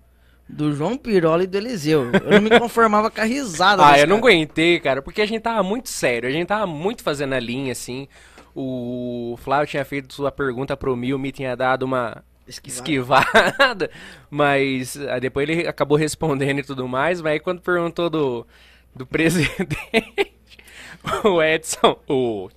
do 0.49 0.73
João 0.73 0.97
Pirola 0.97 1.45
e 1.45 1.47
do 1.47 1.59
Eliseu. 1.59 2.11
Eu 2.11 2.31
não 2.31 2.41
me 2.41 2.59
conformava 2.59 3.11
com 3.11 3.21
a 3.21 3.25
risada. 3.25 3.83
Ah, 3.85 3.99
eu 3.99 4.07
não 4.07 4.19
caras. 4.19 4.35
aguentei, 4.35 4.81
cara, 4.81 5.03
porque 5.03 5.21
a 5.21 5.27
gente 5.27 5.43
tava 5.43 5.63
muito 5.63 5.91
sério, 5.91 6.27
a 6.27 6.33
gente 6.33 6.47
tava 6.47 6.67
muito 6.67 7.03
fazendo 7.03 7.35
a 7.35 7.39
linha, 7.39 7.73
assim. 7.73 8.09
O 8.55 9.39
Flávio 9.43 9.67
tinha 9.67 9.85
feito 9.85 10.15
sua 10.15 10.33
pergunta 10.33 10.75
pro 10.75 10.97
Mil, 10.97 11.17
o 11.17 11.19
Mi 11.19 11.33
tinha 11.33 11.55
dado 11.55 11.83
uma 11.83 12.25
esquivada, 12.49 13.91
mas 14.31 14.97
aí 14.97 15.21
depois 15.21 15.47
ele 15.47 15.69
acabou 15.69 15.99
respondendo 15.99 16.61
e 16.61 16.65
tudo 16.65 16.89
mais, 16.89 17.21
mas 17.21 17.33
aí 17.33 17.41
quando 17.41 17.61
perguntou 17.61 18.09
do, 18.11 18.47
do 18.95 19.07
presidente, 19.07 19.77
o 21.25 21.43
Edson, 21.43 21.99
o, 22.09 22.51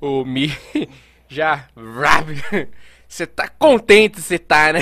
o 0.00 0.24
Mi, 0.24 0.52
já, 1.28 1.68
você 3.08 3.26
tá 3.26 3.48
contente, 3.48 4.20
você 4.20 4.38
tá, 4.38 4.72
né? 4.72 4.80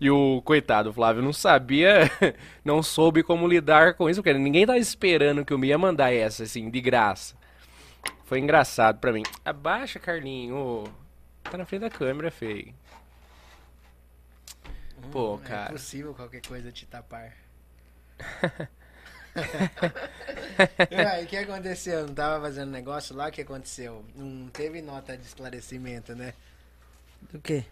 E 0.00 0.10
o 0.10 0.40
coitado, 0.42 0.90
o 0.90 0.92
Flávio 0.94 1.22
não 1.22 1.32
sabia, 1.32 2.10
não 2.64 2.82
soube 2.82 3.22
como 3.22 3.46
lidar 3.46 3.94
com 3.94 4.08
isso, 4.08 4.22
porque 4.22 4.38
ninguém 4.38 4.64
tava 4.66 4.78
esperando 4.78 5.44
que 5.44 5.52
o 5.52 5.58
Mi 5.58 5.68
ia 5.68 5.76
mandar 5.78 6.10
essa, 6.12 6.44
assim, 6.44 6.70
de 6.70 6.80
graça. 6.80 7.34
Foi 8.24 8.38
engraçado 8.38 8.98
pra 8.98 9.12
mim. 9.12 9.24
Abaixa, 9.44 9.98
Carlinho. 9.98 10.84
Tá 11.42 11.58
na 11.58 11.66
frente 11.66 11.82
da 11.82 11.90
câmera, 11.90 12.30
feio. 12.30 12.72
Pô, 15.10 15.38
É 15.44 15.48
cara. 15.48 15.72
possível 15.72 16.14
qualquer 16.14 16.40
coisa 16.46 16.70
te 16.70 16.86
tapar. 16.86 17.32
e 20.90 20.94
aí, 20.94 21.24
o 21.24 21.26
que 21.26 21.36
aconteceu? 21.36 22.06
Não 22.06 22.14
tava 22.14 22.40
fazendo 22.44 22.70
negócio 22.70 23.14
lá? 23.14 23.28
O 23.28 23.32
que 23.32 23.42
aconteceu? 23.42 24.04
Não 24.14 24.48
teve 24.48 24.82
nota 24.82 25.16
de 25.16 25.24
esclarecimento, 25.24 26.14
né? 26.14 26.34
Do 27.32 27.38
quê? 27.40 27.64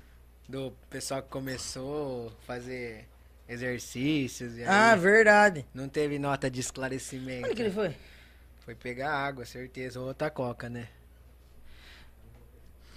Do 0.49 0.73
pessoal 0.89 1.23
que 1.23 1.29
começou 1.29 2.29
a 2.29 2.47
fazer 2.47 3.07
exercícios 3.49 4.57
e 4.57 4.63
aí 4.63 4.69
Ah, 4.69 4.95
verdade. 4.97 5.65
não 5.75 5.89
teve 5.89 6.19
nota 6.19 6.51
de 6.51 6.61
esclarecimento. 6.61 7.47
Onde 7.47 7.55
que 7.55 7.63
ele 7.63 7.71
foi? 7.71 7.95
Foi 8.65 8.75
pegar 8.75 9.13
água, 9.13 9.45
certeza. 9.45 9.99
Ou 10.01 10.07
outra 10.09 10.31
coca, 10.31 10.69
né? 10.69 10.89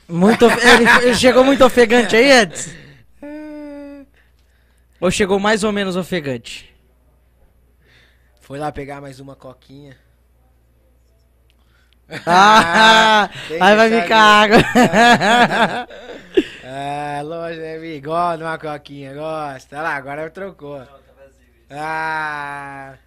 Muito 0.07 0.45
ofe- 0.45 0.59
ele, 0.67 0.89
ele 1.07 1.15
chegou 1.15 1.43
muito 1.43 1.63
ofegante 1.65 2.15
aí, 2.15 2.31
Edson? 2.31 2.71
Ou 4.99 5.09
chegou 5.09 5.39
mais 5.39 5.63
ou 5.63 5.71
menos 5.71 5.95
ofegante? 5.95 6.70
Foi 8.51 8.59
lá 8.59 8.69
pegar 8.69 8.99
mais 8.99 9.21
uma 9.21 9.33
coquinha. 9.33 9.95
Ah, 12.25 13.29
aí 13.49 13.75
vai 13.77 14.01
ficar 14.01 14.19
água. 14.19 14.57
Ah, 16.73 17.21
lógico, 17.23 17.61
né, 17.61 17.77
Vi? 17.79 18.01
Gosta 18.01 18.37
de 18.39 18.43
uma 18.43 18.57
coquinha, 18.57 19.13
gosta. 19.13 19.75
Olha 19.77 19.83
lá, 19.83 19.95
agora 19.95 20.29
trocou. 20.29 20.85
Ah. 21.69 22.97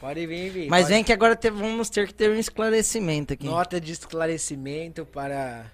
Pode 0.00 0.26
vir, 0.28 0.50
Vi. 0.50 0.68
Mas 0.68 0.84
pode- 0.84 0.94
vem 0.94 1.02
que 1.04 1.12
agora 1.12 1.34
te- 1.34 1.50
vamos 1.50 1.90
ter 1.90 2.06
que 2.06 2.14
ter 2.14 2.30
um 2.30 2.36
esclarecimento 2.38 3.32
aqui. 3.32 3.46
Nota 3.46 3.80
de 3.80 3.90
esclarecimento 3.90 5.04
para 5.04 5.66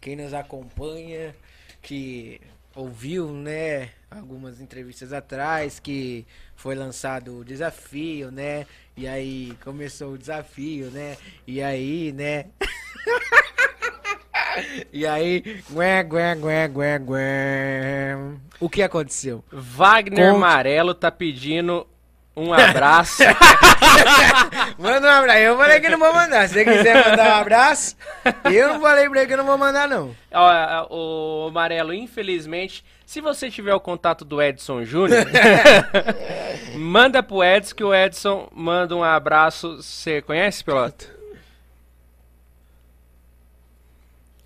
quem 0.00 0.16
nos 0.16 0.34
acompanha, 0.34 1.32
que 1.80 2.40
ouviu, 2.74 3.30
né, 3.32 3.90
algumas 4.18 4.60
entrevistas 4.60 5.12
atrás, 5.12 5.78
que 5.78 6.26
foi 6.54 6.74
lançado 6.74 7.38
o 7.38 7.44
desafio, 7.44 8.30
né, 8.30 8.66
e 8.96 9.06
aí 9.06 9.56
começou 9.64 10.12
o 10.12 10.18
desafio, 10.18 10.90
né, 10.90 11.16
e 11.46 11.62
aí, 11.62 12.12
né... 12.12 12.46
E 14.92 15.06
aí, 15.06 15.40
gué, 15.70 16.02
gué, 16.04 16.34
gué, 16.34 16.68
gué, 16.68 16.98
gué. 16.98 18.16
O 18.60 18.68
que 18.68 18.82
aconteceu? 18.82 19.42
Wagner 19.50 20.28
Conte. 20.28 20.36
Amarelo 20.36 20.94
tá 20.94 21.10
pedindo 21.10 21.86
um 22.34 22.52
abraço. 22.52 23.22
Manda 24.78 25.06
um 25.06 25.10
abraço. 25.10 25.38
Eu 25.38 25.56
falei 25.56 25.80
que 25.80 25.88
não 25.88 25.98
vou 25.98 26.14
mandar. 26.14 26.48
Se 26.48 26.54
você 26.54 26.64
quiser 26.64 27.10
mandar 27.10 27.28
um 27.28 27.40
abraço, 27.40 27.96
eu 28.50 28.68
não 28.68 28.80
falei 28.80 29.08
pra 29.08 29.18
ele 29.20 29.26
que 29.26 29.32
eu 29.34 29.38
não 29.38 29.44
vou 29.44 29.58
mandar, 29.58 29.86
não. 29.86 30.16
Ó, 30.32 30.86
o 30.90 31.48
Amarelo, 31.48 31.92
infelizmente, 31.92 32.82
se 33.04 33.20
você 33.20 33.50
tiver 33.50 33.74
o 33.74 33.80
contato 33.80 34.24
do 34.24 34.40
Edson 34.40 34.82
Júnior, 34.82 35.26
manda 36.74 37.22
pro 37.22 37.44
Edson 37.44 37.74
que 37.74 37.84
o 37.84 37.94
Edson 37.94 38.48
manda 38.50 38.96
um 38.96 39.04
abraço. 39.04 39.82
Você 39.82 40.22
conhece, 40.22 40.64
Pelota? 40.64 41.06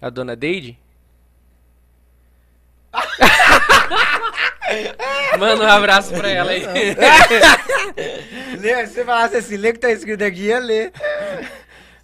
A 0.00 0.10
dona 0.10 0.34
Deide? 0.34 0.78
Manda 5.38 5.64
um 5.64 5.68
abraço 5.68 6.12
pra 6.14 6.28
ela 6.28 6.50
aí. 6.50 6.62
Lê, 8.58 8.86
se 8.86 8.94
você 8.94 9.04
falasse 9.04 9.36
assim, 9.36 9.56
lê 9.56 9.70
o 9.70 9.72
que 9.74 9.78
tá 9.80 9.90
escrito 9.90 10.22
aqui, 10.24 10.42
ia 10.46 10.58
ler. 10.58 10.92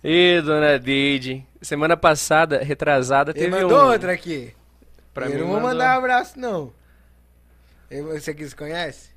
Ih, 0.05 0.41
dona 0.43 0.79
Deide. 0.79 1.45
Semana 1.61 1.97
passada, 1.97 2.63
retrasada, 2.63 3.31
Ele 3.33 3.41
teve 3.41 3.51
mandou 3.63 3.85
um... 3.85 3.89
outra 3.91 4.13
aqui. 4.13 4.53
Pra 5.15 5.27
eu 5.27 5.31
mim 5.33 5.39
não 5.39 5.47
vou 5.47 5.55
mandou. 5.57 5.71
mandar 5.71 5.95
um 5.95 5.99
abraço, 5.99 6.39
não. 6.39 6.73
Eu- 7.91 8.07
Você 8.09 8.31
aqui 8.33 8.49
se 8.49 8.57
conhece? 8.57 9.11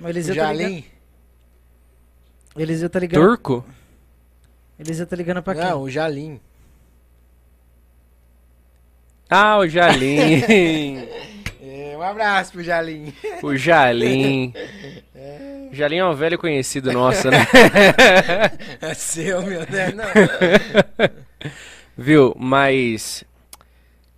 O 0.00 0.08
Eliseu 0.08 0.34
tá 0.36 0.52
ligando. 0.52 0.60
Jalim? 0.70 0.84
O 2.54 2.60
Eliseu 2.60 2.90
tá 2.90 2.98
ligando. 2.98 3.20
Turco? 3.22 3.64
Eliseu 4.78 5.06
tá 5.06 5.16
ligando 5.16 5.42
pra 5.42 5.54
quem? 5.54 5.64
Não, 5.64 5.82
o 5.82 5.90
Jalim. 5.90 6.40
Ah, 9.30 9.58
o 9.58 9.68
Jalim. 9.68 11.06
É, 11.60 11.94
um 11.96 12.02
abraço 12.02 12.52
pro 12.52 12.62
Jalim. 12.62 13.12
o 13.42 13.54
Jalim. 13.54 14.54
O 15.70 15.74
Jalim 15.74 15.96
é 15.98 16.04
um 16.04 16.14
velho 16.14 16.38
conhecido 16.38 16.92
nosso, 16.92 17.28
né? 17.30 17.46
É 18.80 18.94
seu, 18.94 19.42
meu 19.42 19.66
Deus, 19.66 19.94
não. 19.94 20.06
Viu? 21.96 22.34
Mas... 22.38 23.22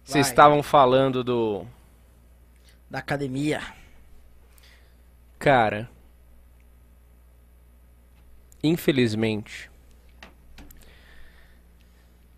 Vocês 0.04 0.28
estavam 0.28 0.62
falando 0.62 1.24
do... 1.24 1.66
Da 2.88 2.98
academia. 2.98 3.60
Cara... 5.38 5.88
Infelizmente... 8.62 9.68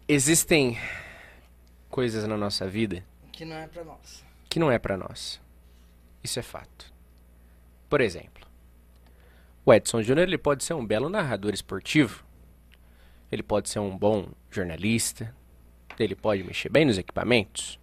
Existem 0.09 0.79
coisas 1.93 2.27
na 2.27 2.37
nossa 2.39 2.67
vida 2.67 3.05
Que 3.31 3.45
não 3.45 3.55
é 3.57 3.67
pra 3.69 3.85
nós. 3.85 4.25
que 4.49 4.59
não 4.59 4.71
é 4.73 4.79
pra 4.79 4.97
nós. 4.97 5.41
Isso 6.25 6.39
é 6.39 6.43
fato. 6.43 6.93
Por 7.89 8.01
exemplo, 8.01 8.45
o 9.65 9.73
Edson 9.73 10.03
Júnior 10.03 10.27
ele 10.27 10.39
pode 10.39 10.65
ser 10.65 10.75
um 10.75 10.85
belo 10.87 11.09
narrador 11.09 11.53
esportivo. 11.53 12.25
Ele 13.31 13.43
pode 13.43 13.69
ser 13.69 13.79
um 13.79 13.97
bom 13.97 14.29
jornalista. 14.51 15.35
Ele 15.99 16.15
pode 16.15 16.43
mexer 16.43 16.69
bem 16.71 16.85
nos 16.87 16.99
equipamentos. 16.99 17.79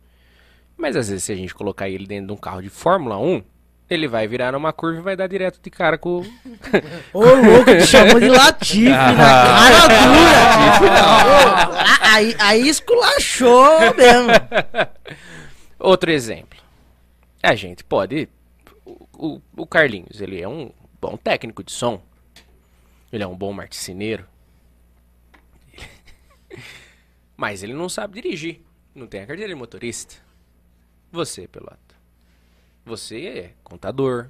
Mas 0.76 0.96
às 0.96 1.10
vezes 1.10 1.24
se 1.26 1.32
a 1.32 1.36
gente 1.36 1.54
colocar 1.54 1.88
ele 1.90 2.06
dentro 2.08 2.28
de 2.28 2.34
um 2.34 2.38
carro 2.38 2.62
de 2.62 2.70
Fórmula 2.70 3.18
1, 3.18 3.44
ele 3.90 4.08
vai 4.08 4.28
virar 4.28 4.52
numa 4.52 4.72
curva 4.72 5.00
e 5.00 5.04
vai 5.04 5.16
dar 5.16 5.28
direto 5.28 5.60
de 5.62 5.70
cara 5.70 5.98
com 5.98 6.20
o 6.20 6.22
Ô, 7.14 7.20
louco, 7.24 7.66
te 7.78 7.86
chamou 7.88 8.20
de 8.20 8.28
Latife 8.30 8.88
Ah. 8.92 9.12
na 9.12 9.18
cara 9.18 9.88
dura. 11.70 12.00
Aí, 12.02 12.36
aí 12.40 12.68
esculachou 12.70 13.80
mesmo. 13.96 14.30
Outro 15.80 16.12
exemplo. 16.12 16.60
A 17.42 17.56
gente 17.56 17.84
pode. 17.84 18.28
O, 18.86 19.08
o- 19.18 19.42
o 19.58 19.66
Carlinhos, 19.66 20.20
ele 20.22 20.42
é 20.42 20.48
um 20.48 20.72
bom 21.02 21.16
técnico 21.18 21.64
de 21.64 21.72
som. 21.72 22.02
Ele 23.12 23.24
é 23.24 23.28
um 23.28 23.36
bom 23.36 23.52
marticineiro. 23.54 24.26
Mas 27.38 27.64
ele 27.64 27.74
não 27.74 27.88
sabe 27.90 28.22
dirigir. 28.22 28.62
Não 28.94 29.08
tem 29.08 29.22
a 29.22 29.26
carteira 29.28 29.54
de 29.54 29.58
motorista. 29.60 30.16
Você, 31.12 31.48
Pelota. 31.48 31.89
Você 32.86 33.26
é 33.28 33.54
contador. 33.64 34.28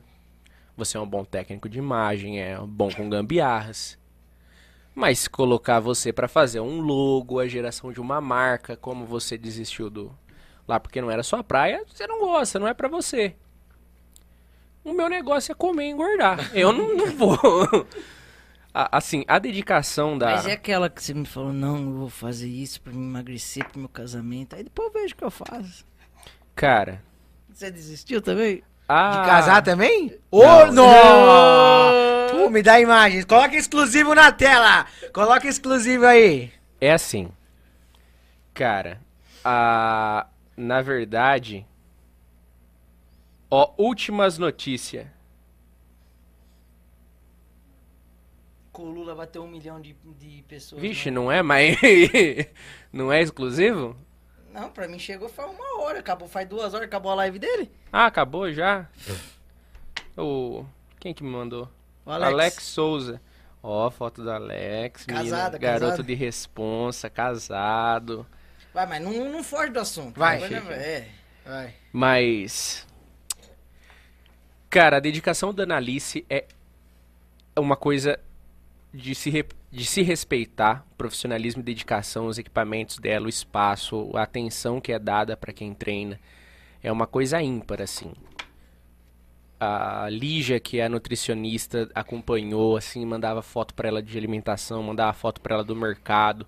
Você 0.75 0.97
é 0.97 0.99
um 0.99 1.07
bom 1.07 1.25
técnico 1.25 1.67
de 1.67 1.77
imagem, 1.77 2.39
é 2.41 2.57
bom 2.59 2.89
com 2.93 3.09
gambiarras. 3.09 3.97
Mas 4.95 5.27
colocar 5.27 5.79
você 5.79 6.11
pra 6.11 6.27
fazer 6.27 6.59
um 6.61 6.79
logo, 6.81 7.39
a 7.39 7.47
geração 7.47 7.91
de 7.91 7.99
uma 8.01 8.19
marca, 8.21 8.75
como 8.77 9.05
você 9.05 9.37
desistiu 9.37 9.89
do 9.89 10.11
lá 10.67 10.79
porque 10.79 11.01
não 11.01 11.09
era 11.11 11.23
sua 11.23 11.43
praia, 11.43 11.83
você 11.87 12.05
não 12.07 12.19
gosta, 12.19 12.59
não 12.59 12.67
é 12.67 12.73
pra 12.73 12.87
você. 12.87 13.35
O 14.83 14.93
meu 14.93 15.09
negócio 15.09 15.51
é 15.51 15.55
comer 15.55 15.85
e 15.85 15.89
engordar. 15.89 16.51
Eu 16.55 16.71
não, 16.71 16.95
não 16.95 17.07
vou. 17.15 17.37
A- 18.73 18.97
assim, 18.97 19.25
a 19.27 19.37
dedicação 19.39 20.17
da 20.17 20.27
Mas 20.35 20.47
é 20.47 20.53
aquela 20.53 20.89
que 20.89 21.01
você 21.03 21.13
me 21.13 21.25
falou, 21.25 21.51
não, 21.51 21.77
eu 21.77 21.93
vou 21.93 22.09
fazer 22.09 22.47
isso 22.47 22.81
pra 22.81 22.93
me 22.93 23.03
emagrecer 23.05 23.67
pro 23.67 23.79
meu 23.79 23.89
casamento. 23.89 24.55
Aí 24.55 24.63
depois 24.63 24.87
eu 24.93 25.01
vejo 25.01 25.13
o 25.13 25.17
que 25.17 25.23
eu 25.23 25.31
faço. 25.31 25.85
cara, 26.55 27.01
Você 27.59 27.69
desistiu 27.69 28.21
também? 28.21 28.63
a 28.87 29.09
De 29.09 29.17
casar 29.27 29.61
também? 29.61 30.17
Ô, 30.31 30.41
Não. 30.67 30.71
nossa! 30.71 32.31
Pô, 32.31 32.49
me 32.49 32.63
dá 32.63 32.79
imagens. 32.79 33.25
Coloca 33.25 33.53
exclusivo 33.53 34.15
na 34.15 34.31
tela. 34.31 34.85
Coloca 35.13 35.45
exclusivo 35.45 36.05
aí. 36.05 36.53
É 36.79 36.93
assim. 36.93 37.29
Cara, 38.53 39.01
a 39.43 40.25
na 40.55 40.81
verdade, 40.81 41.65
ó, 43.51 43.73
últimas 43.77 44.37
notícias. 44.37 45.05
Com 48.71 48.83
o 48.83 48.91
Lula 48.91 49.13
bateu 49.13 49.43
um 49.43 49.49
milhão 49.49 49.81
de, 49.81 49.97
de 50.17 50.45
pessoas. 50.47 50.81
Vixe, 50.81 51.11
né? 51.11 51.15
não 51.15 51.29
é 51.29 51.43
mais 51.43 51.77
não 52.93 53.11
é 53.11 53.21
exclusivo? 53.21 53.97
Não, 54.53 54.69
pra 54.69 54.87
mim 54.87 54.97
chegou 54.99 55.29
faz 55.29 55.49
uma 55.51 55.81
hora. 55.81 55.99
Acabou, 55.99 56.27
faz 56.27 56.47
duas 56.47 56.73
horas, 56.73 56.87
acabou 56.87 57.11
a 57.11 57.15
live 57.15 57.37
dele. 57.39 57.71
Ah, 57.91 58.05
acabou 58.07 58.51
já? 58.51 58.87
O 60.17 60.65
quem 60.99 61.13
que 61.13 61.23
me 61.23 61.29
mandou? 61.29 61.69
O 62.05 62.11
Alex. 62.11 62.63
Souza. 62.63 63.21
Ó, 63.61 63.89
foto 63.91 64.23
do 64.23 64.31
Alex, 64.31 65.05
menino, 65.05 65.25
Casado, 65.31 65.59
garoto 65.59 65.85
casado. 65.91 66.03
de 66.05 66.13
responsa, 66.13 67.09
casado. 67.09 68.25
Vai, 68.73 68.85
mas 68.85 69.01
não, 69.01 69.11
não 69.31 69.43
foge 69.43 69.71
do 69.71 69.79
assunto. 69.79 70.17
Vai. 70.17 70.39
Vai, 70.39 70.73
É. 70.73 71.07
Vai. 71.45 71.73
Mas 71.91 72.87
cara, 74.69 74.97
a 74.97 74.99
dedicação 74.99 75.53
da 75.53 75.63
Analice 75.63 76.25
é 76.29 76.45
uma 77.57 77.75
coisa 77.75 78.19
de 78.93 79.13
se, 79.15 79.29
re- 79.29 79.45
de 79.71 79.85
se 79.85 80.01
respeitar, 80.01 80.85
profissionalismo 80.97 81.61
e 81.61 81.65
dedicação, 81.65 82.27
os 82.27 82.37
equipamentos 82.37 82.97
dela, 82.97 83.27
o 83.27 83.29
espaço, 83.29 84.09
a 84.15 84.23
atenção 84.23 84.81
que 84.81 84.91
é 84.91 84.97
dada 84.97 85.37
para 85.37 85.53
quem 85.53 85.73
treina. 85.73 86.19
É 86.81 86.91
uma 86.91 87.05
coisa 87.05 87.41
ímpar, 87.41 87.81
assim. 87.81 88.11
A 89.59 90.07
Lígia, 90.09 90.59
que 90.59 90.79
é 90.79 90.85
a 90.85 90.89
nutricionista, 90.89 91.89
acompanhou, 91.93 92.77
assim, 92.77 93.05
mandava 93.05 93.41
foto 93.41 93.73
para 93.73 93.89
ela 93.89 94.01
de 94.01 94.17
alimentação, 94.17 94.81
mandava 94.81 95.13
foto 95.13 95.41
para 95.41 95.55
ela 95.55 95.63
do 95.63 95.75
mercado. 95.75 96.47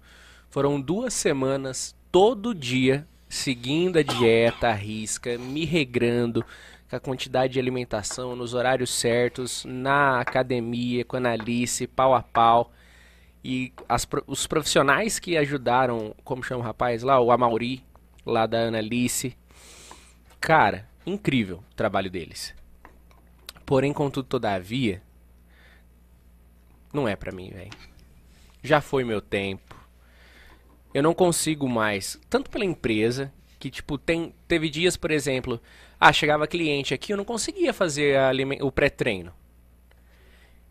Foram 0.49 0.79
duas 0.81 1.13
semanas, 1.13 1.95
todo 2.11 2.55
dia, 2.55 3.05
seguindo 3.29 3.99
a 3.99 4.03
dieta, 4.03 4.69
a 4.69 4.73
risca, 4.73 5.37
me 5.37 5.65
regrando 5.65 6.43
com 6.89 6.95
a 6.95 6.99
quantidade 6.99 7.53
de 7.53 7.59
alimentação, 7.59 8.35
nos 8.35 8.53
horários 8.53 8.89
certos, 8.89 9.63
na 9.65 10.19
academia, 10.19 11.05
com 11.05 11.17
a 11.17 11.19
Analice, 11.19 11.87
pau 11.87 12.15
a 12.15 12.23
pau. 12.23 12.71
E 13.43 13.73
as 13.89 14.07
os 14.27 14.45
profissionais 14.45 15.17
que 15.17 15.35
ajudaram, 15.35 16.15
como 16.23 16.43
chama 16.43 16.61
o 16.61 16.63
rapaz 16.63 17.01
lá? 17.01 17.19
O 17.19 17.31
Amauri, 17.31 17.83
lá 18.25 18.45
da 18.45 18.67
Analice. 18.67 19.35
Cara, 20.39 20.87
incrível 21.05 21.57
o 21.71 21.75
trabalho 21.75 22.09
deles. 22.09 22.53
Porém, 23.65 23.93
contudo, 23.93 24.27
todavia, 24.27 25.01
não 26.93 27.07
é 27.07 27.15
pra 27.15 27.31
mim, 27.31 27.49
velho. 27.49 27.71
Já 28.61 28.81
foi 28.81 29.03
meu 29.03 29.21
tempo. 29.21 29.75
Eu 30.93 31.01
não 31.01 31.13
consigo 31.13 31.69
mais, 31.69 32.19
tanto 32.29 32.49
pela 32.49 32.65
empresa, 32.65 33.31
que 33.57 33.69
tipo, 33.69 33.97
tem, 33.97 34.35
teve 34.47 34.69
dias, 34.69 34.97
por 34.97 35.09
exemplo, 35.09 35.59
ah, 35.99 36.11
chegava 36.11 36.47
cliente 36.47 36.93
aqui, 36.93 37.13
eu 37.13 37.17
não 37.17 37.23
conseguia 37.23 37.73
fazer 37.73 38.17
a 38.17 38.31
o 38.61 38.71
pré-treino. 38.71 39.31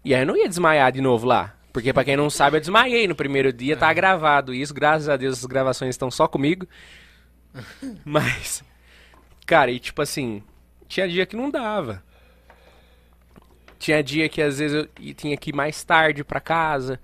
E 0.04 0.14
aí 0.14 0.22
eu 0.22 0.26
não 0.26 0.36
ia 0.36 0.48
desmaiar 0.48 0.92
de 0.92 1.00
novo 1.00 1.26
lá. 1.26 1.56
Porque 1.72 1.92
pra 1.92 2.04
quem 2.04 2.16
não 2.16 2.28
sabe, 2.28 2.56
eu 2.56 2.60
desmaiei 2.60 3.06
no 3.06 3.14
primeiro 3.14 3.52
dia, 3.52 3.76
tá 3.76 3.92
gravado 3.92 4.52
isso, 4.52 4.74
graças 4.74 5.08
a 5.08 5.16
Deus 5.16 5.38
as 5.38 5.44
gravações 5.44 5.90
estão 5.90 6.10
só 6.10 6.26
comigo. 6.26 6.66
Mas, 8.04 8.64
cara, 9.46 9.70
e 9.70 9.78
tipo 9.78 10.02
assim, 10.02 10.42
tinha 10.88 11.08
dia 11.08 11.26
que 11.26 11.36
não 11.36 11.50
dava. 11.50 12.02
Tinha 13.78 14.02
dia 14.02 14.28
que 14.28 14.42
às 14.42 14.58
vezes 14.58 14.76
eu 14.76 15.14
tinha 15.14 15.36
que 15.36 15.50
ir 15.50 15.54
mais 15.54 15.82
tarde 15.84 16.24
pra 16.24 16.40
casa, 16.40 17.00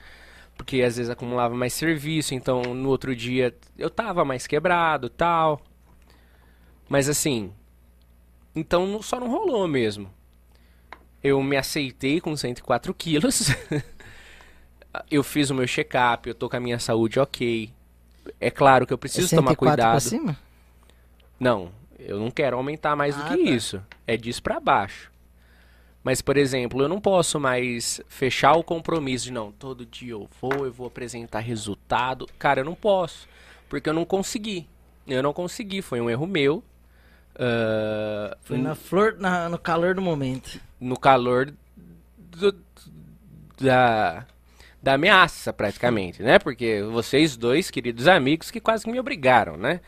porque 0.57 0.83
às 0.83 0.97
vezes 0.97 1.11
acumulava 1.11 1.55
mais 1.55 1.73
serviço, 1.73 2.35
então 2.35 2.63
no 2.63 2.89
outro 2.89 3.15
dia 3.15 3.55
eu 3.79 3.89
tava 3.89 4.25
mais 4.25 4.47
quebrado, 4.47 5.09
tal. 5.09 5.61
Mas 6.89 7.09
assim, 7.09 7.53
então 8.55 9.01
só 9.01 9.21
não 9.21 9.31
rolou 9.31 9.67
mesmo. 9.69 10.13
Eu 11.23 11.43
me 11.43 11.57
aceitei 11.57 12.21
com 12.21 12.37
104 12.37 12.93
quilos. 12.95 13.51
eu 15.11 15.23
fiz 15.23 15.51
o 15.51 15.55
meu 15.55 15.67
check-up, 15.67 16.29
eu 16.29 16.35
tô 16.35 16.49
com 16.49 16.57
a 16.57 16.61
minha 16.61 16.79
saúde 16.79 17.19
ok. 17.21 17.71
É 18.41 18.51
claro 18.51 18.87
que 18.87 18.93
eu 18.93 18.99
preciso 18.99 19.29
tomar 19.31 19.51
64 19.51 19.77
pra 19.77 19.85
cuidado. 19.91 20.01
cima? 20.01 20.37
Não, 21.39 21.71
eu 21.99 22.19
não 22.19 22.31
quero 22.31 22.57
aumentar 22.57 22.97
mais 22.97 23.15
do 23.17 23.23
Ah, 23.23 23.29
que 23.29 23.45
tá. 23.45 23.51
isso. 23.51 23.83
É 24.07 24.17
disso 24.17 24.43
pra 24.43 24.59
baixo. 24.61 25.11
Mas, 26.03 26.23
por 26.23 26.37
exemplo, 26.37 26.81
eu 26.83 26.89
não 26.89 27.01
posso 27.01 27.39
mais 27.41 28.01
fechar 28.09 28.53
o 28.53 28.63
compromisso 28.63 29.25
de 29.27 29.33
não, 29.33 29.51
todo 29.51 29.85
dia 29.85 30.13
eu 30.13 30.29
vou, 30.41 30.65
eu 30.65 30.73
vou 30.73 30.87
apresentar 30.87 31.41
resultado. 31.41 32.29
Cara, 32.39 32.61
eu 32.61 32.65
não 32.65 32.75
posso, 32.77 33.29
porque 33.69 33.89
eu 33.89 33.93
não 33.95 34.05
consegui. 34.05 34.69
Eu 35.07 35.23
não 35.23 35.33
consegui, 35.33 35.83
foi 35.83 36.01
um 36.01 36.09
erro 36.09 36.27
meu. 36.27 36.63
Ah, 37.39 38.37
Foi 38.43 38.57
na 38.59 38.75
flor, 38.75 39.17
na- 39.19 39.49
no 39.49 39.59
calor 39.59 39.95
do 39.95 40.03
momento. 40.03 40.61
no 40.81 40.97
calor 40.99 41.53
do- 42.17 42.57
da, 43.61 44.27
da 44.87 44.95
ameaça, 44.95 45.53
praticamente, 45.53 46.23
né? 46.23 46.39
Porque 46.39 46.81
vocês 46.81 47.37
dois, 47.37 47.73
queridos 47.73 48.07
amigos, 48.07 48.53
que 48.53 48.61
quase 48.61 48.85
que 48.85 48.91
me 48.93 49.01
obrigaram, 49.01 49.57
né? 49.57 49.81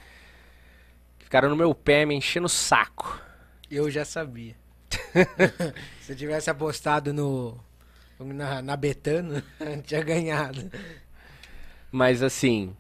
Ficaram 1.20 1.48
no 1.48 1.54
meu 1.54 1.72
pé 1.72 2.04
me 2.04 2.16
enchendo 2.16 2.46
o 2.46 2.48
saco. 2.48 3.22
Eu 3.70 3.88
já 3.92 4.04
sabia. 4.04 4.56
Se 6.02 6.10
eu 6.10 6.16
tivesse 6.16 6.50
apostado 6.50 7.12
no. 7.12 7.56
Na, 8.18 8.60
na 8.60 8.76
Betano, 8.76 9.40
tinha 9.86 10.02
ganhado. 10.02 10.68
Mas 11.92 12.20
assim, 12.20 12.74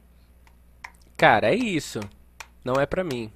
cara, 1.16 1.52
é 1.52 1.54
isso. 1.54 2.00
Não 2.64 2.80
é 2.80 2.84
pra 2.84 3.04
mim. 3.04 3.30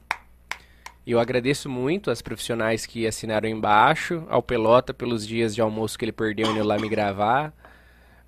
Eu 1.07 1.21
agradeço 1.21 1.69
muito 1.69 2.11
as 2.11 2.21
profissionais 2.21 2.85
que 2.85 3.07
assinaram 3.07 3.49
embaixo, 3.49 4.27
ao 4.29 4.43
Pelota 4.43 4.93
pelos 4.93 5.25
dias 5.25 5.55
de 5.55 5.61
almoço 5.61 5.97
que 5.97 6.05
ele 6.05 6.11
perdeu 6.11 6.51
indo 6.51 6.65
lá 6.65 6.77
me 6.81 6.89
gravar. 6.89 7.55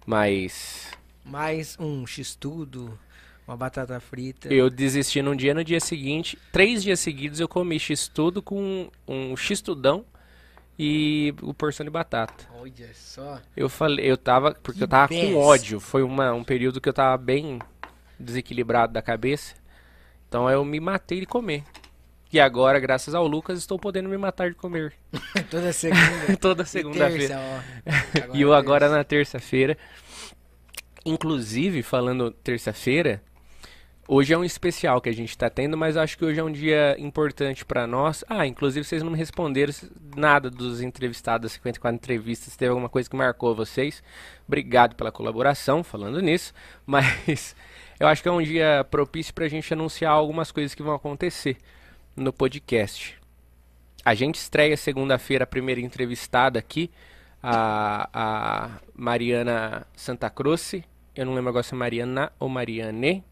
Mas 0.07 0.91
Mais 1.25 1.77
um 1.81 2.07
x-tudo, 2.07 2.99
uma 3.47 3.57
batata 3.57 3.99
frita. 4.01 4.53
eu 4.53 4.69
desisti 4.69 5.23
num 5.23 5.35
dia, 5.35 5.55
no 5.55 5.65
dia 5.65 5.81
seguinte, 5.81 6.39
três 6.53 6.83
dias 6.83 7.01
seguidos 7.01 7.41
eu 7.41 7.49
comi 7.49 7.79
x-tudo 7.79 8.43
com 8.43 8.91
um 9.09 9.37
x-tudão 9.37 10.05
e 10.79 11.33
o 11.41 11.55
porção 11.55 11.85
de 11.85 11.91
batata. 11.91 12.45
Olha 12.59 12.91
só. 12.95 13.41
Eu 13.57 13.69
falei, 13.69 14.05
eu 14.11 14.17
tava, 14.17 14.53
porque 14.63 14.83
eu 14.83 14.87
Que 14.87 14.91
tava 14.91 15.09
besta. 15.09 15.27
com 15.27 15.37
ódio. 15.37 15.81
Foi 15.81 16.03
uma, 16.03 16.33
um 16.33 16.43
período 16.45 16.81
que 16.81 16.89
eu 16.89 16.93
tava 16.93 17.17
bem 17.17 17.59
desequilibrado 18.19 18.93
da 18.93 19.01
cabeça. 19.01 19.55
Então 20.29 20.51
eu 20.51 20.65
me 20.65 20.81
matei 20.81 21.21
de 21.21 21.27
comer. 21.27 21.63
E 22.35 22.41
agora, 22.41 22.81
graças 22.81 23.15
ao 23.15 23.29
Lucas, 23.29 23.61
estou 23.61 23.79
podendo 23.79 24.09
me 24.09 24.19
matar 24.19 24.51
de 24.51 24.57
comer. 24.57 24.93
Toda 25.49 25.73
segunda. 25.73 26.03
Toda 26.41 26.65
segunda-feira. 26.65 27.39
E 28.35 28.43
eu 28.43 28.53
agora 28.53 28.89
na 28.89 29.05
terça-feira. 29.05 29.79
Inclusive, 31.07 31.81
falando 31.81 32.33
terça-feira, 32.33 33.23
hoje 34.09 34.33
é 34.35 34.37
um 34.37 34.43
especial 34.43 35.01
que 35.01 35.09
a 35.09 35.15
gente 35.15 35.39
tá 35.39 35.49
tendo, 35.49 35.77
mas 35.77 35.97
acho 35.97 36.19
que 36.19 36.25
hoje 36.25 36.41
é 36.41 36.43
um 36.43 36.51
dia 36.51 36.97
importante 36.99 37.65
pra 37.65 37.87
nós. 37.87 38.25
Ah, 38.29 38.45
inclusive 38.45 38.85
vocês 38.85 39.01
não 39.01 39.13
me 39.13 39.17
responderam 39.17 39.73
nada 40.17 40.51
dos 40.51 40.83
entrevistados, 40.83 41.53
54 41.53 41.95
entrevistas, 41.95 42.53
se 42.53 42.59
teve 42.59 42.71
alguma 42.71 42.89
coisa 42.89 43.09
que 43.09 43.15
marcou 43.15 43.55
vocês. 43.55 44.03
Obrigado 44.45 44.97
pela 44.97 45.13
colaboração, 45.13 45.85
falando 45.85 46.21
nisso, 46.21 46.53
mas 46.85 47.55
eu 48.01 48.09
acho 48.09 48.21
que 48.21 48.29
é 48.29 48.33
um 48.33 48.43
dia 48.43 48.85
propício 48.91 49.33
pra 49.33 49.47
gente 49.47 49.73
anunciar 49.73 50.11
algumas 50.11 50.51
coisas 50.51 50.75
que 50.75 50.83
vão 50.83 50.97
acontecer 50.97 51.59
no 52.17 52.33
podcast. 52.33 53.19
A 54.05 54.15
gente 54.15 54.37
estreia 54.37 54.77
segunda-feira 54.77 55.45
a 55.45 55.47
primeira 55.47 55.81
entrevistada 55.81 56.59
aqui, 56.59 56.91
a, 57.43 58.09
a 58.13 58.71
Mariana 58.95 59.87
Santa 59.97 60.29
Croce. 60.31 60.85
Eu 61.15 61.27
não 61.27 61.35
lembro 61.35 61.51
agora 61.51 61.63
se 61.63 61.75
é 61.75 61.77
Mariana 61.77 62.33
ou 62.39 62.49
Mariane, 62.49 63.25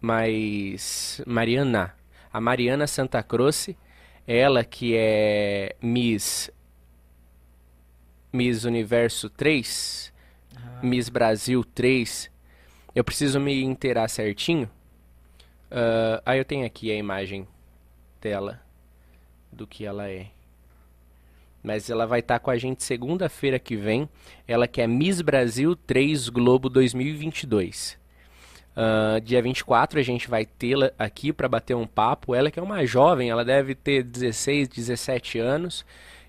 mas 0.00 1.20
Mariana. 1.26 1.94
A 2.32 2.40
Mariana 2.40 2.86
Santa 2.86 3.22
Croce, 3.22 3.76
ela 4.26 4.64
que 4.64 4.96
é 4.96 5.76
Miss 5.80 6.50
Miss 8.32 8.64
Universo 8.64 9.30
3, 9.30 10.12
Miss 10.82 11.08
Brasil 11.08 11.62
3. 11.62 12.28
Eu 12.92 13.04
preciso 13.04 13.38
me 13.38 13.62
inteirar 13.62 14.08
certinho. 14.08 14.68
Ah, 15.70 16.22
aí 16.24 16.38
eu 16.38 16.44
tenho 16.44 16.66
aqui 16.66 16.90
a 16.90 16.96
imagem 16.96 17.46
dela 18.20 18.60
do 19.52 19.66
que 19.66 19.84
ela 19.84 20.08
é. 20.08 20.28
Mas 21.62 21.88
ela 21.88 22.06
vai 22.06 22.20
estar 22.20 22.38
com 22.38 22.50
a 22.50 22.58
gente 22.58 22.82
segunda-feira 22.82 23.58
que 23.58 23.76
vem. 23.76 24.08
Ela 24.46 24.68
que 24.68 24.80
é 24.80 24.86
Miss 24.86 25.20
Brasil 25.22 25.74
3 25.74 26.28
Globo 26.28 26.68
2022. 26.68 27.98
Ah, 28.76 29.20
dia 29.22 29.40
24 29.40 30.00
a 30.00 30.02
gente 30.02 30.28
vai 30.28 30.44
tê-la 30.44 30.92
aqui 30.98 31.32
para 31.32 31.48
bater 31.48 31.74
um 31.74 31.86
papo. 31.86 32.34
Ela 32.34 32.50
que 32.50 32.58
é 32.58 32.62
uma 32.62 32.84
jovem, 32.84 33.30
ela 33.30 33.44
deve 33.44 33.74
ter 33.74 34.02
16, 34.02 34.68
17 34.68 35.38
anos 35.38 35.84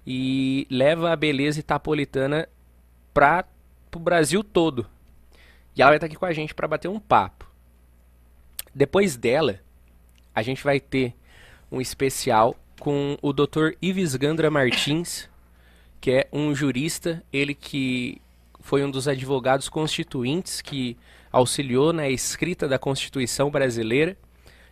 e 0.06 0.68
leva 0.70 1.12
a 1.12 1.16
beleza 1.16 1.60
itapolitana 1.60 2.48
para 3.14 3.46
o 3.96 4.00
Brasil 4.00 4.44
todo. 4.44 4.86
E 5.76 5.82
ela 5.82 5.92
vai 5.92 5.98
estar 5.98 6.08
aqui 6.08 6.16
com 6.16 6.26
a 6.26 6.34
gente 6.34 6.54
para 6.54 6.68
bater 6.68 6.88
um 6.88 7.00
papo. 7.00 7.45
Depois 8.76 9.16
dela, 9.16 9.62
a 10.34 10.42
gente 10.42 10.62
vai 10.62 10.82
ter 10.82 11.16
um 11.72 11.80
especial 11.80 12.54
com 12.78 13.18
o 13.22 13.32
Dr. 13.32 13.72
Ives 13.82 14.18
Gandra 14.18 14.52
Martins, 14.52 15.30
que 16.02 16.12
é 16.12 16.28
um 16.32 16.54
jurista, 16.54 17.24
ele 17.32 17.56
que 17.56 18.22
foi 18.60 18.84
um 18.84 18.92
dos 18.92 19.08
advogados 19.08 19.70
constituintes 19.70 20.60
que 20.60 20.98
auxiliou 21.32 21.94
na 21.94 22.10
escrita 22.10 22.68
da 22.68 22.78
Constituição 22.78 23.50
brasileira. 23.50 24.18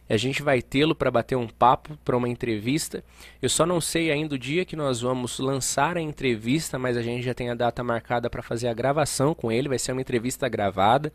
A 0.09 0.17
gente 0.17 0.43
vai 0.43 0.61
tê-lo 0.61 0.93
para 0.93 1.09
bater 1.09 1.38
um 1.38 1.47
papo, 1.47 1.97
para 2.03 2.17
uma 2.17 2.27
entrevista. 2.27 3.01
Eu 3.41 3.47
só 3.47 3.65
não 3.65 3.80
sei 3.80 4.11
ainda 4.11 4.35
o 4.35 4.38
dia 4.38 4.65
que 4.65 4.75
nós 4.75 4.99
vamos 4.99 5.39
lançar 5.39 5.95
a 5.95 6.01
entrevista, 6.01 6.77
mas 6.77 6.97
a 6.97 7.01
gente 7.01 7.23
já 7.23 7.34
tem 7.34 7.49
a 7.49 7.55
data 7.55 7.81
marcada 7.84 8.30
para 8.30 8.43
fazer 8.43 8.67
a 8.67 8.73
gravação 8.73 9.34
com 9.34 9.49
ele. 9.49 9.69
Vai 9.69 9.80
ser 9.80 9.93
uma 9.93 10.01
entrevista 10.01 10.49
gravada 10.49 11.13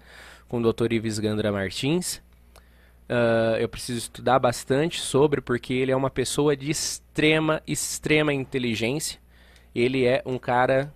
com 0.49 0.59
o 0.59 0.73
Dr. 0.73 0.93
Ives 0.95 1.19
Gandra 1.19 1.53
Martins. 1.53 2.23
Ah, 3.09 3.57
eu 3.59 3.69
preciso 3.69 3.99
estudar 3.99 4.39
bastante 4.39 5.01
sobre, 5.01 5.41
porque 5.41 5.73
ele 5.73 5.91
é 5.91 5.97
uma 5.97 6.11
pessoa 6.11 6.57
de 6.57 6.71
extrema, 6.71 7.63
extrema 7.67 8.33
inteligência. 8.33 9.19
Ele 9.75 10.05
é 10.05 10.23
um 10.27 10.39
cara 10.39 10.93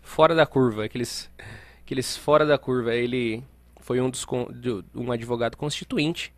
fora 0.00 0.34
da 0.34 0.46
curva, 0.46 0.84
aqueles, 0.84 1.30
aqueles 1.84 2.16
fora 2.16 2.44
da 2.44 2.58
curva. 2.58 2.94
Ele 2.94 3.44
foi 3.80 4.00
um 4.00 4.10
dos 4.10 4.26
um 4.94 5.12
advogado 5.12 5.56
constituinte 5.56 6.32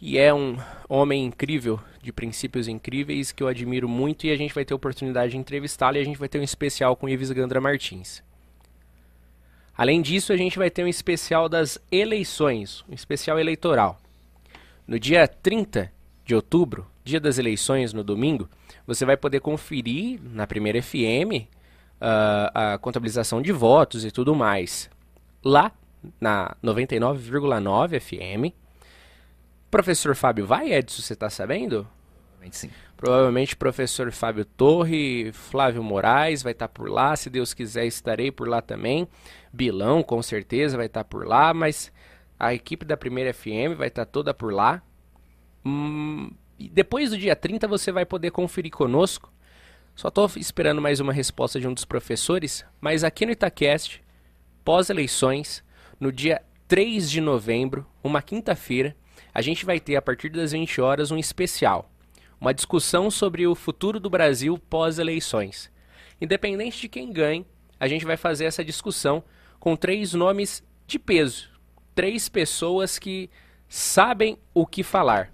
e 0.00 0.18
é 0.18 0.34
um 0.34 0.58
homem 0.88 1.24
incrível, 1.24 1.80
de 2.02 2.12
princípios 2.12 2.68
incríveis, 2.68 3.32
que 3.32 3.42
eu 3.42 3.48
admiro 3.48 3.88
muito 3.88 4.26
e 4.26 4.30
a 4.30 4.36
gente 4.36 4.54
vai 4.54 4.64
ter 4.64 4.74
oportunidade 4.74 5.32
de 5.32 5.38
entrevistá-lo 5.38 5.96
e 5.96 6.00
a 6.00 6.04
gente 6.04 6.18
vai 6.18 6.28
ter 6.28 6.38
um 6.38 6.42
especial 6.42 6.94
com 6.96 7.08
Ives 7.08 7.30
Gandra 7.30 7.60
Martins. 7.60 8.22
Além 9.76 10.00
disso, 10.00 10.32
a 10.32 10.36
gente 10.36 10.58
vai 10.58 10.70
ter 10.70 10.84
um 10.84 10.88
especial 10.88 11.48
das 11.48 11.78
eleições, 11.90 12.84
um 12.88 12.94
especial 12.94 13.38
eleitoral. 13.38 14.00
No 14.86 14.98
dia 14.98 15.26
30 15.26 15.90
de 16.24 16.34
outubro, 16.34 16.86
dia 17.02 17.20
das 17.20 17.38
eleições, 17.38 17.92
no 17.92 18.04
domingo, 18.04 18.48
você 18.86 19.04
vai 19.04 19.16
poder 19.16 19.40
conferir 19.40 20.20
na 20.22 20.46
primeira 20.46 20.80
FM 20.80 21.48
ah, 22.00 22.74
a 22.74 22.78
contabilização 22.78 23.42
de 23.42 23.50
votos 23.50 24.04
e 24.04 24.10
tudo 24.10 24.34
mais. 24.34 24.90
Lá 25.42 25.72
na 26.20 26.54
99,9 26.62 28.00
FM. 28.00 28.54
Professor 29.70 30.14
Fábio 30.14 30.46
vai, 30.46 30.72
Edson, 30.72 31.02
você 31.02 31.14
está 31.14 31.28
sabendo? 31.28 31.86
Provavelmente 32.44 32.56
sim. 32.56 32.70
Provavelmente 32.96 33.56
professor 33.56 34.12
Fábio 34.12 34.44
Torre, 34.44 35.32
Flávio 35.32 35.82
Moraes 35.82 36.42
vai 36.42 36.52
estar 36.52 36.68
por 36.68 36.88
lá, 36.88 37.16
se 37.16 37.28
Deus 37.28 37.52
quiser 37.52 37.86
estarei 37.86 38.30
por 38.30 38.48
lá 38.48 38.62
também. 38.62 39.08
Bilão 39.54 40.02
com 40.02 40.20
certeza 40.22 40.76
vai 40.76 40.86
estar 40.86 41.04
por 41.04 41.26
lá, 41.26 41.54
mas 41.54 41.92
a 42.38 42.52
equipe 42.52 42.84
da 42.84 42.96
primeira 42.96 43.32
FM 43.32 43.76
vai 43.76 43.88
estar 43.88 44.04
toda 44.04 44.34
por 44.34 44.52
lá. 44.52 44.82
Hum, 45.64 46.30
depois 46.58 47.10
do 47.10 47.18
dia 47.18 47.36
30 47.36 47.66
você 47.68 47.92
vai 47.92 48.04
poder 48.04 48.30
conferir 48.30 48.70
conosco. 48.72 49.32
Só 49.94 50.08
estou 50.08 50.28
esperando 50.36 50.82
mais 50.82 50.98
uma 50.98 51.12
resposta 51.12 51.60
de 51.60 51.68
um 51.68 51.72
dos 51.72 51.84
professores, 51.84 52.64
mas 52.80 53.04
aqui 53.04 53.24
no 53.24 53.32
Itacast, 53.32 54.02
pós-eleições, 54.64 55.62
no 56.00 56.10
dia 56.10 56.42
3 56.66 57.08
de 57.08 57.20
novembro, 57.20 57.86
uma 58.02 58.20
quinta-feira, 58.20 58.96
a 59.32 59.40
gente 59.40 59.64
vai 59.64 59.78
ter 59.78 59.94
a 59.94 60.02
partir 60.02 60.30
das 60.30 60.52
20 60.52 60.80
horas 60.80 61.10
um 61.10 61.16
especial 61.16 61.90
uma 62.44 62.52
discussão 62.52 63.10
sobre 63.10 63.46
o 63.46 63.54
futuro 63.54 63.98
do 63.98 64.10
Brasil 64.10 64.58
pós-eleições. 64.58 65.70
Independente 66.20 66.78
de 66.78 66.88
quem 66.90 67.10
ganhe, 67.10 67.46
a 67.80 67.88
gente 67.88 68.04
vai 68.04 68.18
fazer 68.18 68.44
essa 68.44 68.62
discussão 68.62 69.24
com 69.64 69.74
três 69.74 70.12
nomes 70.12 70.62
de 70.86 70.98
peso. 70.98 71.48
Três 71.94 72.28
pessoas 72.28 72.98
que 72.98 73.30
sabem 73.66 74.36
o 74.52 74.66
que 74.66 74.82
falar. 74.82 75.32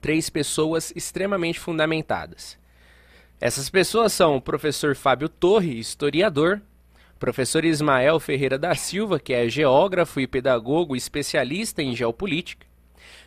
Três 0.00 0.30
pessoas 0.30 0.92
extremamente 0.94 1.58
fundamentadas. 1.58 2.56
Essas 3.40 3.68
pessoas 3.68 4.12
são 4.12 4.36
o 4.36 4.40
professor 4.40 4.94
Fábio 4.94 5.28
Torre, 5.28 5.76
historiador, 5.76 6.62
professor 7.18 7.64
Ismael 7.64 8.20
Ferreira 8.20 8.56
da 8.56 8.76
Silva, 8.76 9.18
que 9.18 9.32
é 9.32 9.48
geógrafo 9.48 10.20
e 10.20 10.28
pedagogo 10.28 10.94
especialista 10.94 11.82
em 11.82 11.96
geopolítica, 11.96 12.64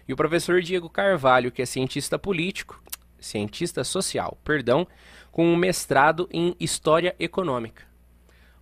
e 0.07 0.13
o 0.13 0.15
professor 0.15 0.61
Diego 0.61 0.89
Carvalho, 0.89 1.51
que 1.51 1.61
é 1.61 1.65
cientista 1.65 2.17
político, 2.17 2.81
cientista 3.19 3.83
social, 3.83 4.37
perdão, 4.45 4.87
com 5.29 5.45
um 5.45 5.57
mestrado 5.57 6.29
em 6.31 6.55
História 6.57 7.13
Econômica. 7.19 7.83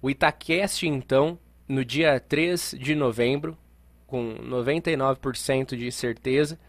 O 0.01 0.09
Itacast, 0.09 0.87
então, 0.87 1.37
no 1.67 1.83
dia 1.83 2.19
3 2.19 2.75
de 2.77 2.95
novembro, 2.95 3.57
com 4.07 4.35
99% 4.35 5.75
de 5.75 5.91
certeza, 5.91 6.59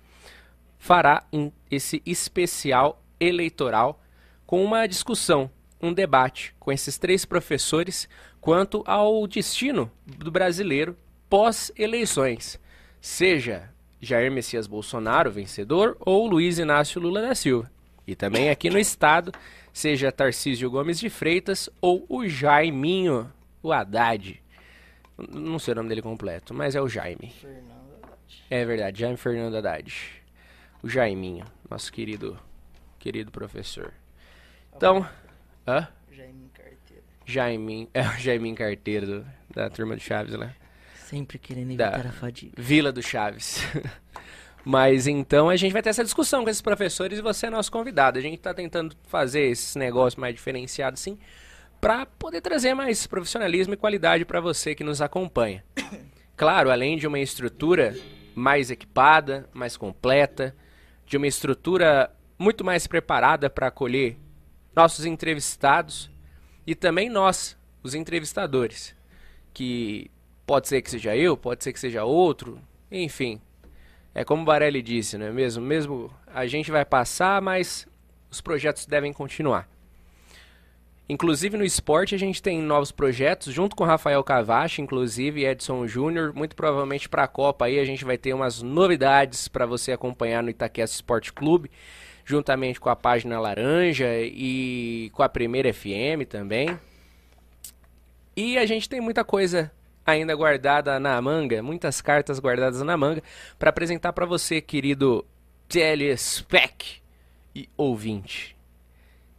fará 0.79 1.25
esse 1.71 2.03
especial 2.05 3.03
eleitoral 3.19 4.01
com 4.47 4.65
uma 4.65 4.87
discussão, 4.87 5.51
um 5.81 5.93
debate 5.93 6.55
com 6.59 6.71
esses 6.71 6.99
três 6.99 7.25
professores 7.25 8.09
quanto 8.41 8.83
ao 8.87 9.27
destino 9.27 9.91
do 10.07 10.31
brasileiro 10.31 10.97
pós-eleições, 11.29 12.61
seja 13.01 13.71
Jair 14.01 14.31
Messias 14.31 14.67
Bolsonaro 14.67 15.31
vencedor 15.31 15.97
ou 16.01 16.27
Luiz 16.27 16.59
Inácio 16.59 17.01
Lula 17.01 17.23
da 17.23 17.35
Silva. 17.35 17.71
E 18.07 18.15
também 18.15 18.51
aqui 18.51 18.69
no 18.69 18.79
estado, 18.79 19.33
seja 19.73 20.13
Tarcísio 20.13 20.71
Gomes 20.71 21.01
de 21.01 21.09
Freitas 21.09 21.71
ou 21.81 22.05
o 22.09 22.29
Jaiminho, 22.29 23.33
o 23.63 23.73
Haddad. 23.73 24.44
Não 25.17 25.59
sei 25.59 25.73
o 25.73 25.77
nome 25.77 25.89
dele 25.89 26.03
completo, 26.03 26.53
mas 26.53 26.75
é 26.75 26.81
o 26.81 26.89
Jaime. 26.89 27.33
É 28.51 28.65
verdade, 28.65 29.01
Jaime 29.01 29.17
Fernando 29.17 29.57
Haddad. 29.57 29.95
O 30.83 30.89
Jaiminho, 30.89 31.45
nosso 31.71 31.93
querido 31.93 32.39
querido 32.99 33.31
professor. 33.31 33.93
Então, 34.77 35.07
hã? 35.67 35.87
Jaime 36.11 36.51
Carteira. 36.53 37.03
Jaiminho, 37.27 37.89
é 37.95 38.01
o 38.09 38.13
Jaiminho 38.19 38.57
Carteiro 38.57 39.07
do- 39.07 39.27
da 39.55 39.71
turma 39.71 39.95
do 39.95 40.01
Chaves 40.03 40.35
lá. 40.35 40.53
Sempre 40.97 41.39
querendo 41.39 41.77
Da- 41.77 41.93
evitar 41.93 42.09
a 42.09 42.13
fadiga. 42.13 42.53
Vila 42.61 42.91
do 42.91 43.03
Chaves. 43.03 43.61
Mas 44.65 45.07
então 45.07 45.51
a 45.51 45.57
gente 45.57 45.73
vai 45.73 45.83
ter 45.83 45.91
essa 45.91 46.03
discussão 46.03 46.43
com 46.43 46.49
esses 46.51 46.63
professores 46.63 47.19
e 47.19 47.23
você 47.23 47.47
é 47.47 47.51
nosso 47.51 47.71
convidado. 47.71 48.19
A 48.19 48.23
gente 48.23 48.37
está 48.37 48.55
tentando 48.55 48.97
fazer 49.07 49.43
esse 49.43 49.79
negócio 49.79 50.19
mais 50.19 50.35
diferenciado 50.35 50.95
assim, 50.95 51.19
para 51.85 52.07
poder 52.07 52.41
trazer 52.41 52.73
mais 52.73 53.07
profissionalismo 53.07 53.75
e 53.75 53.77
qualidade 53.77 54.25
para 54.25 54.41
você 54.41 54.75
que 54.75 54.83
nos 54.83 55.03
acompanha. 55.03 55.63
Claro, 56.37 56.69
além 56.69 56.97
de 56.97 57.07
uma 57.07 57.21
estrutura 57.21 57.95
mais 58.35 58.69
equipada, 58.69 59.49
mais 59.55 59.77
completa, 59.77 60.57
de 61.07 61.17
uma 61.17 61.29
estrutura 61.29 62.11
muito 62.37 62.65
mais 62.65 62.89
preparada 62.89 63.49
para 63.49 63.69
acolher 63.69 64.17
nossos 64.75 65.05
entrevistados 65.05 66.11
e 66.67 66.75
também 66.75 67.09
nós, 67.09 67.57
os 67.85 67.95
entrevistadores, 67.95 68.97
que 69.53 70.11
pode 70.45 70.67
ser 70.67 70.83
que 70.83 70.91
seja 70.91 71.15
eu, 71.15 71.37
pode 71.37 71.63
ser 71.63 71.73
que 71.73 71.79
seja 71.79 72.03
outro, 72.03 72.61
enfim. 72.91 73.41
É 74.13 74.25
como 74.25 74.43
o 74.51 74.83
disse, 74.83 75.17
não 75.17 75.27
é 75.27 75.31
mesmo? 75.31 75.63
Mesmo 75.65 76.11
a 76.27 76.49
gente 76.49 76.69
vai 76.69 76.85
passar, 76.85 77.41
mas 77.41 77.87
os 78.29 78.41
projetos 78.41 78.87
devem 78.87 79.13
continuar. 79.13 79.69
Inclusive 81.07 81.59
no 81.59 81.65
esporte 81.65 82.15
a 82.15 82.19
gente 82.19 82.43
tem 82.43 82.63
novos 82.63 82.91
projetos, 82.91 83.53
junto 83.53 83.77
com 83.77 83.85
Rafael 83.85 84.25
Cavachi, 84.25 84.81
inclusive 84.81 85.45
Edson 85.45 85.87
Júnior. 85.87 86.33
Muito 86.33 86.57
provavelmente 86.57 87.09
para 87.09 87.25
a 87.25 87.29
Copa 87.29 87.67
aí 87.67 87.79
a 87.79 87.85
gente 87.85 88.05
vai 88.05 88.17
ter 88.17 88.33
umas 88.33 88.63
novidades 88.63 89.47
para 89.47 89.67
você 89.67 89.93
acompanhar 89.93 90.43
no 90.43 90.49
Itaquest 90.49 90.95
Esporte 90.95 91.31
Clube, 91.31 91.71
juntamente 92.25 92.81
com 92.81 92.89
a 92.89 92.97
página 92.97 93.39
Laranja 93.39 94.07
e 94.23 95.11
com 95.13 95.23
a 95.23 95.29
Primeira 95.29 95.73
FM 95.75 96.27
também. 96.27 96.79
E 98.35 98.57
a 98.57 98.65
gente 98.65 98.89
tem 98.89 99.01
muita 99.01 99.23
coisa 99.23 99.71
ainda 100.07 100.35
guardada 100.35 100.99
na 100.99 101.21
manga, 101.21 101.63
muitas 101.63 102.01
cartas 102.01 102.39
guardadas 102.39 102.81
na 102.81 102.97
manga, 102.97 103.23
para 103.59 103.69
apresentar 103.69 104.13
para 104.15 104.25
você, 104.25 104.61
querido 104.61 105.25
telespec 105.69 107.03
e 107.55 107.69
ouvinte. 107.77 108.54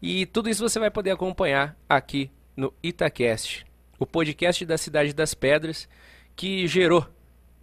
E 0.01 0.25
tudo 0.25 0.49
isso 0.49 0.67
você 0.67 0.79
vai 0.79 0.91
poder 0.91 1.11
acompanhar 1.11 1.77
aqui 1.87 2.29
no 2.55 2.73
Itacast, 2.83 3.65
o 3.97 4.05
podcast 4.05 4.65
da 4.65 4.77
Cidade 4.77 5.13
das 5.13 5.33
Pedras, 5.33 5.87
que 6.35 6.67
gerou, 6.67 7.07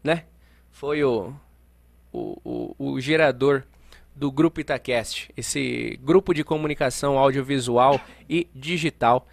né? 0.03 0.25
Foi 0.71 1.05
o, 1.05 1.35
o, 2.13 2.39
o, 2.45 2.93
o 2.93 3.01
gerador 3.01 3.65
do 4.15 4.31
Grupo 4.31 4.61
Itacast, 4.61 5.31
esse 5.37 5.99
grupo 6.03 6.35
de 6.35 6.45
comunicação 6.45 7.19
audiovisual 7.19 8.01
e 8.29 8.49
digital 8.55 9.27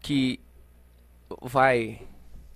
que 0.00 0.40
vai 1.40 2.00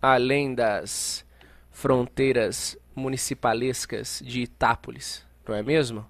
além 0.01 0.55
das 0.55 1.24
fronteiras 1.70 2.78
municipalescas 2.94 4.23
de 4.24 4.43
Itápolis, 4.43 5.27
não 5.47 5.55
é 5.55 5.62
mesmo? 5.62 6.06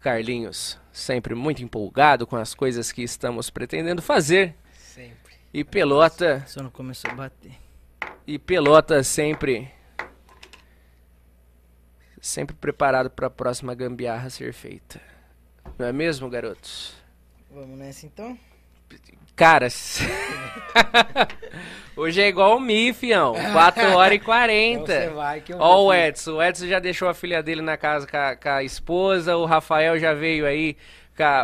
Carlinhos, 0.00 0.78
sempre 0.92 1.34
muito 1.34 1.62
empolgado 1.62 2.26
com 2.26 2.36
as 2.36 2.54
coisas 2.54 2.92
que 2.92 3.02
estamos 3.02 3.50
pretendendo 3.50 4.02
fazer. 4.02 4.54
Sempre. 4.72 5.34
E 5.52 5.64
Pelota, 5.64 6.44
Só 6.46 6.62
não 6.62 6.70
começou 6.70 7.10
a 7.10 7.14
bater. 7.14 7.52
e 8.26 8.38
Pelota 8.38 9.02
sempre 9.02 9.70
sempre 12.20 12.54
preparado 12.54 13.10
para 13.10 13.26
a 13.26 13.30
próxima 13.30 13.74
gambiarra 13.74 14.30
ser 14.30 14.52
feita. 14.52 15.00
Não 15.78 15.86
é 15.86 15.92
mesmo, 15.92 16.30
garotos? 16.30 16.94
Vamos 17.50 17.76
nessa 17.78 18.06
então? 18.06 18.38
Caras. 19.34 20.00
Hoje 21.94 22.22
é 22.22 22.28
igual 22.28 22.56
o 22.56 22.60
Mi, 22.60 22.92
fião. 22.92 23.34
4 23.52 23.92
horas 23.92 24.12
e 24.12 24.16
Então 24.16 24.26
40. 24.26 24.86
você 24.86 25.08
vai 25.10 25.40
que 25.40 25.52
eu 25.52 25.58
Ó 25.58 25.84
o 25.84 25.94
Edson. 25.94 26.32
O 26.32 26.42
Edson 26.42 26.66
já 26.66 26.78
deixou 26.78 27.08
a 27.08 27.14
filha 27.14 27.42
dele 27.42 27.60
na 27.60 27.76
casa 27.76 28.06
com 28.06 28.16
a, 28.16 28.34
com 28.34 28.48
a 28.48 28.62
esposa. 28.62 29.36
O 29.36 29.44
Rafael 29.44 29.98
já 29.98 30.14
veio 30.14 30.46
aí 30.46 30.76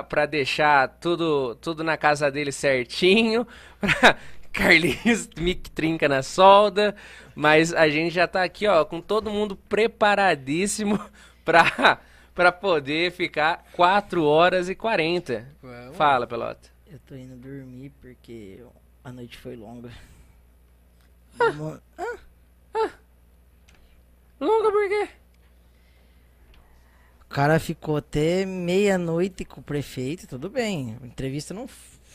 pra 0.09 0.27
deixar 0.27 0.89
tudo, 1.01 1.55
tudo 1.57 1.85
na 1.85 1.97
casa 1.97 2.31
dele 2.31 2.51
certinho. 2.51 3.47
Carlinhos 4.53 5.29
me 5.39 5.55
trinca 5.55 6.09
na 6.09 6.23
solda. 6.23 6.97
Mas 7.35 7.73
a 7.73 7.89
gente 7.89 8.15
já 8.15 8.27
tá 8.27 8.43
aqui, 8.43 8.67
ó, 8.67 8.85
com 8.85 9.01
todo 9.01 9.31
mundo 9.31 9.55
preparadíssimo 9.55 10.99
pra, 11.45 11.99
pra 12.35 12.51
poder 12.51 13.13
ficar 13.13 13.65
4 13.75 14.25
horas 14.25 14.69
e 14.69 14.75
40. 14.75 15.47
Vamos. 15.63 15.97
Fala, 15.97 16.27
Pelota. 16.27 16.78
Eu 16.91 16.99
tô 17.01 17.15
indo 17.15 17.37
dormir 17.37 17.91
porque 18.01 18.65
a 19.05 19.13
noite 19.13 19.37
foi 19.39 19.57
longa. 19.57 19.93
Vamos- 21.37 21.81
Longa 24.41 24.71
por 24.71 24.89
quê? 24.89 25.09
O 27.23 27.29
cara 27.29 27.59
ficou 27.61 27.97
até 27.99 28.47
meia-noite 28.47 29.45
com 29.45 29.61
o 29.61 29.65
prefeito, 29.65 30.27
tudo 30.27 30.49
bem. 30.49 30.97
A 31.03 31.07
entrevista 31.07 31.53
não. 31.53 31.69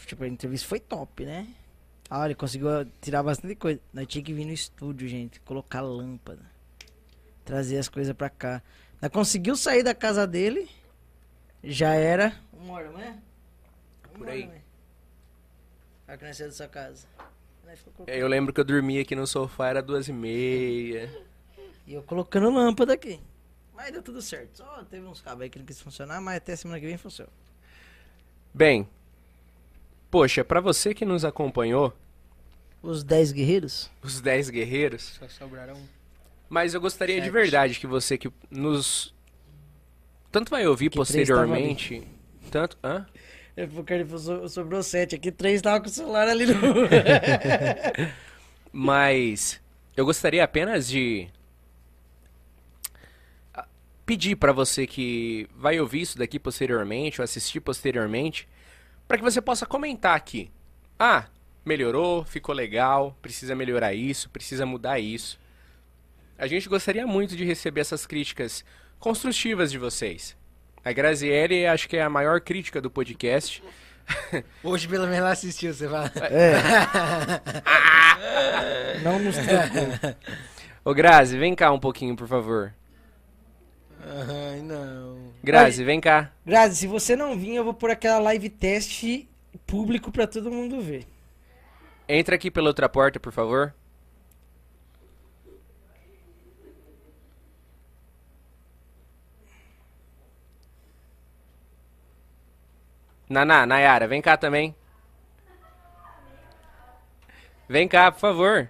Tipo, 0.08 0.24
a 0.24 0.28
entrevista 0.28 0.68
foi 0.68 0.80
top, 0.80 1.26
né? 1.26 1.48
Ah, 2.10 2.26
ele 2.26 2.34
conseguiu 2.36 2.70
ah, 2.70 2.86
tirar 3.02 3.22
bastante 3.24 3.56
coisa. 3.56 3.80
Nós 3.94 4.08
tinha 4.08 4.24
que 4.24 4.34
vir 4.34 4.46
no 4.46 4.52
estúdio, 4.54 5.08
gente, 5.08 5.40
colocar 5.42 5.82
lâmpada. 5.82 6.42
Trazer 7.46 7.78
as 7.78 7.88
coisas 7.90 8.16
pra 8.16 8.30
cá. 8.30 8.62
Nós 9.02 9.12
conseguiu 9.12 9.56
sair 9.56 9.84
da 9.84 9.94
casa 9.94 10.26
dele. 10.26 10.70
Já 11.64 11.94
era. 11.94 12.36
Uma 12.52 12.74
hora, 12.74 12.92
não 12.92 13.00
é? 13.00 13.10
Uma 13.12 13.20
Por 14.18 14.22
hora, 14.24 14.32
aí. 14.34 14.50
É? 16.08 16.14
A 16.14 16.18
saímos 16.34 16.38
da 16.38 16.52
sua 16.52 16.68
casa. 16.68 17.08
Colocando- 17.96 18.10
Eu 18.10 18.28
lembro 18.28 18.54
que 18.54 18.60
eu 18.60 18.64
dormi 18.66 19.00
aqui 19.00 19.16
no 19.16 19.26
sofá, 19.26 19.70
era 19.70 19.82
duas 19.82 20.08
e 20.08 20.14
meia. 20.14 21.10
E 21.88 21.94
eu 21.94 22.04
colocando 22.04 22.50
lâmpada 22.52 22.94
aqui. 22.94 23.20
Mas 23.74 23.92
deu 23.92 24.02
tudo 24.04 24.22
certo. 24.22 24.58
Só 24.58 24.84
teve 24.84 25.06
uns 25.08 25.22
cabos 25.22 25.42
aí 25.44 25.50
que 25.50 25.58
não 25.58 25.66
quis 25.66 25.82
funcionar, 25.82 26.22
mas 26.22 26.38
até 26.38 26.56
semana 26.56 26.80
que 26.80 26.86
vem 26.86 26.98
funciona. 26.98 27.32
Bem, 28.54 28.88
poxa, 30.12 30.44
pra 30.46 30.60
você 30.62 30.94
que 30.94 31.04
nos 31.06 31.26
acompanhou, 31.26 31.92
Os 32.84 33.04
10 33.04 33.32
guerreiros? 33.32 33.90
os 34.04 34.22
10 34.22 34.50
guerreiros, 34.50 35.16
Só 35.20 35.28
sobraram 35.30 35.74
um. 35.76 35.88
mas 36.50 36.74
eu 36.76 36.82
gostaria 36.82 37.16
de 37.16 37.24
Sete. 37.28 37.34
verdade 37.34 37.80
que 37.80 37.88
você 37.88 38.18
que 38.18 38.32
nos 38.52 39.12
tanto 40.32 40.52
vai 40.52 40.68
ouvir 40.68 40.90
Que 40.92 40.98
posteriormente, 40.98 42.08
tanto, 42.52 42.78
hã? 42.84 43.08
Ele 43.56 44.18
so- 44.18 44.50
sobrou 44.50 44.82
7 44.82 45.16
aqui, 45.16 45.32
3 45.32 45.62
tava 45.62 45.80
com 45.80 45.88
o 45.88 45.90
celular 45.90 46.28
ali 46.28 46.48
no. 46.48 46.54
Mas 48.72 49.62
eu 49.96 50.06
gostaria 50.06 50.44
apenas 50.44 50.88
de 50.88 51.28
ah, 53.54 53.68
pedir 54.06 54.36
pra 54.36 54.52
você 54.52 54.88
que 54.88 55.48
vai 55.56 55.80
ouvir 55.80 56.02
isso 56.02 56.18
daqui 56.18 56.40
posteriormente 56.40 57.22
ou 57.22 57.24
assistir 57.24 57.60
posteriormente, 57.60 58.48
para 59.08 59.18
que 59.18 59.24
você 59.24 59.40
possa 59.40 59.66
comentar 59.68 60.16
aqui. 60.16 60.50
Ah, 60.98 61.26
melhorou, 61.64 62.24
ficou 62.24 62.56
legal, 62.56 63.16
precisa 63.22 63.56
melhorar 63.56 63.94
isso, 63.94 64.30
precisa 64.32 64.66
mudar 64.66 65.00
isso. 65.00 65.40
A 66.38 66.48
gente 66.48 66.68
gostaria 66.68 67.06
muito 67.06 67.36
de 67.36 67.46
receber 67.46 67.82
essas 67.82 68.08
críticas 68.08 68.66
construtivas 69.00 69.72
de 69.72 69.78
vocês. 69.78 70.36
A 70.84 70.92
Graziele 70.92 71.66
acho 71.66 71.88
que 71.88 71.98
é 71.98 72.02
a 72.02 72.10
maior 72.10 72.42
crítica 72.42 72.82
do 72.82 72.92
podcast. 72.92 73.64
Hoje 74.64 74.88
pelo 74.88 75.04
menos 75.04 75.20
ela 75.20 75.32
assistiu, 75.32 75.74
você 75.74 75.88
fala. 75.88 76.12
não 79.02 79.20
nos 79.20 79.36
trocou. 79.36 80.16
Ô 80.84 80.94
Grazi, 80.94 81.38
vem 81.38 81.56
cá 81.56 81.72
um 81.72 81.80
pouquinho, 81.80 82.16
por 82.16 82.28
favor. 82.28 82.74
Ai, 84.06 84.62
não. 84.62 85.32
Grazi, 85.42 85.84
vem 85.84 86.02
cá. 86.02 86.32
Grazi, 86.46 86.76
se 86.76 86.88
você 86.88 87.16
não 87.16 87.38
vir, 87.38 87.56
eu 87.56 87.64
vou 87.64 87.74
pôr 87.74 87.90
aquela 87.90 88.20
live 88.20 88.50
teste 88.50 89.30
público 89.66 90.12
pra 90.12 90.28
todo 90.28 90.52
mundo 90.52 90.82
ver. 90.82 91.08
Entra 92.08 92.36
aqui 92.36 92.52
pela 92.52 92.68
outra 92.68 92.90
porta, 92.90 93.20
por 93.20 93.32
favor. 93.32 93.74
Naná, 103.34 103.66
Nayara, 103.66 104.08
vem 104.08 104.22
cá 104.22 104.38
também. 104.38 104.76
Vem 107.68 107.88
cá, 107.88 108.12
por 108.12 108.20
favor. 108.20 108.70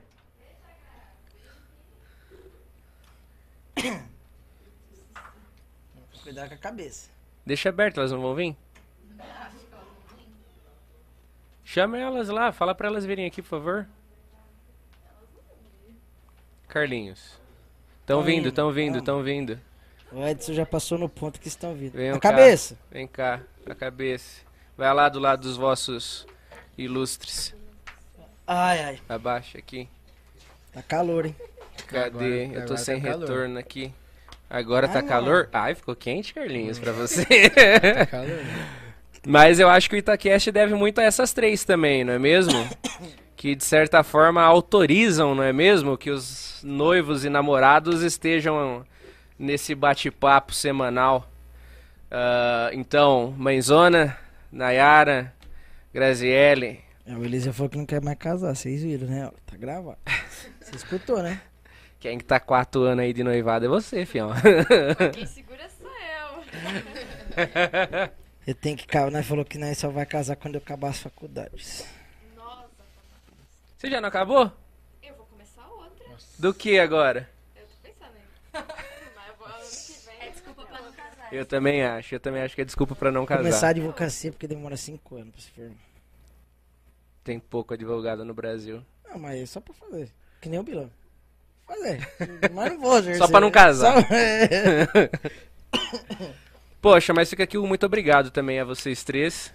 Cuidar 6.24 6.48
com 6.48 6.54
a 6.56 6.58
cabeça. 6.58 7.10
Deixa 7.46 7.70
aberto, 7.70 7.98
elas 8.00 8.12
não 8.12 8.22
vão 8.22 8.34
vir? 8.34 8.56
Chama 11.66 11.98
elas 11.98 12.30
lá, 12.30 12.52
fala 12.52 12.74
pra 12.74 12.88
elas 12.88 13.06
virem 13.06 13.26
aqui, 13.26 13.42
por 13.42 13.50
favor. 13.50 13.88
Carlinhos. 16.68 17.40
Tão 18.06 18.18
Tão 18.20 18.24
vindo, 18.24 18.48
indo, 18.48 18.52
tão 18.52 18.72
vindo, 18.72 18.92
vamos. 18.94 19.06
tão 19.06 19.24
vindo. 19.24 19.60
O 20.12 20.26
Edson 20.26 20.54
já 20.54 20.66
passou 20.66 20.98
no 20.98 21.10
ponto 21.10 21.40
que 21.40 21.48
estão 21.48 21.74
vindo. 21.74 21.94
Venham 21.94 22.16
a 22.16 22.20
cá. 22.20 22.30
cabeça. 22.30 22.78
Vem 22.92 23.08
cá, 23.08 23.42
a 23.68 23.76
cabeça. 23.76 24.42
Vai 24.78 24.94
lá 24.94 25.08
do 25.10 25.20
lado 25.20 25.42
dos 25.42 25.56
vossos 25.58 26.26
ilustres. 26.78 27.56
Ai, 28.48 28.84
ai. 28.84 29.00
Abaixa 29.08 29.58
aqui. 29.58 29.88
Tá 30.74 30.82
calor, 30.82 31.26
hein? 31.26 31.36
Cadê? 31.88 32.06
Agora- 32.08 32.26
Eu 32.62 32.66
tô 32.66 32.78
sem 32.78 33.00
tá 33.02 33.10
calor. 33.10 33.28
retorno 33.30 33.60
aqui. 33.60 33.94
Agora 34.50 34.88
tá 34.88 35.00
Ai, 35.00 35.06
calor? 35.06 35.50
Ai, 35.54 35.76
ficou 35.76 35.96
quente, 35.96 36.34
Carlinhos, 36.34 36.80
pra 36.80 36.92
você. 36.92 37.26
Tá 37.98 38.06
calor. 38.06 38.40
Mas 39.26 39.60
eu 39.60 39.70
acho 39.70 39.90
que 39.90 39.96
o 39.96 39.98
Itacast 40.00 40.52
deve 40.52 40.76
muito 40.76 41.00
a 41.00 41.04
essas 41.04 41.32
três 41.32 41.64
também, 41.64 42.04
não 42.04 42.14
é 42.14 42.20
mesmo? 42.20 42.68
que 43.38 43.56
de 43.56 43.64
certa 43.64 44.04
forma 44.04 44.42
autorizam, 44.42 45.34
não 45.34 45.44
é 45.44 45.54
mesmo? 45.54 45.98
Que 45.98 46.10
os 46.10 46.60
noivos 46.64 47.24
e 47.24 47.30
namorados 47.30 48.02
estejam 48.02 48.86
nesse 49.40 49.74
bate-papo 49.76 50.54
semanal. 50.54 51.28
Ah, 52.12 52.70
então, 52.74 53.34
Mãezona, 53.38 54.18
Nayara, 54.54 55.34
Graziele, 55.92 56.80
É, 57.06 57.16
o 57.16 57.26
Eliseu 57.26 57.52
falou 57.52 57.70
que 57.70 57.78
não 57.78 57.86
quer 57.88 58.02
mais 58.02 58.18
casar, 58.18 58.56
vocês 58.56 58.84
viram, 58.84 59.08
né? 59.08 59.32
Tá 59.48 59.58
gravado. 59.58 59.98
Você 60.62 60.76
escutou, 60.76 61.22
né? 61.22 61.42
quem 62.00 62.18
que 62.18 62.24
tá 62.26 62.40
quatro 62.40 62.84
anos 62.84 63.04
aí 63.04 63.14
de 63.14 63.24
noivado 63.24 63.66
é 63.66 63.70
você, 63.70 64.06
fião. 64.06 64.32
Quem 65.14 65.26
segura 65.26 65.70
sou 65.70 65.90
eu. 65.90 66.44
Eu 68.46 68.54
tenho 68.54 68.76
que 68.76 68.86
casar. 68.86 69.10
Nós 69.10 69.26
falou 69.26 69.46
que 69.46 69.58
nós 69.58 69.78
só 69.78 69.90
vai 69.90 70.06
casar 70.06 70.36
quando 70.36 70.56
eu 70.56 70.62
acabar 70.62 70.90
as 70.90 71.00
faculdades. 71.00 71.86
Nossa, 72.36 72.68
você 73.78 73.90
já 73.90 74.02
não 74.02 74.10
acabou? 74.10 74.52
eu 75.02 75.16
vou 75.16 75.26
começar 75.28 75.66
outra. 75.66 76.06
Do 76.38 76.54
que 76.54 76.78
agora? 76.78 77.30
Eu 77.56 77.66
tô 77.66 77.74
pensando 77.82 78.12
ainda. 78.18 78.68
Mas 79.16 79.28
eu 79.30 79.36
vou 79.38 79.48
ano 79.48 79.62
que 79.62 79.94
vem. 80.06 80.28
É 80.28 80.30
desculpa 80.30 80.66
pra 80.66 80.82
não 80.82 80.92
casar. 80.92 81.23
Eu 81.34 81.46
também 81.46 81.84
acho, 81.84 82.14
eu 82.14 82.20
também 82.20 82.42
acho 82.42 82.54
que 82.54 82.62
é 82.62 82.66
desculpa 82.66 82.96
pra 82.96 83.12
não 83.12 83.26
casar. 83.26 83.42
Começar 83.42 83.68
a 83.68 83.70
advocacia 83.72 84.32
porque 84.32 84.48
demora 84.48 84.78
cinco 84.78 85.16
anos 85.16 85.32
pra 85.32 85.42
se 85.42 85.52
formar. 85.52 85.76
Tem 87.24 87.40
pouco 87.40 87.74
advogado 87.74 88.24
no 88.24 88.34
Brasil. 88.34 88.84
Não, 89.10 89.18
mas 89.18 89.42
é 89.42 89.46
só 89.46 89.60
pra 89.60 89.74
fazer. 89.74 90.10
Que 90.40 90.50
nem 90.50 90.60
o 90.60 90.64
Bilão. 90.64 90.92
Fazer. 91.66 92.08
Mas 92.54 92.74
não 92.74 92.82
vou 92.82 92.98
exercer. 92.98 93.18
Só 93.18 93.28
pra 93.30 93.40
não 93.40 93.50
casar. 93.50 94.02
Só-. 94.02 94.04
Poxa, 96.82 97.14
mas 97.14 97.30
fica 97.30 97.44
aqui 97.44 97.58
o 97.58 97.66
muito 97.66 97.86
obrigado 97.86 98.30
também 98.30 98.60
a 98.60 98.66
vocês 98.66 99.06
três 99.06 99.54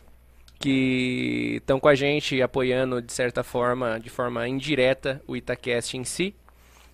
que 0.59 1.56
estão 1.56 1.78
com 1.78 1.88
a 1.88 1.94
gente 1.94 2.40
apoiando 2.40 3.02
de 3.02 3.12
certa 3.12 3.44
forma, 3.44 4.00
de 4.00 4.09
forma 4.09 4.48
indireta, 4.48 5.22
o 5.26 5.36
Itacast 5.36 5.96
em 5.96 6.05
si. 6.05 6.34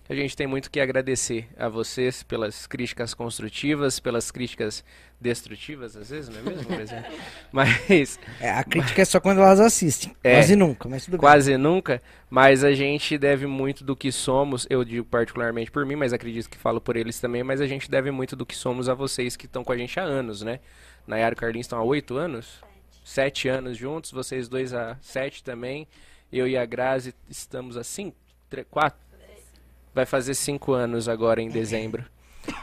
A 0.07 0.13
gente 0.13 0.37
tem 0.37 0.45
muito 0.45 0.69
que 0.69 0.79
agradecer 0.79 1.47
a 1.57 1.67
vocês 1.67 2.21
pelas 2.21 2.67
críticas 2.67 3.15
construtivas, 3.15 3.99
pelas 3.99 4.29
críticas 4.29 4.83
destrutivas, 5.19 5.95
às 5.95 6.11
vezes, 6.11 6.29
não 6.29 6.39
é 6.39 6.41
mesmo, 6.43 6.65
por 6.65 6.79
exemplo? 6.79 7.11
Mas 7.51 8.19
É, 8.39 8.51
a 8.51 8.63
crítica 8.63 9.01
é 9.01 9.05
só 9.05 9.19
quando 9.19 9.41
elas 9.41 9.59
assistem. 9.59 10.15
É. 10.23 10.35
Quase 10.35 10.55
nunca, 10.55 10.87
mas 10.87 11.05
tudo 11.05 11.13
bem. 11.13 11.19
quase 11.21 11.57
nunca, 11.57 12.01
mas 12.29 12.63
a 12.63 12.73
gente 12.73 13.17
deve 13.17 13.47
muito 13.47 13.83
do 13.83 13.95
que 13.95 14.11
somos, 14.11 14.67
eu 14.69 14.83
digo 14.85 15.05
particularmente 15.05 15.71
por 15.71 15.83
mim, 15.85 15.95
mas 15.95 16.13
acredito 16.13 16.49
que 16.51 16.57
falo 16.57 16.79
por 16.79 16.95
eles 16.95 17.19
também, 17.19 17.41
mas 17.43 17.59
a 17.59 17.65
gente 17.65 17.89
deve 17.89 18.11
muito 18.11 18.35
do 18.35 18.45
que 18.45 18.55
somos 18.55 18.87
a 18.87 18.93
vocês 18.93 19.35
que 19.35 19.45
estão 19.47 19.63
com 19.63 19.71
a 19.71 19.77
gente 19.77 19.99
há 19.99 20.03
anos, 20.03 20.41
né? 20.43 20.59
Nayara 21.07 21.33
e 21.33 21.37
Carlinhos 21.37 21.65
estão 21.65 21.79
há 21.79 21.83
oito 21.83 22.15
anos? 22.17 22.61
Sete 23.03 23.47
anos 23.47 23.77
juntos, 23.77 24.11
vocês 24.11 24.47
dois 24.47 24.73
há 24.73 24.97
sete 25.01 25.43
também. 25.43 25.87
Eu 26.31 26.47
e 26.47 26.57
a 26.57 26.65
Grazi 26.65 27.13
estamos 27.29 27.77
há 27.77 27.83
cinco, 27.83 28.15
tre- 28.49 28.65
quatro, 28.65 28.99
vai 29.95 30.05
fazer 30.05 30.35
cinco 30.35 30.73
anos 30.73 31.07
agora 31.07 31.41
em 31.41 31.47
dezembro. 31.47 32.03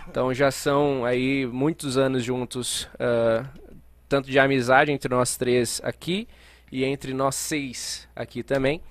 Então 0.07 0.33
já 0.35 0.51
são 0.51 1.05
aí 1.05 1.47
muitos 1.47 1.97
anos 1.97 2.23
juntos, 2.23 2.87
ah, 3.01 3.49
tanto 4.07 4.31
de 4.31 4.39
amizade 4.39 4.93
entre 4.93 5.09
nós 5.09 5.37
três 5.39 5.81
aqui 5.83 6.29
e 6.71 6.85
entre 6.85 7.15
nós 7.15 7.35
seis 7.35 8.07
aqui 8.15 8.43
também. 8.43 8.83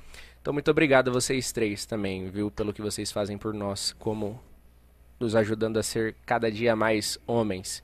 Então 0.42 0.52
muito 0.52 0.72
obrigado 0.72 1.10
a 1.10 1.14
vocês 1.14 1.52
três 1.52 1.86
também, 1.86 2.32
viu, 2.32 2.50
pelo 2.50 2.74
que 2.74 2.82
vocês 2.82 3.12
fazem 3.12 3.38
por 3.38 3.54
nós, 3.54 3.94
como 4.00 4.42
nos 5.20 5.36
ajudando 5.36 5.78
a 5.78 5.84
ser 5.84 6.16
cada 6.26 6.52
dia 6.52 6.76
mais 6.76 7.20
homens 7.28 7.84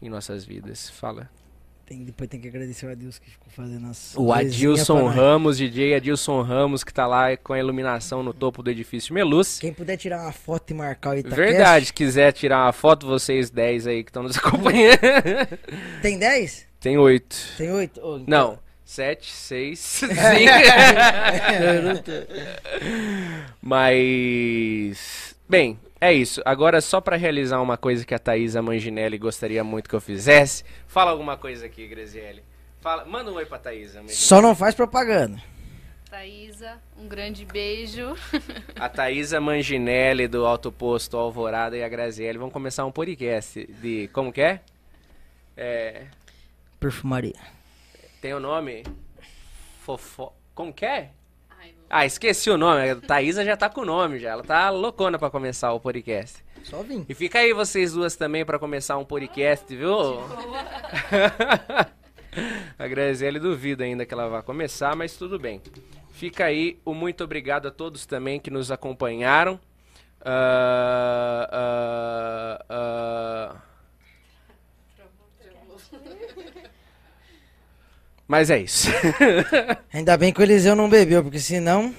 em 0.00 0.08
nossas 0.08 0.42
vidas. 0.42 0.88
Fala. 0.88 1.28
Tem, 1.86 2.04
depois 2.04 2.28
tem 2.28 2.40
que 2.40 2.48
agradecer 2.48 2.84
o 2.84 2.90
Adilson 2.90 3.20
que 3.22 3.30
ficou 3.30 3.46
fazendo 3.48 3.86
as. 3.86 4.12
O 4.16 4.32
Adilson. 4.32 5.06
Ramos, 5.06 5.56
DJ 5.56 5.94
Adilson 5.94 6.42
Ramos, 6.42 6.82
que 6.82 6.92
tá 6.92 7.06
lá 7.06 7.36
com 7.36 7.52
a 7.52 7.58
iluminação 7.60 8.24
no 8.24 8.34
topo 8.34 8.60
do 8.60 8.68
edifício 8.70 9.14
Melus. 9.14 9.60
Quem 9.60 9.72
puder 9.72 9.96
tirar 9.96 10.22
uma 10.22 10.32
foto 10.32 10.72
e 10.72 10.74
marcar 10.74 11.10
o 11.10 11.18
Itacast. 11.18 11.40
Verdade, 11.40 11.92
quiser 11.92 12.32
tirar 12.32 12.64
uma 12.64 12.72
foto, 12.72 13.06
vocês 13.06 13.50
10 13.50 13.86
aí 13.86 14.02
que 14.02 14.10
estão 14.10 14.24
nos 14.24 14.34
acompanhando. 14.36 14.98
Tem 16.02 16.18
10? 16.18 16.66
Tem 16.80 16.98
oito. 16.98 17.36
Tem 17.56 17.70
8? 17.70 18.00
Oh, 18.02 18.16
então- 18.18 18.24
Não, 18.26 18.58
sete, 18.84 19.30
seis, 19.30 19.78
cinco. 20.08 20.12
Mas. 23.62 25.36
Bem, 25.48 25.78
é 26.00 26.12
isso. 26.12 26.42
Agora, 26.44 26.80
só 26.80 27.00
pra 27.00 27.16
realizar 27.16 27.60
uma 27.60 27.76
coisa 27.76 28.04
que 28.04 28.14
a 28.14 28.18
Thaisa 28.18 28.60
Manginelli 28.60 29.18
gostaria 29.18 29.64
muito 29.64 29.88
que 29.88 29.94
eu 29.94 30.00
fizesse. 30.00 30.64
Fala 30.86 31.10
alguma 31.10 31.36
coisa 31.36 31.66
aqui, 31.66 31.86
Graziele. 31.86 32.42
Fala, 32.80 33.04
manda 33.04 33.30
um 33.30 33.34
oi 33.34 33.46
pra 33.46 33.58
Thaisa. 33.58 34.00
Manginelli. 34.00 34.16
Só 34.16 34.42
não 34.42 34.54
faz 34.54 34.74
propaganda. 34.74 35.40
Thaísa, 36.10 36.80
um 36.96 37.08
grande 37.08 37.44
beijo. 37.44 38.14
A 38.78 38.88
Thaisa 38.88 39.40
Manginelli 39.40 40.28
do 40.28 40.46
Alto 40.46 40.70
Posto 40.70 41.16
Alvorada 41.16 41.76
e 41.76 41.82
a 41.82 41.88
Graziele 41.88 42.38
vão 42.38 42.48
começar 42.48 42.86
um 42.86 42.92
podcast 42.92 43.66
de. 43.80 44.08
Como 44.12 44.32
que 44.32 44.40
é? 44.40 44.60
É. 45.56 46.04
Perfumaria. 46.78 47.40
Tem 48.20 48.32
o 48.32 48.40
nome? 48.40 48.84
Fofo. 49.80 50.32
Como 50.54 50.72
que 50.72 50.86
é? 50.86 51.10
Ah, 51.88 52.04
esqueci 52.04 52.50
o 52.50 52.58
nome. 52.58 52.90
A 52.90 52.96
Thaisa 52.96 53.44
já 53.44 53.56
tá 53.56 53.70
com 53.70 53.82
o 53.82 53.84
nome 53.84 54.18
já. 54.18 54.30
Ela 54.30 54.42
tá 54.42 54.70
loucona 54.70 55.18
pra 55.18 55.30
começar 55.30 55.72
o 55.72 55.80
podcast. 55.80 56.44
Só 56.64 56.82
vim. 56.82 57.06
E 57.08 57.14
fica 57.14 57.38
aí 57.38 57.52
vocês 57.52 57.92
duas 57.92 58.16
também 58.16 58.44
pra 58.44 58.58
começar 58.58 58.98
um 58.98 59.04
podcast, 59.04 59.74
viu? 59.74 59.94
a 62.76 62.88
Graziele 62.88 63.38
duvida 63.38 63.84
ainda 63.84 64.04
que 64.04 64.12
ela 64.12 64.28
vai 64.28 64.42
começar, 64.42 64.96
mas 64.96 65.16
tudo 65.16 65.38
bem. 65.38 65.62
Fica 66.10 66.46
aí 66.46 66.80
o 66.84 66.92
muito 66.92 67.22
obrigado 67.22 67.68
a 67.68 67.70
todos 67.70 68.04
também 68.04 68.40
que 68.40 68.50
nos 68.50 68.72
acompanharam. 68.72 69.60
Ah, 70.24 71.48
ah, 71.52 72.64
ah. 72.68 73.56
Mas 78.26 78.50
é 78.50 78.58
isso. 78.58 78.88
Ainda 79.92 80.16
bem 80.16 80.32
que 80.32 80.40
o 80.40 80.42
Eliseu 80.42 80.74
não 80.74 80.88
bebeu, 80.88 81.22
porque 81.22 81.38
senão. 81.38 81.94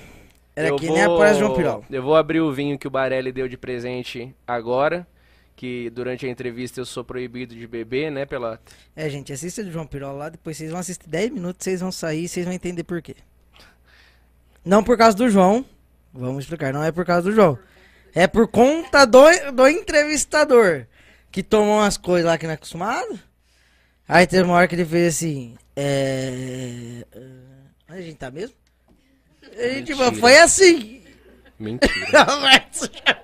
Era 0.55 0.69
Eu 0.69 0.75
que 0.75 0.89
nem 0.89 1.03
a 1.03 1.09
Praia 1.09 1.35
João 1.35 1.53
Pirol. 1.53 1.85
Eu 1.89 2.01
vou 2.01 2.15
abrir 2.15 2.41
o 2.41 2.51
vinho 2.51 2.77
que 2.77 2.87
o 2.87 2.89
Barelli 2.89 3.31
deu 3.31 3.47
de 3.47 3.57
presente 3.57 4.35
agora. 4.45 5.07
Que 5.55 5.89
durante 5.89 6.25
a 6.25 6.29
entrevista 6.29 6.79
eu 6.79 6.85
sou 6.85 7.03
proibido 7.03 7.55
de 7.55 7.65
beber, 7.65 8.11
né, 8.11 8.25
Pelota? 8.25 8.61
É, 8.95 9.09
gente, 9.09 9.33
assista 9.33 9.63
de 9.63 9.71
João 9.71 9.87
Pirol 9.87 10.15
lá, 10.15 10.29
depois 10.29 10.55
vocês 10.55 10.69
vão 10.69 10.79
assistir 10.79 11.09
10 11.09 11.31
minutos, 11.31 11.63
vocês 11.63 11.79
vão 11.79 11.91
sair 11.91 12.25
e 12.25 12.27
vocês 12.27 12.45
vão 12.45 12.53
entender 12.53 12.83
por 12.83 13.01
quê. 13.01 13.15
Não 14.63 14.83
por 14.83 14.97
causa 14.97 15.17
do 15.17 15.29
João. 15.29 15.65
Vamos 16.13 16.43
explicar, 16.43 16.73
não 16.73 16.83
é 16.83 16.91
por 16.91 17.05
causa 17.05 17.23
do 17.23 17.31
João. 17.35 17.57
É 18.13 18.27
por 18.27 18.47
conta 18.47 19.05
do, 19.05 19.23
do 19.53 19.67
entrevistador. 19.67 20.85
Que 21.31 21.41
tomou 21.41 21.77
umas 21.77 21.97
coisas 21.97 22.25
lá 22.25 22.37
que 22.37 22.45
não 22.45 22.51
é 22.51 22.55
acostumado. 22.55 23.19
Aí 24.07 24.25
teve 24.25 24.43
uma 24.43 24.53
hora 24.53 24.67
que 24.67 24.75
ele 24.75 24.85
fez 24.85 25.15
assim. 25.15 25.57
É. 25.75 27.03
é, 27.11 27.19
Onde 27.89 27.99
a 27.99 28.01
gente 28.01 28.15
tá 28.15 28.31
mesmo? 28.31 28.55
E, 29.53 29.83
tipo, 29.83 29.99
Mentira. 29.99 30.19
foi 30.19 30.37
assim. 30.37 31.03
Mentira. 31.59 33.23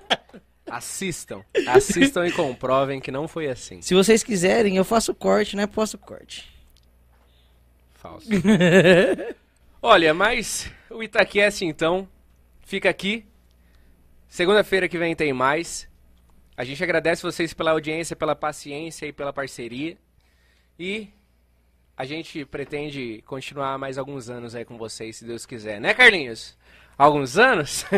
Assistam. 0.66 1.44
Assistam 1.68 2.26
e 2.26 2.32
comprovem 2.32 3.00
que 3.00 3.10
não 3.10 3.28
foi 3.28 3.48
assim. 3.48 3.80
Se 3.80 3.94
vocês 3.94 4.24
quiserem, 4.24 4.76
eu 4.76 4.84
faço 4.84 5.14
corte, 5.14 5.54
né? 5.56 5.66
Posso 5.66 5.96
corte. 5.96 6.52
falso. 7.94 8.28
Olha, 9.80 10.12
mas 10.12 10.70
o 10.90 11.02
Itaquest 11.02 11.62
então 11.62 12.08
fica 12.66 12.90
aqui. 12.90 13.24
Segunda-feira 14.28 14.88
que 14.88 14.98
vem 14.98 15.14
tem 15.14 15.32
mais. 15.32 15.88
A 16.56 16.64
gente 16.64 16.82
agradece 16.82 17.22
vocês 17.22 17.54
pela 17.54 17.70
audiência, 17.70 18.16
pela 18.16 18.34
paciência 18.34 19.06
e 19.06 19.12
pela 19.12 19.32
parceria. 19.32 19.96
E 20.78 21.08
a 21.96 22.04
gente 22.04 22.44
pretende 22.44 23.22
continuar 23.26 23.78
mais 23.78 23.96
alguns 23.98 24.28
anos 24.28 24.54
aí 24.54 24.64
com 24.64 24.76
vocês, 24.76 25.16
se 25.16 25.24
Deus 25.24 25.46
quiser. 25.46 25.80
Né, 25.80 25.94
Carlinhos? 25.94 26.56
Alguns 26.98 27.38
anos? 27.38 27.84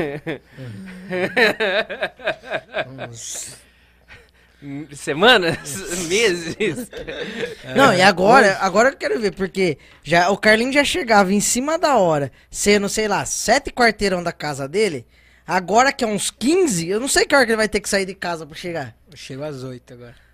Semanas? 4.92 6.06
Meses? 6.08 6.90
Não, 7.76 7.92
e 7.94 8.00
agora, 8.02 8.58
agora 8.60 8.88
eu 8.90 8.96
quero 8.96 9.20
ver, 9.20 9.32
porque 9.32 9.78
já, 10.02 10.30
o 10.30 10.36
Carlinho 10.36 10.72
já 10.72 10.84
chegava 10.84 11.32
em 11.32 11.40
cima 11.40 11.78
da 11.78 11.96
hora, 11.96 12.32
sendo, 12.50 12.88
sei 12.88 13.06
lá, 13.08 13.24
sete 13.24 13.70
quarteirão 13.70 14.22
da 14.22 14.32
casa 14.32 14.66
dele. 14.68 15.06
Agora 15.46 15.92
que 15.92 16.04
é 16.04 16.06
uns 16.06 16.30
15, 16.30 16.88
eu 16.88 16.98
não 16.98 17.06
sei 17.06 17.24
que 17.24 17.34
hora 17.34 17.44
que 17.44 17.52
ele 17.52 17.56
vai 17.56 17.68
ter 17.68 17.80
que 17.80 17.88
sair 17.88 18.04
de 18.04 18.14
casa 18.14 18.44
pra 18.44 18.56
chegar. 18.56 18.96
Eu 19.10 19.16
chego 19.16 19.44
às 19.44 19.62
8 19.62 19.94
agora. 19.94 20.25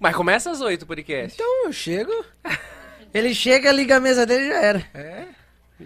Mas 0.00 0.16
começa 0.16 0.50
às 0.50 0.62
8 0.62 0.82
o 0.82 0.86
podcast. 0.86 1.34
Então 1.34 1.66
eu 1.66 1.72
chego. 1.72 2.24
Ele 3.12 3.34
chega, 3.34 3.70
liga 3.70 3.96
a 3.96 4.00
mesa 4.00 4.24
dele 4.24 4.44
e 4.44 4.48
já 4.48 4.62
era. 4.62 4.86
É. 4.94 5.26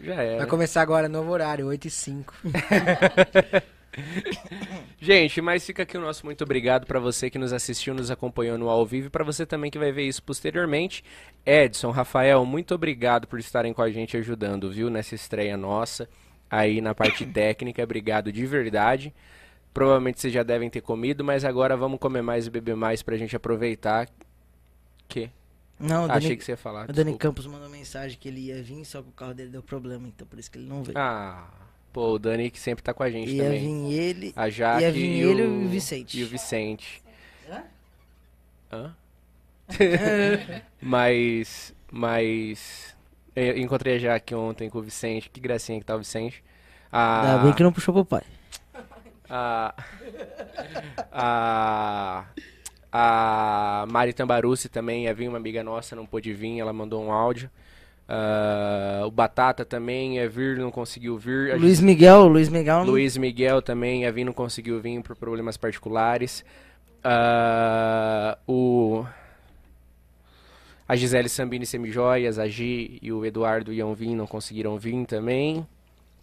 Já 0.04 0.22
é. 0.22 0.36
Vai 0.38 0.46
começar 0.46 0.82
agora 0.82 1.08
novo 1.08 1.32
horário, 1.32 1.66
8 1.66 1.88
e 1.88 1.90
5. 1.90 2.34
Gente, 5.00 5.40
mas 5.40 5.66
fica 5.66 5.82
aqui 5.82 5.96
o 5.98 6.00
nosso 6.00 6.24
muito 6.24 6.44
obrigado 6.44 6.86
para 6.86 7.00
você 7.00 7.28
que 7.28 7.38
nos 7.38 7.52
assistiu, 7.52 7.92
nos 7.92 8.10
acompanhou 8.10 8.56
no 8.56 8.68
ao 8.68 8.86
vivo 8.86 9.08
e 9.08 9.10
para 9.10 9.24
você 9.24 9.44
também 9.44 9.70
que 9.70 9.78
vai 9.78 9.90
ver 9.90 10.04
isso 10.04 10.22
posteriormente. 10.22 11.04
Edson, 11.44 11.90
Rafael, 11.90 12.44
muito 12.44 12.72
obrigado 12.74 13.26
por 13.26 13.40
estarem 13.40 13.72
com 13.72 13.82
a 13.82 13.90
gente 13.90 14.16
ajudando, 14.16 14.70
viu, 14.70 14.88
nessa 14.90 15.14
estreia 15.16 15.56
nossa 15.56 16.08
aí 16.50 16.80
na 16.80 16.94
parte 16.94 17.26
técnica. 17.26 17.82
Obrigado 17.82 18.32
de 18.32 18.46
verdade. 18.46 19.12
Provavelmente 19.74 20.20
vocês 20.20 20.32
já 20.32 20.44
devem 20.44 20.70
ter 20.70 20.80
comido, 20.80 21.24
mas 21.24 21.44
agora 21.44 21.76
vamos 21.76 21.98
comer 21.98 22.22
mais 22.22 22.46
e 22.46 22.50
beber 22.50 22.76
mais 22.76 23.02
pra 23.02 23.16
gente 23.16 23.34
aproveitar. 23.34 24.08
Que? 25.08 25.28
Não, 25.80 26.04
Achei 26.04 26.20
Dani, 26.28 26.36
que 26.36 26.44
você 26.44 26.52
ia 26.52 26.56
falar. 26.56 26.84
o 26.84 26.92
Dani 26.92 27.10
desculpa. 27.10 27.18
Campos 27.18 27.46
mandou 27.48 27.68
mensagem 27.68 28.16
que 28.16 28.28
ele 28.28 28.40
ia 28.42 28.62
vir, 28.62 28.84
só 28.84 29.02
que 29.02 29.08
o 29.08 29.12
carro 29.12 29.34
dele 29.34 29.50
deu 29.50 29.62
problema, 29.64 30.06
então 30.06 30.24
por 30.26 30.38
isso 30.38 30.48
que 30.48 30.58
ele 30.58 30.68
não 30.68 30.84
veio. 30.84 30.96
Ah, 30.96 31.48
pô, 31.92 32.12
o 32.12 32.18
Dani 32.20 32.50
que 32.52 32.60
sempre 32.60 32.84
tá 32.84 32.94
com 32.94 33.02
a 33.02 33.10
gente 33.10 33.32
ia 33.32 33.42
também. 33.42 33.88
vir 33.88 33.98
ele, 33.98 34.32
A 34.36 34.48
Jaque 34.48 34.82
ia 34.82 34.92
vir 34.92 35.04
e, 35.04 35.20
ele 35.20 35.42
o... 35.42 35.62
e 35.62 35.66
o 35.66 35.68
Vicente. 35.68 36.20
E 36.20 36.22
o 36.22 36.28
Vicente. 36.28 37.02
Hã? 38.72 38.94
mas. 40.80 41.74
Mas. 41.90 42.94
Eu 43.34 43.58
encontrei 43.58 43.96
a 43.96 43.98
Jaque 43.98 44.34
ontem 44.34 44.70
com 44.70 44.78
o 44.78 44.82
Vicente. 44.82 45.28
Que 45.30 45.40
gracinha 45.40 45.78
que 45.80 45.84
tá 45.86 45.96
o 45.96 45.98
Vicente. 45.98 46.42
A, 46.92 47.32
Ainda 47.32 47.44
bem 47.44 47.52
que 47.52 47.62
não 47.62 47.72
puxou 47.72 47.92
pro 47.92 48.04
pai. 48.04 48.22
A, 49.36 49.74
a, 51.12 52.24
a 52.92 53.86
Mari 53.90 54.12
Tambarucci 54.12 54.68
também 54.68 55.04
ia 55.04 55.14
vir, 55.14 55.28
uma 55.28 55.38
amiga 55.38 55.62
nossa, 55.64 55.96
não 55.96 56.06
pôde 56.06 56.32
vir, 56.32 56.60
ela 56.60 56.72
mandou 56.72 57.02
um 57.02 57.10
áudio. 57.12 57.50
Ah, 58.08 59.02
o 59.06 59.10
Batata 59.10 59.64
também 59.64 60.16
ia 60.16 60.28
vir, 60.28 60.58
não 60.58 60.70
conseguiu 60.70 61.16
vir. 61.18 61.52
A 61.52 61.56
Luiz 61.56 61.80
Miguel, 61.80 62.26
Luiz 62.26 62.48
Miguel 62.48 62.80
não- 62.84 62.92
Luiz 62.92 63.16
Miguel 63.16 63.62
também 63.62 64.02
ia 64.02 64.12
vir, 64.12 64.24
não 64.24 64.32
conseguiu 64.32 64.80
vir 64.80 65.02
por 65.02 65.16
problemas 65.16 65.56
particulares. 65.56 66.44
Ah, 67.02 68.38
o 68.46 69.04
a 70.86 70.94
Gisele 70.96 71.30
Sambini 71.30 71.64
Semijoias, 71.64 72.38
a 72.38 72.46
Gi 72.46 72.98
e 73.00 73.10
o 73.10 73.24
Eduardo 73.24 73.72
iam 73.72 73.94
vir, 73.94 74.14
não 74.14 74.26
conseguiram 74.26 74.76
vir 74.78 75.06
também. 75.06 75.66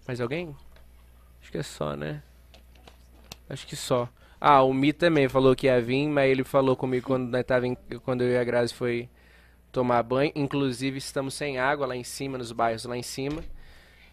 Mais 0.08 0.22
alguém? 0.22 0.56
Acho 1.42 1.52
que 1.52 1.58
é 1.58 1.64
só, 1.64 1.96
né? 1.96 2.22
Acho 3.52 3.68
que 3.68 3.76
só. 3.76 4.08
Ah, 4.40 4.64
o 4.64 4.74
Mi 4.74 4.92
também 4.94 5.28
falou 5.30 5.56
que 5.56 5.68
ia 5.68 5.80
vir, 5.82 6.08
mas 6.08 6.30
ele 6.32 6.44
falou 6.44 6.76
comigo 6.76 7.06
quando, 7.06 7.30
nós 7.30 7.44
tava 7.44 7.68
em- 7.68 7.78
quando 8.04 8.22
eu 8.24 8.30
e 8.32 8.38
a 8.38 8.44
Grazi 8.44 8.74
foi 8.74 9.08
tomar 9.72 10.02
banho. 10.04 10.32
Inclusive, 10.36 10.98
estamos 10.98 11.34
sem 11.34 11.60
água 11.60 11.86
lá 11.86 11.96
em 11.96 12.04
cima, 12.04 12.38
nos 12.38 12.52
bairros 12.52 12.86
lá 12.86 12.98
em 12.98 13.04
cima. 13.04 13.44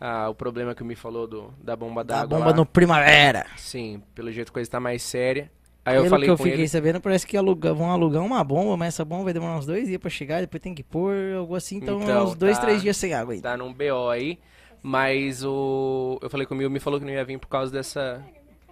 Ah, 0.01 0.29
o 0.29 0.35
problema 0.35 0.75
que 0.75 0.83
o 0.83 0.87
Mi 0.87 0.95
falou 0.95 1.27
do, 1.27 1.53
da 1.63 1.75
bomba 1.75 2.05
Da 2.05 2.17
d'água. 2.21 2.39
bomba 2.39 2.51
lá. 2.51 2.57
no 2.57 2.67
Primavera. 2.67 3.47
Sim, 3.57 4.03
pelo 4.15 4.31
jeito 4.31 4.51
a 4.51 4.53
coisa 4.53 4.71
tá 4.71 4.79
mais 4.79 5.03
séria. 5.03 5.51
Aí 5.85 5.97
eu 5.97 6.03
Pelo 6.03 6.11
falei 6.11 6.27
que 6.27 6.31
eu 6.33 6.37
fiquei 6.37 6.53
ele. 6.53 6.69
sabendo, 6.69 7.01
parece 7.01 7.27
que 7.27 7.35
aluga- 7.37 7.73
vão 7.73 7.91
alugar 7.91 8.23
uma 8.23 8.45
bomba, 8.45 8.77
mas 8.77 8.89
essa 8.89 9.05
bomba 9.07 9.25
vai 9.25 9.33
demorar 9.33 9.57
uns 9.57 9.65
dois 9.65 9.87
dias 9.89 9.99
pra 9.99 10.11
chegar, 10.11 10.41
depois 10.43 10.63
tem 10.63 10.75
que 10.75 10.83
pôr, 10.85 11.15
algo 11.39 11.55
assim, 11.57 11.77
então, 11.79 12.03
Então, 12.03 12.25
uns 12.27 12.35
dois, 12.35 12.59
tá- 12.59 12.65
três 12.67 12.83
dias 12.83 12.97
sem 12.97 13.15
água 13.15 13.33
ainda. 13.33 13.49
Tá 13.51 13.57
num 13.57 13.73
BO 13.73 14.11
aí. 14.11 14.39
Mas 14.83 15.43
o. 15.43 16.19
Eu 16.23 16.29
falei 16.31 16.47
com 16.47 16.55
o 16.55 16.59
Mil, 16.59 16.69
me 16.71 16.79
falou 16.79 17.01
que 17.01 17.07
não 17.07 17.13
ia 17.13 17.25
vir 17.25 17.39
por 17.39 17.49
causa 17.49 17.73
dessa. 17.73 18.23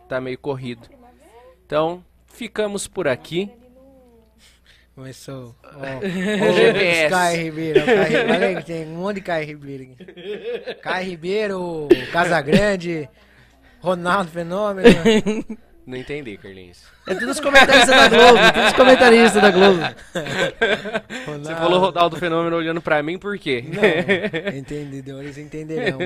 Tá 0.08 0.20
meio 0.20 0.38
corrido. 0.38 0.88
Então, 1.64 2.04
ficamos 2.26 2.86
por 2.86 3.08
aqui. 3.08 3.50
Começou. 4.94 5.54
Ó, 5.62 5.68
O 6.48 6.50
o 6.50 6.54
GPS. 6.54 7.10
Caio 7.10 7.42
Ribeiro. 7.44 7.80
ó, 7.80 7.84
Caio 7.84 8.04
Ribeiro. 8.04 8.32
Olha 8.32 8.46
aí 8.46 8.56
que 8.56 8.64
tem 8.64 8.86
um 8.86 8.96
monte 8.96 9.14
de 9.16 9.20
Caio 9.22 9.46
Ribeiro 9.46 9.82
aqui. 9.84 10.74
Caio 10.76 11.06
Ribeiro, 11.10 11.88
Casagrande, 12.12 13.08
Ronaldo 13.80 14.30
Fenômeno. 14.30 14.88
Não 15.86 15.96
entendi, 15.96 16.36
Carlinhos. 16.36 16.82
É 17.06 17.14
tudo 17.14 17.30
os 17.30 17.38
comentaristas 17.38 17.86
da 17.94 18.08
Globo, 18.08 18.38
tudo 18.52 18.66
os 18.66 18.72
comentaristas 18.72 19.40
da 19.42 19.50
Globo. 19.52 19.80
Você 21.44 21.54
falou 21.54 21.78
Ronaldo 21.80 22.16
Fenômeno 22.16 22.56
olhando 22.56 22.80
pra 22.82 23.00
mim, 23.04 23.16
por 23.18 23.38
quê? 23.38 23.62
Não, 23.68 24.56
entendedores 24.58 25.38
entenderão. 25.38 25.98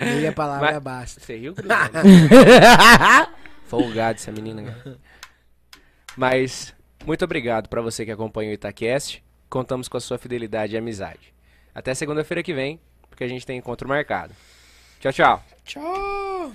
Meia 0.00 0.32
palavra 0.32 0.72
Mas- 0.72 0.82
basta. 0.82 1.20
Você 1.20 1.36
riu? 1.36 1.54
Folgado 3.66 4.16
essa 4.18 4.32
menina, 4.32 4.62
cara. 4.62 4.98
Mas, 6.16 6.74
muito 7.06 7.24
obrigado 7.24 7.68
pra 7.68 7.80
você 7.80 8.04
que 8.04 8.10
acompanha 8.10 8.50
o 8.50 8.54
Itacast. 8.54 9.22
Contamos 9.48 9.88
com 9.88 9.96
a 9.96 10.00
sua 10.00 10.18
fidelidade 10.18 10.74
e 10.74 10.78
amizade. 10.78 11.32
Até 11.74 11.94
segunda-feira 11.94 12.42
que 12.42 12.52
vem, 12.52 12.80
porque 13.08 13.24
a 13.24 13.28
gente 13.28 13.46
tem 13.46 13.58
encontro 13.58 13.88
marcado. 13.88 14.34
Tchau, 15.00 15.12
tchau. 15.12 15.44
Tchau. 15.64 16.52